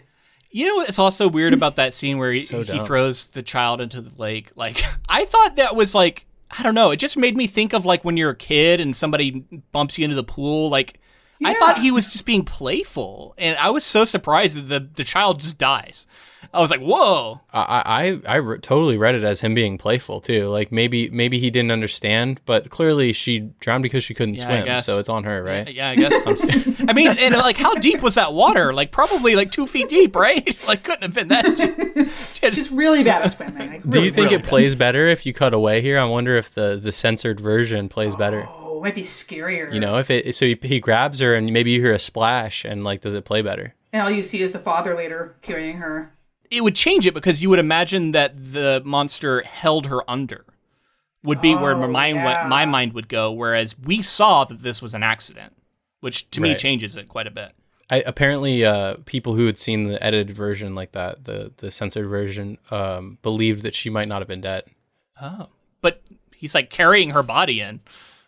You 0.50 0.66
know 0.66 0.76
what's 0.76 0.98
also 0.98 1.28
weird 1.28 1.52
about 1.52 1.76
that 1.76 1.92
scene 1.94 2.18
where 2.18 2.32
he, 2.32 2.44
So 2.44 2.62
he 2.62 2.78
throws 2.80 3.30
the 3.30 3.42
child 3.42 3.80
into 3.80 4.00
the 4.00 4.10
lake? 4.20 4.52
Like, 4.54 4.82
I 5.08 5.24
thought 5.24 5.56
that 5.56 5.76
was 5.76 5.94
like, 5.94 6.26
I 6.50 6.62
don't 6.62 6.74
know. 6.74 6.90
It 6.90 6.96
just 6.96 7.16
made 7.16 7.36
me 7.36 7.46
think 7.46 7.74
of 7.74 7.84
like 7.84 8.04
when 8.04 8.16
you're 8.16 8.30
a 8.30 8.36
kid 8.36 8.80
and 8.80 8.96
somebody 8.96 9.44
bumps 9.72 9.98
you 9.98 10.04
into 10.04 10.16
the 10.16 10.24
pool. 10.24 10.70
Like, 10.70 11.00
I 11.44 11.54
thought 11.54 11.78
he 11.78 11.90
was 11.90 12.10
just 12.10 12.26
being 12.26 12.44
playful, 12.44 13.34
and 13.38 13.56
I 13.58 13.70
was 13.70 13.84
so 13.84 14.04
surprised 14.04 14.56
that 14.56 14.68
the 14.68 14.80
the 14.80 15.04
child 15.04 15.40
just 15.40 15.56
dies. 15.56 16.06
I 16.54 16.60
was 16.60 16.70
like, 16.70 16.80
whoa. 16.80 17.40
I 17.52 18.20
I, 18.26 18.32
I 18.32 18.36
re- 18.36 18.58
totally 18.58 18.96
read 18.96 19.14
it 19.14 19.24
as 19.24 19.40
him 19.40 19.54
being 19.54 19.76
playful 19.78 20.20
too. 20.20 20.48
Like 20.48 20.72
maybe 20.72 21.10
maybe 21.10 21.38
he 21.38 21.50
didn't 21.50 21.70
understand, 21.72 22.40
but 22.46 22.70
clearly 22.70 23.12
she 23.12 23.50
drowned 23.60 23.82
because 23.82 24.02
she 24.04 24.14
couldn't 24.14 24.34
Yeah, 24.34 24.42
I 24.44 24.46
swim, 24.46 24.64
guess. 24.64 24.86
so 24.86 24.98
it's 24.98 25.08
on 25.08 25.24
her, 25.24 25.42
right? 25.42 25.72
Yeah, 25.72 25.90
I 25.90 25.96
guess. 25.96 26.14
I 26.88 26.92
mean, 26.92 27.08
and 27.08 27.34
like, 27.34 27.56
how 27.56 27.74
deep 27.74 28.00
was 28.02 28.14
that 28.14 28.32
water? 28.32 28.72
Like, 28.72 28.92
probably 28.92 29.34
like 29.34 29.50
two 29.50 29.66
feet 29.66 29.88
deep, 29.88 30.14
right? 30.16 30.44
Like, 30.68 30.82
couldn't 30.82 31.02
have 31.02 31.14
been 31.14 31.28
that 31.28 31.56
deep. 31.56 32.08
She's 32.52 32.70
really 32.70 33.02
bad 33.04 33.22
at 33.22 33.28
swimming. 33.32 33.70
Like, 33.70 33.82
Do 33.82 33.88
really, 33.90 34.04
you 34.06 34.10
think 34.12 34.24
really 34.30 34.34
it 34.36 34.42
bad. 34.42 34.48
plays 34.48 34.74
better 34.74 35.06
if 35.06 35.24
you 35.26 35.32
cut 35.32 35.54
away 35.54 35.80
here? 35.80 35.98
I 35.98 36.04
wonder 36.04 36.36
if 36.36 36.52
the 36.54 36.78
the 36.82 36.92
censored 36.92 37.40
version 37.40 37.88
plays 37.88 38.14
better. 38.14 38.44
Oh, 38.46 38.78
it 38.78 38.82
might 38.82 38.94
be 38.94 39.02
scarier. 39.02 39.72
You 39.72 39.80
know, 39.80 39.96
if 39.98 40.10
it 40.10 40.34
so 40.34 40.46
he, 40.46 40.58
he 40.62 40.80
grabs 40.80 41.20
her 41.20 41.34
and 41.34 41.52
maybe 41.52 41.70
you 41.72 41.80
hear 41.80 41.92
a 41.94 41.98
splash 41.98 42.64
and 42.64 42.84
like 42.84 43.00
does 43.00 43.14
it 43.14 43.24
play 43.24 43.42
better? 43.42 43.74
and 43.90 44.02
all 44.02 44.10
you 44.10 44.22
see 44.22 44.42
is 44.42 44.52
the 44.52 44.58
father 44.58 44.94
later 44.94 45.34
carrying 45.40 45.78
her. 45.78 46.12
It 46.50 46.62
would 46.64 46.74
change 46.74 47.06
it 47.06 47.14
because 47.14 47.42
you 47.42 47.50
would 47.50 47.58
imagine 47.58 48.12
that 48.12 48.32
the 48.52 48.82
monster 48.84 49.42
held 49.42 49.86
her 49.86 50.08
under. 50.10 50.44
Would 51.24 51.40
be 51.40 51.54
where 51.54 51.76
my 51.76 51.84
Oh, 51.86 51.88
mind 51.90 52.16
yeah. 52.16 52.46
my 52.48 52.64
mind 52.64 52.92
would 52.92 53.08
go. 53.08 53.32
Whereas 53.32 53.76
we 53.78 54.02
saw 54.02 54.44
that 54.44 54.62
this 54.62 54.80
was 54.80 54.94
an 54.94 55.02
accident, 55.02 55.52
which 56.00 56.30
to 56.30 56.40
me 56.40 56.54
changes 56.54 56.94
it 56.96 57.08
quite 57.08 57.26
a 57.26 57.30
bit. 57.30 57.52
I, 57.90 58.02
apparently, 58.06 58.64
uh, 58.64 58.96
people 59.04 59.34
who 59.34 59.46
had 59.46 59.58
seen 59.58 59.84
the 59.84 60.02
edited 60.04 60.30
version 60.34 60.74
like 60.74 60.92
that, 60.92 61.24
the 61.24 61.52
the 61.56 61.70
censored 61.70 62.08
version, 62.08 62.58
um, 62.70 63.18
believed 63.22 63.62
that 63.64 63.74
she 63.74 63.90
might 63.90 64.06
not 64.08 64.20
have 64.20 64.28
been 64.28 64.40
dead. 64.42 64.64
Oh, 65.20 65.48
but 65.80 66.02
he's 66.36 66.54
like 66.54 66.70
carrying 66.70 67.10
her 67.10 67.22
body 67.24 67.60
in. 67.60 67.80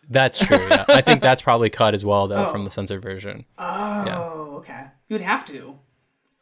That's 0.09 0.45
true. 0.45 0.57
Yeah, 0.67 0.83
I 0.89 0.99
think 1.01 1.21
that's 1.21 1.41
probably 1.41 1.69
cut 1.69 1.93
as 1.93 2.03
well 2.03 2.27
though 2.27 2.45
Oh. 2.47 2.51
from 2.51 2.65
the 2.65 2.71
censored 2.71 3.01
version. 3.01 3.45
Oh, 3.57 4.55
okay. 4.57 4.87
You 5.07 5.13
would 5.13 5.21
have 5.21 5.45
to. 5.45 5.79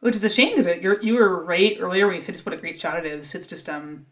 Which 0.00 0.16
is 0.16 0.24
a 0.24 0.30
shame 0.30 0.56
because 0.56 0.66
you 0.82 0.98
you 1.02 1.14
were 1.14 1.44
right 1.44 1.76
earlier 1.78 2.06
when 2.06 2.14
you 2.14 2.20
said 2.22 2.34
just 2.34 2.46
what 2.46 2.54
a 2.54 2.58
great 2.58 2.80
shot 2.80 2.98
it 2.98 3.06
is. 3.06 3.34
It's 3.34 3.46
just 3.46 3.68
um, 3.68 4.06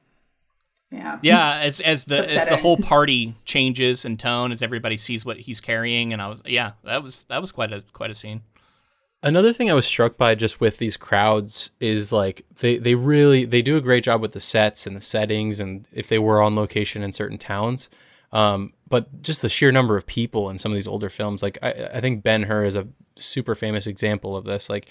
yeah. 0.91 1.19
Yeah, 1.23 1.59
as 1.59 1.81
as 1.81 2.05
the 2.07 2.29
as 2.31 2.49
the 2.49 2.57
whole 2.57 2.77
party 2.77 3.35
changes 3.45 4.05
in 4.05 4.17
tone 4.17 4.53
as 4.53 4.63
everybody 4.63 4.97
sees 4.97 5.25
what 5.25 5.39
he's 5.39 5.61
carrying, 5.61 6.13
and 6.13 6.23
I 6.23 6.29
was 6.29 6.43
yeah, 6.47 6.73
that 6.85 7.03
was 7.03 7.25
that 7.25 7.41
was 7.41 7.53
quite 7.53 7.73
a 7.73 7.83
quite 7.93 8.11
a 8.11 8.15
scene. 8.15 8.43
Another 9.23 9.53
thing 9.53 9.69
I 9.69 9.75
was 9.75 9.85
struck 9.85 10.17
by 10.17 10.37
just 10.37 10.61
with 10.61 10.79
these 10.79 10.97
crowds 10.97 11.71
is 11.81 12.13
like 12.13 12.47
they, 12.61 12.79
they 12.79 12.95
really 12.95 13.45
they 13.45 13.63
do 13.63 13.77
a 13.77 13.81
great 13.81 14.05
job 14.05 14.21
with 14.21 14.33
the 14.33 14.41
sets 14.41 14.87
and 14.87 14.95
the 14.95 15.01
settings 15.01 15.59
and 15.59 15.89
if 15.93 16.09
they 16.09 16.21
were 16.21 16.41
on 16.41 16.55
location 16.55 17.03
in 17.03 17.13
certain 17.13 17.39
towns. 17.39 17.91
Um, 18.31 18.75
but 18.89 19.23
just 19.23 19.43
the 19.43 19.49
sheer 19.49 19.73
number 19.73 19.97
of 19.97 20.07
people 20.07 20.49
in 20.51 20.59
some 20.59 20.71
of 20.71 20.77
these 20.77 20.87
older 20.87 21.11
films, 21.11 21.43
like 21.43 21.59
I, 21.63 21.89
I 21.95 22.01
think 22.01 22.23
Ben 22.23 22.45
Hur 22.45 22.65
is 22.65 22.77
a 22.77 22.87
super 23.17 23.55
famous 23.55 23.87
example 23.87 24.37
of 24.37 24.45
this. 24.45 24.71
Like 24.71 24.87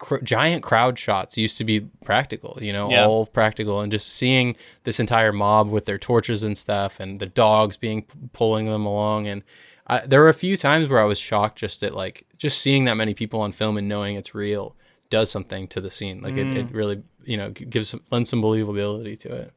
cr- 0.00 0.18
giant 0.24 0.64
crowd 0.64 0.98
shots 0.98 1.38
used 1.38 1.56
to 1.58 1.64
be 1.64 1.82
practical, 2.04 2.58
you 2.60 2.72
know, 2.72 2.90
Yeah. 2.90 3.06
all 3.06 3.26
practical, 3.26 3.80
and 3.80 3.92
just 3.92 4.08
seeing 4.08 4.56
this 4.82 4.98
entire 4.98 5.32
mob 5.32 5.70
with 5.70 5.84
their 5.84 5.98
torches 5.98 6.42
and 6.42 6.58
stuff, 6.58 6.98
and 6.98 7.20
the 7.20 7.26
dogs 7.26 7.76
being 7.76 8.06
pulling 8.32 8.66
them 8.66 8.84
along, 8.84 9.28
and 9.28 9.44
I, 9.86 10.06
there 10.06 10.20
were 10.20 10.28
a 10.28 10.34
few 10.34 10.56
times 10.56 10.88
where 10.88 11.00
I 11.00 11.04
was 11.04 11.18
shocked 11.18 11.58
just 11.58 11.82
at 11.82 11.94
like 11.94 12.24
just 12.38 12.60
seeing 12.60 12.84
that 12.84 12.94
many 12.94 13.12
people 13.12 13.40
on 13.40 13.52
film 13.52 13.76
and 13.76 13.88
knowing 13.88 14.16
it's 14.16 14.34
real 14.34 14.76
does 15.10 15.30
something 15.30 15.66
to 15.66 15.80
the 15.80 15.90
scene. 15.90 16.20
Like 16.22 16.34
it, 16.34 16.46
it 16.56 16.68
mm. 16.68 16.74
really, 16.74 17.02
you 17.24 17.36
know, 17.36 17.50
gives 17.50 17.88
some, 17.88 18.02
lends 18.10 18.30
some 18.30 18.40
believability 18.40 19.18
to 19.20 19.34
it. 19.34 19.52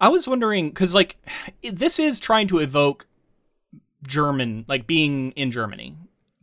I 0.00 0.08
was 0.08 0.28
wondering 0.28 0.68
because 0.68 0.94
like 0.94 1.16
this 1.72 1.98
is 1.98 2.20
trying 2.20 2.46
to 2.48 2.58
evoke 2.58 3.06
German, 4.06 4.64
like 4.68 4.86
being 4.86 5.32
in 5.32 5.50
Germany, 5.50 5.96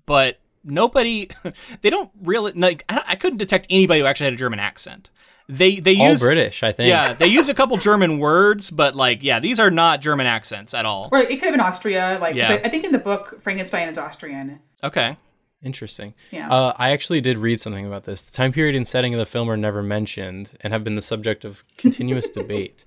but 0.06 0.41
nobody 0.64 1.30
they 1.82 1.90
don't 1.90 2.12
really 2.22 2.52
like 2.54 2.84
I, 2.90 3.04
I 3.10 3.16
couldn't 3.16 3.38
detect 3.38 3.68
anybody 3.70 4.02
who 4.02 4.06
actually 4.06 4.26
had 4.26 4.34
a 4.34 4.38
German 4.38 4.60
accent. 4.60 5.10
They 5.50 5.80
they 5.80 5.92
use 5.92 6.02
All 6.02 6.12
use 6.12 6.22
British, 6.22 6.64
I 6.64 6.72
think. 6.72 6.88
yeah 6.90 7.14
they 7.14 7.28
use 7.28 7.50
a 7.50 7.54
couple 7.54 7.78
German 7.78 8.20
words, 8.20 8.72
but 8.72 8.96
like 8.96 9.24
yeah 9.24 9.40
these 9.40 9.60
are 9.60 9.72
not 9.72 10.02
German 10.02 10.26
accents 10.28 10.74
at 10.74 10.86
all. 10.86 11.10
Right, 11.12 11.30
it 11.30 11.38
could 11.38 11.46
have 11.46 11.54
been 11.54 11.60
Austria. 11.62 12.18
Like 12.22 12.36
Yeah. 12.36 12.52
I, 12.52 12.68
I 12.68 12.70
think 12.70 12.86
in 12.86 12.92
the 12.92 13.00
book 13.00 13.42
Frankenstein 13.42 13.90
is 13.90 13.98
Austrian. 13.98 14.60
Okay, 14.84 15.18
Interesting. 15.64 16.16
Yeah. 16.32 16.50
Uh, 16.52 16.74
I 16.76 16.90
actually 16.92 17.22
did 17.22 17.38
read 17.38 17.60
something 17.60 17.86
about 17.86 18.06
this. 18.06 18.24
The 18.24 18.32
time 18.32 18.52
period 18.52 18.76
and 18.76 18.88
setting 18.88 19.14
of 19.14 19.20
the 19.20 19.28
film 19.28 19.50
are 19.50 19.58
never 19.58 19.84
mentioned 19.84 20.52
and 20.62 20.74
have 20.74 20.84
been 20.84 20.96
the 20.96 21.04
subject 21.04 21.46
of 21.46 21.64
continuous 21.78 22.30
debate. 22.30 22.84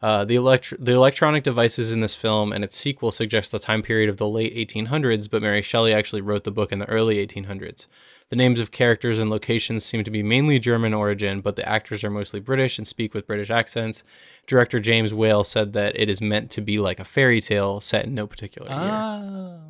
Uh, 0.00 0.24
the, 0.24 0.36
elect- 0.36 0.74
the 0.78 0.92
electronic 0.92 1.42
devices 1.42 1.92
in 1.92 2.00
this 2.00 2.14
film 2.14 2.52
and 2.52 2.62
its 2.62 2.76
sequel 2.76 3.10
suggest 3.10 3.50
the 3.50 3.58
time 3.58 3.82
period 3.82 4.08
of 4.08 4.16
the 4.16 4.28
late 4.28 4.54
1800s, 4.54 5.28
but 5.28 5.42
Mary 5.42 5.60
Shelley 5.60 5.92
actually 5.92 6.20
wrote 6.20 6.44
the 6.44 6.52
book 6.52 6.70
in 6.70 6.78
the 6.78 6.88
early 6.88 7.16
1800s. 7.26 7.88
The 8.28 8.36
names 8.36 8.60
of 8.60 8.70
characters 8.70 9.18
and 9.18 9.28
locations 9.28 9.84
seem 9.84 10.04
to 10.04 10.10
be 10.10 10.22
mainly 10.22 10.60
German 10.60 10.94
origin, 10.94 11.40
but 11.40 11.56
the 11.56 11.68
actors 11.68 12.04
are 12.04 12.10
mostly 12.10 12.38
British 12.38 12.78
and 12.78 12.86
speak 12.86 13.12
with 13.12 13.26
British 13.26 13.50
accents. 13.50 14.04
Director 14.46 14.78
James 14.78 15.12
Whale 15.12 15.42
said 15.44 15.72
that 15.72 15.98
it 15.98 16.08
is 16.08 16.20
meant 16.20 16.50
to 16.52 16.60
be 16.60 16.78
like 16.78 17.00
a 17.00 17.04
fairy 17.04 17.40
tale 17.40 17.80
set 17.80 18.04
in 18.04 18.14
no 18.14 18.26
particular 18.28 18.68
year. 18.68 18.78
oh, 18.78 19.60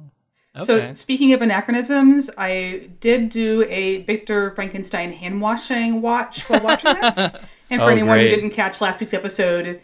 okay. 0.56 0.64
So 0.64 0.92
speaking 0.92 1.32
of 1.32 1.40
anachronisms, 1.40 2.30
I 2.36 2.90
did 3.00 3.28
do 3.30 3.64
a 3.68 4.02
Victor 4.02 4.50
Frankenstein 4.56 5.12
hand 5.12 5.40
washing 5.40 6.02
watch 6.02 6.42
while 6.50 6.60
watching 6.60 6.94
this. 7.00 7.36
and 7.70 7.80
for 7.80 7.86
Oh, 7.88 7.92
anyone 7.92 8.16
great. 8.18 8.28
who 8.30 8.34
didn't 8.36 8.50
catch 8.50 8.80
last 8.80 8.98
week's 8.98 9.14
episode, 9.14 9.80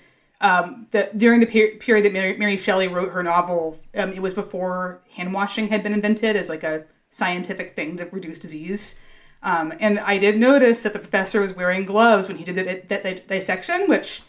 um, 0.48 0.86
the, 0.90 1.08
during 1.16 1.40
the 1.40 1.46
per- 1.46 1.76
period 1.78 2.04
that 2.04 2.12
Mary, 2.12 2.36
Mary 2.36 2.56
Shelley 2.56 2.88
wrote 2.88 3.10
her 3.12 3.22
novel, 3.22 3.78
um, 3.96 4.12
it 4.12 4.20
was 4.20 4.34
before 4.34 5.00
hand 5.16 5.32
washing 5.32 5.68
had 5.68 5.82
been 5.82 5.94
invented 5.94 6.36
as 6.36 6.48
like 6.48 6.62
a 6.62 6.84
scientific 7.10 7.74
thing 7.74 7.96
to 7.96 8.04
reduce 8.12 8.38
disease. 8.38 9.00
Um, 9.42 9.72
and 9.80 9.98
I 10.00 10.18
did 10.18 10.36
notice 10.38 10.82
that 10.84 10.92
the 10.92 10.98
professor 10.98 11.40
was 11.40 11.54
wearing 11.54 11.84
gloves 11.84 12.28
when 12.28 12.36
he 12.38 12.44
did 12.44 12.56
that, 12.56 12.88
that, 12.88 13.02
that 13.02 13.28
dissection, 13.28 13.88
which 13.88 14.22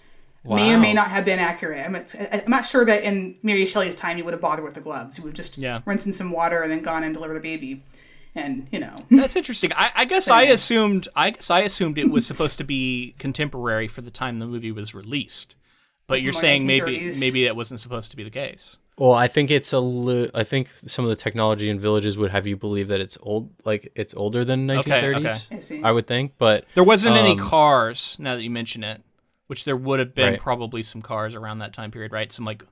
may 0.44 0.74
or 0.74 0.78
may 0.78 0.94
not 0.94 1.10
have 1.10 1.26
been 1.26 1.40
accurate. 1.40 1.84
I'm, 1.86 1.96
I'm 1.96 2.50
not 2.50 2.66
sure 2.66 2.86
that 2.86 3.04
in 3.04 3.38
Mary 3.42 3.66
Shelley's 3.66 3.96
time 3.96 4.18
he 4.18 4.24
would 4.24 4.34
have 4.34 4.42
bothered 4.42 4.64
with 4.64 4.76
the 4.76 4.82
gloves. 4.82 5.16
He 5.18 5.22
would 5.24 5.36
just 5.36 5.58
Yeah. 5.58 5.82
rinse 5.86 6.06
in 6.06 6.14
some 6.14 6.32
water 6.32 6.62
and 6.62 6.72
then 6.72 6.82
gone 6.82 7.04
and 7.04 7.14
delivered 7.14 7.38
a 7.38 7.40
baby. 7.42 7.84
And, 8.36 8.68
you 8.72 8.80
know. 8.80 8.94
That's 9.10 9.36
interesting. 9.38 9.72
I, 9.76 9.92
I 9.96 10.06
guess 10.06 10.28
I 10.30 10.44
assumed. 10.44 11.08
I 11.16 11.30
guess 11.32 11.50
I 11.50 11.62
assumed 11.62 11.98
it 11.98 12.12
was 12.12 12.28
supposed 12.28 12.58
to 12.58 12.66
be 12.66 13.16
contemporary 13.18 13.88
for 13.88 14.02
the 14.02 14.12
time 14.12 14.40
the 14.40 14.46
movie 14.46 14.74
was 14.74 14.94
released. 14.94 15.56
But 16.08 16.22
you're 16.22 16.34
saying 16.34 16.68
maybe 16.68 17.12
maybe 17.20 17.46
that 17.46 17.56
wasn't 17.56 17.80
supposed 17.80 18.12
to 18.12 18.18
be 18.18 18.24
the 18.24 18.30
case. 18.30 18.78
Well, 18.98 19.14
I 19.14 19.28
think 19.28 19.52
it's 19.52 19.74
a 19.74 19.80
li- 19.80 20.30
I 20.34 20.44
think 20.44 20.70
some 20.86 21.04
of 21.04 21.10
the 21.10 21.16
technology 21.16 21.70
in 21.70 21.80
villages 21.80 22.18
would 22.18 22.32
have 22.32 22.48
you 22.48 22.56
believe 22.56 22.88
that 22.88 23.02
it's 23.02 23.18
old, 23.22 23.50
like 23.66 23.92
it's 23.96 24.14
older 24.14 24.46
than 24.46 24.68
1930s. 24.68 25.16
okay. 25.18 25.56
I 25.58 25.60
see. 25.60 25.84
I 25.84 25.92
would 25.92 26.08
think, 26.08 26.34
but 26.38 26.66
There 26.76 26.84
wasn't 26.84 27.16
any 27.18 27.32
Um, 27.32 27.40
cars. 27.40 28.16
Now 28.20 28.36
that 28.36 28.44
you 28.44 28.50
mention 28.52 28.84
it, 28.84 29.02
which 29.48 29.66
there 29.66 29.76
would 29.76 30.00
have 30.00 30.16
been 30.16 30.34
Right. 30.34 30.40
probably 30.40 30.82
some 30.84 31.02
cars 31.02 31.36
around 31.36 31.60
that 31.60 31.74
time 31.74 31.92
period, 31.92 32.12
right? 32.12 32.32
Some 32.32 32.46
like 32.46 32.64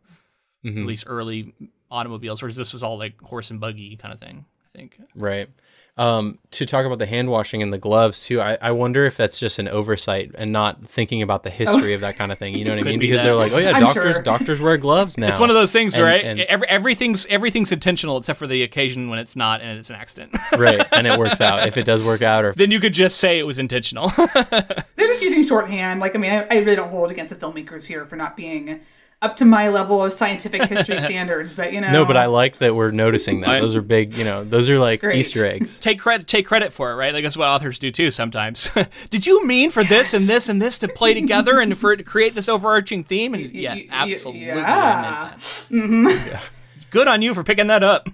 Mm-hmm. 0.64 0.80
at 0.80 0.85
least 0.88 1.03
early 1.07 1.53
automobiles, 1.91 2.41
whereas 2.41 2.55
this 2.55 2.72
was 2.72 2.84
all 2.84 2.97
like 2.97 3.19
horse 3.22 3.51
and 3.51 3.60
buggy 3.60 3.97
kind 3.97 4.14
of 4.14 4.19
thing. 4.19 4.45
I 4.65 4.77
think. 4.77 4.97
right. 5.15 5.49
Um, 5.95 6.39
to 6.49 6.65
talk 6.65 6.87
about 6.87 6.97
the 6.97 7.05
hand 7.05 7.29
washing 7.29 7.61
and 7.61 7.71
the 7.71 7.77
gloves 7.77 8.25
too, 8.25 8.41
I, 8.41 8.57
I 8.59 8.71
wonder 8.71 9.05
if 9.05 9.15
that's 9.15 9.39
just 9.39 9.59
an 9.59 9.67
oversight 9.67 10.31
and 10.35 10.51
not 10.51 10.87
thinking 10.87 11.21
about 11.21 11.43
the 11.43 11.51
history 11.51 11.93
of 11.93 12.01
that 12.01 12.15
kind 12.17 12.31
of 12.31 12.39
thing. 12.39 12.57
You 12.57 12.65
know 12.65 12.71
what 12.71 12.79
I 12.79 12.83
mean? 12.83 12.97
be 12.97 13.05
Because 13.05 13.19
that. 13.19 13.25
they're 13.25 13.35
like, 13.35 13.51
oh 13.53 13.59
yeah, 13.59 13.73
I'm 13.73 13.79
doctors 13.79 14.13
sure. 14.15 14.21
doctors 14.23 14.59
wear 14.59 14.77
gloves 14.77 15.19
now. 15.19 15.27
It's 15.27 15.39
one 15.39 15.51
of 15.51 15.55
those 15.55 15.71
things, 15.71 15.93
And- 15.95 16.03
right? 16.03 16.23
and- 16.23 16.39
Every, 16.39 16.67
everything's 16.67 17.27
everything's 17.27 17.71
intentional 17.71 18.17
except 18.17 18.39
for 18.39 18.47
the 18.47 18.63
occasion 18.63 19.09
when 19.09 19.19
it's 19.19 19.35
not 19.35 19.61
and 19.61 19.77
it's 19.77 19.91
an 19.91 19.95
accident. 19.95 20.35
right, 20.57 20.83
and 20.93 21.05
it 21.05 21.19
works 21.19 21.39
out 21.41 21.67
if 21.67 21.77
it 21.77 21.83
does 21.85 22.03
work 22.03 22.23
out, 22.23 22.43
or 22.43 22.53
then 22.53 22.71
you 22.71 22.79
could 22.79 22.93
just 22.93 23.19
say 23.19 23.37
it 23.37 23.45
was 23.45 23.59
intentional. 23.59 24.09
They're 24.51 25.07
just 25.07 25.21
using 25.21 25.45
shorthand. 25.45 25.99
Like, 25.99 26.15
I 26.15 26.17
mean, 26.17 26.31
I, 26.31 26.47
I 26.49 26.55
really 26.57 26.75
don't 26.75 26.89
hold 26.89 27.11
against 27.11 27.29
the 27.29 27.35
filmmakers 27.45 27.85
here 27.85 28.05
for 28.07 28.15
not 28.15 28.35
being 28.35 28.79
up 29.23 29.37
to 29.37 29.45
my 29.45 29.69
level 29.69 30.03
of 30.03 30.11
scientific 30.11 30.63
history 30.63 30.99
standards, 30.99 31.53
but, 31.53 31.71
you 31.73 31.79
know. 31.81 31.91
no. 31.91 32.05
But 32.05 32.17
I 32.17 32.25
like 32.25 32.57
that 32.57 32.75
we're 32.75 32.91
noticing 32.91 33.39
that. 33.41 33.61
Those 33.61 33.75
are 33.75 33.81
big. 33.81 34.15
You 34.15 34.25
know, 34.25 34.43
those 34.43 34.69
are 34.69 34.77
like. 34.77 35.03
Easter 35.03 35.45
eggs. 35.45 35.77
take 35.79 35.99
credit 35.99 36.27
take 36.27 36.45
credit 36.45 36.73
for 36.73 36.91
it, 36.91 36.95
right? 36.95 37.13
Like 37.13 37.23
that's 37.23 37.37
what 37.37 37.47
authors 37.47 37.79
do 37.79 37.89
too 37.89 38.11
sometimes. 38.11 38.69
Did 39.09 39.25
you 39.25 39.47
mean 39.47 39.71
for 39.71 39.83
this 39.83 40.13
and 40.13 40.25
this 40.25 40.49
and 40.49 40.61
this 40.61 40.77
to 40.79 40.87
play 40.87 41.13
together 41.13 41.59
and 41.59 41.77
for 41.77 41.93
it 41.93 41.97
to 41.97 42.03
create 42.03 42.35
this 42.35 42.49
overarching 42.49 43.03
theme? 43.03 43.33
And 43.33 43.51
yeah, 43.53 43.75
y- 43.75 43.87
absolutely. 43.89 44.51
I 44.51 44.55
yeah. 44.55 45.31
Mm-hmm. 45.33 45.77
Mm-hmm. 45.77 46.03
meant 46.03 46.25
that. 46.31 46.43
Good 46.89 47.07
on 47.07 47.21
you 47.21 47.33
for 47.33 47.43
picking 47.43 47.67
that 47.67 47.81
up. 47.81 48.09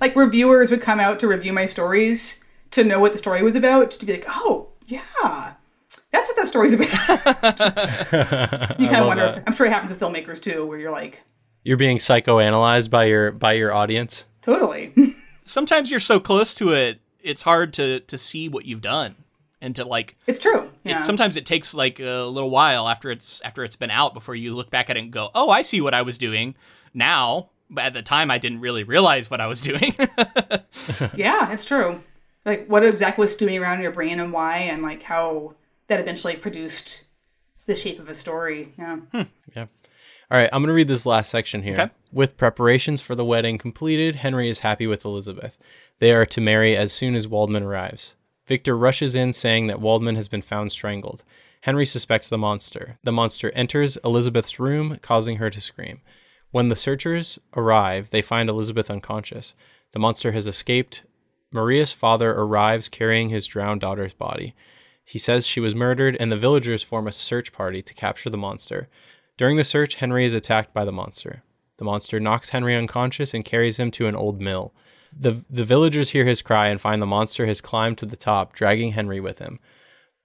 like 0.00 0.14
reviewers 0.16 0.70
would 0.70 0.80
come 0.80 1.00
out 1.00 1.18
to 1.20 1.28
review 1.28 1.52
my 1.52 1.66
stories 1.66 2.42
to 2.70 2.84
know 2.84 3.00
what 3.00 3.12
the 3.12 3.18
story 3.18 3.42
was 3.42 3.56
about 3.56 3.90
to 3.90 4.06
be 4.06 4.12
like 4.12 4.24
oh 4.28 4.68
yeah 4.86 5.54
that's 6.10 6.28
what 6.28 6.36
that 6.36 6.46
story's 6.48 6.74
about 6.74 6.88
you 8.80 8.88
kind 8.88 9.00
of 9.00 9.06
wonder 9.06 9.24
if, 9.24 9.42
i'm 9.46 9.52
sure 9.52 9.66
it 9.66 9.72
happens 9.72 9.96
to 9.96 10.04
filmmakers 10.04 10.40
too 10.42 10.64
where 10.66 10.78
you're 10.78 10.90
like 10.90 11.22
You're 11.64 11.76
being 11.76 11.98
psychoanalyzed 11.98 12.90
by 12.90 13.04
your 13.04 13.32
by 13.32 13.52
your 13.52 13.72
audience. 13.72 14.26
totally 14.42 14.92
Sometimes 15.42 15.90
you're 15.90 15.98
so 15.98 16.20
close 16.20 16.54
to 16.56 16.72
it, 16.72 17.00
it's 17.20 17.42
hard 17.42 17.72
to 17.74 18.00
to 18.00 18.18
see 18.18 18.48
what 18.50 18.66
you've 18.66 18.82
done 18.82 19.16
and 19.60 19.74
to 19.76 19.84
like 19.84 20.16
it's 20.26 20.38
true 20.38 20.70
yeah. 20.84 21.00
it, 21.00 21.04
sometimes 21.06 21.36
it 21.36 21.46
takes 21.46 21.72
like 21.74 21.98
a 22.00 22.24
little 22.24 22.50
while 22.50 22.86
after 22.86 23.10
it's 23.10 23.40
after 23.40 23.64
it's 23.64 23.76
been 23.76 23.90
out 23.90 24.12
before 24.14 24.34
you 24.34 24.54
look 24.54 24.70
back 24.70 24.88
at 24.90 24.96
it 24.96 25.00
and 25.00 25.10
go, 25.10 25.30
"Oh, 25.34 25.50
I 25.50 25.62
see 25.62 25.80
what 25.80 25.94
I 25.94 26.02
was 26.02 26.18
doing 26.18 26.54
now." 26.94 27.50
But 27.70 27.84
at 27.84 27.92
the 27.92 28.02
time, 28.02 28.30
I 28.30 28.38
didn't 28.38 28.60
really 28.60 28.82
realize 28.84 29.30
what 29.30 29.40
I 29.40 29.46
was 29.46 29.60
doing. 29.60 29.94
yeah 31.14 31.50
it's 31.52 31.64
true 31.64 32.00
like 32.44 32.66
what 32.66 32.84
exactly 32.84 33.22
was 33.22 33.32
stewing 33.32 33.58
around 33.58 33.76
in 33.76 33.82
your 33.82 33.92
brain 33.92 34.20
and 34.20 34.32
why 34.32 34.58
and 34.58 34.82
like 34.82 35.02
how 35.02 35.54
that 35.88 36.00
eventually 36.00 36.36
produced 36.36 37.04
the 37.66 37.74
shape 37.74 37.98
of 37.98 38.08
a 38.08 38.14
story 38.14 38.72
yeah 38.78 38.96
hmm. 38.96 39.22
Yeah. 39.54 39.66
All 40.30 40.36
right, 40.36 40.50
I'm 40.52 40.60
going 40.60 40.68
to 40.68 40.74
read 40.74 40.88
this 40.88 41.06
last 41.06 41.30
section 41.30 41.62
here. 41.62 41.72
Okay. 41.72 41.90
With 42.12 42.36
preparations 42.36 43.00
for 43.00 43.14
the 43.14 43.24
wedding 43.24 43.56
completed, 43.56 44.16
Henry 44.16 44.50
is 44.50 44.58
happy 44.58 44.86
with 44.86 45.06
Elizabeth. 45.06 45.58
They 46.00 46.12
are 46.12 46.26
to 46.26 46.40
marry 46.42 46.76
as 46.76 46.92
soon 46.92 47.14
as 47.14 47.26
Waldman 47.26 47.62
arrives. 47.62 48.14
Victor 48.46 48.76
rushes 48.76 49.16
in 49.16 49.32
saying 49.32 49.68
that 49.68 49.80
Waldman 49.80 50.16
has 50.16 50.28
been 50.28 50.42
found 50.42 50.70
strangled. 50.70 51.22
Henry 51.62 51.86
suspects 51.86 52.28
the 52.28 52.36
monster. 52.36 52.98
The 53.04 53.12
monster 53.12 53.50
enters 53.52 53.96
Elizabeth's 54.04 54.60
room, 54.60 54.98
causing 55.00 55.36
her 55.36 55.48
to 55.48 55.62
scream. 55.62 56.02
When 56.50 56.68
the 56.68 56.76
searchers 56.76 57.38
arrive, 57.56 58.10
they 58.10 58.22
find 58.22 58.50
Elizabeth 58.50 58.90
unconscious. 58.90 59.54
The 59.92 59.98
monster 59.98 60.32
has 60.32 60.46
escaped. 60.46 61.04
Maria's 61.52 61.94
father 61.94 62.32
arrives 62.32 62.90
carrying 62.90 63.30
his 63.30 63.46
drowned 63.46 63.80
daughter's 63.80 64.12
body. 64.12 64.54
He 65.08 65.18
says 65.18 65.46
she 65.46 65.58
was 65.58 65.74
murdered, 65.74 66.18
and 66.20 66.30
the 66.30 66.36
villagers 66.36 66.82
form 66.82 67.08
a 67.08 67.12
search 67.12 67.50
party 67.50 67.80
to 67.80 67.94
capture 67.94 68.28
the 68.28 68.36
monster. 68.36 68.90
During 69.38 69.56
the 69.56 69.64
search, 69.64 69.94
Henry 69.94 70.26
is 70.26 70.34
attacked 70.34 70.74
by 70.74 70.84
the 70.84 70.92
monster. 70.92 71.42
The 71.78 71.86
monster 71.86 72.20
knocks 72.20 72.50
Henry 72.50 72.76
unconscious 72.76 73.32
and 73.32 73.42
carries 73.42 73.78
him 73.78 73.90
to 73.92 74.06
an 74.06 74.14
old 74.14 74.38
mill. 74.38 74.74
The, 75.18 75.42
the 75.48 75.64
villagers 75.64 76.10
hear 76.10 76.26
his 76.26 76.42
cry 76.42 76.68
and 76.68 76.78
find 76.78 77.00
the 77.00 77.06
monster 77.06 77.46
has 77.46 77.62
climbed 77.62 77.96
to 77.98 78.04
the 78.06 78.18
top, 78.18 78.52
dragging 78.52 78.92
Henry 78.92 79.18
with 79.18 79.38
him. 79.38 79.60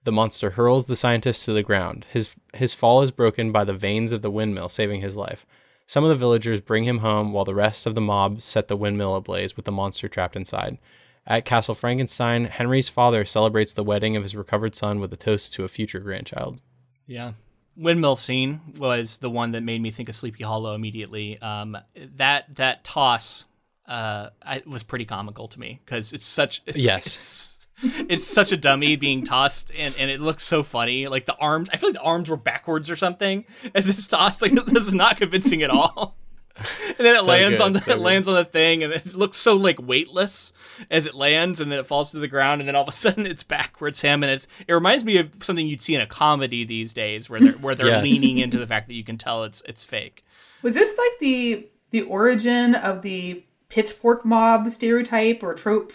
The 0.02 0.12
monster 0.12 0.50
hurls 0.50 0.84
the 0.84 0.96
scientist 0.96 1.46
to 1.46 1.54
the 1.54 1.62
ground. 1.62 2.04
His, 2.12 2.36
his 2.52 2.74
fall 2.74 3.00
is 3.00 3.10
broken 3.10 3.52
by 3.52 3.64
the 3.64 3.72
vanes 3.72 4.12
of 4.12 4.20
the 4.20 4.30
windmill, 4.30 4.68
saving 4.68 5.00
his 5.00 5.16
life. 5.16 5.46
Some 5.86 6.04
of 6.04 6.10
the 6.10 6.16
villagers 6.16 6.60
bring 6.60 6.84
him 6.84 6.98
home 6.98 7.32
while 7.32 7.46
the 7.46 7.54
rest 7.54 7.86
of 7.86 7.94
the 7.94 8.02
mob 8.02 8.42
set 8.42 8.68
the 8.68 8.76
windmill 8.76 9.14
ablaze 9.14 9.56
with 9.56 9.64
the 9.64 9.72
monster 9.72 10.08
trapped 10.08 10.36
inside. 10.36 10.76
At 11.26 11.44
Castle 11.44 11.74
Frankenstein, 11.74 12.44
Henry's 12.44 12.88
father 12.88 13.24
celebrates 13.24 13.72
the 13.72 13.82
wedding 13.84 14.14
of 14.16 14.22
his 14.22 14.36
recovered 14.36 14.74
son 14.74 15.00
with 15.00 15.12
a 15.12 15.16
toast 15.16 15.54
to 15.54 15.64
a 15.64 15.68
future 15.68 16.00
grandchild. 16.00 16.60
Yeah. 17.06 17.32
Windmill 17.76 18.16
scene 18.16 18.60
was 18.78 19.18
the 19.18 19.30
one 19.30 19.52
that 19.52 19.62
made 19.62 19.80
me 19.80 19.90
think 19.90 20.08
of 20.08 20.14
Sleepy 20.14 20.44
Hollow 20.44 20.74
immediately. 20.74 21.40
Um, 21.40 21.76
that 21.96 22.54
that 22.56 22.84
toss 22.84 23.46
uh, 23.86 24.30
I, 24.42 24.62
was 24.66 24.82
pretty 24.82 25.04
comical 25.04 25.48
to 25.48 25.58
me 25.60 25.80
because 25.84 26.12
it's 26.12 26.26
such 26.26 26.62
it's, 26.66 26.78
Yes. 26.78 27.06
it's, 27.06 27.68
it's 28.08 28.24
such 28.24 28.52
a 28.52 28.56
dummy 28.56 28.96
being 28.96 29.24
tossed 29.24 29.72
and, 29.76 29.94
and 29.98 30.10
it 30.10 30.20
looks 30.20 30.44
so 30.44 30.62
funny. 30.62 31.06
Like 31.06 31.26
the 31.26 31.36
arms, 31.36 31.68
I 31.72 31.76
feel 31.76 31.88
like 31.90 31.96
the 31.96 32.02
arms 32.02 32.28
were 32.28 32.36
backwards 32.36 32.90
or 32.90 32.96
something 32.96 33.44
as 33.74 33.88
it's 33.88 34.06
tossed. 34.06 34.40
Like 34.40 34.52
this 34.66 34.86
is 34.86 34.94
not 34.94 35.16
convincing 35.16 35.62
at 35.62 35.70
all. 35.70 36.16
And 36.96 37.04
then 37.04 37.16
it 37.16 37.20
So 37.20 37.26
lands 37.26 37.58
good, 37.58 37.64
on 37.64 37.72
the 37.72 37.80
so 37.80 37.90
it 37.90 37.94
good. 37.96 38.02
lands 38.02 38.28
on 38.28 38.34
the 38.36 38.44
thing, 38.44 38.84
and 38.84 38.92
it 38.92 39.14
looks 39.16 39.36
so 39.36 39.56
like 39.56 39.82
weightless 39.82 40.52
as 40.90 41.06
it 41.06 41.14
lands, 41.14 41.60
and 41.60 41.72
then 41.72 41.80
it 41.80 41.86
falls 41.86 42.12
to 42.12 42.20
the 42.20 42.28
ground, 42.28 42.60
and 42.60 42.68
then 42.68 42.76
all 42.76 42.82
of 42.84 42.88
a 42.88 42.92
sudden 43.04 43.26
it's 43.26 43.42
backwards 43.42 44.02
him, 44.02 44.22
and 44.22 44.30
it's 44.30 44.46
it 44.68 44.72
reminds 44.72 45.04
me 45.04 45.16
of 45.16 45.30
something 45.40 45.66
you'd 45.66 45.82
see 45.82 45.96
in 45.96 46.00
a 46.00 46.06
comedy 46.06 46.64
these 46.64 46.94
days, 46.94 47.28
where 47.28 47.40
they're 47.40 47.52
where 47.54 47.74
they're 47.74 47.86
Yes. 47.88 48.04
leaning 48.04 48.38
into 48.38 48.58
the 48.58 48.66
fact 48.68 48.86
that 48.88 48.94
you 48.94 49.02
can 49.02 49.18
tell 49.18 49.42
it's 49.42 49.62
it's 49.66 49.82
fake. 49.84 50.24
Was 50.62 50.74
this 50.76 50.96
like 50.96 51.18
the 51.18 51.66
the 51.90 52.02
origin 52.02 52.76
of 52.76 53.02
the 53.02 53.42
pitchfork 53.68 54.24
mob 54.24 54.70
stereotype 54.70 55.42
or 55.42 55.54
trope 55.54 55.92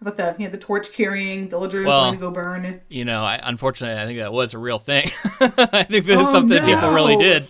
about 0.00 0.16
the 0.16 0.36
you 0.38 0.44
know 0.44 0.52
the 0.52 0.58
torch 0.58 0.92
carrying 0.92 1.48
villagers 1.48 1.84
Well- 1.86 2.04
going 2.04 2.14
to 2.14 2.20
go 2.20 2.30
burn? 2.30 2.80
You 2.88 3.04
know, 3.04 3.24
I, 3.24 3.40
unfortunately, 3.42 4.00
I 4.00 4.06
think 4.06 4.18
that 4.20 4.32
was 4.32 4.54
a 4.54 4.58
real 4.58 4.78
thing. 4.78 5.10
I 5.40 5.82
think 5.82 6.06
that's 6.06 6.28
Oh, 6.28 6.32
something 6.32 6.64
people 6.64 6.92
really 6.92 7.16
did. 7.16 7.48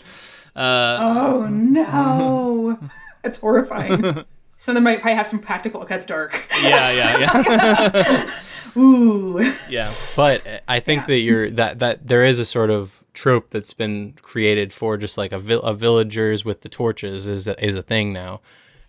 Uh, 0.57 0.97
Oh 1.01 1.49
no, 1.51 2.79
that's 3.23 3.39
horrifying. 3.39 4.25
So 4.59 4.73
they 4.73 4.81
might 4.81 5.03
probably 5.03 5.17
have 5.17 5.27
some 5.27 5.39
practical. 5.41 5.83
It 5.83 5.89
gets 5.91 6.07
dark. 6.07 6.49
Yeah, 6.63 6.91
yeah, 6.91 7.19
yeah. 7.21 8.31
Ooh. 8.81 9.39
yeah. 9.69 9.87
But 10.17 10.63
I 10.67 10.81
think 10.81 11.03
Yeah. 11.03 11.07
that 11.09 11.19
you're 11.19 11.51
that 11.51 11.79
that 11.81 12.07
there 12.07 12.25
is 12.25 12.41
a 12.41 12.47
sort 12.47 12.71
of 12.71 13.05
trope 13.13 13.51
that's 13.51 13.75
been 13.75 14.15
created 14.23 14.73
for 14.73 14.97
just 14.97 15.19
like 15.19 15.31
a, 15.33 15.39
vil- 15.39 15.61
a 15.61 15.75
villagers 15.75 16.47
with 16.47 16.63
the 16.63 16.71
torches 16.71 17.29
is 17.29 17.47
a, 17.47 17.63
is 17.63 17.77
a 17.77 17.83
thing 17.83 18.15
now. 18.15 18.41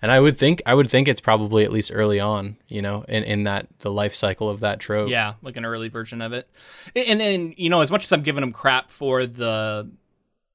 And 0.01 0.09
I 0.09 0.21
would 0.21 0.39
think 0.39 0.61
I 0.65 0.73
would 0.73 0.89
think 0.89 1.09
it's 1.09 1.19
probably 1.19 1.65
at 1.65 1.71
least 1.73 1.91
early 1.93 2.21
on, 2.21 2.55
you 2.69 2.81
know, 2.81 3.03
in, 3.09 3.23
in 3.23 3.43
that 3.43 3.67
the 3.79 3.91
life 3.91 4.15
cycle 4.15 4.47
of 4.49 4.61
that 4.61 4.79
trope. 4.79 5.09
Yeah, 5.09 5.33
like 5.41 5.57
an 5.57 5.65
early 5.65 5.89
version 5.89 6.21
of 6.21 6.31
it. 6.31 6.47
And 6.95 7.19
then, 7.19 7.53
you 7.57 7.69
know, 7.69 7.81
as 7.81 7.91
much 7.91 8.05
as 8.05 8.13
I'm 8.13 8.21
giving 8.23 8.39
them 8.39 8.53
crap 8.53 8.89
for 8.89 9.25
the 9.25 9.89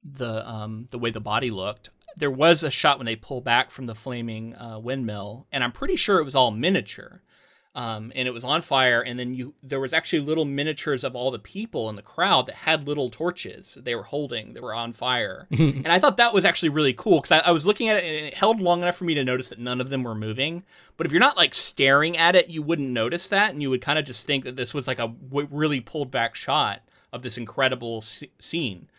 the 0.04 0.48
um 0.48 0.88
the 0.90 0.98
way 0.98 1.10
the 1.10 1.20
body 1.20 1.50
looked, 1.50 1.90
there 2.16 2.30
was 2.30 2.62
a 2.62 2.70
shot 2.70 2.98
when 2.98 3.06
they 3.06 3.16
pull 3.16 3.40
back 3.40 3.70
from 3.70 3.86
the 3.86 3.94
flaming 3.94 4.54
uh, 4.56 4.78
windmill, 4.78 5.46
and 5.52 5.62
I'm 5.64 5.72
pretty 5.72 5.96
sure 5.96 6.18
it 6.18 6.24
was 6.24 6.36
all 6.36 6.50
miniature. 6.50 7.22
Um, 7.74 8.12
and 8.14 8.28
it 8.28 8.32
was 8.32 8.44
on 8.44 8.60
fire, 8.60 9.00
and 9.00 9.18
then 9.18 9.32
you 9.34 9.54
there 9.62 9.80
was 9.80 9.94
actually 9.94 10.20
little 10.20 10.44
miniatures 10.44 11.04
of 11.04 11.16
all 11.16 11.30
the 11.30 11.38
people 11.38 11.88
in 11.88 11.96
the 11.96 12.02
crowd 12.02 12.44
that 12.44 12.54
had 12.54 12.86
little 12.86 13.08
torches 13.08 13.78
they 13.80 13.94
were 13.94 14.02
holding 14.02 14.52
that 14.52 14.62
were 14.62 14.74
on 14.74 14.92
fire, 14.92 15.46
and 15.50 15.88
I 15.88 15.98
thought 15.98 16.18
that 16.18 16.34
was 16.34 16.44
actually 16.44 16.68
really 16.68 16.92
cool 16.92 17.20
because 17.22 17.32
I, 17.32 17.38
I 17.48 17.50
was 17.50 17.66
looking 17.66 17.88
at 17.88 17.96
it 17.96 18.04
and 18.04 18.26
it 18.26 18.34
held 18.34 18.60
long 18.60 18.82
enough 18.82 18.96
for 18.96 19.04
me 19.04 19.14
to 19.14 19.24
notice 19.24 19.48
that 19.48 19.58
none 19.58 19.80
of 19.80 19.88
them 19.88 20.02
were 20.02 20.14
moving. 20.14 20.64
But 20.98 21.06
if 21.06 21.12
you're 21.14 21.20
not 21.20 21.38
like 21.38 21.54
staring 21.54 22.18
at 22.18 22.36
it, 22.36 22.50
you 22.50 22.60
wouldn't 22.60 22.90
notice 22.90 23.26
that, 23.30 23.52
and 23.52 23.62
you 23.62 23.70
would 23.70 23.80
kind 23.80 23.98
of 23.98 24.04
just 24.04 24.26
think 24.26 24.44
that 24.44 24.56
this 24.56 24.74
was 24.74 24.86
like 24.86 24.98
a 24.98 25.08
w- 25.08 25.48
really 25.50 25.80
pulled 25.80 26.10
back 26.10 26.34
shot 26.34 26.82
of 27.10 27.22
this 27.22 27.38
incredible 27.38 27.98
s- 28.02 28.22
scene. 28.38 28.90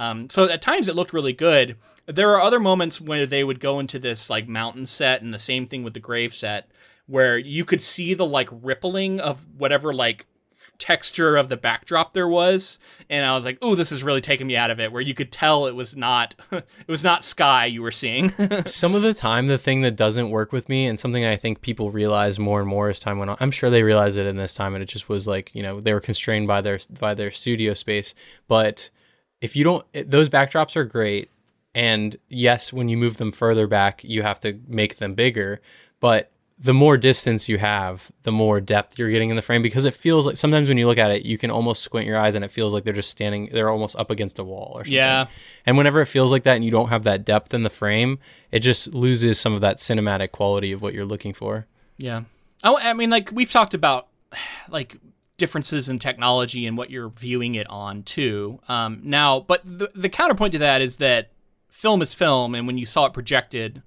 Um, 0.00 0.30
so 0.30 0.48
at 0.48 0.62
times 0.62 0.88
it 0.88 0.96
looked 0.96 1.12
really 1.12 1.34
good. 1.34 1.76
There 2.06 2.30
are 2.30 2.40
other 2.40 2.58
moments 2.58 3.02
where 3.02 3.26
they 3.26 3.44
would 3.44 3.60
go 3.60 3.78
into 3.78 3.98
this 3.98 4.30
like 4.30 4.48
mountain 4.48 4.86
set, 4.86 5.20
and 5.20 5.32
the 5.32 5.38
same 5.38 5.66
thing 5.66 5.84
with 5.84 5.92
the 5.92 6.00
grave 6.00 6.34
set, 6.34 6.70
where 7.06 7.36
you 7.36 7.66
could 7.66 7.82
see 7.82 8.14
the 8.14 8.24
like 8.24 8.48
rippling 8.50 9.20
of 9.20 9.46
whatever 9.58 9.92
like 9.92 10.24
texture 10.78 11.36
of 11.36 11.50
the 11.50 11.56
backdrop 11.56 12.14
there 12.14 12.26
was, 12.26 12.78
and 13.10 13.26
I 13.26 13.34
was 13.34 13.44
like, 13.44 13.58
"Oh, 13.60 13.74
this 13.74 13.92
is 13.92 14.02
really 14.02 14.22
taking 14.22 14.46
me 14.46 14.56
out 14.56 14.70
of 14.70 14.80
it." 14.80 14.90
Where 14.90 15.02
you 15.02 15.12
could 15.12 15.30
tell 15.30 15.66
it 15.66 15.74
was 15.74 15.94
not, 15.94 16.34
it 16.50 16.64
was 16.88 17.04
not 17.04 17.22
sky 17.22 17.66
you 17.66 17.82
were 17.82 17.90
seeing. 17.90 18.32
Some 18.64 18.94
of 18.94 19.02
the 19.02 19.12
time, 19.12 19.48
the 19.48 19.58
thing 19.58 19.82
that 19.82 19.96
doesn't 19.96 20.30
work 20.30 20.50
with 20.50 20.70
me, 20.70 20.86
and 20.86 20.98
something 20.98 21.26
I 21.26 21.36
think 21.36 21.60
people 21.60 21.90
realize 21.90 22.38
more 22.38 22.60
and 22.60 22.68
more 22.68 22.88
as 22.88 23.00
time 23.00 23.18
went 23.18 23.32
on. 23.32 23.36
I'm 23.38 23.50
sure 23.50 23.68
they 23.68 23.82
realized 23.82 24.16
it 24.16 24.26
in 24.26 24.36
this 24.36 24.54
time, 24.54 24.72
and 24.74 24.82
it 24.82 24.86
just 24.86 25.10
was 25.10 25.28
like 25.28 25.54
you 25.54 25.62
know 25.62 25.78
they 25.78 25.92
were 25.92 26.00
constrained 26.00 26.48
by 26.48 26.62
their 26.62 26.78
by 26.98 27.12
their 27.12 27.30
studio 27.30 27.74
space. 27.74 28.14
But 28.48 28.88
if 29.40 29.56
you 29.56 29.64
don't, 29.64 29.86
it- 29.92 30.10
those 30.10 30.28
backdrops 30.28 30.76
are 30.76 30.84
great, 30.84 31.30
and 31.74 32.16
yes, 32.28 32.72
when 32.72 32.88
you 32.88 32.96
move 32.96 33.16
them 33.18 33.30
further 33.32 33.66
back, 33.66 34.02
you 34.04 34.22
have 34.22 34.40
to 34.40 34.58
make 34.66 34.96
them 34.98 35.14
bigger. 35.14 35.60
But 36.00 36.30
the 36.62 36.74
more 36.74 36.98
distance 36.98 37.48
you 37.48 37.56
have, 37.56 38.10
the 38.24 38.32
more 38.32 38.60
depth 38.60 38.98
you're 38.98 39.08
getting 39.10 39.30
in 39.30 39.36
the 39.36 39.40
frame 39.42 39.62
because 39.62 39.86
it 39.86 39.94
feels 39.94 40.26
like 40.26 40.36
sometimes 40.36 40.68
when 40.68 40.76
you 40.76 40.86
look 40.86 40.98
at 40.98 41.10
it, 41.10 41.24
you 41.24 41.38
can 41.38 41.50
almost 41.50 41.82
squint 41.82 42.06
your 42.06 42.18
eyes 42.18 42.34
and 42.34 42.44
it 42.44 42.50
feels 42.50 42.74
like 42.74 42.84
they're 42.84 42.92
just 42.92 43.08
standing, 43.08 43.48
they're 43.50 43.70
almost 43.70 43.96
up 43.96 44.10
against 44.10 44.38
a 44.38 44.44
wall 44.44 44.72
or 44.74 44.80
something. 44.80 44.92
Yeah. 44.92 45.26
And 45.64 45.78
whenever 45.78 46.02
it 46.02 46.06
feels 46.06 46.30
like 46.32 46.42
that 46.42 46.56
and 46.56 46.64
you 46.64 46.70
don't 46.70 46.90
have 46.90 47.02
that 47.04 47.24
depth 47.24 47.54
in 47.54 47.62
the 47.62 47.70
frame, 47.70 48.18
it 48.50 48.58
just 48.58 48.92
loses 48.92 49.40
some 49.40 49.54
of 49.54 49.62
that 49.62 49.78
cinematic 49.78 50.32
quality 50.32 50.70
of 50.72 50.82
what 50.82 50.92
you're 50.92 51.06
looking 51.06 51.32
for. 51.32 51.66
Yeah. 51.96 52.24
Oh, 52.62 52.78
I 52.78 52.92
mean, 52.92 53.08
like 53.08 53.30
we've 53.32 53.50
talked 53.50 53.72
about, 53.72 54.08
like 54.68 54.98
differences 55.40 55.88
in 55.88 55.98
technology 55.98 56.66
and 56.66 56.78
what 56.78 56.90
you're 56.90 57.08
viewing 57.08 57.56
it 57.56 57.66
on 57.68 58.04
too. 58.04 58.60
Um, 58.68 59.00
now, 59.02 59.40
but 59.40 59.62
the 59.64 59.90
the 59.94 60.08
counterpoint 60.08 60.52
to 60.52 60.58
that 60.58 60.80
is 60.80 60.98
that 60.98 61.32
film 61.68 62.02
is 62.02 62.14
film, 62.14 62.54
and 62.54 62.68
when 62.68 62.78
you 62.78 62.86
saw 62.86 63.06
it 63.06 63.12
projected, 63.12 63.82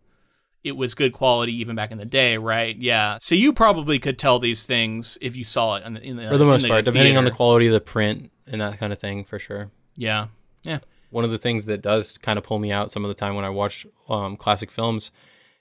it 0.64 0.76
was 0.76 0.96
good 0.96 1.14
quality 1.14 1.54
even 1.56 1.76
back 1.76 1.92
in 1.92 1.98
the 1.98 2.06
day, 2.06 2.38
right? 2.38 2.76
Yeah. 2.76 3.18
So 3.22 3.36
you 3.36 3.54
probably 3.54 4.00
could 4.00 4.18
tell 4.18 4.40
these 4.40 4.66
things 4.66 5.18
if 5.22 5.36
you 5.36 5.46
saw 5.46 5.76
it 5.76 5.86
in 5.86 5.94
the, 5.94 6.02
in 6.02 6.18
the 6.18 6.28
For 6.28 6.38
the 6.38 6.46
most 6.46 6.64
in 6.64 6.70
part, 6.70 6.84
depending 6.84 7.16
on 7.16 7.24
the 7.24 7.32
quality 7.32 7.68
of 7.68 7.74
the 7.74 7.82
print 7.82 8.32
and 8.48 8.60
that 8.60 8.80
kind 8.80 8.92
of 8.92 9.00
thing, 9.00 9.24
for 9.24 9.40
sure. 9.40 9.72
Yeah. 9.96 10.28
Yeah. 10.64 10.80
one 11.10 11.24
of 11.24 11.32
the 11.32 11.38
things 11.38 11.66
that 11.68 11.82
does 11.82 12.18
kind 12.18 12.38
of 12.40 12.44
pull 12.44 12.58
me 12.58 12.72
out 12.72 12.90
some 12.90 13.04
of 13.06 13.10
the 13.10 13.14
time 13.14 13.36
when 13.36 13.46
I 13.46 13.50
watch 13.50 13.86
um, 14.10 14.36
classic 14.38 14.72
films 14.72 15.12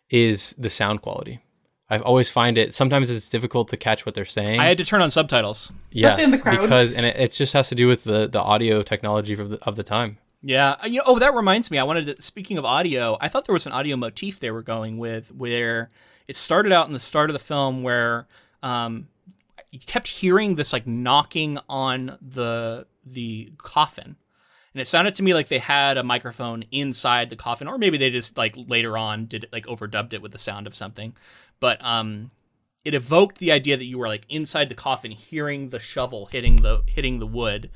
is 0.09 0.55
the 0.57 0.71
sound 0.71 1.03
quality. 1.03 1.41
I 1.91 1.99
always 1.99 2.31
find 2.31 2.57
it 2.57 2.75
sometimes 2.75 3.11
it's 3.11 3.29
difficult 3.29 3.69
to 3.69 3.77
catch 3.77 4.07
what 4.07 4.15
they're 4.15 4.25
saying. 4.25 4.59
I 4.61 4.65
had 4.67 4.79
to 4.79 4.85
turn 4.85 5.03
on 5.03 5.11
subtitles. 5.11 5.71
yeah, 5.91 6.09
Especially 6.09 6.25
in 6.25 6.31
the 6.31 6.39
crowds. 6.39 6.63
because 6.63 6.97
and 6.97 7.05
it, 7.05 7.17
it 7.17 7.31
just 7.33 7.53
has 7.53 7.69
to 7.69 7.75
do 7.75 7.87
with 7.87 8.05
the 8.05 8.27
the 8.27 8.41
audio 8.41 8.83
technology 8.83 9.35
of 9.35 9.51
the 9.51 9.59
of 9.65 9.77
the 9.77 9.83
time. 9.83 10.19
Yeah. 10.43 10.77
Uh, 10.83 10.87
You 10.87 10.99
know, 10.99 11.05
oh, 11.07 11.19
that 11.19 11.35
reminds 11.35 11.71
me. 11.71 11.79
I 11.79 11.85
wanted 11.85 12.17
to, 12.17 12.23
speaking 12.23 12.59
of 12.59 12.65
audio, 12.65 13.17
I 13.21 13.29
thought 13.29 13.45
there 13.47 13.53
was 13.53 13.67
an 13.67 13.73
audio 13.73 13.97
motif 13.97 14.41
they 14.41 14.51
were 14.51 14.63
going 14.63 14.99
with 14.99 15.33
where 15.35 15.91
it 16.27 16.35
started 16.37 16.73
out 16.73 16.87
in 16.87 16.93
the 16.93 16.99
start 17.01 17.31
of 17.31 17.35
the 17.35 17.39
film 17.41 17.83
where 17.83 18.27
um, 18.63 19.09
you 19.71 19.79
kept 19.79 20.09
hearing 20.09 20.57
this 20.57 20.73
like 20.73 20.87
knocking 20.87 21.59
on 21.69 22.19
the 22.21 22.87
the 23.05 23.53
coffin. 23.59 24.17
And 24.75 24.81
it 24.81 24.87
sounded 24.87 25.15
to 25.17 25.23
me 25.23 25.35
like 25.35 25.49
they 25.49 25.59
had 25.59 25.99
a 25.99 26.03
microphone 26.03 26.65
inside 26.73 27.29
the 27.29 27.37
coffin, 27.37 27.69
or 27.69 27.77
maybe 27.77 27.99
they 27.99 28.09
just 28.11 28.39
like 28.39 28.55
later 28.57 28.97
on 28.97 29.27
did 29.27 29.45
it 29.45 29.53
like 29.53 29.67
overdubbed 29.67 30.15
it 30.15 30.23
with 30.23 30.33
the 30.33 30.39
sound 30.39 30.67
of 30.67 30.75
something. 30.75 31.15
But 31.63 31.83
um, 31.85 32.33
it 32.85 32.93
evoked 32.93 33.39
the 33.39 33.53
idea 33.53 33.77
that 33.77 33.85
you 33.85 33.97
were 33.97 34.09
like 34.09 34.27
inside 34.29 34.69
the 34.69 34.75
coffin, 34.75 35.13
hearing 35.13 35.69
the 35.69 35.79
shovel 35.79 36.27
hitting 36.27 36.57
the 36.63 36.83
hitting 36.87 37.21
the 37.21 37.27
wood, 37.27 37.71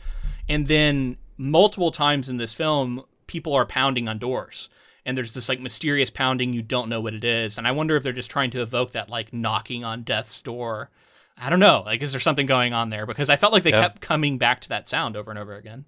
and 0.49 0.67
then 0.67 1.19
multiple 1.37 1.93
times 1.93 2.29
in 2.29 2.37
this 2.37 2.53
film, 2.53 3.05
people 3.29 3.55
are 3.55 3.65
pounding 3.65 4.09
on 4.09 4.19
doors, 4.19 4.69
and 5.05 5.17
there's 5.17 5.35
this 5.35 5.49
like 5.49 5.61
mysterious 5.61 6.11
pounding 6.11 6.53
you 6.53 6.63
don't 6.63 6.89
know 6.89 7.01
what 7.01 7.15
it 7.15 7.23
is, 7.23 7.59
and 7.59 7.69
I 7.69 7.71
wonder 7.71 7.95
if 7.95 8.03
they're 8.03 8.13
just 8.13 8.29
trying 8.31 8.51
to 8.51 8.61
evoke 8.61 8.91
that 8.93 9.09
like 9.09 9.33
knocking 9.33 9.85
on 9.85 10.03
death's 10.03 10.43
door. 10.43 10.91
I 11.39 11.49
don't 11.49 11.61
know. 11.61 11.83
Like, 11.87 12.03
is 12.03 12.11
there 12.13 12.21
something 12.21 12.47
going 12.47 12.73
on 12.73 12.91
there? 12.91 13.07
Because 13.07 13.31
I 13.31 13.37
felt 13.37 13.53
like 13.53 13.63
they 13.63 13.71
Yeah. 13.71 13.83
kept 13.83 14.01
coming 14.01 14.37
back 14.37 14.63
to 14.63 14.69
that 14.71 14.89
sound 14.89 15.17
over 15.17 15.31
and 15.31 15.39
over 15.39 15.55
again. 15.55 15.85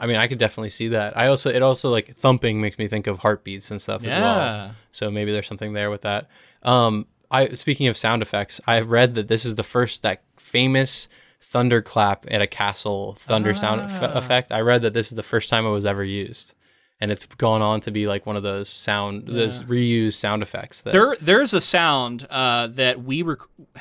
I 0.00 0.06
mean, 0.06 0.16
I 0.16 0.26
could 0.26 0.38
definitely 0.38 0.70
see 0.70 0.88
that. 0.88 1.16
I 1.16 1.26
also 1.28 1.50
it 1.50 1.62
also 1.62 1.90
like 1.90 2.16
thumping 2.16 2.60
makes 2.60 2.78
me 2.78 2.88
think 2.88 3.06
of 3.06 3.18
heartbeats 3.20 3.70
and 3.70 3.80
stuff 3.80 4.02
as 4.02 4.08
well. 4.08 4.36
Yeah. 4.36 4.70
So 4.92 5.10
maybe 5.10 5.30
there's 5.30 5.46
something 5.46 5.74
there 5.74 5.90
with 5.90 6.00
that. 6.02 6.28
Um, 6.62 7.06
I 7.30 7.48
speaking 7.50 7.86
of 7.86 7.96
sound 7.96 8.22
effects, 8.22 8.60
I've 8.66 8.90
read 8.90 9.14
that 9.14 9.28
this 9.28 9.44
is 9.44 9.54
the 9.56 9.62
first 9.62 10.02
that 10.02 10.22
famous 10.38 11.08
thunderclap 11.40 12.26
at 12.30 12.40
a 12.42 12.46
castle 12.46 13.14
thunder 13.18 13.54
sound 13.54 13.80
eff- 13.82 14.02
Ah. 14.02 14.18
effect. 14.18 14.52
I 14.52 14.60
read 14.60 14.82
that 14.82 14.94
this 14.94 15.08
is 15.10 15.16
the 15.16 15.22
first 15.22 15.48
time 15.50 15.66
it 15.66 15.70
was 15.70 15.84
ever 15.86 16.04
used, 16.04 16.54
and 17.00 17.10
it's 17.10 17.24
gone 17.26 17.62
on 17.62 17.80
to 17.80 17.90
be 17.90 18.06
like 18.06 18.26
one 18.26 18.36
of 18.36 18.42
those 18.42 18.68
sound, 18.68 19.26
those 19.26 19.62
reused 19.62 20.14
sound 20.14 20.42
effects. 20.42 20.82
That, 20.82 20.92
There, 20.92 21.16
there's 21.20 21.54
a 21.54 21.60
sound 21.60 22.26
uh, 22.28 22.66
that 22.68 23.02
we 23.02 23.22
rec- 23.22 23.38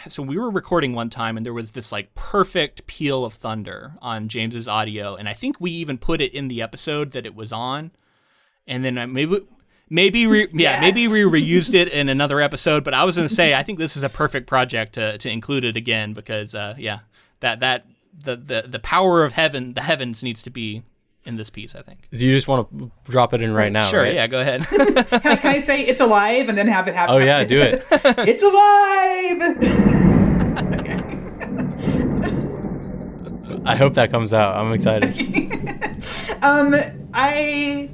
so 0.07 0.23
we 0.23 0.37
were 0.37 0.49
recording 0.49 0.93
one 0.93 1.09
time, 1.09 1.35
and 1.35 1.45
there 1.45 1.53
was 1.53 1.73
this 1.73 1.91
like 1.91 2.13
perfect 2.15 2.87
peal 2.87 3.25
of 3.25 3.33
thunder 3.33 3.93
on 4.01 4.27
James's 4.29 4.67
audio, 4.67 5.15
and 5.15 5.27
I 5.27 5.33
think 5.33 5.57
we 5.59 5.71
even 5.71 5.97
put 5.97 6.21
it 6.21 6.33
in 6.33 6.47
the 6.47 6.61
episode 6.61 7.11
that 7.11 7.25
it 7.25 7.35
was 7.35 7.51
on, 7.51 7.91
and 8.67 8.83
then 8.83 8.97
uh, 8.97 9.07
maybe. 9.07 9.41
Maybe 9.91 10.27
re- 10.27 10.47
yeah, 10.53 10.79
Yes. 10.83 10.95
maybe 10.95 11.25
we 11.25 11.41
reused 11.41 11.73
it 11.73 11.87
in 11.89 12.09
another 12.09 12.39
episode. 12.47 12.83
But 12.83 12.93
I 12.93 13.03
was 13.05 13.15
gonna 13.15 13.27
say 13.27 13.55
I 13.55 13.63
think 13.63 13.79
this 13.79 13.97
is 13.97 14.03
a 14.03 14.09
perfect 14.09 14.45
project 14.45 14.93
to, 14.93 15.17
to 15.17 15.29
include 15.31 15.63
it 15.63 15.75
again 15.75 16.13
because 16.13 16.53
uh, 16.53 16.75
yeah, 16.77 16.99
that 17.39 17.59
that 17.61 17.87
the, 18.23 18.35
the 18.35 18.65
the 18.67 18.77
power 18.77 19.23
of 19.23 19.31
heaven, 19.31 19.73
the 19.73 19.81
heavens 19.81 20.21
needs 20.21 20.43
to 20.43 20.51
be 20.51 20.83
in 21.25 21.35
this 21.37 21.49
piece. 21.49 21.75
I 21.75 21.81
think. 21.81 22.07
Do 22.11 22.25
you 22.25 22.33
just 22.33 22.47
want 22.47 22.69
to 22.77 22.91
drop 23.09 23.33
it 23.33 23.41
in 23.41 23.53
right 23.53 23.71
now? 23.71 23.85
sure, 23.87 24.01
right? 24.03 24.13
yeah, 24.13 24.27
go 24.27 24.39
ahead. 24.39 24.65
Can 24.67 24.97
I, 24.97 25.35
can 25.35 25.55
I 25.55 25.59
say 25.59 25.81
it's 25.81 26.01
alive 26.01 26.49
and 26.49 26.57
then 26.57 26.67
have 26.67 26.87
it 26.87 26.95
happen? 26.95 27.15
Oh 27.15 27.17
yeah, 27.17 27.43
do 27.43 27.59
it. 27.59 27.85
it's 27.91 28.43
alive. 28.43 29.57
I 33.65 33.75
hope 33.75 33.93
that 33.95 34.11
comes 34.11 34.33
out. 34.33 34.55
I'm 34.55 34.73
excited. 34.73 35.13
um, 36.41 36.75
I. 37.13 37.89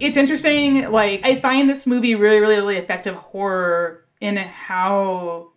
It's 0.00 0.16
interesting. 0.16 0.90
Like 0.90 1.20
I 1.24 1.40
find 1.40 1.68
this 1.68 1.86
movie 1.86 2.14
really, 2.14 2.40
really, 2.40 2.56
really 2.56 2.76
effective 2.76 3.14
horror 3.14 4.04
in 4.20 4.36
how 4.36 5.52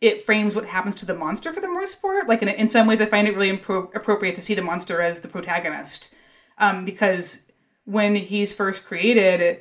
it 0.00 0.22
frames 0.22 0.54
what 0.54 0.66
happens 0.66 0.94
to 0.96 1.06
the 1.06 1.14
monster 1.14 1.52
for 1.52 1.60
the 1.60 1.68
most 1.68 2.02
part. 2.02 2.28
Like 2.28 2.42
in, 2.42 2.48
in 2.48 2.68
some 2.68 2.86
ways, 2.86 3.00
I 3.00 3.06
find 3.06 3.26
it 3.26 3.34
really 3.34 3.56
impro- 3.56 3.94
appropriate 3.94 4.34
to 4.34 4.42
see 4.42 4.54
the 4.54 4.62
monster 4.62 5.00
as 5.00 5.20
the 5.20 5.28
protagonist, 5.28 6.14
um, 6.58 6.84
because 6.84 7.46
when 7.84 8.14
he's 8.16 8.52
first 8.52 8.84
created, 8.84 9.60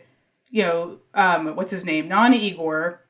you 0.50 0.64
know, 0.64 0.98
um, 1.14 1.56
what's 1.56 1.72
his 1.72 1.86
name, 1.86 2.08
non 2.08 2.34
Igor, 2.34 3.02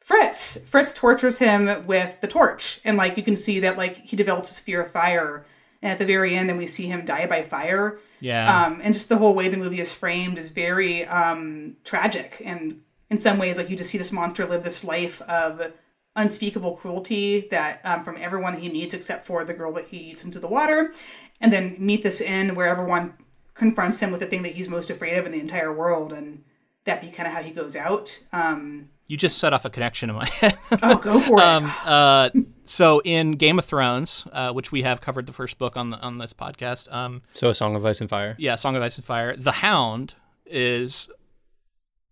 Fritz. 0.00 0.58
Fritz 0.64 0.92
tortures 0.92 1.38
him 1.38 1.86
with 1.86 2.20
the 2.20 2.26
torch, 2.26 2.80
and 2.84 2.96
like 2.96 3.16
you 3.16 3.22
can 3.22 3.36
see 3.36 3.60
that 3.60 3.76
like 3.78 3.96
he 3.96 4.16
develops 4.16 4.48
this 4.48 4.58
fear 4.58 4.82
of 4.82 4.90
fire, 4.90 5.46
and 5.80 5.92
at 5.92 5.98
the 5.98 6.04
very 6.06 6.34
end, 6.34 6.48
then 6.48 6.56
we 6.56 6.66
see 6.66 6.86
him 6.86 7.04
die 7.04 7.26
by 7.26 7.42
fire. 7.42 8.00
yeah, 8.20 8.64
Um, 8.64 8.80
and 8.82 8.94
just 8.94 9.08
the 9.08 9.18
whole 9.18 9.34
way 9.34 9.48
the 9.48 9.56
movie 9.56 9.78
is 9.80 9.92
framed 9.92 10.38
is 10.38 10.48
very 10.48 11.04
um, 11.04 11.76
tragic, 11.84 12.42
and 12.44 12.80
in 13.10 13.18
some 13.18 13.38
ways, 13.38 13.58
like 13.58 13.70
you 13.70 13.76
just 13.76 13.90
see 13.90 13.98
this 13.98 14.10
monster 14.10 14.44
live 14.44 14.64
this 14.64 14.82
life 14.84 15.20
of 15.22 15.72
unspeakable 16.16 16.76
cruelty 16.76 17.48
that 17.50 17.80
um, 17.84 18.02
from 18.02 18.16
everyone 18.18 18.52
that 18.52 18.60
he 18.62 18.68
meets, 18.68 18.92
except 18.94 19.24
for 19.24 19.44
the 19.44 19.54
girl 19.54 19.72
that 19.72 19.86
he 19.88 19.96
eats 19.98 20.24
into 20.24 20.38
the 20.38 20.48
water, 20.48 20.92
and 21.40 21.52
then 21.52 21.76
meet 21.78 22.02
this 22.02 22.20
end 22.20 22.56
where 22.56 22.68
everyone 22.68 23.14
confronts 23.54 24.00
him 24.00 24.10
with 24.10 24.20
the 24.20 24.26
thing 24.26 24.42
that 24.42 24.52
he's 24.52 24.68
most 24.68 24.90
afraid 24.90 25.16
of 25.16 25.26
in 25.26 25.32
the 25.32 25.40
entire 25.40 25.72
world, 25.72 26.12
and 26.12 26.44
that 26.84 27.00
be 27.00 27.08
kind 27.10 27.26
of 27.26 27.32
how 27.34 27.42
he 27.42 27.50
goes 27.50 27.76
out. 27.76 28.22
Um, 28.32 28.88
You 29.06 29.16
just 29.16 29.38
set 29.38 29.52
off 29.52 29.64
a 29.64 29.70
connection 29.70 30.10
in 30.10 30.16
my 30.16 30.26
head. 30.40 30.56
Oh, 30.82 30.96
go 30.96 31.20
for 31.20 31.38
it. 31.38 31.44
um, 31.44 31.72
uh, 31.84 32.30
so 32.64 33.00
in 33.04 33.32
Game 33.32 33.58
of 33.58 33.64
Thrones, 33.64 34.26
uh, 34.32 34.52
which 34.52 34.70
we 34.72 34.82
have 34.82 35.00
covered 35.00 35.26
the 35.26 35.32
first 35.32 35.58
book 35.58 35.76
on 35.76 35.90
the, 35.90 35.98
on 36.00 36.18
this 36.18 36.32
podcast, 36.32 36.92
um, 36.92 37.22
So 37.32 37.48
a 37.50 37.54
Song 37.54 37.74
of 37.76 37.84
Ice 37.86 38.00
and 38.00 38.10
Fire. 38.10 38.36
yeah, 38.38 38.54
Song 38.56 38.74
of 38.76 38.82
Ice 38.82 38.96
and 38.96 39.04
Fire, 39.04 39.36
the 39.36 39.52
Hound 39.52 40.14
is 40.46 41.08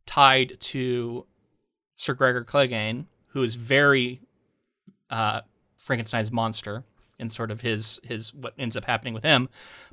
tied 0.06 0.56
to 0.60 1.27
Sir 1.97 2.14
Gregor 2.14 2.44
Clegane, 2.44 3.06
who 3.31 3.43
is 3.43 3.55
very 3.55 4.20
uh, 5.11 5.40
Frankenstein's 5.78 6.31
monster 6.31 6.85
in 7.19 7.31
sort 7.31 7.51
of 7.51 7.61
his 7.61 8.01
his 8.02 8.35
what 8.35 8.55
ends 8.59 8.77
up 8.77 8.85
happening 8.85 9.15
with 9.15 9.23
him. 9.23 9.48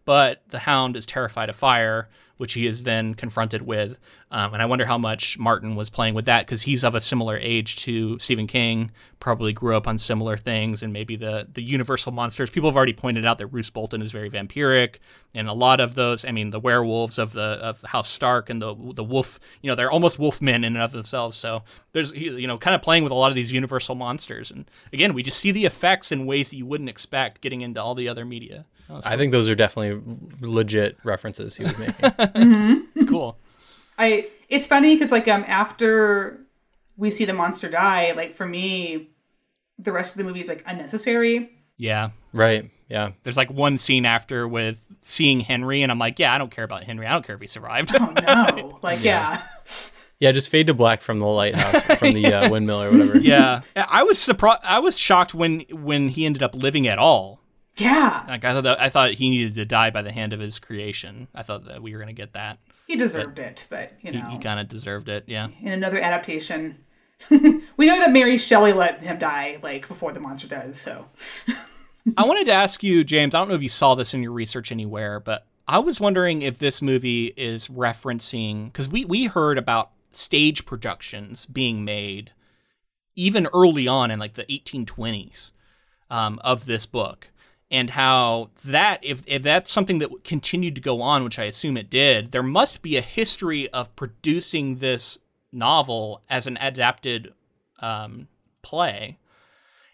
But 0.05 0.43
the 0.49 0.59
Hound 0.59 0.95
is 0.95 1.05
terrified 1.05 1.49
of 1.49 1.55
fire, 1.55 2.07
which 2.37 2.53
he 2.53 2.67
is 2.67 2.83
then 2.83 3.13
confronted 3.13 3.63
with. 3.63 3.99
Um, 4.31 4.53
and 4.53 4.61
I 4.61 4.65
wonder 4.65 4.85
how 4.85 4.97
much 4.97 5.37
Martin 5.37 5.75
was 5.75 5.89
playing 5.89 6.13
with 6.13 6.25
that 6.25 6.45
because 6.45 6.63
he's 6.63 6.83
of 6.83 6.95
a 6.95 7.01
similar 7.01 7.37
age 7.37 7.77
to 7.77 8.19
Stephen 8.19 8.47
King, 8.47 8.91
probably 9.19 9.53
grew 9.53 9.75
up 9.75 9.87
on 9.87 9.97
similar 9.97 10.37
things, 10.37 10.83
and 10.83 10.93
maybe 10.93 11.15
the 11.15 11.47
the 11.51 11.63
universal 11.63 12.11
monsters. 12.11 12.49
People 12.49 12.69
have 12.69 12.75
already 12.75 12.93
pointed 12.93 13.25
out 13.25 13.37
that 13.37 13.47
Roose 13.47 13.69
Bolton 13.69 14.01
is 14.01 14.11
very 14.11 14.29
vampiric, 14.29 14.97
and 15.33 15.47
a 15.47 15.53
lot 15.53 15.79
of 15.79 15.95
those. 15.95 16.25
I 16.25 16.31
mean, 16.31 16.51
the 16.51 16.59
werewolves 16.59 17.17
of 17.17 17.33
the 17.33 17.41
of 17.41 17.81
House 17.83 18.09
Stark 18.09 18.49
and 18.49 18.61
the 18.61 18.75
the 18.93 19.03
wolf. 19.03 19.39
You 19.61 19.69
know, 19.69 19.75
they're 19.75 19.91
almost 19.91 20.19
wolf 20.19 20.41
men 20.41 20.63
in 20.63 20.75
and 20.75 20.83
of 20.83 20.91
themselves. 20.91 21.37
So 21.37 21.63
there's 21.93 22.11
you 22.13 22.47
know 22.47 22.57
kind 22.57 22.75
of 22.75 22.81
playing 22.81 23.03
with 23.03 23.11
a 23.11 23.15
lot 23.15 23.29
of 23.29 23.35
these 23.35 23.51
universal 23.51 23.95
monsters. 23.95 24.51
And 24.51 24.69
again, 24.91 25.13
we 25.13 25.23
just 25.23 25.39
see 25.39 25.51
the 25.51 25.65
effects 25.65 26.11
in 26.11 26.25
ways 26.25 26.49
that 26.49 26.57
you 26.57 26.65
wouldn't 26.65 26.89
expect 26.89 27.41
getting 27.41 27.61
into 27.61 27.81
all 27.81 27.95
the 27.95 28.09
other 28.09 28.25
media. 28.25 28.65
Oh, 28.89 28.99
I 29.05 29.17
think 29.17 29.31
those 29.31 29.49
are 29.49 29.55
definitely 29.55 30.01
legit 30.41 30.97
references 31.03 31.55
he 31.57 31.63
was 31.63 31.77
making. 31.77 31.95
it's 32.95 33.09
cool. 33.09 33.37
I 33.97 34.29
it's 34.49 34.67
funny 34.67 34.95
because 34.95 35.11
like 35.11 35.27
um 35.27 35.43
after 35.47 36.39
we 36.95 37.11
see 37.11 37.25
the 37.25 37.33
monster 37.33 37.69
die, 37.69 38.13
like 38.13 38.33
for 38.33 38.45
me, 38.45 39.09
the 39.77 39.91
rest 39.91 40.13
of 40.15 40.17
the 40.19 40.23
movie 40.23 40.41
is 40.41 40.49
like 40.49 40.63
unnecessary. 40.65 41.51
Yeah. 41.77 42.09
right. 42.33 42.69
Yeah. 42.89 43.11
There's 43.23 43.37
like 43.37 43.51
one 43.51 43.77
scene 43.77 44.05
after 44.05 44.47
with 44.47 44.83
seeing 45.01 45.41
Henry, 45.41 45.83
and 45.83 45.91
I'm 45.91 45.99
like, 45.99 46.17
yeah, 46.19 46.33
I 46.33 46.37
don't 46.37 46.49
care 46.51 46.63
about 46.63 46.83
Henry. 46.83 47.05
I 47.05 47.11
don't 47.11 47.25
care 47.25 47.35
if 47.35 47.41
he 47.41 47.47
survived. 47.47 47.91
Oh 47.93 48.13
no, 48.25 48.79
like 48.83 49.03
yeah. 49.03 49.43
Yeah, 50.19 50.31
just 50.31 50.49
fade 50.49 50.65
to 50.67 50.73
black 50.73 51.01
from 51.01 51.19
the 51.19 51.27
lighthouse, 51.27 51.99
from 51.99 52.13
the 52.13 52.25
uh, 52.33 52.49
windmill 52.51 52.81
or 52.81 52.91
whatever. 52.91 53.19
yeah, 53.19 53.61
I 53.75 54.01
was 54.01 54.17
surprised. 54.17 54.61
I 54.63 54.79
was 54.79 54.97
shocked 54.97 55.35
when 55.35 55.59
when 55.69 56.09
he 56.09 56.25
ended 56.25 56.41
up 56.41 56.55
living 56.55 56.87
at 56.87 56.97
all. 56.97 57.39
Yeah, 57.77 58.25
Like 58.27 58.43
I 58.43 58.53
thought, 58.53 58.63
that, 58.63 58.81
I 58.81 58.89
thought 58.89 59.13
he 59.13 59.29
needed 59.29 59.55
to 59.55 59.65
die 59.65 59.89
by 59.91 60.01
the 60.01 60.11
hand 60.11 60.33
of 60.33 60.39
his 60.39 60.59
creation. 60.59 61.27
I 61.35 61.43
thought 61.43 61.65
that 61.65 61.81
we 61.81 61.93
were 61.93 61.99
gonna 61.99 62.13
get 62.13 62.33
that. 62.33 62.57
he 62.87 62.95
deserved 62.95 63.39
it, 63.39 63.67
but 63.69 63.93
you 64.01 64.11
He, 64.11 64.17
know, 64.17 64.29
he 64.29 64.39
kind 64.39 64.59
of 64.59 64.67
deserved 64.67 65.09
it. 65.09 65.25
Yeah. 65.27 65.49
in 65.61 65.71
another 65.71 65.97
adaptation, 65.99 66.83
we 67.29 67.85
know 67.87 67.99
that 67.99 68.11
Mary 68.11 68.37
Shelley 68.37 68.73
let 68.73 69.03
him 69.03 69.17
die 69.19 69.59
like 69.61 69.87
before 69.87 70.11
the 70.13 70.19
monster 70.19 70.47
does. 70.47 70.79
So 70.79 71.07
I 72.17 72.25
wanted 72.25 72.45
to 72.45 72.53
ask 72.53 72.83
you, 72.83 73.03
James. 73.03 73.35
I 73.35 73.39
don't 73.39 73.49
know 73.49 73.55
if 73.55 73.63
you 73.63 73.69
saw 73.69 73.95
this 73.95 74.13
in 74.13 74.23
your 74.23 74.31
research 74.31 74.71
anywhere, 74.71 75.19
but 75.19 75.45
I 75.67 75.79
was 75.79 75.99
wondering 75.99 76.41
if 76.41 76.57
this 76.59 76.81
movie 76.81 77.33
is 77.35 77.67
referencing 77.67 78.65
because 78.67 78.87
we 78.89 79.03
we 79.05 79.25
heard 79.25 79.57
about 79.57 79.91
stage 80.11 80.65
productions 80.65 81.45
being 81.45 81.83
made 81.85 82.31
even 83.15 83.47
early 83.53 83.87
on 83.87 84.09
in 84.11 84.19
like 84.19 84.33
the 84.33 84.45
1820s 84.45 85.51
um, 86.09 86.39
of 86.43 86.65
this 86.65 86.85
book 86.85 87.29
and 87.69 87.89
how 87.91 88.49
that 88.63 88.99
if, 89.03 89.23
if 89.27 89.43
that's 89.43 89.71
something 89.71 89.99
that 89.99 90.23
continued 90.23 90.75
to 90.75 90.81
go 90.81 91.01
on 91.01 91.23
which 91.23 91.37
i 91.37 91.43
assume 91.43 91.75
it 91.77 91.89
did 91.89 92.31
there 92.31 92.43
must 92.43 92.81
be 92.81 92.95
a 92.95 93.01
history 93.01 93.69
of 93.69 93.93
producing 93.95 94.77
this 94.77 95.19
novel 95.51 96.21
as 96.29 96.47
an 96.47 96.57
adapted 96.61 97.33
um, 97.79 98.27
play. 98.61 99.17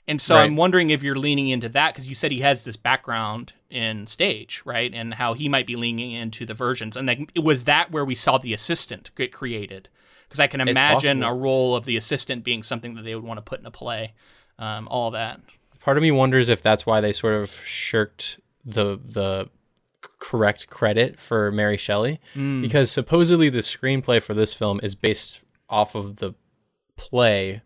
And 0.08 0.22
so 0.22 0.36
Right. 0.36 0.44
i'm 0.44 0.56
wondering 0.56 0.90
if 0.90 1.02
you're 1.02 1.16
leaning 1.16 1.50
into 1.50 1.70
that 1.70 1.94
because 1.94 2.08
you 2.08 2.16
said 2.16 2.32
he 2.32 2.42
has 2.42 2.66
this 2.66 2.76
background 2.78 3.54
in 3.70 4.06
stage 4.08 4.62
right? 4.66 4.94
And 4.94 5.14
how 5.16 5.34
he 5.34 5.48
might 5.50 5.68
be 5.68 5.76
leaning 5.76 6.12
into 6.12 6.46
the 6.46 6.54
versions. 6.54 6.98
And 6.98 7.08
like 7.08 7.32
was 7.36 7.64
that 7.66 7.92
where 7.92 8.06
we 8.06 8.16
saw 8.16 8.38
the 8.38 8.54
assistant 8.54 9.12
get 9.16 9.32
created? 9.32 9.90
Because 10.28 10.40
i 10.40 10.48
can 10.48 10.62
imagine 10.62 11.24
a 11.24 11.34
role 11.34 11.76
of 11.76 11.86
the 11.86 11.96
assistant 11.98 12.44
being 12.44 12.64
something 12.64 12.96
that 12.96 13.04
they 13.04 13.16
would 13.16 13.24
want 13.24 13.38
to 13.38 13.42
put 13.42 13.60
in 13.60 13.66
a 13.66 13.72
play 13.72 14.14
um, 14.60 14.88
all 14.90 15.12
that 15.12 15.40
Part 15.84 15.98
of 15.98 16.02
me 16.02 16.12
wonders 16.12 16.48
if 16.48 16.62
that's 16.62 16.86
why 16.86 17.02
they 17.02 17.12
sort 17.12 17.34
of 17.36 17.50
shirked 17.50 18.40
the 18.64 18.98
the 19.04 19.50
correct 20.20 20.70
credit 20.70 21.20
for 21.20 21.52
Mary 21.52 21.76
Shelley, 21.76 22.22
mm. 22.34 22.62
because 22.62 22.90
supposedly 22.90 23.50
the 23.50 23.60
screenplay 23.60 24.24
for 24.24 24.34
this 24.34 24.54
film 24.54 24.80
is 24.82 24.96
based 24.96 25.42
off 25.70 25.94
of 25.94 26.18
the 26.18 26.36
play 26.96 27.62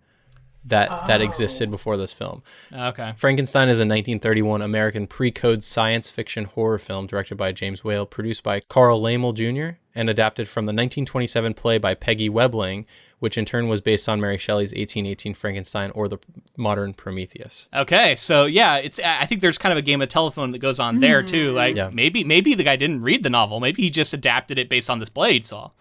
that 0.65 0.89
that 1.07 1.21
existed 1.21 1.69
oh. 1.69 1.71
before 1.71 1.95
this 1.95 2.11
film. 2.11 2.41
okay 2.73 3.13
Frankenstein 3.15 3.69
is 3.69 3.79
a 3.79 3.85
1931 3.85 4.61
American 4.61 5.05
pre-code 5.07 5.63
science 5.63 6.09
fiction 6.09 6.45
horror 6.45 6.79
film 6.79 7.05
directed 7.05 7.35
by 7.35 7.51
James 7.51 7.83
Whale, 7.83 8.05
produced 8.05 8.43
by 8.43 8.61
Carl 8.61 8.99
Laemmle 8.99 9.35
Jr., 9.35 9.77
and 9.93 10.09
adapted 10.09 10.47
from 10.47 10.65
the 10.65 10.71
1927 10.71 11.53
play 11.53 11.77
by 11.77 11.93
Peggy 11.93 12.29
Webling, 12.29 12.85
which 13.19 13.37
in 13.37 13.45
turn 13.45 13.67
was 13.67 13.81
based 13.81 14.07
on 14.07 14.21
Mary 14.21 14.37
Shelley's 14.37 14.69
1818 14.71 15.33
Frankenstein 15.33 15.91
or 15.91 16.07
the 16.07 16.17
modern 16.55 16.93
Prometheus. 16.93 17.67
Okay, 17.73 18.15
so 18.15 18.45
yeah, 18.45 18.77
it's. 18.77 18.99
I 19.03 19.25
think 19.25 19.41
there's 19.41 19.57
kind 19.57 19.71
of 19.71 19.77
a 19.77 19.81
game 19.81 20.01
of 20.01 20.09
telephone 20.09 20.51
that 20.51 20.59
goes 20.59 20.79
on 20.79 20.99
there 20.99 21.23
too. 21.23 21.51
Like 21.53 21.75
Yeah. 21.75 21.89
maybe 21.93 22.23
maybe 22.23 22.53
the 22.53 22.63
guy 22.63 22.75
didn't 22.75 23.01
read 23.01 23.23
the 23.23 23.29
novel. 23.29 23.59
Maybe 23.59 23.81
he 23.83 23.89
just 23.89 24.13
adapted 24.13 24.57
it 24.59 24.69
based 24.69 24.89
on 24.89 24.99
this 24.99 25.09
play 25.09 25.33
he 25.33 25.41
saw. 25.41 25.71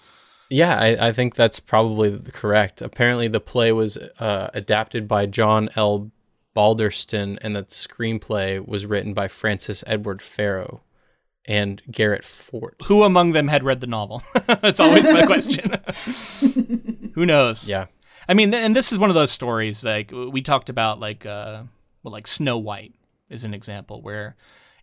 Yeah, 0.49 0.79
I, 0.79 1.09
I 1.09 1.13
think 1.13 1.35
that's 1.35 1.59
probably 1.59 2.21
correct. 2.33 2.81
Apparently, 2.81 3.27
the 3.27 3.41
play 3.41 3.73
was 3.73 3.97
uh, 4.21 4.49
adapted 4.55 5.09
by 5.09 5.27
John 5.27 5.69
L. 5.75 6.13
Balderston, 6.55 7.37
and 7.43 7.55
the 7.55 7.65
screenplay 7.65 8.65
was 8.65 8.87
written 8.87 9.13
by 9.13 9.29
Francis 9.29 9.85
Edward 9.87 10.21
Faragoh 10.21 10.81
and 11.49 11.83
Garrett 11.91 12.25
Fort. 12.25 12.77
Who 12.87 13.03
among 13.03 13.33
them 13.33 13.49
had 13.49 13.63
read 13.63 13.81
the 13.81 13.87
novel? 13.87 14.23
That's 14.47 14.81
always 14.81 15.05
my 15.05 15.25
question. 15.27 17.11
Who 17.15 17.25
knows? 17.27 17.69
Yeah. 17.69 17.87
I 18.29 18.35
mean, 18.35 18.53
and 18.53 18.75
this 18.75 18.93
is 18.93 18.99
one 18.99 19.11
of 19.11 19.15
those 19.15 19.31
stories 19.31 19.85
like 19.85 20.11
we 20.13 20.43
talked 20.43 20.69
about, 20.69 20.99
like 20.99 21.25
uh, 21.25 21.63
well, 22.03 22.13
like 22.13 22.27
Snow 22.27 22.59
White 22.59 22.95
is 23.31 23.45
an 23.45 23.55
example 23.55 24.03
where 24.03 24.35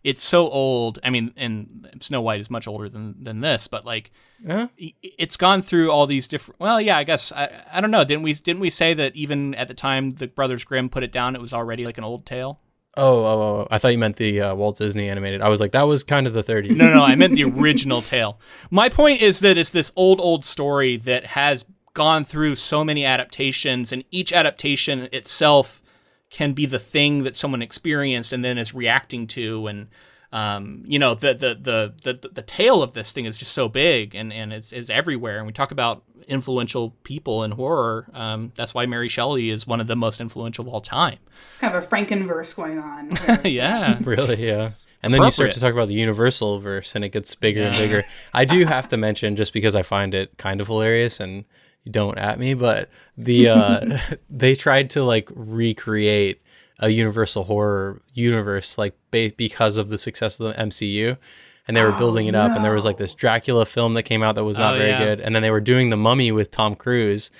it's 0.02 0.22
so 0.22 0.48
old. 0.48 0.98
I 1.04 1.10
mean, 1.10 1.32
and 1.36 1.88
Snow 2.00 2.20
White 2.22 2.40
is 2.40 2.50
much 2.50 2.66
older 2.66 2.88
than 2.88 3.22
than 3.22 3.40
this, 3.40 3.66
but 3.68 3.84
like 3.84 4.10
Yeah. 4.42 4.68
it's 4.78 5.36
gone 5.36 5.60
through 5.60 5.90
all 5.90 6.06
these 6.06 6.26
different. 6.26 6.58
Well, 6.60 6.80
yeah, 6.80 6.96
I 6.96 7.04
guess 7.04 7.32
I, 7.32 7.50
I 7.72 7.80
don't 7.82 7.90
know. 7.90 8.04
Didn't 8.04 8.22
we 8.22 8.32
didn't 8.32 8.60
we 8.60 8.70
say 8.70 8.94
that 8.94 9.14
even 9.14 9.54
at 9.56 9.68
the 9.68 9.74
time 9.74 10.10
the 10.10 10.26
Brothers 10.28 10.64
Grimm 10.64 10.88
put 10.88 11.02
it 11.02 11.12
down, 11.12 11.34
it 11.36 11.42
was 11.42 11.52
already 11.52 11.84
like 11.84 11.98
an 11.98 12.04
old 12.04 12.24
tale? 12.24 12.60
Oh, 12.96 13.24
oh, 13.24 13.40
oh, 13.40 13.68
I 13.70 13.78
thought 13.78 13.88
you 13.88 13.98
meant 13.98 14.16
the 14.16 14.40
uh, 14.40 14.54
Walt 14.54 14.78
Disney 14.78 15.08
animated. 15.08 15.42
I 15.42 15.48
was 15.48 15.60
like, 15.60 15.72
that 15.72 15.82
was 15.82 16.04
kind 16.04 16.26
of 16.26 16.32
the 16.32 16.44
30s. 16.44 16.76
No, 16.76 16.94
no, 16.94 17.02
I 17.02 17.16
meant 17.16 17.34
the 17.34 17.44
original 17.44 18.00
tale. 18.00 18.38
My 18.70 18.88
point 18.88 19.20
is 19.20 19.40
that 19.40 19.58
it's 19.58 19.70
this 19.70 19.92
old, 19.96 20.20
old 20.20 20.44
story 20.44 20.96
that 20.98 21.26
has 21.26 21.64
gone 21.94 22.24
through 22.24 22.56
so 22.56 22.84
many 22.84 23.04
adaptations, 23.04 23.92
and 23.92 24.04
each 24.10 24.32
adaptation 24.32 25.08
itself 25.12 25.82
can 26.30 26.52
be 26.52 26.66
the 26.66 26.78
thing 26.78 27.22
that 27.22 27.36
someone 27.36 27.62
experienced 27.62 28.32
and 28.32 28.44
then 28.44 28.58
is 28.58 28.74
reacting 28.74 29.26
to. 29.28 29.66
And 29.66 29.88
um, 30.34 30.82
you 30.84 30.98
know, 30.98 31.14
the, 31.14 31.32
the 31.32 31.54
the 31.54 32.12
the 32.12 32.28
the 32.28 32.42
tale 32.42 32.82
of 32.82 32.92
this 32.92 33.12
thing 33.12 33.24
is 33.24 33.38
just 33.38 33.52
so 33.52 33.68
big 33.68 34.16
and 34.16 34.32
and 34.32 34.52
it's 34.52 34.72
is 34.72 34.90
everywhere. 34.90 35.38
And 35.38 35.46
we 35.46 35.52
talk 35.52 35.70
about 35.70 36.02
influential 36.26 36.90
people 37.04 37.44
in 37.44 37.52
horror. 37.52 38.08
Um, 38.12 38.52
that's 38.56 38.74
why 38.74 38.84
Mary 38.86 39.08
Shelley 39.08 39.48
is 39.50 39.64
one 39.64 39.80
of 39.80 39.86
the 39.86 39.94
most 39.94 40.20
influential 40.20 40.66
of 40.66 40.74
all 40.74 40.80
time. 40.80 41.18
it's 41.50 41.58
kind 41.58 41.74
of 41.76 41.84
a 41.84 41.86
Frankenverse 41.86 42.56
going 42.56 42.80
on. 42.80 43.10
where- 43.16 43.46
yeah. 43.46 43.98
Really, 44.02 44.44
yeah. 44.44 44.72
And 45.04 45.14
then 45.14 45.22
you 45.22 45.30
start 45.30 45.50
to 45.52 45.60
talk 45.60 45.72
about 45.74 45.88
the 45.88 45.94
Universal 45.94 46.58
verse, 46.60 46.96
and 46.96 47.04
it 47.04 47.10
gets 47.10 47.34
bigger 47.34 47.62
and 47.62 47.76
bigger. 47.76 48.04
I 48.32 48.46
do 48.46 48.64
have 48.64 48.88
to 48.88 48.96
mention, 48.96 49.36
just 49.36 49.52
because 49.52 49.76
I 49.76 49.82
find 49.82 50.14
it 50.14 50.36
kind 50.38 50.62
of 50.62 50.66
hilarious, 50.66 51.20
and 51.20 51.44
you 51.84 51.92
don't 51.92 52.16
at 52.18 52.38
me, 52.38 52.54
but 52.54 52.88
the 53.16 53.50
uh, 53.50 53.98
they 54.30 54.54
tried 54.54 54.88
to 54.90 55.04
like 55.04 55.28
recreate 55.34 56.40
a 56.80 56.90
Universal 56.90 57.44
horror 57.44 58.00
universe, 58.12 58.76
like 58.78 58.94
ba- 59.10 59.32
because 59.36 59.76
of 59.76 59.88
the 59.88 59.98
success 59.98 60.38
of 60.40 60.54
the 60.54 60.60
MCU, 60.60 61.16
and 61.68 61.76
they 61.76 61.82
were 61.82 61.92
building 61.96 62.26
it 62.26 62.34
up. 62.34 62.54
And 62.54 62.64
there 62.64 62.74
was 62.74 62.84
like 62.84 62.98
this 62.98 63.14
Dracula 63.14 63.64
film 63.66 63.94
that 63.94 64.02
came 64.02 64.22
out 64.22 64.34
that 64.34 64.44
was 64.44 64.58
not 64.58 64.74
Oh, 64.74 64.78
very 64.78 64.90
yeah. 64.90 65.04
good, 65.04 65.20
and 65.20 65.34
then 65.34 65.42
they 65.42 65.50
were 65.50 65.60
doing 65.60 65.90
the 65.90 65.96
Mummy 65.96 66.32
with 66.32 66.50
Tom 66.50 66.74
Cruise, 66.74 67.30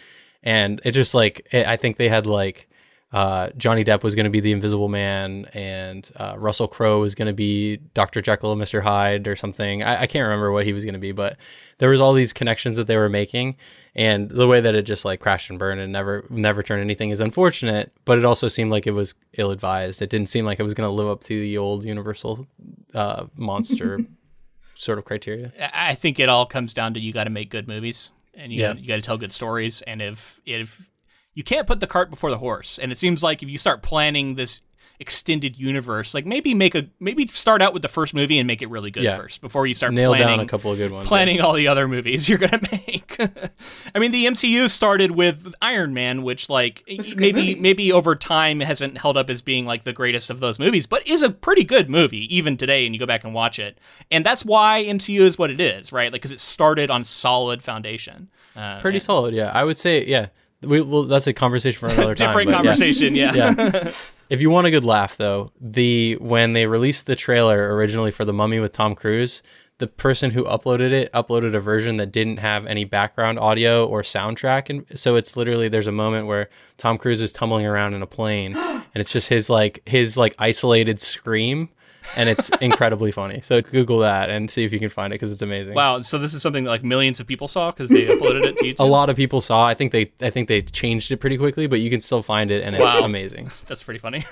and 0.43 0.81
it 0.85 0.93
just 0.93 1.15
like 1.15 1.47
it, 1.53 1.67
I 1.67 1.77
think 1.77 1.97
they 1.97 2.09
had 2.09 2.27
like 2.27 2.69
uh, 3.13 3.51
Johnny 3.57 3.85
Depp 3.85 4.03
was 4.03 4.15
going 4.17 4.25
to 4.25 4.31
be 4.31 4.41
the 4.41 4.51
Invisible 4.53 4.89
Man, 4.89 5.47
and 5.55 6.11
uh, 6.17 6.35
Russell 6.37 6.67
Crowe 6.69 7.01
was 7.01 7.15
going 7.15 7.29
to 7.29 7.33
be 7.35 7.77
Dr. 7.95 8.21
Jekyll 8.21 8.53
and 8.53 8.61
Mr. 8.61 8.83
Hyde 8.83 9.29
or 9.29 9.37
something. 9.37 9.83
I, 9.85 10.03
I 10.03 10.07
can't 10.07 10.25
remember 10.25 10.51
what 10.51 10.65
he 10.67 10.73
was 10.73 10.85
going 10.85 10.95
to 10.95 10.99
be, 11.01 11.13
but 11.13 11.37
there 11.79 11.91
was 11.91 12.01
all 12.01 12.13
these 12.13 12.33
connections 12.33 12.77
that 12.77 12.87
they 12.89 12.97
were 12.97 13.09
making, 13.09 13.57
and 13.97 14.29
the 14.31 14.47
way 14.49 14.61
that 14.61 14.75
it 14.75 14.83
just 14.83 15.05
like 15.05 15.21
crashed 15.21 15.51
and 15.51 15.59
burned 15.59 15.81
and 15.81 15.93
never 15.93 16.25
never 16.31 16.63
turned 16.63 16.83
anything 16.83 17.11
is 17.11 17.21
unfortunate. 17.21 17.93
But 18.05 18.19
it 18.19 18.25
also 18.25 18.49
seemed 18.49 18.71
like 18.71 18.87
it 18.87 18.93
was 18.93 19.15
ill 19.35 19.51
advised. 19.51 20.03
It 20.03 20.11
didn't 20.11 20.29
seem 20.29 20.45
like 20.45 20.59
it 20.61 20.65
was 20.65 20.75
going 20.75 20.89
to 20.89 20.95
live 20.95 21.09
up 21.09 21.23
to 21.25 21.41
the 21.41 21.57
old 21.59 21.85
Universal 21.85 22.47
uh, 22.95 23.27
monster 23.37 24.01
sort 24.75 24.99
of 24.99 25.05
criteria. 25.05 25.53
I 25.61 25.91
I 25.91 25.95
think 25.95 26.19
it 26.19 26.29
all 26.29 26.47
comes 26.47 26.73
down 26.75 26.95
to 26.95 27.01
you 27.01 27.13
got 27.13 27.25
to 27.25 27.31
make 27.31 27.51
good 27.51 27.69
movies 27.69 28.11
and 28.35 28.53
you 28.53 28.63
Yeah. 28.63 28.75
you 28.75 28.89
got 28.89 28.97
to 28.97 29.03
tell 29.03 29.19
good 29.19 29.33
stories. 29.33 29.83
And 29.83 30.03
if 30.03 30.41
if 30.45 30.89
you 31.35 31.43
can't 31.43 31.67
put 31.67 31.81
the 31.81 31.87
cart 31.89 32.11
before 32.11 32.31
the 32.31 32.39
horse. 32.39 32.79
And 32.79 32.93
it 32.93 32.99
seems 32.99 33.23
like 33.23 33.43
if 33.43 33.49
you 33.49 33.59
start 33.59 33.83
planning 33.83 34.37
this 34.37 34.61
extended 35.01 35.59
universe, 35.59 36.15
like 36.15 36.25
maybe 36.25 36.55
make 36.55 36.75
a 36.75 36.87
maybe 37.01 37.27
start 37.27 37.61
out 37.61 37.73
with 37.73 37.83
the 37.83 37.89
first 37.89 38.15
movie 38.15 38.39
and 38.39 38.47
make 38.47 38.63
it 38.63 38.69
really 38.71 38.91
good 38.91 39.03
Yeah. 39.03 39.17
first 39.17 39.41
before 39.41 39.67
you 39.67 39.75
start 39.75 39.93
Nail 39.93 40.13
planning 40.15 40.37
down 40.39 40.41
a 40.41 40.47
couple 40.47 40.71
of 40.71 40.79
good 40.79 40.93
ones. 40.93 41.09
planning 41.09 41.41
all 41.41 41.53
the 41.55 41.67
other 41.69 41.89
movies 41.89 42.29
you're 42.29 42.39
gonna 42.39 42.61
make. 42.71 43.17
I 43.95 43.99
mean, 43.99 44.13
the 44.13 44.27
MCU 44.27 44.71
started 44.71 45.11
with 45.11 45.53
Iron 45.61 45.95
Man, 45.95 46.23
which 46.23 46.49
like 46.49 46.83
is 46.87 47.17
maybe 47.17 47.55
maybe 47.57 47.91
over 47.93 48.15
time 48.15 48.61
hasn't 48.61 48.99
held 48.99 49.17
up 49.17 49.29
as 49.31 49.43
being 49.43 49.67
like 49.67 49.83
the 49.83 49.93
greatest 49.93 50.31
of 50.31 50.41
those 50.41 50.59
movies, 50.59 50.87
but 50.87 51.07
is 51.07 51.23
a 51.23 51.31
pretty 51.31 51.65
good 51.65 51.91
movie 51.91 52.35
even 52.35 52.57
today. 52.57 52.87
And 52.87 52.95
you 52.95 52.99
go 52.99 53.07
back 53.07 53.25
and 53.25 53.35
watch 53.35 53.59
it, 53.59 53.79
and 54.11 54.25
that's 54.25 54.45
why 54.45 54.85
MCU 54.87 55.21
is 55.21 55.37
what 55.39 55.51
it 55.51 55.61
is, 55.61 55.93
right? 55.93 56.13
Like 56.13 56.23
because 56.23 56.33
it 56.33 56.41
started 56.41 56.89
on 56.91 57.03
solid 57.05 57.63
foundation. 57.63 58.29
Uh, 58.57 58.81
Pretty 58.81 59.01
solid, 59.01 59.35
yeah. 59.35 59.51
I 59.53 59.65
would 59.65 59.79
say, 59.79 60.07
yeah. 60.07 60.29
We, 60.65 60.81
well, 60.81 61.05
that's 61.05 61.27
a 61.27 61.33
conversation 61.33 61.79
for 61.79 61.93
another 61.93 62.15
time. 62.15 62.29
different 62.29 62.47
but 62.47 62.53
yeah. 62.53 62.57
conversation, 62.57 63.15
yeah. 63.15 63.35
yeah. 63.35 63.91
If 64.31 64.41
you 64.41 64.49
want 64.51 64.67
a 64.67 64.71
good 64.71 64.85
laugh, 64.87 65.17
though, 65.19 65.53
the 65.61 66.17
when 66.19 66.55
they 66.55 66.67
released 66.67 67.07
the 67.07 67.15
trailer 67.15 67.75
originally 67.75 68.11
for 68.11 68.25
The 68.25 68.33
Mummy 68.33 68.59
with 68.59 68.73
Tom 68.73 68.95
Cruise, 68.95 69.43
the 69.79 69.87
person 69.87 70.31
who 70.31 70.45
uploaded 70.45 70.93
it 70.93 71.13
uploaded 71.13 71.55
a 71.55 71.61
version 71.61 71.99
that 71.99 72.11
didn't 72.11 72.39
have 72.39 72.65
any 72.67 72.85
background 72.85 73.39
audio 73.39 73.87
or 73.87 74.03
soundtrack, 74.03 74.71
and 74.71 74.99
so 74.99 75.17
it's 75.17 75.37
literally 75.37 75.69
there's 75.69 75.87
a 75.87 75.93
moment 75.93 76.27
where 76.27 76.49
Tom 76.79 76.97
Cruise 76.97 77.21
is 77.21 77.33
tumbling 77.33 77.67
around 77.67 77.95
in 77.95 78.03
a 78.03 78.07
plane, 78.07 78.57
and 78.57 78.85
it's 78.95 79.13
just 79.13 79.29
his 79.29 79.51
like 79.51 79.83
his 79.87 80.17
like 80.17 80.35
isolated 80.39 81.03
scream, 81.03 81.69
and 82.17 82.29
it's 82.29 82.49
incredibly 82.61 83.13
funny. 83.13 83.41
So 83.43 83.61
Google 83.63 83.99
that 84.01 84.31
and 84.31 84.51
see 84.51 84.65
if 84.65 84.73
you 84.73 84.79
can 84.79 84.89
find 84.91 85.13
it 85.13 85.17
because 85.17 85.33
it's 85.33 85.43
amazing. 85.43 85.75
Wow, 85.75 86.03
so 86.03 86.19
this 86.19 86.35
is 86.35 86.43
something 86.43 86.65
that 86.65 86.71
like 86.71 86.85
millions 86.85 87.21
of 87.21 87.27
people 87.27 87.49
saw 87.49 87.71
because 87.71 87.89
they 87.91 88.07
uploaded 88.07 88.45
it 88.45 88.57
to 88.59 88.65
YouTube. 88.75 88.81
A 88.81 88.85
lot 88.85 89.11
of 89.11 89.17
people 89.17 89.41
saw. 89.41 89.67
I 89.67 89.75
think 89.75 89.93
they 89.93 90.13
I 90.21 90.31
think 90.31 90.49
they 90.49 90.63
changed 90.63 91.11
it 91.11 91.19
pretty 91.19 91.39
quickly, 91.39 91.67
but 91.67 91.81
you 91.81 91.91
can 91.91 92.01
still 92.01 92.23
find 92.23 92.51
it, 92.51 92.63
and 92.63 92.75
it's 92.77 92.85
Wow. 92.85 93.05
amazing. 93.05 93.51
That's 93.67 93.83
pretty 93.83 93.99
funny. 94.01 94.25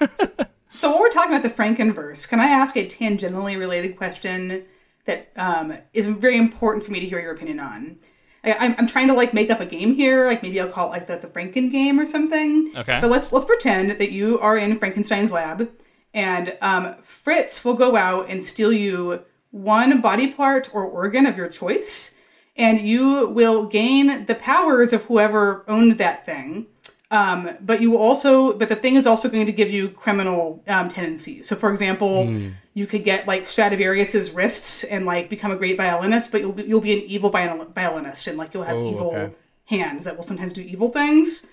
So 0.74 0.90
while 0.90 1.00
we're 1.00 1.10
talking 1.10 1.32
about 1.34 1.42
the 1.42 1.50
Frankenverse, 1.54 2.26
can 2.28 2.40
I 2.40 2.46
ask 2.46 2.76
a 2.76 2.86
tangentially 2.86 3.58
related 3.58 3.96
question 3.96 4.64
that 5.04 5.30
um, 5.36 5.74
is 5.92 6.06
very 6.06 6.38
important 6.38 6.84
for 6.84 6.92
me 6.92 7.00
to 7.00 7.06
hear 7.06 7.20
your 7.20 7.32
opinion 7.34 7.60
on? 7.60 7.96
I, 8.42 8.54
I'm, 8.54 8.74
I'm 8.78 8.86
trying 8.86 9.08
to 9.08 9.12
like 9.14 9.34
make 9.34 9.50
up 9.50 9.60
a 9.60 9.66
game 9.66 9.94
here, 9.94 10.26
like 10.26 10.42
maybe 10.42 10.58
I'll 10.60 10.68
call 10.68 10.86
it 10.88 10.90
like 10.90 11.06
the, 11.08 11.16
the 11.18 11.26
Franken 11.28 11.70
game 11.70 12.00
or 12.00 12.06
something. 12.06 12.72
Okay. 12.76 12.98
But 13.02 13.10
let's 13.10 13.30
let's 13.32 13.44
pretend 13.44 13.92
that 13.92 14.12
you 14.12 14.38
are 14.40 14.56
in 14.56 14.78
Frankenstein's 14.78 15.30
lab, 15.30 15.68
and 16.14 16.56
um, 16.60 16.94
Fritz 17.02 17.64
will 17.64 17.74
go 17.74 17.96
out 17.96 18.28
and 18.28 18.44
steal 18.44 18.72
you 18.72 19.24
one 19.50 20.00
body 20.00 20.28
part 20.32 20.74
or 20.74 20.84
organ 20.84 21.26
of 21.26 21.36
your 21.36 21.48
choice, 21.48 22.18
and 22.56 22.80
you 22.80 23.28
will 23.30 23.66
gain 23.66 24.26
the 24.26 24.34
powers 24.34 24.92
of 24.92 25.04
whoever 25.04 25.64
owned 25.68 25.98
that 25.98 26.24
thing. 26.26 26.66
Um, 27.10 27.50
but 27.60 27.82
you 27.82 27.98
also, 27.98 28.56
but 28.56 28.70
the 28.70 28.76
thing 28.76 28.94
is 28.94 29.06
also 29.06 29.28
going 29.28 29.44
to 29.44 29.52
give 29.52 29.70
you 29.70 29.90
criminal 29.90 30.62
um, 30.66 30.88
tendencies. 30.88 31.46
So, 31.46 31.54
for 31.56 31.70
example, 31.70 32.26
you 32.72 32.86
could 32.86 33.04
get 33.04 33.26
like 33.28 33.44
Stradivarius's 33.44 34.30
wrists 34.30 34.82
and 34.84 35.04
like 35.04 35.28
become 35.28 35.50
a 35.52 35.56
great 35.56 35.76
violinist, 35.76 36.32
but 36.32 36.40
you'll 36.40 36.52
be, 36.52 36.62
you'll 36.62 36.80
be 36.80 36.92
an 36.94 37.00
evil 37.00 37.28
viol- 37.28 37.66
violinist 37.74 38.26
and 38.28 38.38
like 38.38 38.54
you'll 38.54 38.62
have 38.62 38.76
Oh, 38.76 38.90
evil 38.90 39.08
okay. 39.14 39.34
hands 39.66 40.06
that 40.06 40.16
will 40.16 40.22
sometimes 40.22 40.54
do 40.54 40.62
evil 40.62 40.88
things. 40.88 41.48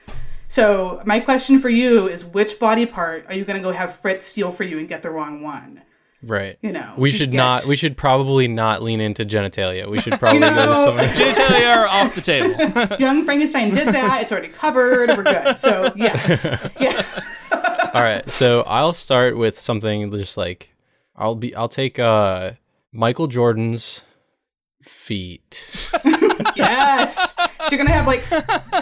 So, 0.51 1.01
my 1.05 1.19
question 1.19 1.59
for 1.59 1.69
you 1.69 2.07
is, 2.09 2.25
which 2.25 2.59
body 2.59 2.85
part 2.87 3.25
are 3.27 3.33
you 3.35 3.45
going 3.45 3.57
to 3.57 3.63
go 3.63 3.71
have 3.71 3.95
Fritz 3.95 4.25
steal 4.25 4.51
for 4.51 4.63
you 4.63 4.79
and 4.79 4.89
get 4.89 5.03
the 5.03 5.11
wrong 5.11 5.43
one? 5.43 5.83
Right. 6.23 6.57
You 6.61 6.71
know, 6.73 6.91
we 6.97 7.11
should 7.11 7.31
get- 7.31 7.37
not. 7.37 7.65
We 7.65 7.75
should 7.75 7.95
probably 7.95 8.47
not 8.47 8.81
lean 8.81 8.99
into 8.99 9.23
genitalia. 9.25 9.87
We 9.87 10.01
should 10.01 10.13
probably 10.19 10.39
go 10.41 10.49
to 10.49 10.77
someone. 10.77 11.05
Genitalia 11.05 11.77
are 11.77 11.87
off 11.87 12.15
the 12.15 12.21
table. 12.21 12.97
Young 12.99 13.23
Frankenstein 13.25 13.69
did 13.71 13.89
that. 13.89 14.23
It's 14.23 14.31
already 14.31 14.49
covered. 14.49 15.09
We're 15.09 15.23
good. 15.23 15.57
So, 15.59 15.93
yes. 15.95 16.49
Yeah. 16.79 16.99
All 17.93 18.01
right. 18.01 18.27
So 18.29 18.63
I'll 18.63 18.93
start 18.93 19.37
with 19.37 19.59
something 19.59 20.09
just 20.11 20.35
like 20.35 20.73
I'll 21.15 21.35
be. 21.35 21.55
I'll 21.55 21.69
take 21.69 21.99
uh 21.99 22.53
Michael 22.91 23.27
Jordan's 23.27 24.01
feet. 24.81 25.89
Yes. 26.59 27.35
So, 27.35 27.43
you're 27.71 27.77
going 27.77 27.87
to 27.87 27.93
have 27.93 28.07
like 28.07 28.23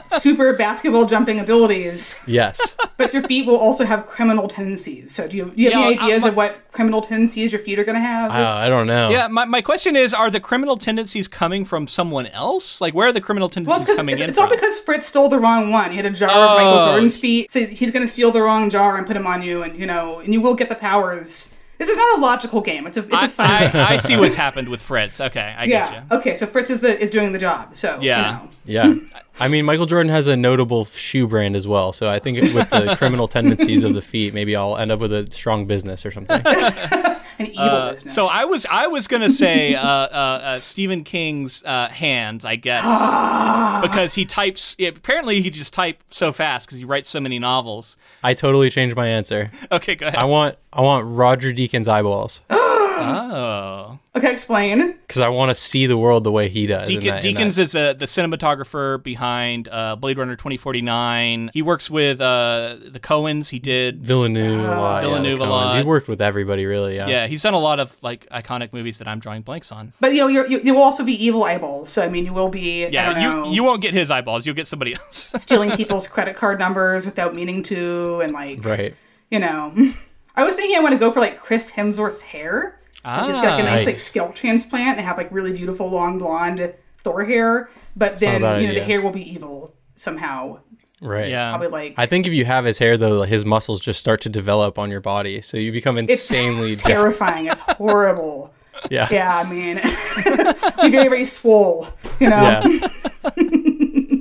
super 0.09 0.53
basketball 0.53 1.05
jumping 1.05 1.39
abilities. 1.39 2.19
Yes. 2.27 2.75
But 2.97 3.13
your 3.13 3.23
feet 3.23 3.45
will 3.47 3.57
also 3.57 3.85
have 3.85 4.05
criminal 4.07 4.47
tendencies. 4.47 5.13
So 5.13 5.27
do 5.27 5.37
you, 5.37 5.45
do 5.45 5.61
you 5.61 5.71
have 5.71 5.79
Yeah, 5.79 5.85
any 5.87 5.97
uh, 5.97 6.03
ideas 6.03 6.23
my- 6.23 6.29
of 6.29 6.35
what 6.35 6.71
criminal 6.71 7.01
tendencies 7.01 7.51
your 7.51 7.59
feet 7.61 7.79
are 7.79 7.83
going 7.83 7.95
to 7.95 8.01
have? 8.01 8.31
Uh, 8.31 8.35
I 8.35 8.69
don't 8.69 8.87
know. 8.87 9.09
Yeah, 9.09 9.27
my, 9.27 9.45
my 9.45 9.61
question 9.61 9.95
is: 9.95 10.13
Are 10.13 10.29
the 10.29 10.39
criminal 10.39 10.77
tendencies 10.77 11.27
coming 11.27 11.65
from 11.65 11.87
someone 11.87 12.27
else? 12.27 12.81
Like, 12.81 12.93
where 12.93 13.07
are 13.07 13.11
the 13.11 13.21
criminal 13.21 13.45
well, 13.47 13.49
tendencies 13.49 13.89
it's 13.89 13.97
coming 13.97 14.13
it's, 14.13 14.21
in 14.21 14.29
it's 14.29 14.37
all 14.37 14.49
because 14.49 14.79
Fritz 14.79 15.07
stole 15.07 15.29
the 15.29 15.39
wrong 15.39 15.71
one. 15.71 15.91
He 15.91 15.97
had 15.97 16.05
a 16.05 16.09
jar 16.11 16.29
of 16.29 16.35
Oh. 16.35 16.55
Michael 16.57 16.85
Jordan's 16.85 17.17
feet, 17.17 17.51
so 17.51 17.65
he's 17.65 17.91
going 17.91 18.05
to 18.05 18.11
steal 18.11 18.31
the 18.31 18.41
wrong 18.41 18.69
jar 18.69 18.97
and 18.97 19.05
put 19.07 19.13
them 19.13 19.27
on 19.27 19.41
you, 19.43 19.63
and 19.63 19.77
you 19.79 19.85
know, 19.85 20.19
and 20.19 20.33
you 20.33 20.41
will 20.41 20.55
get 20.55 20.69
the 20.69 20.75
powers. 20.75 21.53
This 21.77 21.89
is 21.89 21.97
not 21.97 22.17
a 22.17 22.21
logical 22.21 22.61
game. 22.61 22.87
It's 22.87 22.97
a 22.97 23.03
it's 23.03 23.13
a 23.13 23.15
I, 23.17 23.27
fun. 23.27 23.45
I, 23.45 23.71
game. 23.71 23.85
I 23.87 23.97
see 23.97 24.17
what's 24.17 24.35
happened 24.35 24.69
with 24.69 24.81
Fritz. 24.81 25.21
Okay, 25.21 25.55
I 25.57 25.67
get 25.67 25.91
yeah. 25.91 26.03
you. 26.09 26.17
Okay. 26.17 26.33
So 26.33 26.45
Fritz 26.45 26.69
is 26.69 26.81
the 26.81 26.99
is 26.99 27.11
doing 27.11 27.33
the 27.33 27.39
job. 27.39 27.75
So 27.75 27.99
Yeah. 28.01 28.41
You 28.41 28.43
know. 28.43 28.49
Yeah. 28.65 29.19
I 29.39 29.47
mean, 29.49 29.65
Michael 29.65 29.85
Jordan 29.85 30.11
has 30.11 30.27
a 30.27 30.35
notable 30.35 30.85
shoe 30.85 31.27
brand 31.27 31.55
as 31.55 31.67
well. 31.67 31.93
So 31.93 32.09
I 32.09 32.17
think 32.17 32.41
with 32.41 32.69
the 32.71 32.95
criminal 32.97 33.27
tendencies 33.27 33.83
of 33.83 33.93
the 33.93 34.01
feet, 34.01 34.33
maybe 34.33 34.55
I'll 34.55 34.75
end 34.75 34.91
up 34.91 34.99
with 34.99 35.13
a 35.13 35.31
strong 35.31 35.67
business 35.67 36.05
or 36.05 36.11
something. 36.11 36.41
An 37.39 37.47
evil 37.47 37.91
business. 37.91 38.15
So 38.15 38.27
I 38.31 38.45
was 38.45 38.65
I 38.69 38.87
was 38.87 39.07
gonna 39.07 39.29
say 39.29 39.75
uh, 39.75 39.87
uh, 39.87 40.41
uh, 40.43 40.59
Stephen 40.59 41.03
King's 41.03 41.63
uh, 41.63 41.87
hands, 41.89 42.45
I 42.45 42.55
guess, 42.55 42.83
because 43.81 44.15
he 44.15 44.25
types. 44.25 44.75
yeah, 44.79 44.89
apparently, 44.89 45.41
he 45.41 45.49
just 45.51 45.71
types 45.73 46.03
so 46.09 46.31
fast 46.31 46.67
because 46.67 46.79
he 46.79 46.85
writes 46.85 47.09
so 47.09 47.19
many 47.19 47.37
novels. 47.37 47.97
I 48.23 48.33
totally 48.33 48.69
changed 48.69 48.95
my 48.95 49.07
answer. 49.07 49.51
Okay, 49.71 49.95
go 49.95 50.07
ahead. 50.07 50.19
I 50.19 50.25
want 50.25 50.57
I 50.73 50.81
want 50.81 51.05
Roger 51.05 51.51
Deakins 51.51 51.87
eyeballs 51.87 52.41
oh, 52.49 53.99
okay. 54.17 54.31
Explain. 54.31 54.93
because 55.07 55.21
I 55.21 55.29
want 55.29 55.49
to 55.49 55.55
see 55.55 55.85
the 55.87 55.97
world 55.97 56.23
the 56.23 56.31
way 56.31 56.49
he 56.49 56.67
does. 56.67 56.89
in 56.89 56.99
Deacon, 56.99 57.15
that- 57.15 57.25
in 57.25 57.35
Deakins 57.35 57.55
that- 57.55 57.61
is 57.61 57.75
uh, 57.75 57.93
the 57.93 58.05
cinematographer 58.05 59.01
behind 59.01 59.67
uh, 59.71 59.95
Blade 59.95 60.17
Runner 60.17 60.35
2049. 60.35 61.51
He 61.53 61.61
works 61.61 61.89
with 61.89 62.19
uh, 62.21 62.75
the 62.87 62.99
Coens. 62.99 63.49
He 63.49 63.59
did 63.59 64.03
Villeneuve 64.05 64.61
a 64.63 64.67
lot. 64.67 65.03
yeah, 65.03 65.09
Villeneuve 65.09 65.39
a 65.39 65.45
lot. 65.45 65.77
He 65.77 65.83
worked 65.83 66.07
with 66.07 66.21
everybody, 66.21 66.65
really. 66.65 66.95
Yeah. 66.95 67.07
Yeah, 67.07 67.27
he's 67.27 67.41
done 67.41 67.53
a 67.53 67.59
lot 67.59 67.79
of 67.79 67.95
like 68.03 68.27
iconic 68.29 68.73
movies 68.73 68.97
that 68.99 69.07
I'm 69.07 69.19
drawing 69.19 69.41
blanks 69.41 69.71
on. 69.71 69.93
But 69.99 70.13
you 70.13 70.21
know, 70.21 70.27
you're, 70.27 70.47
you 70.47 70.59
you 70.59 70.73
will 70.73 70.83
also 70.83 71.03
be 71.03 71.13
evil 71.23 71.43
eyeballs. 71.43 71.89
So 71.89 72.03
I 72.03 72.09
mean, 72.09 72.25
you 72.25 72.33
will 72.33 72.49
be. 72.49 72.85
I 72.85 72.89
Yeah, 72.89 73.13
don't 73.13 73.21
you 73.21 73.29
know, 73.29 73.51
you 73.51 73.63
won't 73.63 73.81
get 73.81 73.93
his 73.93 74.11
eyeballs. 74.11 74.45
You'll 74.45 74.55
get 74.55 74.67
somebody 74.67 74.93
else. 74.95 75.33
stealing 75.37 75.71
people's 75.71 76.07
credit 76.07 76.35
card 76.35 76.59
numbers 76.59 77.05
without 77.05 77.33
meaning 77.35 77.63
to, 77.63 78.21
and 78.21 78.33
like 78.33 78.63
Right. 78.65 78.93
you 79.31 79.39
know. 79.39 79.73
I 80.35 80.43
was 80.43 80.53
thinking 80.55 80.77
I 80.77 80.81
want 80.81 80.93
to 80.93 80.99
go 80.99 81.11
for 81.11 81.19
like 81.19 81.39
Chris 81.39 81.71
Hemsworth's 81.71 82.21
hair. 82.21 82.79
Like, 83.07 83.27
he's 83.29 83.39
got 83.41 83.55
like 83.55 83.63
a 83.63 83.67
Ah. 83.67 83.71
nice 83.75 83.85
like 83.85 83.95
scalp 83.95 84.35
transplant 84.35 84.97
and 84.97 85.05
have 85.07 85.17
like 85.17 85.31
really 85.31 85.53
beautiful 85.53 85.89
long 85.89 86.17
blonde 86.17 86.73
Thor 87.03 87.23
hair. 87.25 87.69
But 87.95 88.17
then 88.19 88.41
not 88.41 88.47
a 88.47 88.53
bad 88.55 88.61
you 88.61 88.67
know 88.67 88.73
the 88.75 88.83
hair 88.83 89.01
will 89.01 89.11
be 89.11 89.29
evil 89.31 89.73
somehow. 89.95 90.59
Right. 90.99 91.29
yeah. 91.29 91.51
Probably 91.51 91.67
like 91.67 91.93
I 91.97 92.05
think 92.07 92.25
if 92.27 92.33
you 92.33 92.45
have 92.45 92.65
his 92.65 92.79
hair 92.79 92.97
though, 92.97 93.21
his 93.23 93.45
muscles 93.45 93.79
just 93.79 93.99
start 93.99 94.19
to 94.21 94.29
develop 94.29 94.77
on 94.79 94.89
your 94.91 94.99
body, 95.01 95.41
so 95.41 95.57
you 95.57 95.71
become 95.71 95.97
insanely 95.97 96.71
it's 96.71 96.83
terrifying. 96.93 97.45
it's 97.47 97.59
horrible. 97.77 98.51
Yeah. 98.91 99.07
Yeah, 99.11 99.43
I 99.45 99.49
mean, 99.51 99.75
be 100.83 100.89
very 100.91 101.07
very 101.09 101.25
swole. 101.25 101.87
You 102.19 102.29
know. 102.29 102.61
Yeah. 102.63 104.17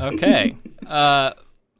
Okay. 0.00 0.56
Uh, 0.86 1.32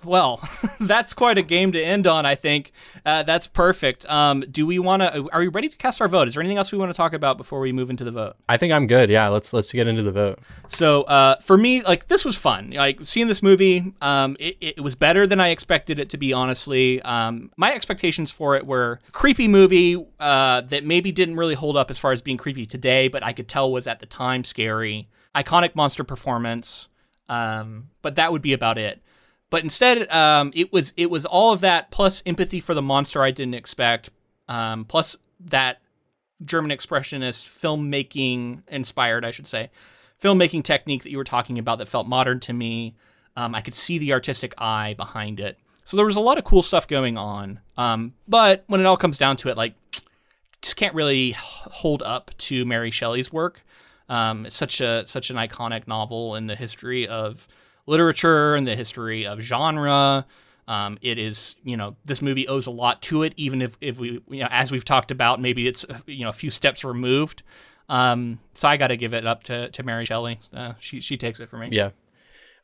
well, 0.04 0.40
that's 0.80 1.12
quite 1.12 1.38
a 1.38 1.42
game 1.42 1.72
to 1.72 1.82
end 1.82 2.06
on. 2.06 2.26
I 2.26 2.34
think 2.34 2.72
uh, 3.04 3.22
that's 3.22 3.46
perfect. 3.46 4.08
Um, 4.10 4.44
do 4.50 4.66
we 4.66 4.78
want 4.78 5.02
to? 5.02 5.28
Are 5.32 5.40
we 5.40 5.48
ready 5.48 5.68
to 5.68 5.76
cast 5.76 6.00
our 6.00 6.08
vote? 6.08 6.28
Is 6.28 6.34
there 6.34 6.42
anything 6.42 6.58
else 6.58 6.72
we 6.72 6.78
want 6.78 6.90
to 6.90 6.96
talk 6.96 7.12
about 7.12 7.36
before 7.36 7.60
we 7.60 7.72
move 7.72 7.90
into 7.90 8.04
the 8.04 8.10
vote? 8.10 8.36
I 8.48 8.56
think 8.56 8.72
I'm 8.72 8.86
good. 8.86 9.10
Yeah. 9.10 9.28
Let's 9.28 9.52
let's 9.52 9.72
get 9.72 9.86
into 9.86 10.02
the 10.02 10.12
vote. 10.12 10.38
So 10.68 11.02
uh, 11.02 11.36
for 11.40 11.56
me, 11.58 11.82
like 11.82 12.08
this 12.08 12.24
was 12.24 12.36
fun. 12.36 12.70
Like 12.70 13.00
seeing 13.02 13.28
this 13.28 13.42
movie, 13.42 13.94
um, 14.00 14.36
it, 14.38 14.56
it 14.60 14.80
was 14.80 14.94
better 14.94 15.26
than 15.26 15.40
I 15.40 15.48
expected 15.48 15.98
it 15.98 16.08
to 16.10 16.16
be. 16.16 16.32
Honestly, 16.32 17.02
um, 17.02 17.50
my 17.56 17.74
expectations 17.74 18.30
for 18.30 18.56
it 18.56 18.66
were 18.66 19.00
creepy 19.12 19.48
movie 19.48 20.04
uh, 20.20 20.60
that 20.62 20.84
maybe 20.84 21.12
didn't 21.12 21.36
really 21.36 21.54
hold 21.54 21.76
up 21.76 21.90
as 21.90 21.98
far 21.98 22.12
as 22.12 22.22
being 22.22 22.36
creepy 22.36 22.66
today, 22.66 23.08
but 23.08 23.22
I 23.22 23.32
could 23.32 23.48
tell 23.48 23.70
was 23.70 23.86
at 23.86 24.00
the 24.00 24.06
time 24.06 24.44
scary. 24.44 25.08
Iconic 25.34 25.74
monster 25.74 26.04
performance, 26.04 26.88
um, 27.28 27.88
but 28.02 28.14
that 28.16 28.30
would 28.30 28.42
be 28.42 28.52
about 28.52 28.78
it. 28.78 29.02
But 29.54 29.62
instead, 29.62 30.10
um, 30.10 30.50
it 30.52 30.72
was 30.72 30.92
it 30.96 31.12
was 31.12 31.24
all 31.24 31.52
of 31.52 31.60
that 31.60 31.92
plus 31.92 32.24
empathy 32.26 32.58
for 32.58 32.74
the 32.74 32.82
monster 32.82 33.22
I 33.22 33.30
didn't 33.30 33.54
expect, 33.54 34.10
um, 34.48 34.84
plus 34.84 35.16
that 35.38 35.80
German 36.44 36.76
expressionist 36.76 37.48
filmmaking 37.48 38.64
inspired, 38.66 39.24
I 39.24 39.30
should 39.30 39.46
say, 39.46 39.70
filmmaking 40.20 40.64
technique 40.64 41.04
that 41.04 41.12
you 41.12 41.18
were 41.18 41.22
talking 41.22 41.60
about 41.60 41.78
that 41.78 41.86
felt 41.86 42.08
modern 42.08 42.40
to 42.40 42.52
me. 42.52 42.96
Um, 43.36 43.54
I 43.54 43.60
could 43.60 43.74
see 43.74 43.96
the 43.96 44.12
artistic 44.12 44.54
eye 44.58 44.94
behind 44.94 45.38
it. 45.38 45.56
So 45.84 45.96
there 45.96 46.04
was 46.04 46.16
a 46.16 46.20
lot 46.20 46.36
of 46.36 46.42
cool 46.42 46.64
stuff 46.64 46.88
going 46.88 47.16
on. 47.16 47.60
Um, 47.76 48.14
but 48.26 48.64
when 48.66 48.80
it 48.80 48.86
all 48.86 48.96
comes 48.96 49.18
down 49.18 49.36
to 49.36 49.50
it, 49.50 49.56
like, 49.56 49.76
just 50.62 50.74
can't 50.74 50.96
really 50.96 51.36
hold 51.36 52.02
up 52.02 52.32
to 52.38 52.64
Mary 52.64 52.90
Shelley's 52.90 53.32
work. 53.32 53.64
Um, 54.08 54.46
it's 54.46 54.56
such 54.56 54.80
a 54.80 55.06
such 55.06 55.30
an 55.30 55.36
iconic 55.36 55.86
novel 55.86 56.34
in 56.34 56.48
the 56.48 56.56
history 56.56 57.06
of 57.06 57.46
literature 57.86 58.54
and 58.54 58.66
the 58.66 58.76
history 58.76 59.26
of 59.26 59.40
genre. 59.40 60.26
Um, 60.66 60.98
it 61.02 61.18
is, 61.18 61.56
you 61.62 61.76
know, 61.76 61.96
this 62.04 62.22
movie 62.22 62.48
owes 62.48 62.66
a 62.66 62.70
lot 62.70 63.02
to 63.02 63.22
it, 63.22 63.34
even 63.36 63.60
if, 63.60 63.76
if 63.80 63.98
we, 63.98 64.22
you 64.28 64.40
know, 64.40 64.48
as 64.50 64.72
we've 64.72 64.84
talked 64.84 65.10
about, 65.10 65.40
maybe 65.40 65.68
it's, 65.68 65.84
you 66.06 66.24
know, 66.24 66.30
a 66.30 66.34
few 66.34 66.50
steps 66.50 66.84
removed. 66.84 67.42
Um, 67.88 68.40
so 68.54 68.66
I 68.68 68.78
got 68.78 68.88
to 68.88 68.96
give 68.96 69.12
it 69.12 69.26
up 69.26 69.44
to, 69.44 69.68
to 69.68 69.82
Mary 69.82 70.06
Shelley. 70.06 70.40
Uh, 70.54 70.72
she, 70.80 71.00
she 71.00 71.18
takes 71.18 71.40
it 71.40 71.50
for 71.50 71.58
me. 71.58 71.68
Yeah. 71.70 71.90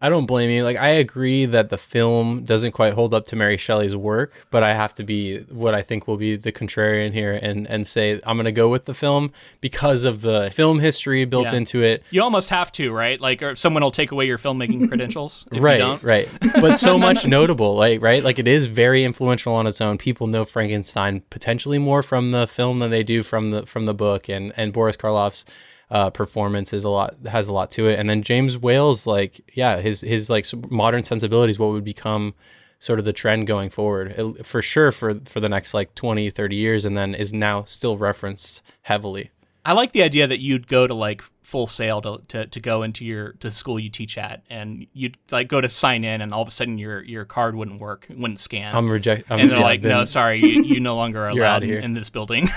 I 0.03 0.09
don't 0.09 0.25
blame 0.25 0.49
you. 0.49 0.65
Like 0.65 0.79
I 0.79 0.89
agree 0.89 1.45
that 1.45 1.69
the 1.69 1.77
film 1.77 2.45
doesn't 2.45 2.73
quite 2.73 2.95
hold 2.95 3.13
up 3.13 3.27
to 3.27 3.37
Mary 3.37 3.59
Shelley's 3.59 3.95
work, 3.95 4.33
but 4.51 4.63
I 4.63 4.73
have 4.73 4.95
to 4.95 5.05
be 5.05 5.41
what 5.51 5.75
I 5.75 5.83
think 5.83 6.09
will 6.09 6.17
be 6.17 6.37
the 6.37 6.53
contrarian 6.53 7.13
here 7.13 7.33
and 7.43 7.67
and 7.69 7.87
say 7.87 8.19
I'm 8.25 8.37
going 8.37 8.47
to 8.47 8.53
go 8.53 8.69
with 8.71 8.87
the 8.87 8.95
film 8.95 9.31
because 9.61 10.05
of 10.05 10.23
the 10.23 10.51
film 10.55 10.79
history 10.81 11.27
built 11.27 11.51
Yeah. 11.53 11.59
into 11.59 11.83
it. 11.83 12.03
You 12.11 12.23
almost 12.23 12.49
have 12.49 12.73
to, 12.73 12.91
right? 12.93 13.21
Like, 13.21 13.43
or 13.43 13.55
someone 13.57 13.83
will 13.83 13.91
take 13.91 14.11
away 14.11 14.27
your 14.27 14.39
filmmaking 14.39 14.89
credentials. 14.89 15.47
If 15.51 15.59
You 15.59 15.63
right, 15.63 15.79
don't. 15.79 16.03
right. 16.03 16.29
But 16.55 16.79
so 16.79 16.99
much 17.09 17.27
notable, 17.27 17.75
like 17.75 18.01
right, 18.01 18.25
like 18.25 18.39
it 18.39 18.49
is 18.49 18.67
very 18.67 19.05
influential 19.05 19.53
on 19.55 19.67
its 19.67 19.83
own. 19.83 19.99
People 19.99 20.27
know 20.29 20.47
Frankenstein 20.47 21.23
potentially 21.29 21.79
more 21.79 22.03
from 22.03 22.29
the 22.29 22.47
film 22.47 22.79
than 22.79 22.91
they 22.91 23.03
do 23.03 23.23
from 23.23 23.47
the 23.47 23.67
from 23.67 23.85
the 23.85 23.95
book, 23.95 24.31
and 24.31 24.53
and 24.57 24.73
Boris 24.73 24.97
Karloff's 24.97 25.45
uh, 25.91 26.11
performance 26.11 26.73
is 26.73 26.85
a 26.85 26.91
lot 26.91 27.17
has 27.27 27.49
a 27.49 27.53
lot 27.53 27.71
to 27.73 27.89
it. 27.89 27.99
And 27.99 28.09
then 28.09 28.23
James 28.23 28.57
Whale's 28.57 29.07
like, 29.07 29.41
yeah, 29.55 29.79
his 29.79 30.03
his 30.03 30.31
like 30.31 30.47
modern 30.71 31.05
sensibilities, 31.05 31.59
what 31.59 31.71
would 31.71 31.85
become 31.85 32.35
sort 32.79 32.99
of 32.99 33.05
the 33.05 33.13
trend 33.13 33.47
going 33.47 33.69
forward 33.71 34.47
for 34.47 34.63
sure 34.63 34.91
for 34.91 35.21
for 35.27 35.39
the 35.39 35.51
next 35.51 35.75
like 35.75 35.95
20 35.95 36.31
30 36.31 36.57
years 36.57 36.87
and 36.87 36.97
then 36.97 37.15
is 37.15 37.31
now 37.31 37.63
still 37.65 37.99
referenced 37.99 38.63
heavily 38.83 39.31
I 39.65 39.73
like 39.75 39.93
the 39.93 40.03
idea 40.03 40.27
that 40.27 40.41
you'd 40.41 40.67
go 40.69 40.87
to 40.87 40.95
like 40.95 41.23
Full 41.43 41.67
Sail 41.67 42.01
to, 42.01 42.21
to, 42.29 42.47
to 42.47 42.61
go 42.61 42.83
into 42.83 43.05
your 43.05 43.33
to 43.41 43.51
school 43.51 43.79
you 43.79 43.91
teach 43.91 44.17
at, 44.17 44.43
and 44.49 44.87
you'd 44.93 45.17
like 45.31 45.49
go 45.49 45.61
to 45.61 45.69
sign 45.69 46.05
in, 46.05 46.21
and 46.21 46.33
all 46.33 46.43
of 46.43 46.49
a 46.49 46.51
sudden 46.51 46.79
your 46.79 47.03
your 47.03 47.25
card 47.25 47.55
wouldn't 47.55 47.81
work, 47.81 48.07
wouldn't 48.09 48.41
scan. 48.41 48.75
i'm 48.75 48.89
reject 48.89 49.31
I'm, 49.31 49.41
and 49.41 49.51
they're 49.51 49.59
yeah, 49.59 49.65
like, 49.65 49.83
no, 49.83 50.05
sorry, 50.05 50.39
you, 50.41 50.63
you 50.63 50.81
no 50.81 50.97
longer 50.97 51.21
are 51.27 51.29
allowed 51.31 51.65
in 51.65 51.93
this 51.93 52.09
building. 52.09 52.49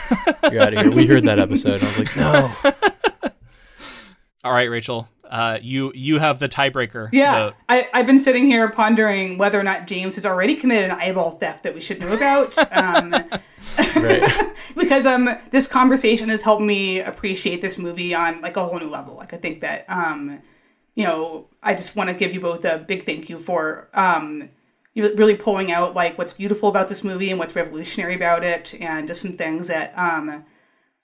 you're 0.51 0.61
out 0.61 0.73
of 0.73 0.79
here 0.79 0.91
we 0.91 1.07
heard 1.07 1.25
that 1.25 1.39
episode 1.39 1.83
i 1.83 1.87
was 1.87 1.97
like 1.97 2.15
no 2.15 2.71
all 4.43 4.51
right, 4.51 4.69
Rachel, 4.69 5.07
uh, 5.29 5.57
you 5.61 5.91
you 5.95 6.19
have 6.19 6.39
the 6.39 6.49
tiebreaker. 6.49 7.09
Yeah, 7.11 7.33
vote. 7.33 7.53
I, 7.69 7.87
I've 7.93 8.05
been 8.05 8.19
sitting 8.19 8.45
here 8.45 8.69
pondering 8.69 9.37
whether 9.37 9.59
or 9.59 9.63
not 9.63 9.87
James 9.87 10.15
has 10.15 10.25
already 10.25 10.55
committed 10.55 10.91
an 10.91 10.99
eyeball 10.99 11.31
theft 11.31 11.63
that 11.63 11.73
we 11.73 11.81
should 11.81 11.99
know 11.99 12.13
about. 12.13 12.55
Um, 12.73 13.11
right 13.95 14.53
because 14.75 15.05
um 15.05 15.29
this 15.51 15.67
conversation 15.67 16.29
has 16.29 16.41
helped 16.41 16.61
me 16.61 16.99
appreciate 16.99 17.61
this 17.61 17.79
movie 17.79 18.13
on 18.13 18.41
like 18.41 18.57
a 18.57 18.65
whole 18.65 18.79
new 18.79 18.89
level. 18.89 19.15
Like 19.15 19.33
I 19.33 19.37
think 19.37 19.61
that 19.61 19.85
um 19.87 20.41
you 20.95 21.05
know 21.05 21.47
I 21.61 21.73
just 21.73 21.95
want 21.95 22.09
to 22.09 22.15
give 22.15 22.33
you 22.33 22.39
both 22.39 22.65
a 22.65 22.77
big 22.77 23.05
thank 23.05 23.29
you 23.29 23.39
for 23.39 23.89
um 23.93 24.49
you 24.93 25.13
really 25.15 25.35
pulling 25.35 25.71
out 25.71 25.93
like 25.93 26.17
what's 26.17 26.33
beautiful 26.33 26.69
about 26.69 26.89
this 26.89 27.03
movie 27.03 27.29
and 27.29 27.39
what's 27.39 27.55
revolutionary 27.55 28.15
about 28.15 28.43
it 28.43 28.75
and 28.81 29.07
just 29.07 29.21
some 29.21 29.37
things 29.37 29.69
that 29.69 29.97
um 29.97 30.43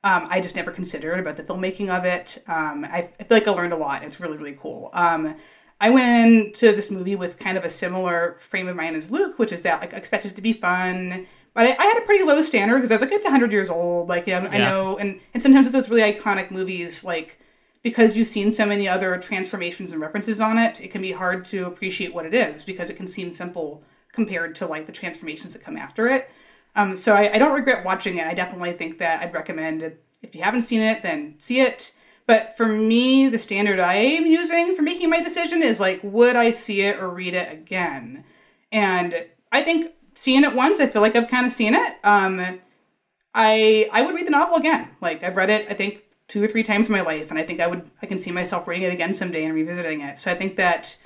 um, 0.03 0.27
I 0.29 0.39
just 0.39 0.55
never 0.55 0.71
considered 0.71 1.19
about 1.19 1.37
the 1.37 1.43
filmmaking 1.43 1.89
of 1.89 2.05
it. 2.05 2.41
Um, 2.47 2.85
I, 2.85 3.09
I 3.19 3.23
feel 3.23 3.37
like 3.37 3.47
I 3.47 3.51
learned 3.51 3.73
a 3.73 3.77
lot. 3.77 4.03
It's 4.03 4.19
really, 4.19 4.37
really 4.37 4.57
cool. 4.59 4.89
Um, 4.93 5.35
I 5.81 5.89
went 5.89 6.25
into 6.47 6.71
this 6.73 6.91
movie 6.91 7.15
with 7.15 7.39
kind 7.39 7.57
of 7.57 7.63
a 7.63 7.69
similar 7.69 8.37
frame 8.39 8.67
of 8.67 8.75
mind 8.75 8.95
as 8.95 9.11
Luke, 9.11 9.39
which 9.39 9.51
is 9.51 9.61
that 9.63 9.79
like 9.81 9.93
I 9.93 9.97
expected 9.97 10.31
it 10.31 10.35
to 10.35 10.41
be 10.41 10.53
fun, 10.53 11.25
but 11.53 11.65
I, 11.65 11.75
I 11.77 11.85
had 11.85 11.97
a 12.01 12.05
pretty 12.05 12.23
low 12.23 12.41
standard 12.41 12.75
because 12.75 12.91
I 12.91 12.95
was 12.95 13.01
like, 13.01 13.11
it's 13.11 13.25
hundred 13.25 13.51
years 13.51 13.69
old. 13.69 14.07
Like 14.09 14.27
um, 14.29 14.47
I 14.51 14.57
Yeah. 14.57 14.69
know, 14.69 14.97
and 14.97 15.19
and 15.33 15.41
sometimes 15.41 15.65
with 15.67 15.73
those 15.73 15.89
really 15.89 16.13
iconic 16.13 16.51
movies, 16.51 17.03
like 17.03 17.39
because 17.81 18.17
you've 18.17 18.27
seen 18.27 18.51
so 18.51 18.65
many 18.65 18.89
other 18.89 19.17
transformations 19.17 19.93
and 19.93 20.01
references 20.01 20.41
on 20.41 20.57
it, 20.57 20.81
it 20.81 20.91
can 20.91 21.01
be 21.01 21.13
hard 21.13 21.45
to 21.45 21.65
appreciate 21.65 22.13
what 22.13 22.25
it 22.25 22.33
is 22.33 22.65
because 22.65 22.89
it 22.89 22.97
can 22.97 23.07
seem 23.07 23.33
simple 23.33 23.81
compared 24.11 24.55
to 24.55 24.67
like 24.67 24.85
the 24.85 24.91
transformations 24.91 25.53
that 25.53 25.63
come 25.63 25.77
after 25.77 26.07
it. 26.07 26.29
Um, 26.75 26.95
so 26.95 27.13
I, 27.13 27.33
I 27.33 27.37
don't 27.37 27.53
regret 27.53 27.85
watching 27.85 28.17
it. 28.17 28.27
I 28.27 28.33
definitely 28.33 28.73
think 28.73 28.99
that 28.99 29.21
I'd 29.21 29.33
recommend 29.33 29.83
it. 29.83 30.03
if 30.21 30.35
you 30.35 30.41
haven't 30.41 30.61
seen 30.61 30.81
it, 30.81 31.01
then 31.01 31.35
see 31.39 31.61
it. 31.61 31.93
But 32.25 32.55
for 32.55 32.67
me, 32.67 33.27
the 33.27 33.39
standard 33.39 33.79
I 33.79 33.95
am 33.95 34.25
using 34.25 34.75
for 34.75 34.83
making 34.83 35.09
my 35.09 35.19
decision 35.19 35.63
is 35.63 35.79
like, 35.79 35.99
would 36.03 36.35
I 36.35 36.51
see 36.51 36.81
it 36.81 36.99
or 36.99 37.09
read 37.09 37.33
it 37.33 37.51
again? 37.51 38.23
And 38.71 39.25
I 39.51 39.63
think 39.63 39.93
seeing 40.13 40.43
it 40.43 40.53
once, 40.53 40.79
I 40.79 40.87
feel 40.87 41.01
like 41.01 41.15
I've 41.15 41.27
kind 41.27 41.45
of 41.45 41.51
seen 41.51 41.73
it. 41.73 41.93
Um, 42.03 42.59
I 43.33 43.89
I 43.91 44.01
would 44.01 44.15
read 44.15 44.27
the 44.27 44.31
novel 44.31 44.57
again. 44.57 44.89
Like 45.01 45.23
I've 45.23 45.35
read 45.35 45.49
it, 45.49 45.67
I 45.69 45.73
think 45.73 46.03
two 46.27 46.43
or 46.43 46.47
three 46.47 46.63
times 46.63 46.87
in 46.87 46.93
my 46.93 47.01
life, 47.01 47.29
and 47.31 47.39
I 47.39 47.43
think 47.43 47.59
I 47.59 47.67
would 47.67 47.89
I 48.01 48.05
can 48.05 48.17
see 48.17 48.31
myself 48.31 48.67
reading 48.67 48.83
it 48.83 48.93
again 48.93 49.13
someday 49.13 49.45
and 49.45 49.53
revisiting 49.53 50.01
it. 50.01 50.19
So 50.19 50.31
I 50.31 50.35
think 50.35 50.55
that 50.57 50.97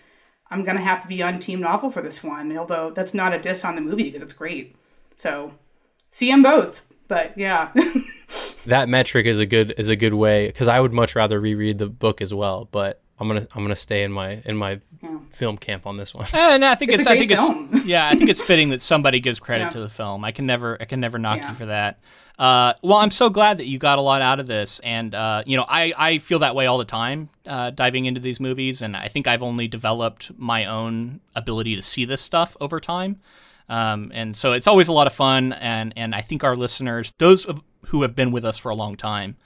I'm 0.49 0.64
gonna 0.64 0.81
have 0.81 1.02
to 1.03 1.07
be 1.07 1.23
on 1.23 1.40
team 1.40 1.61
novel 1.61 1.90
for 1.90 2.02
this 2.02 2.23
one. 2.23 2.56
Although 2.57 2.91
that's 2.91 3.14
not 3.14 3.34
a 3.34 3.40
diss 3.40 3.64
on 3.64 3.76
the 3.76 3.81
movie 3.81 4.06
because 4.06 4.22
it's 4.22 4.34
great. 4.34 4.76
So 5.15 5.53
see 6.10 6.30
them 6.31 6.44
both. 6.44 6.85
But 7.07 7.38
yeah, 7.38 7.72
that 8.65 8.88
metric 8.90 9.26
is 9.26 9.40
a 9.40 9.45
good 9.45 9.73
is 9.77 9.90
a 9.90 9.95
good 9.95 10.14
way 10.14 10.48
because 10.48 10.68
I 10.68 10.80
would 10.80 10.94
much 10.94 11.15
rather 11.15 11.40
reread 11.40 11.77
the 11.77 11.88
book 11.88 12.22
as 12.22 12.34
well. 12.34 12.68
But 12.72 13.02
I'm 13.19 13.27
gonna 13.27 13.48
I'm 13.56 13.64
gonna 13.64 13.76
stay 13.76 14.03
in 14.03 14.11
my 14.11 14.41
in 14.45 14.56
my 14.57 14.80
film 15.31 15.57
camp 15.57 15.85
on 15.85 15.98
this 15.98 16.14
one. 16.15 16.27
And 16.34 16.64
I 16.64 16.76
think 16.76 16.91
It's 16.91 17.02
it's, 17.02 17.07
a 17.07 17.11
I 17.11 17.18
great 17.18 17.30
think 17.30 17.40
film. 17.41 17.69
it's 17.73 17.85
yeah, 17.85 18.07
I 18.07 18.15
think 18.15 18.30
it's 18.30 18.41
fitting 18.41 18.69
that 18.69 18.81
somebody 18.81 19.19
gives 19.19 19.40
credit 19.40 19.65
Yeah. 19.65 19.69
to 19.72 19.80
the 19.81 19.90
film. 19.90 20.23
I 20.23 20.31
can 20.31 20.45
never 20.45 20.77
I 20.81 20.85
can 20.85 20.99
never 20.99 21.19
knock 21.19 21.38
Yeah. 21.38 21.49
you 21.49 21.56
for 21.56 21.65
that. 21.68 21.99
Uh, 22.40 22.73
well, 22.81 22.98
I'm 22.98 23.11
so 23.11 23.30
glad 23.30 23.60
that 23.60 23.68
you 23.68 23.77
got 23.77 23.99
a 23.99 24.02
lot 24.02 24.23
out 24.23 24.40
of 24.40 24.48
this, 24.48 24.80
and 24.80 25.14
uh, 25.14 25.44
you 25.45 25.56
know, 25.56 25.65
I, 25.69 25.94
I 25.95 26.18
feel 26.18 26.40
that 26.40 26.56
way 26.56 26.65
all 26.65 26.80
the 26.80 26.84
time 26.85 27.30
uh, 27.45 27.69
diving 27.69 28.06
into 28.06 28.19
these 28.19 28.40
movies, 28.40 28.81
and 28.81 28.98
I 28.98 29.07
think 29.07 29.27
I've 29.27 29.44
only 29.44 29.68
developed 29.68 30.31
my 30.35 30.65
own 30.65 31.19
ability 31.35 31.76
to 31.76 31.84
see 31.84 32.06
this 32.06 32.22
stuff 32.22 32.57
over 32.60 32.80
time. 32.80 33.19
Um, 33.69 34.11
and 34.14 34.35
so 34.35 34.52
it's 34.53 34.68
always 34.68 34.88
a 34.88 34.94
lot 34.94 35.07
of 35.07 35.14
fun, 35.14 35.53
and 35.53 35.94
and 35.95 36.14
I 36.14 36.22
think 36.22 36.44
our 36.44 36.56
listeners, 36.56 37.14
those 37.18 37.48
who 37.88 38.02
have 38.02 38.15
been 38.15 38.31
with 38.31 38.45
us 38.45 38.57
for 38.57 38.69
a 38.69 38.76
long 38.76 38.95
time, 38.95 39.38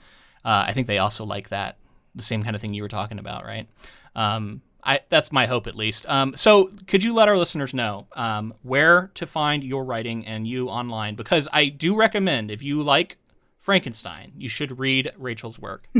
uh, 0.44 0.64
I 0.66 0.72
think 0.72 0.86
they 0.86 0.98
also 0.98 1.24
like 1.24 1.50
that 1.50 1.78
the 2.14 2.22
same 2.22 2.42
kind 2.42 2.54
of 2.54 2.62
thing 2.62 2.74
you 2.74 2.82
were 2.82 2.88
talking 2.88 3.18
about, 3.18 3.44
right? 3.44 3.68
Um, 4.14 4.62
I, 4.82 5.00
that's 5.08 5.32
my 5.32 5.46
hope, 5.46 5.66
at 5.66 5.74
least. 5.74 6.06
Um, 6.08 6.34
so, 6.36 6.70
could 6.86 7.04
you 7.04 7.12
let 7.12 7.28
our 7.28 7.36
listeners 7.36 7.74
know 7.74 8.06
um, 8.14 8.54
where 8.62 9.10
to 9.14 9.26
find 9.26 9.62
your 9.64 9.84
writing 9.84 10.26
and 10.26 10.46
you 10.46 10.68
online? 10.68 11.14
Because 11.14 11.48
I 11.52 11.66
do 11.66 11.96
recommend, 11.96 12.50
if 12.50 12.62
you 12.62 12.82
like 12.82 13.18
Frankenstein, 13.58 14.32
you 14.36 14.48
should 14.48 14.78
read 14.78 15.12
Rachael's 15.18 15.58
work. 15.58 15.88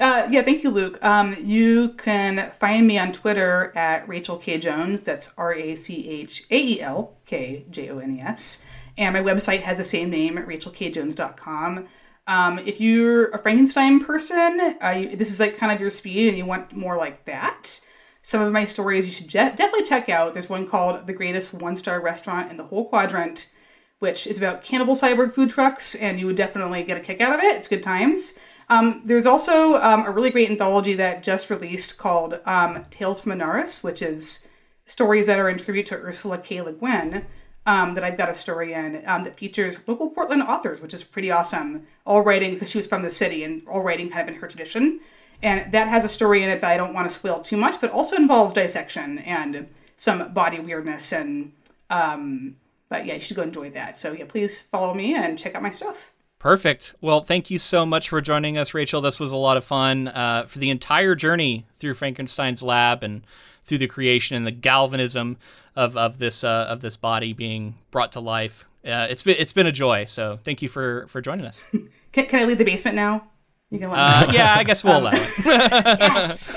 Uh, 0.00 0.26
yeah, 0.30 0.42
thank 0.42 0.62
you, 0.62 0.70
Luke. 0.70 1.02
Um, 1.04 1.34
you 1.44 1.90
can 1.90 2.50
find 2.52 2.86
me 2.86 2.98
on 2.98 3.12
Twitter 3.12 3.72
at 3.76 4.08
Rachael 4.08 4.38
K 4.38 4.58
Jones. 4.58 5.02
That's 5.02 5.34
R 5.36 5.54
A 5.54 5.74
C 5.74 6.08
H 6.08 6.44
A 6.50 6.58
E 6.58 6.80
L 6.80 7.16
K 7.26 7.64
J 7.70 7.90
O 7.90 7.98
N 7.98 8.16
E 8.16 8.20
S. 8.20 8.64
And 8.96 9.14
my 9.14 9.22
website 9.22 9.60
has 9.60 9.78
the 9.78 9.84
same 9.84 10.10
name 10.10 10.36
rachaelkjones.com. 10.36 11.88
Um, 12.26 12.58
if 12.60 12.80
you're 12.80 13.30
a 13.30 13.38
Frankenstein 13.38 14.00
person, 14.00 14.76
uh, 14.82 14.90
you, 14.90 15.16
this 15.16 15.30
is 15.30 15.40
like 15.40 15.56
kind 15.56 15.72
of 15.72 15.80
your 15.80 15.90
speed 15.90 16.28
and 16.28 16.38
you 16.38 16.46
want 16.46 16.72
more 16.72 16.96
like 16.96 17.24
that. 17.24 17.80
Some 18.20 18.40
of 18.42 18.52
my 18.52 18.64
stories 18.64 19.04
you 19.04 19.12
should 19.12 19.28
je- 19.28 19.54
definitely 19.56 19.84
check 19.84 20.08
out. 20.08 20.32
There's 20.32 20.48
one 20.48 20.66
called 20.66 21.06
The 21.06 21.12
Greatest 21.12 21.52
One 21.52 21.74
Star 21.74 22.00
Restaurant 22.00 22.50
in 22.50 22.56
the 22.56 22.64
Whole 22.64 22.88
Quadrant, 22.88 23.52
which 23.98 24.28
is 24.28 24.38
about 24.38 24.62
cannibal 24.62 24.94
cyborg 24.94 25.32
food 25.32 25.50
trucks, 25.50 25.96
and 25.96 26.20
you 26.20 26.26
would 26.26 26.36
definitely 26.36 26.84
get 26.84 26.96
a 26.96 27.00
kick 27.00 27.20
out 27.20 27.34
of 27.34 27.40
it. 27.40 27.56
It's 27.56 27.66
good 27.66 27.82
times. 27.82 28.38
Um, 28.68 29.02
there's 29.04 29.26
also 29.26 29.74
um, 29.74 30.06
a 30.06 30.10
really 30.10 30.30
great 30.30 30.50
anthology 30.50 30.94
that 30.94 31.22
just 31.22 31.50
released 31.50 31.98
called 31.98 32.40
um, 32.46 32.84
Tales 32.90 33.20
from 33.20 33.32
Anarres, 33.32 33.82
which 33.82 34.02
is 34.02 34.48
stories 34.86 35.26
that 35.26 35.38
are 35.38 35.48
in 35.48 35.58
tribute 35.58 35.86
to 35.86 35.96
Ursula 35.96 36.38
K. 36.38 36.60
Le 36.62 36.72
Guin. 36.72 37.26
Um, 37.64 37.94
that 37.94 38.02
I've 38.02 38.18
got 38.18 38.28
a 38.28 38.34
story 38.34 38.72
in 38.72 39.04
um, 39.06 39.22
that 39.22 39.38
features 39.38 39.86
local 39.86 40.10
Portland 40.10 40.42
authors, 40.42 40.80
which 40.80 40.92
is 40.92 41.04
pretty 41.04 41.30
awesome. 41.30 41.86
All 42.04 42.20
writing 42.20 42.54
because 42.54 42.72
she 42.72 42.78
was 42.78 42.88
from 42.88 43.02
the 43.02 43.10
city 43.10 43.44
and 43.44 43.62
all 43.68 43.82
writing 43.82 44.10
kind 44.10 44.28
of 44.28 44.34
in 44.34 44.40
her 44.40 44.48
tradition. 44.48 44.98
And 45.42 45.72
that 45.72 45.86
has 45.86 46.04
a 46.04 46.08
story 46.08 46.42
in 46.42 46.50
it 46.50 46.60
that 46.60 46.72
I 46.72 46.76
don't 46.76 46.92
want 46.92 47.08
to 47.08 47.14
spoil 47.14 47.40
too 47.40 47.56
much, 47.56 47.80
but 47.80 47.90
also 47.90 48.16
involves 48.16 48.52
dissection 48.52 49.18
and 49.18 49.68
some 49.94 50.32
body 50.32 50.58
weirdness. 50.58 51.12
And 51.12 51.52
um, 51.88 52.56
but 52.88 53.06
yeah, 53.06 53.14
you 53.14 53.20
should 53.20 53.36
go 53.36 53.42
enjoy 53.42 53.70
that. 53.70 53.96
So 53.96 54.12
yeah, 54.12 54.24
please 54.28 54.60
follow 54.60 54.92
me 54.92 55.14
and 55.14 55.38
check 55.38 55.54
out 55.54 55.62
my 55.62 55.70
stuff. 55.70 56.12
Perfect. 56.42 56.96
Well, 57.00 57.20
thank 57.20 57.50
you 57.52 57.58
so 57.60 57.86
much 57.86 58.08
for 58.08 58.20
joining 58.20 58.58
us, 58.58 58.74
Rachael. 58.74 59.00
This 59.00 59.20
was 59.20 59.30
a 59.30 59.36
lot 59.36 59.56
of 59.56 59.62
fun. 59.62 60.08
Uh, 60.08 60.44
for 60.48 60.58
the 60.58 60.70
entire 60.70 61.14
journey 61.14 61.66
through 61.76 61.94
Frankenstein's 61.94 62.64
lab 62.64 63.04
and 63.04 63.22
through 63.62 63.78
the 63.78 63.86
creation 63.86 64.36
and 64.36 64.44
the 64.44 64.50
galvanism 64.50 65.36
of, 65.76 65.96
of 65.96 66.18
this 66.18 66.42
uh, 66.42 66.66
of 66.68 66.80
this 66.80 66.96
body 66.96 67.32
being 67.32 67.76
brought 67.92 68.10
to 68.12 68.20
life, 68.20 68.66
uh, 68.84 69.06
it's 69.08 69.22
been 69.22 69.36
it's 69.38 69.52
been 69.52 69.68
a 69.68 69.72
joy. 69.72 70.04
So 70.04 70.40
thank 70.42 70.62
you 70.62 70.68
for 70.68 71.06
for 71.06 71.20
joining 71.20 71.46
us. 71.46 71.62
Can, 72.12 72.26
can 72.26 72.40
I 72.40 72.44
leave 72.44 72.58
the 72.58 72.64
basement 72.64 72.94
now? 72.94 73.24
You 73.70 73.78
can 73.78 73.88
let 73.88 73.96
me. 73.96 74.02
Uh, 74.02 74.32
yeah, 74.34 74.54
I 74.54 74.64
guess 74.64 74.84
we'll 74.84 74.98
allow 74.98 75.12
it. 75.14 75.32
yes. 75.46 76.52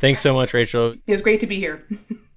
Thanks 0.00 0.20
so 0.20 0.34
much, 0.34 0.52
Rachael. 0.52 0.94
It 1.06 1.12
was 1.12 1.22
great 1.22 1.38
to 1.38 1.46
be 1.46 1.56
here. 1.56 1.86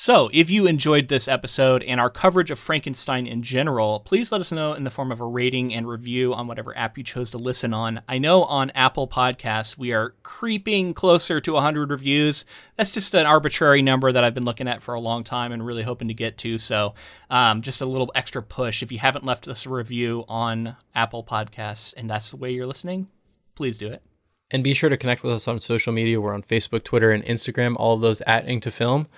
So, 0.00 0.30
if 0.32 0.48
you 0.48 0.68
enjoyed 0.68 1.08
this 1.08 1.26
episode 1.26 1.82
and 1.82 2.00
our 2.00 2.08
coverage 2.08 2.52
of 2.52 2.60
Frankenstein 2.60 3.26
in 3.26 3.42
general, 3.42 3.98
please 3.98 4.30
let 4.30 4.40
us 4.40 4.52
know 4.52 4.72
in 4.74 4.84
the 4.84 4.90
form 4.90 5.10
of 5.10 5.18
a 5.18 5.26
rating 5.26 5.74
and 5.74 5.88
review 5.88 6.32
on 6.32 6.46
whatever 6.46 6.72
app 6.78 6.96
you 6.96 7.02
chose 7.02 7.32
to 7.32 7.36
listen 7.36 7.74
on. 7.74 8.02
I 8.06 8.18
know 8.18 8.44
on 8.44 8.70
Apple 8.76 9.08
Podcasts 9.08 9.76
we 9.76 9.92
are 9.92 10.14
creeping 10.22 10.94
closer 10.94 11.40
to 11.40 11.54
100 11.54 11.90
reviews. 11.90 12.44
That's 12.76 12.92
just 12.92 13.12
an 13.14 13.26
arbitrary 13.26 13.82
number 13.82 14.12
that 14.12 14.22
I've 14.22 14.34
been 14.34 14.44
looking 14.44 14.68
at 14.68 14.82
for 14.82 14.94
a 14.94 15.00
long 15.00 15.24
time 15.24 15.50
and 15.50 15.66
really 15.66 15.82
hoping 15.82 16.06
to 16.06 16.14
get 16.14 16.38
to. 16.38 16.58
So, 16.58 16.94
um, 17.28 17.60
just 17.60 17.80
a 17.80 17.86
little 17.86 18.12
extra 18.14 18.40
push. 18.40 18.84
If 18.84 18.92
you 18.92 19.00
haven't 19.00 19.24
left 19.24 19.48
us 19.48 19.66
a 19.66 19.70
review 19.70 20.24
on 20.28 20.76
Apple 20.94 21.24
Podcasts 21.24 21.92
and 21.96 22.08
that's 22.08 22.30
the 22.30 22.36
way 22.36 22.52
you're 22.52 22.66
listening, 22.66 23.08
please 23.56 23.76
do 23.76 23.88
it. 23.88 24.04
And 24.48 24.62
be 24.62 24.74
sure 24.74 24.90
to 24.90 24.96
connect 24.96 25.24
with 25.24 25.32
us 25.32 25.48
on 25.48 25.58
social 25.58 25.92
media. 25.92 26.20
We're 26.20 26.34
on 26.34 26.44
Facebook, 26.44 26.84
Twitter, 26.84 27.10
and 27.10 27.24
Instagram, 27.24 27.74
all 27.76 27.96
of 27.96 28.00
those 28.00 28.20
at 28.20 28.48
Ink 28.48 28.62
to 28.62 28.70
Film 28.70 29.08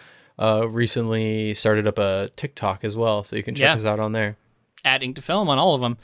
uh, 0.40 0.68
recently 0.68 1.54
started 1.54 1.86
up 1.86 1.98
a 1.98 2.30
TikTok 2.36 2.82
as 2.84 2.96
well, 2.96 3.22
so 3.22 3.36
you 3.36 3.42
can 3.42 3.54
check 3.54 3.68
yeah. 3.68 3.74
us 3.74 3.84
out 3.84 4.00
on 4.00 4.12
there. 4.12 4.36
Adding 4.84 5.14
to 5.14 5.22
film 5.22 5.48
on 5.48 5.58
all 5.58 5.74
of 5.74 5.80
them. 5.80 5.98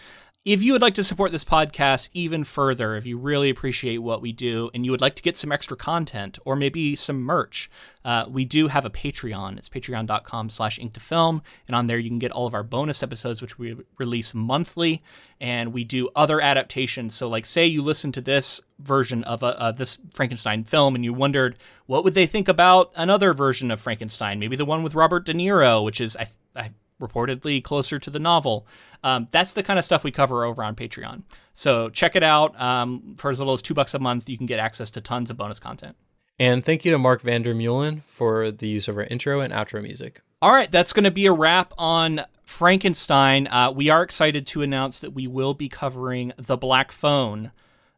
If 0.46 0.62
you 0.62 0.74
would 0.74 0.80
like 0.80 0.94
to 0.94 1.02
support 1.02 1.32
this 1.32 1.44
podcast 1.44 2.08
even 2.12 2.44
further, 2.44 2.94
if 2.94 3.04
you 3.04 3.18
really 3.18 3.50
appreciate 3.50 3.98
what 3.98 4.22
we 4.22 4.30
do 4.30 4.70
and 4.72 4.84
you 4.84 4.92
would 4.92 5.00
like 5.00 5.16
to 5.16 5.22
get 5.24 5.36
some 5.36 5.50
extra 5.50 5.76
content 5.76 6.38
or 6.44 6.54
maybe 6.54 6.94
some 6.94 7.20
merch, 7.20 7.68
uh, 8.04 8.26
we 8.28 8.44
do 8.44 8.68
have 8.68 8.84
a 8.84 8.90
Patreon. 8.90 9.58
It's 9.58 9.68
patreon.com 9.68 10.50
slash 10.50 10.78
inktofilm. 10.78 11.42
And 11.66 11.74
on 11.74 11.88
there 11.88 11.98
you 11.98 12.08
can 12.08 12.20
get 12.20 12.30
all 12.30 12.46
of 12.46 12.54
our 12.54 12.62
bonus 12.62 13.02
episodes, 13.02 13.42
which 13.42 13.58
we 13.58 13.76
release 13.98 14.34
monthly. 14.34 15.02
And 15.40 15.72
we 15.72 15.82
do 15.82 16.10
other 16.14 16.40
adaptations. 16.40 17.16
So 17.16 17.28
like 17.28 17.44
say 17.44 17.66
you 17.66 17.82
listen 17.82 18.12
to 18.12 18.20
this 18.20 18.60
version 18.78 19.24
of 19.24 19.42
a, 19.42 19.60
uh, 19.60 19.72
this 19.72 19.98
Frankenstein 20.12 20.62
film 20.62 20.94
and 20.94 21.04
you 21.04 21.12
wondered, 21.12 21.58
what 21.86 22.04
would 22.04 22.14
they 22.14 22.26
think 22.26 22.46
about 22.46 22.92
another 22.94 23.34
version 23.34 23.72
of 23.72 23.80
Frankenstein? 23.80 24.38
Maybe 24.38 24.54
the 24.54 24.64
one 24.64 24.84
with 24.84 24.94
Robert 24.94 25.26
De 25.26 25.34
Niro, 25.34 25.82
which 25.82 26.00
is, 26.00 26.16
I, 26.16 26.28
I 26.54 26.70
reportedly 27.00 27.62
closer 27.62 27.98
to 27.98 28.10
the 28.10 28.18
novel. 28.18 28.66
Um, 29.04 29.28
that's 29.30 29.52
the 29.52 29.62
kind 29.62 29.78
of 29.78 29.84
stuff 29.84 30.04
we 30.04 30.10
cover 30.10 30.44
over 30.44 30.62
on 30.62 30.74
Patreon. 30.74 31.22
So 31.54 31.88
check 31.88 32.16
it 32.16 32.22
out. 32.22 32.58
Um, 32.60 33.14
for 33.16 33.30
as 33.30 33.38
little 33.38 33.54
as 33.54 33.62
two 33.62 33.74
bucks 33.74 33.94
a 33.94 33.98
month, 33.98 34.28
you 34.28 34.36
can 34.36 34.46
get 34.46 34.58
access 34.58 34.90
to 34.92 35.00
tons 35.00 35.30
of 35.30 35.36
bonus 35.36 35.60
content. 35.60 35.96
And 36.38 36.64
thank 36.64 36.84
you 36.84 36.92
to 36.92 36.98
Mark 36.98 37.22
Vandermeulen 37.22 38.02
for 38.02 38.50
the 38.50 38.68
use 38.68 38.88
of 38.88 38.96
our 38.96 39.04
intro 39.04 39.40
and 39.40 39.52
outro 39.52 39.82
music. 39.82 40.20
All 40.42 40.52
right, 40.52 40.70
that's 40.70 40.92
going 40.92 41.04
to 41.04 41.10
be 41.10 41.24
a 41.24 41.32
wrap 41.32 41.72
on 41.78 42.20
Frankenstein. 42.44 43.46
Uh, 43.46 43.72
we 43.74 43.88
are 43.88 44.02
excited 44.02 44.46
to 44.48 44.60
announce 44.60 45.00
that 45.00 45.14
we 45.14 45.26
will 45.26 45.54
be 45.54 45.70
covering 45.70 46.32
The 46.36 46.58
Black 46.58 46.92
Phone 46.92 47.52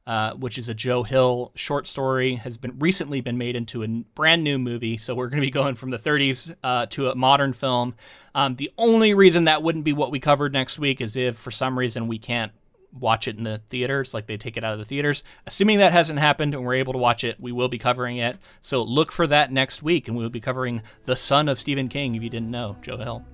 uh, 0.08 0.32
which 0.32 0.56
is 0.56 0.70
a 0.70 0.74
Joe 0.74 1.02
Hill 1.02 1.52
short 1.54 1.86
story, 1.86 2.36
has 2.36 2.56
been 2.56 2.78
recently 2.78 3.20
been 3.20 3.36
made 3.36 3.54
into 3.54 3.82
a 3.82 3.88
brand 4.14 4.42
new 4.42 4.58
movie. 4.58 4.96
So 4.96 5.14
we're 5.14 5.28
going 5.28 5.42
to 5.42 5.46
be 5.46 5.50
going 5.50 5.74
from 5.74 5.90
the 5.90 5.98
30s 5.98 6.54
uh, 6.64 6.86
to 6.86 7.08
a 7.08 7.14
modern 7.14 7.52
film. 7.52 7.94
Um, 8.34 8.56
the 8.56 8.72
only 8.78 9.12
reason 9.12 9.44
that 9.44 9.62
wouldn't 9.62 9.84
be 9.84 9.92
what 9.92 10.10
we 10.10 10.18
covered 10.18 10.50
next 10.54 10.78
week 10.78 11.02
is 11.02 11.14
if 11.14 11.36
for 11.36 11.50
some 11.50 11.78
reason 11.78 12.08
we 12.08 12.18
can't 12.18 12.52
watch 12.90 13.28
it 13.28 13.36
in 13.36 13.44
the 13.44 13.60
theaters, 13.68 14.14
like 14.14 14.26
they 14.26 14.38
take 14.38 14.56
it 14.56 14.64
out 14.64 14.72
of 14.72 14.78
the 14.78 14.86
theaters. 14.86 15.24
Assuming 15.46 15.76
that 15.76 15.92
hasn't 15.92 16.18
happened 16.18 16.54
and 16.54 16.64
we're 16.64 16.76
able 16.76 16.94
to 16.94 16.98
watch 16.98 17.22
it, 17.22 17.38
we 17.38 17.52
will 17.52 17.68
be 17.68 17.76
covering 17.76 18.16
it. 18.16 18.38
So 18.62 18.82
look 18.82 19.12
for 19.12 19.26
that 19.26 19.52
next 19.52 19.82
week, 19.82 20.08
and 20.08 20.16
we 20.16 20.22
will 20.22 20.30
be 20.30 20.40
covering 20.40 20.80
the 21.04 21.16
son 21.16 21.50
of 21.50 21.58
Stephen 21.58 21.88
King. 21.88 22.14
If 22.14 22.22
you 22.22 22.30
didn't 22.30 22.50
know, 22.50 22.78
Joe 22.80 22.96
Hill. 22.96 23.26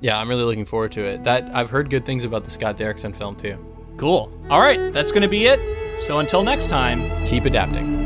Yeah, 0.00 0.18
I'm 0.18 0.30
really 0.30 0.44
looking 0.44 0.64
forward 0.64 0.92
to 0.92 1.02
it. 1.02 1.24
That 1.24 1.54
I've 1.54 1.68
heard 1.68 1.90
good 1.90 2.06
things 2.06 2.24
about 2.24 2.44
the 2.44 2.50
Scott 2.50 2.78
Derrickson 2.78 3.14
film 3.14 3.36
too. 3.36 3.58
Cool. 3.98 4.32
All 4.48 4.60
right, 4.60 4.90
that's 4.90 5.12
going 5.12 5.22
to 5.22 5.28
be 5.28 5.44
it. 5.44 5.83
So 6.00 6.18
until 6.18 6.42
next 6.42 6.68
time, 6.68 7.26
keep 7.26 7.44
adapting. 7.44 8.03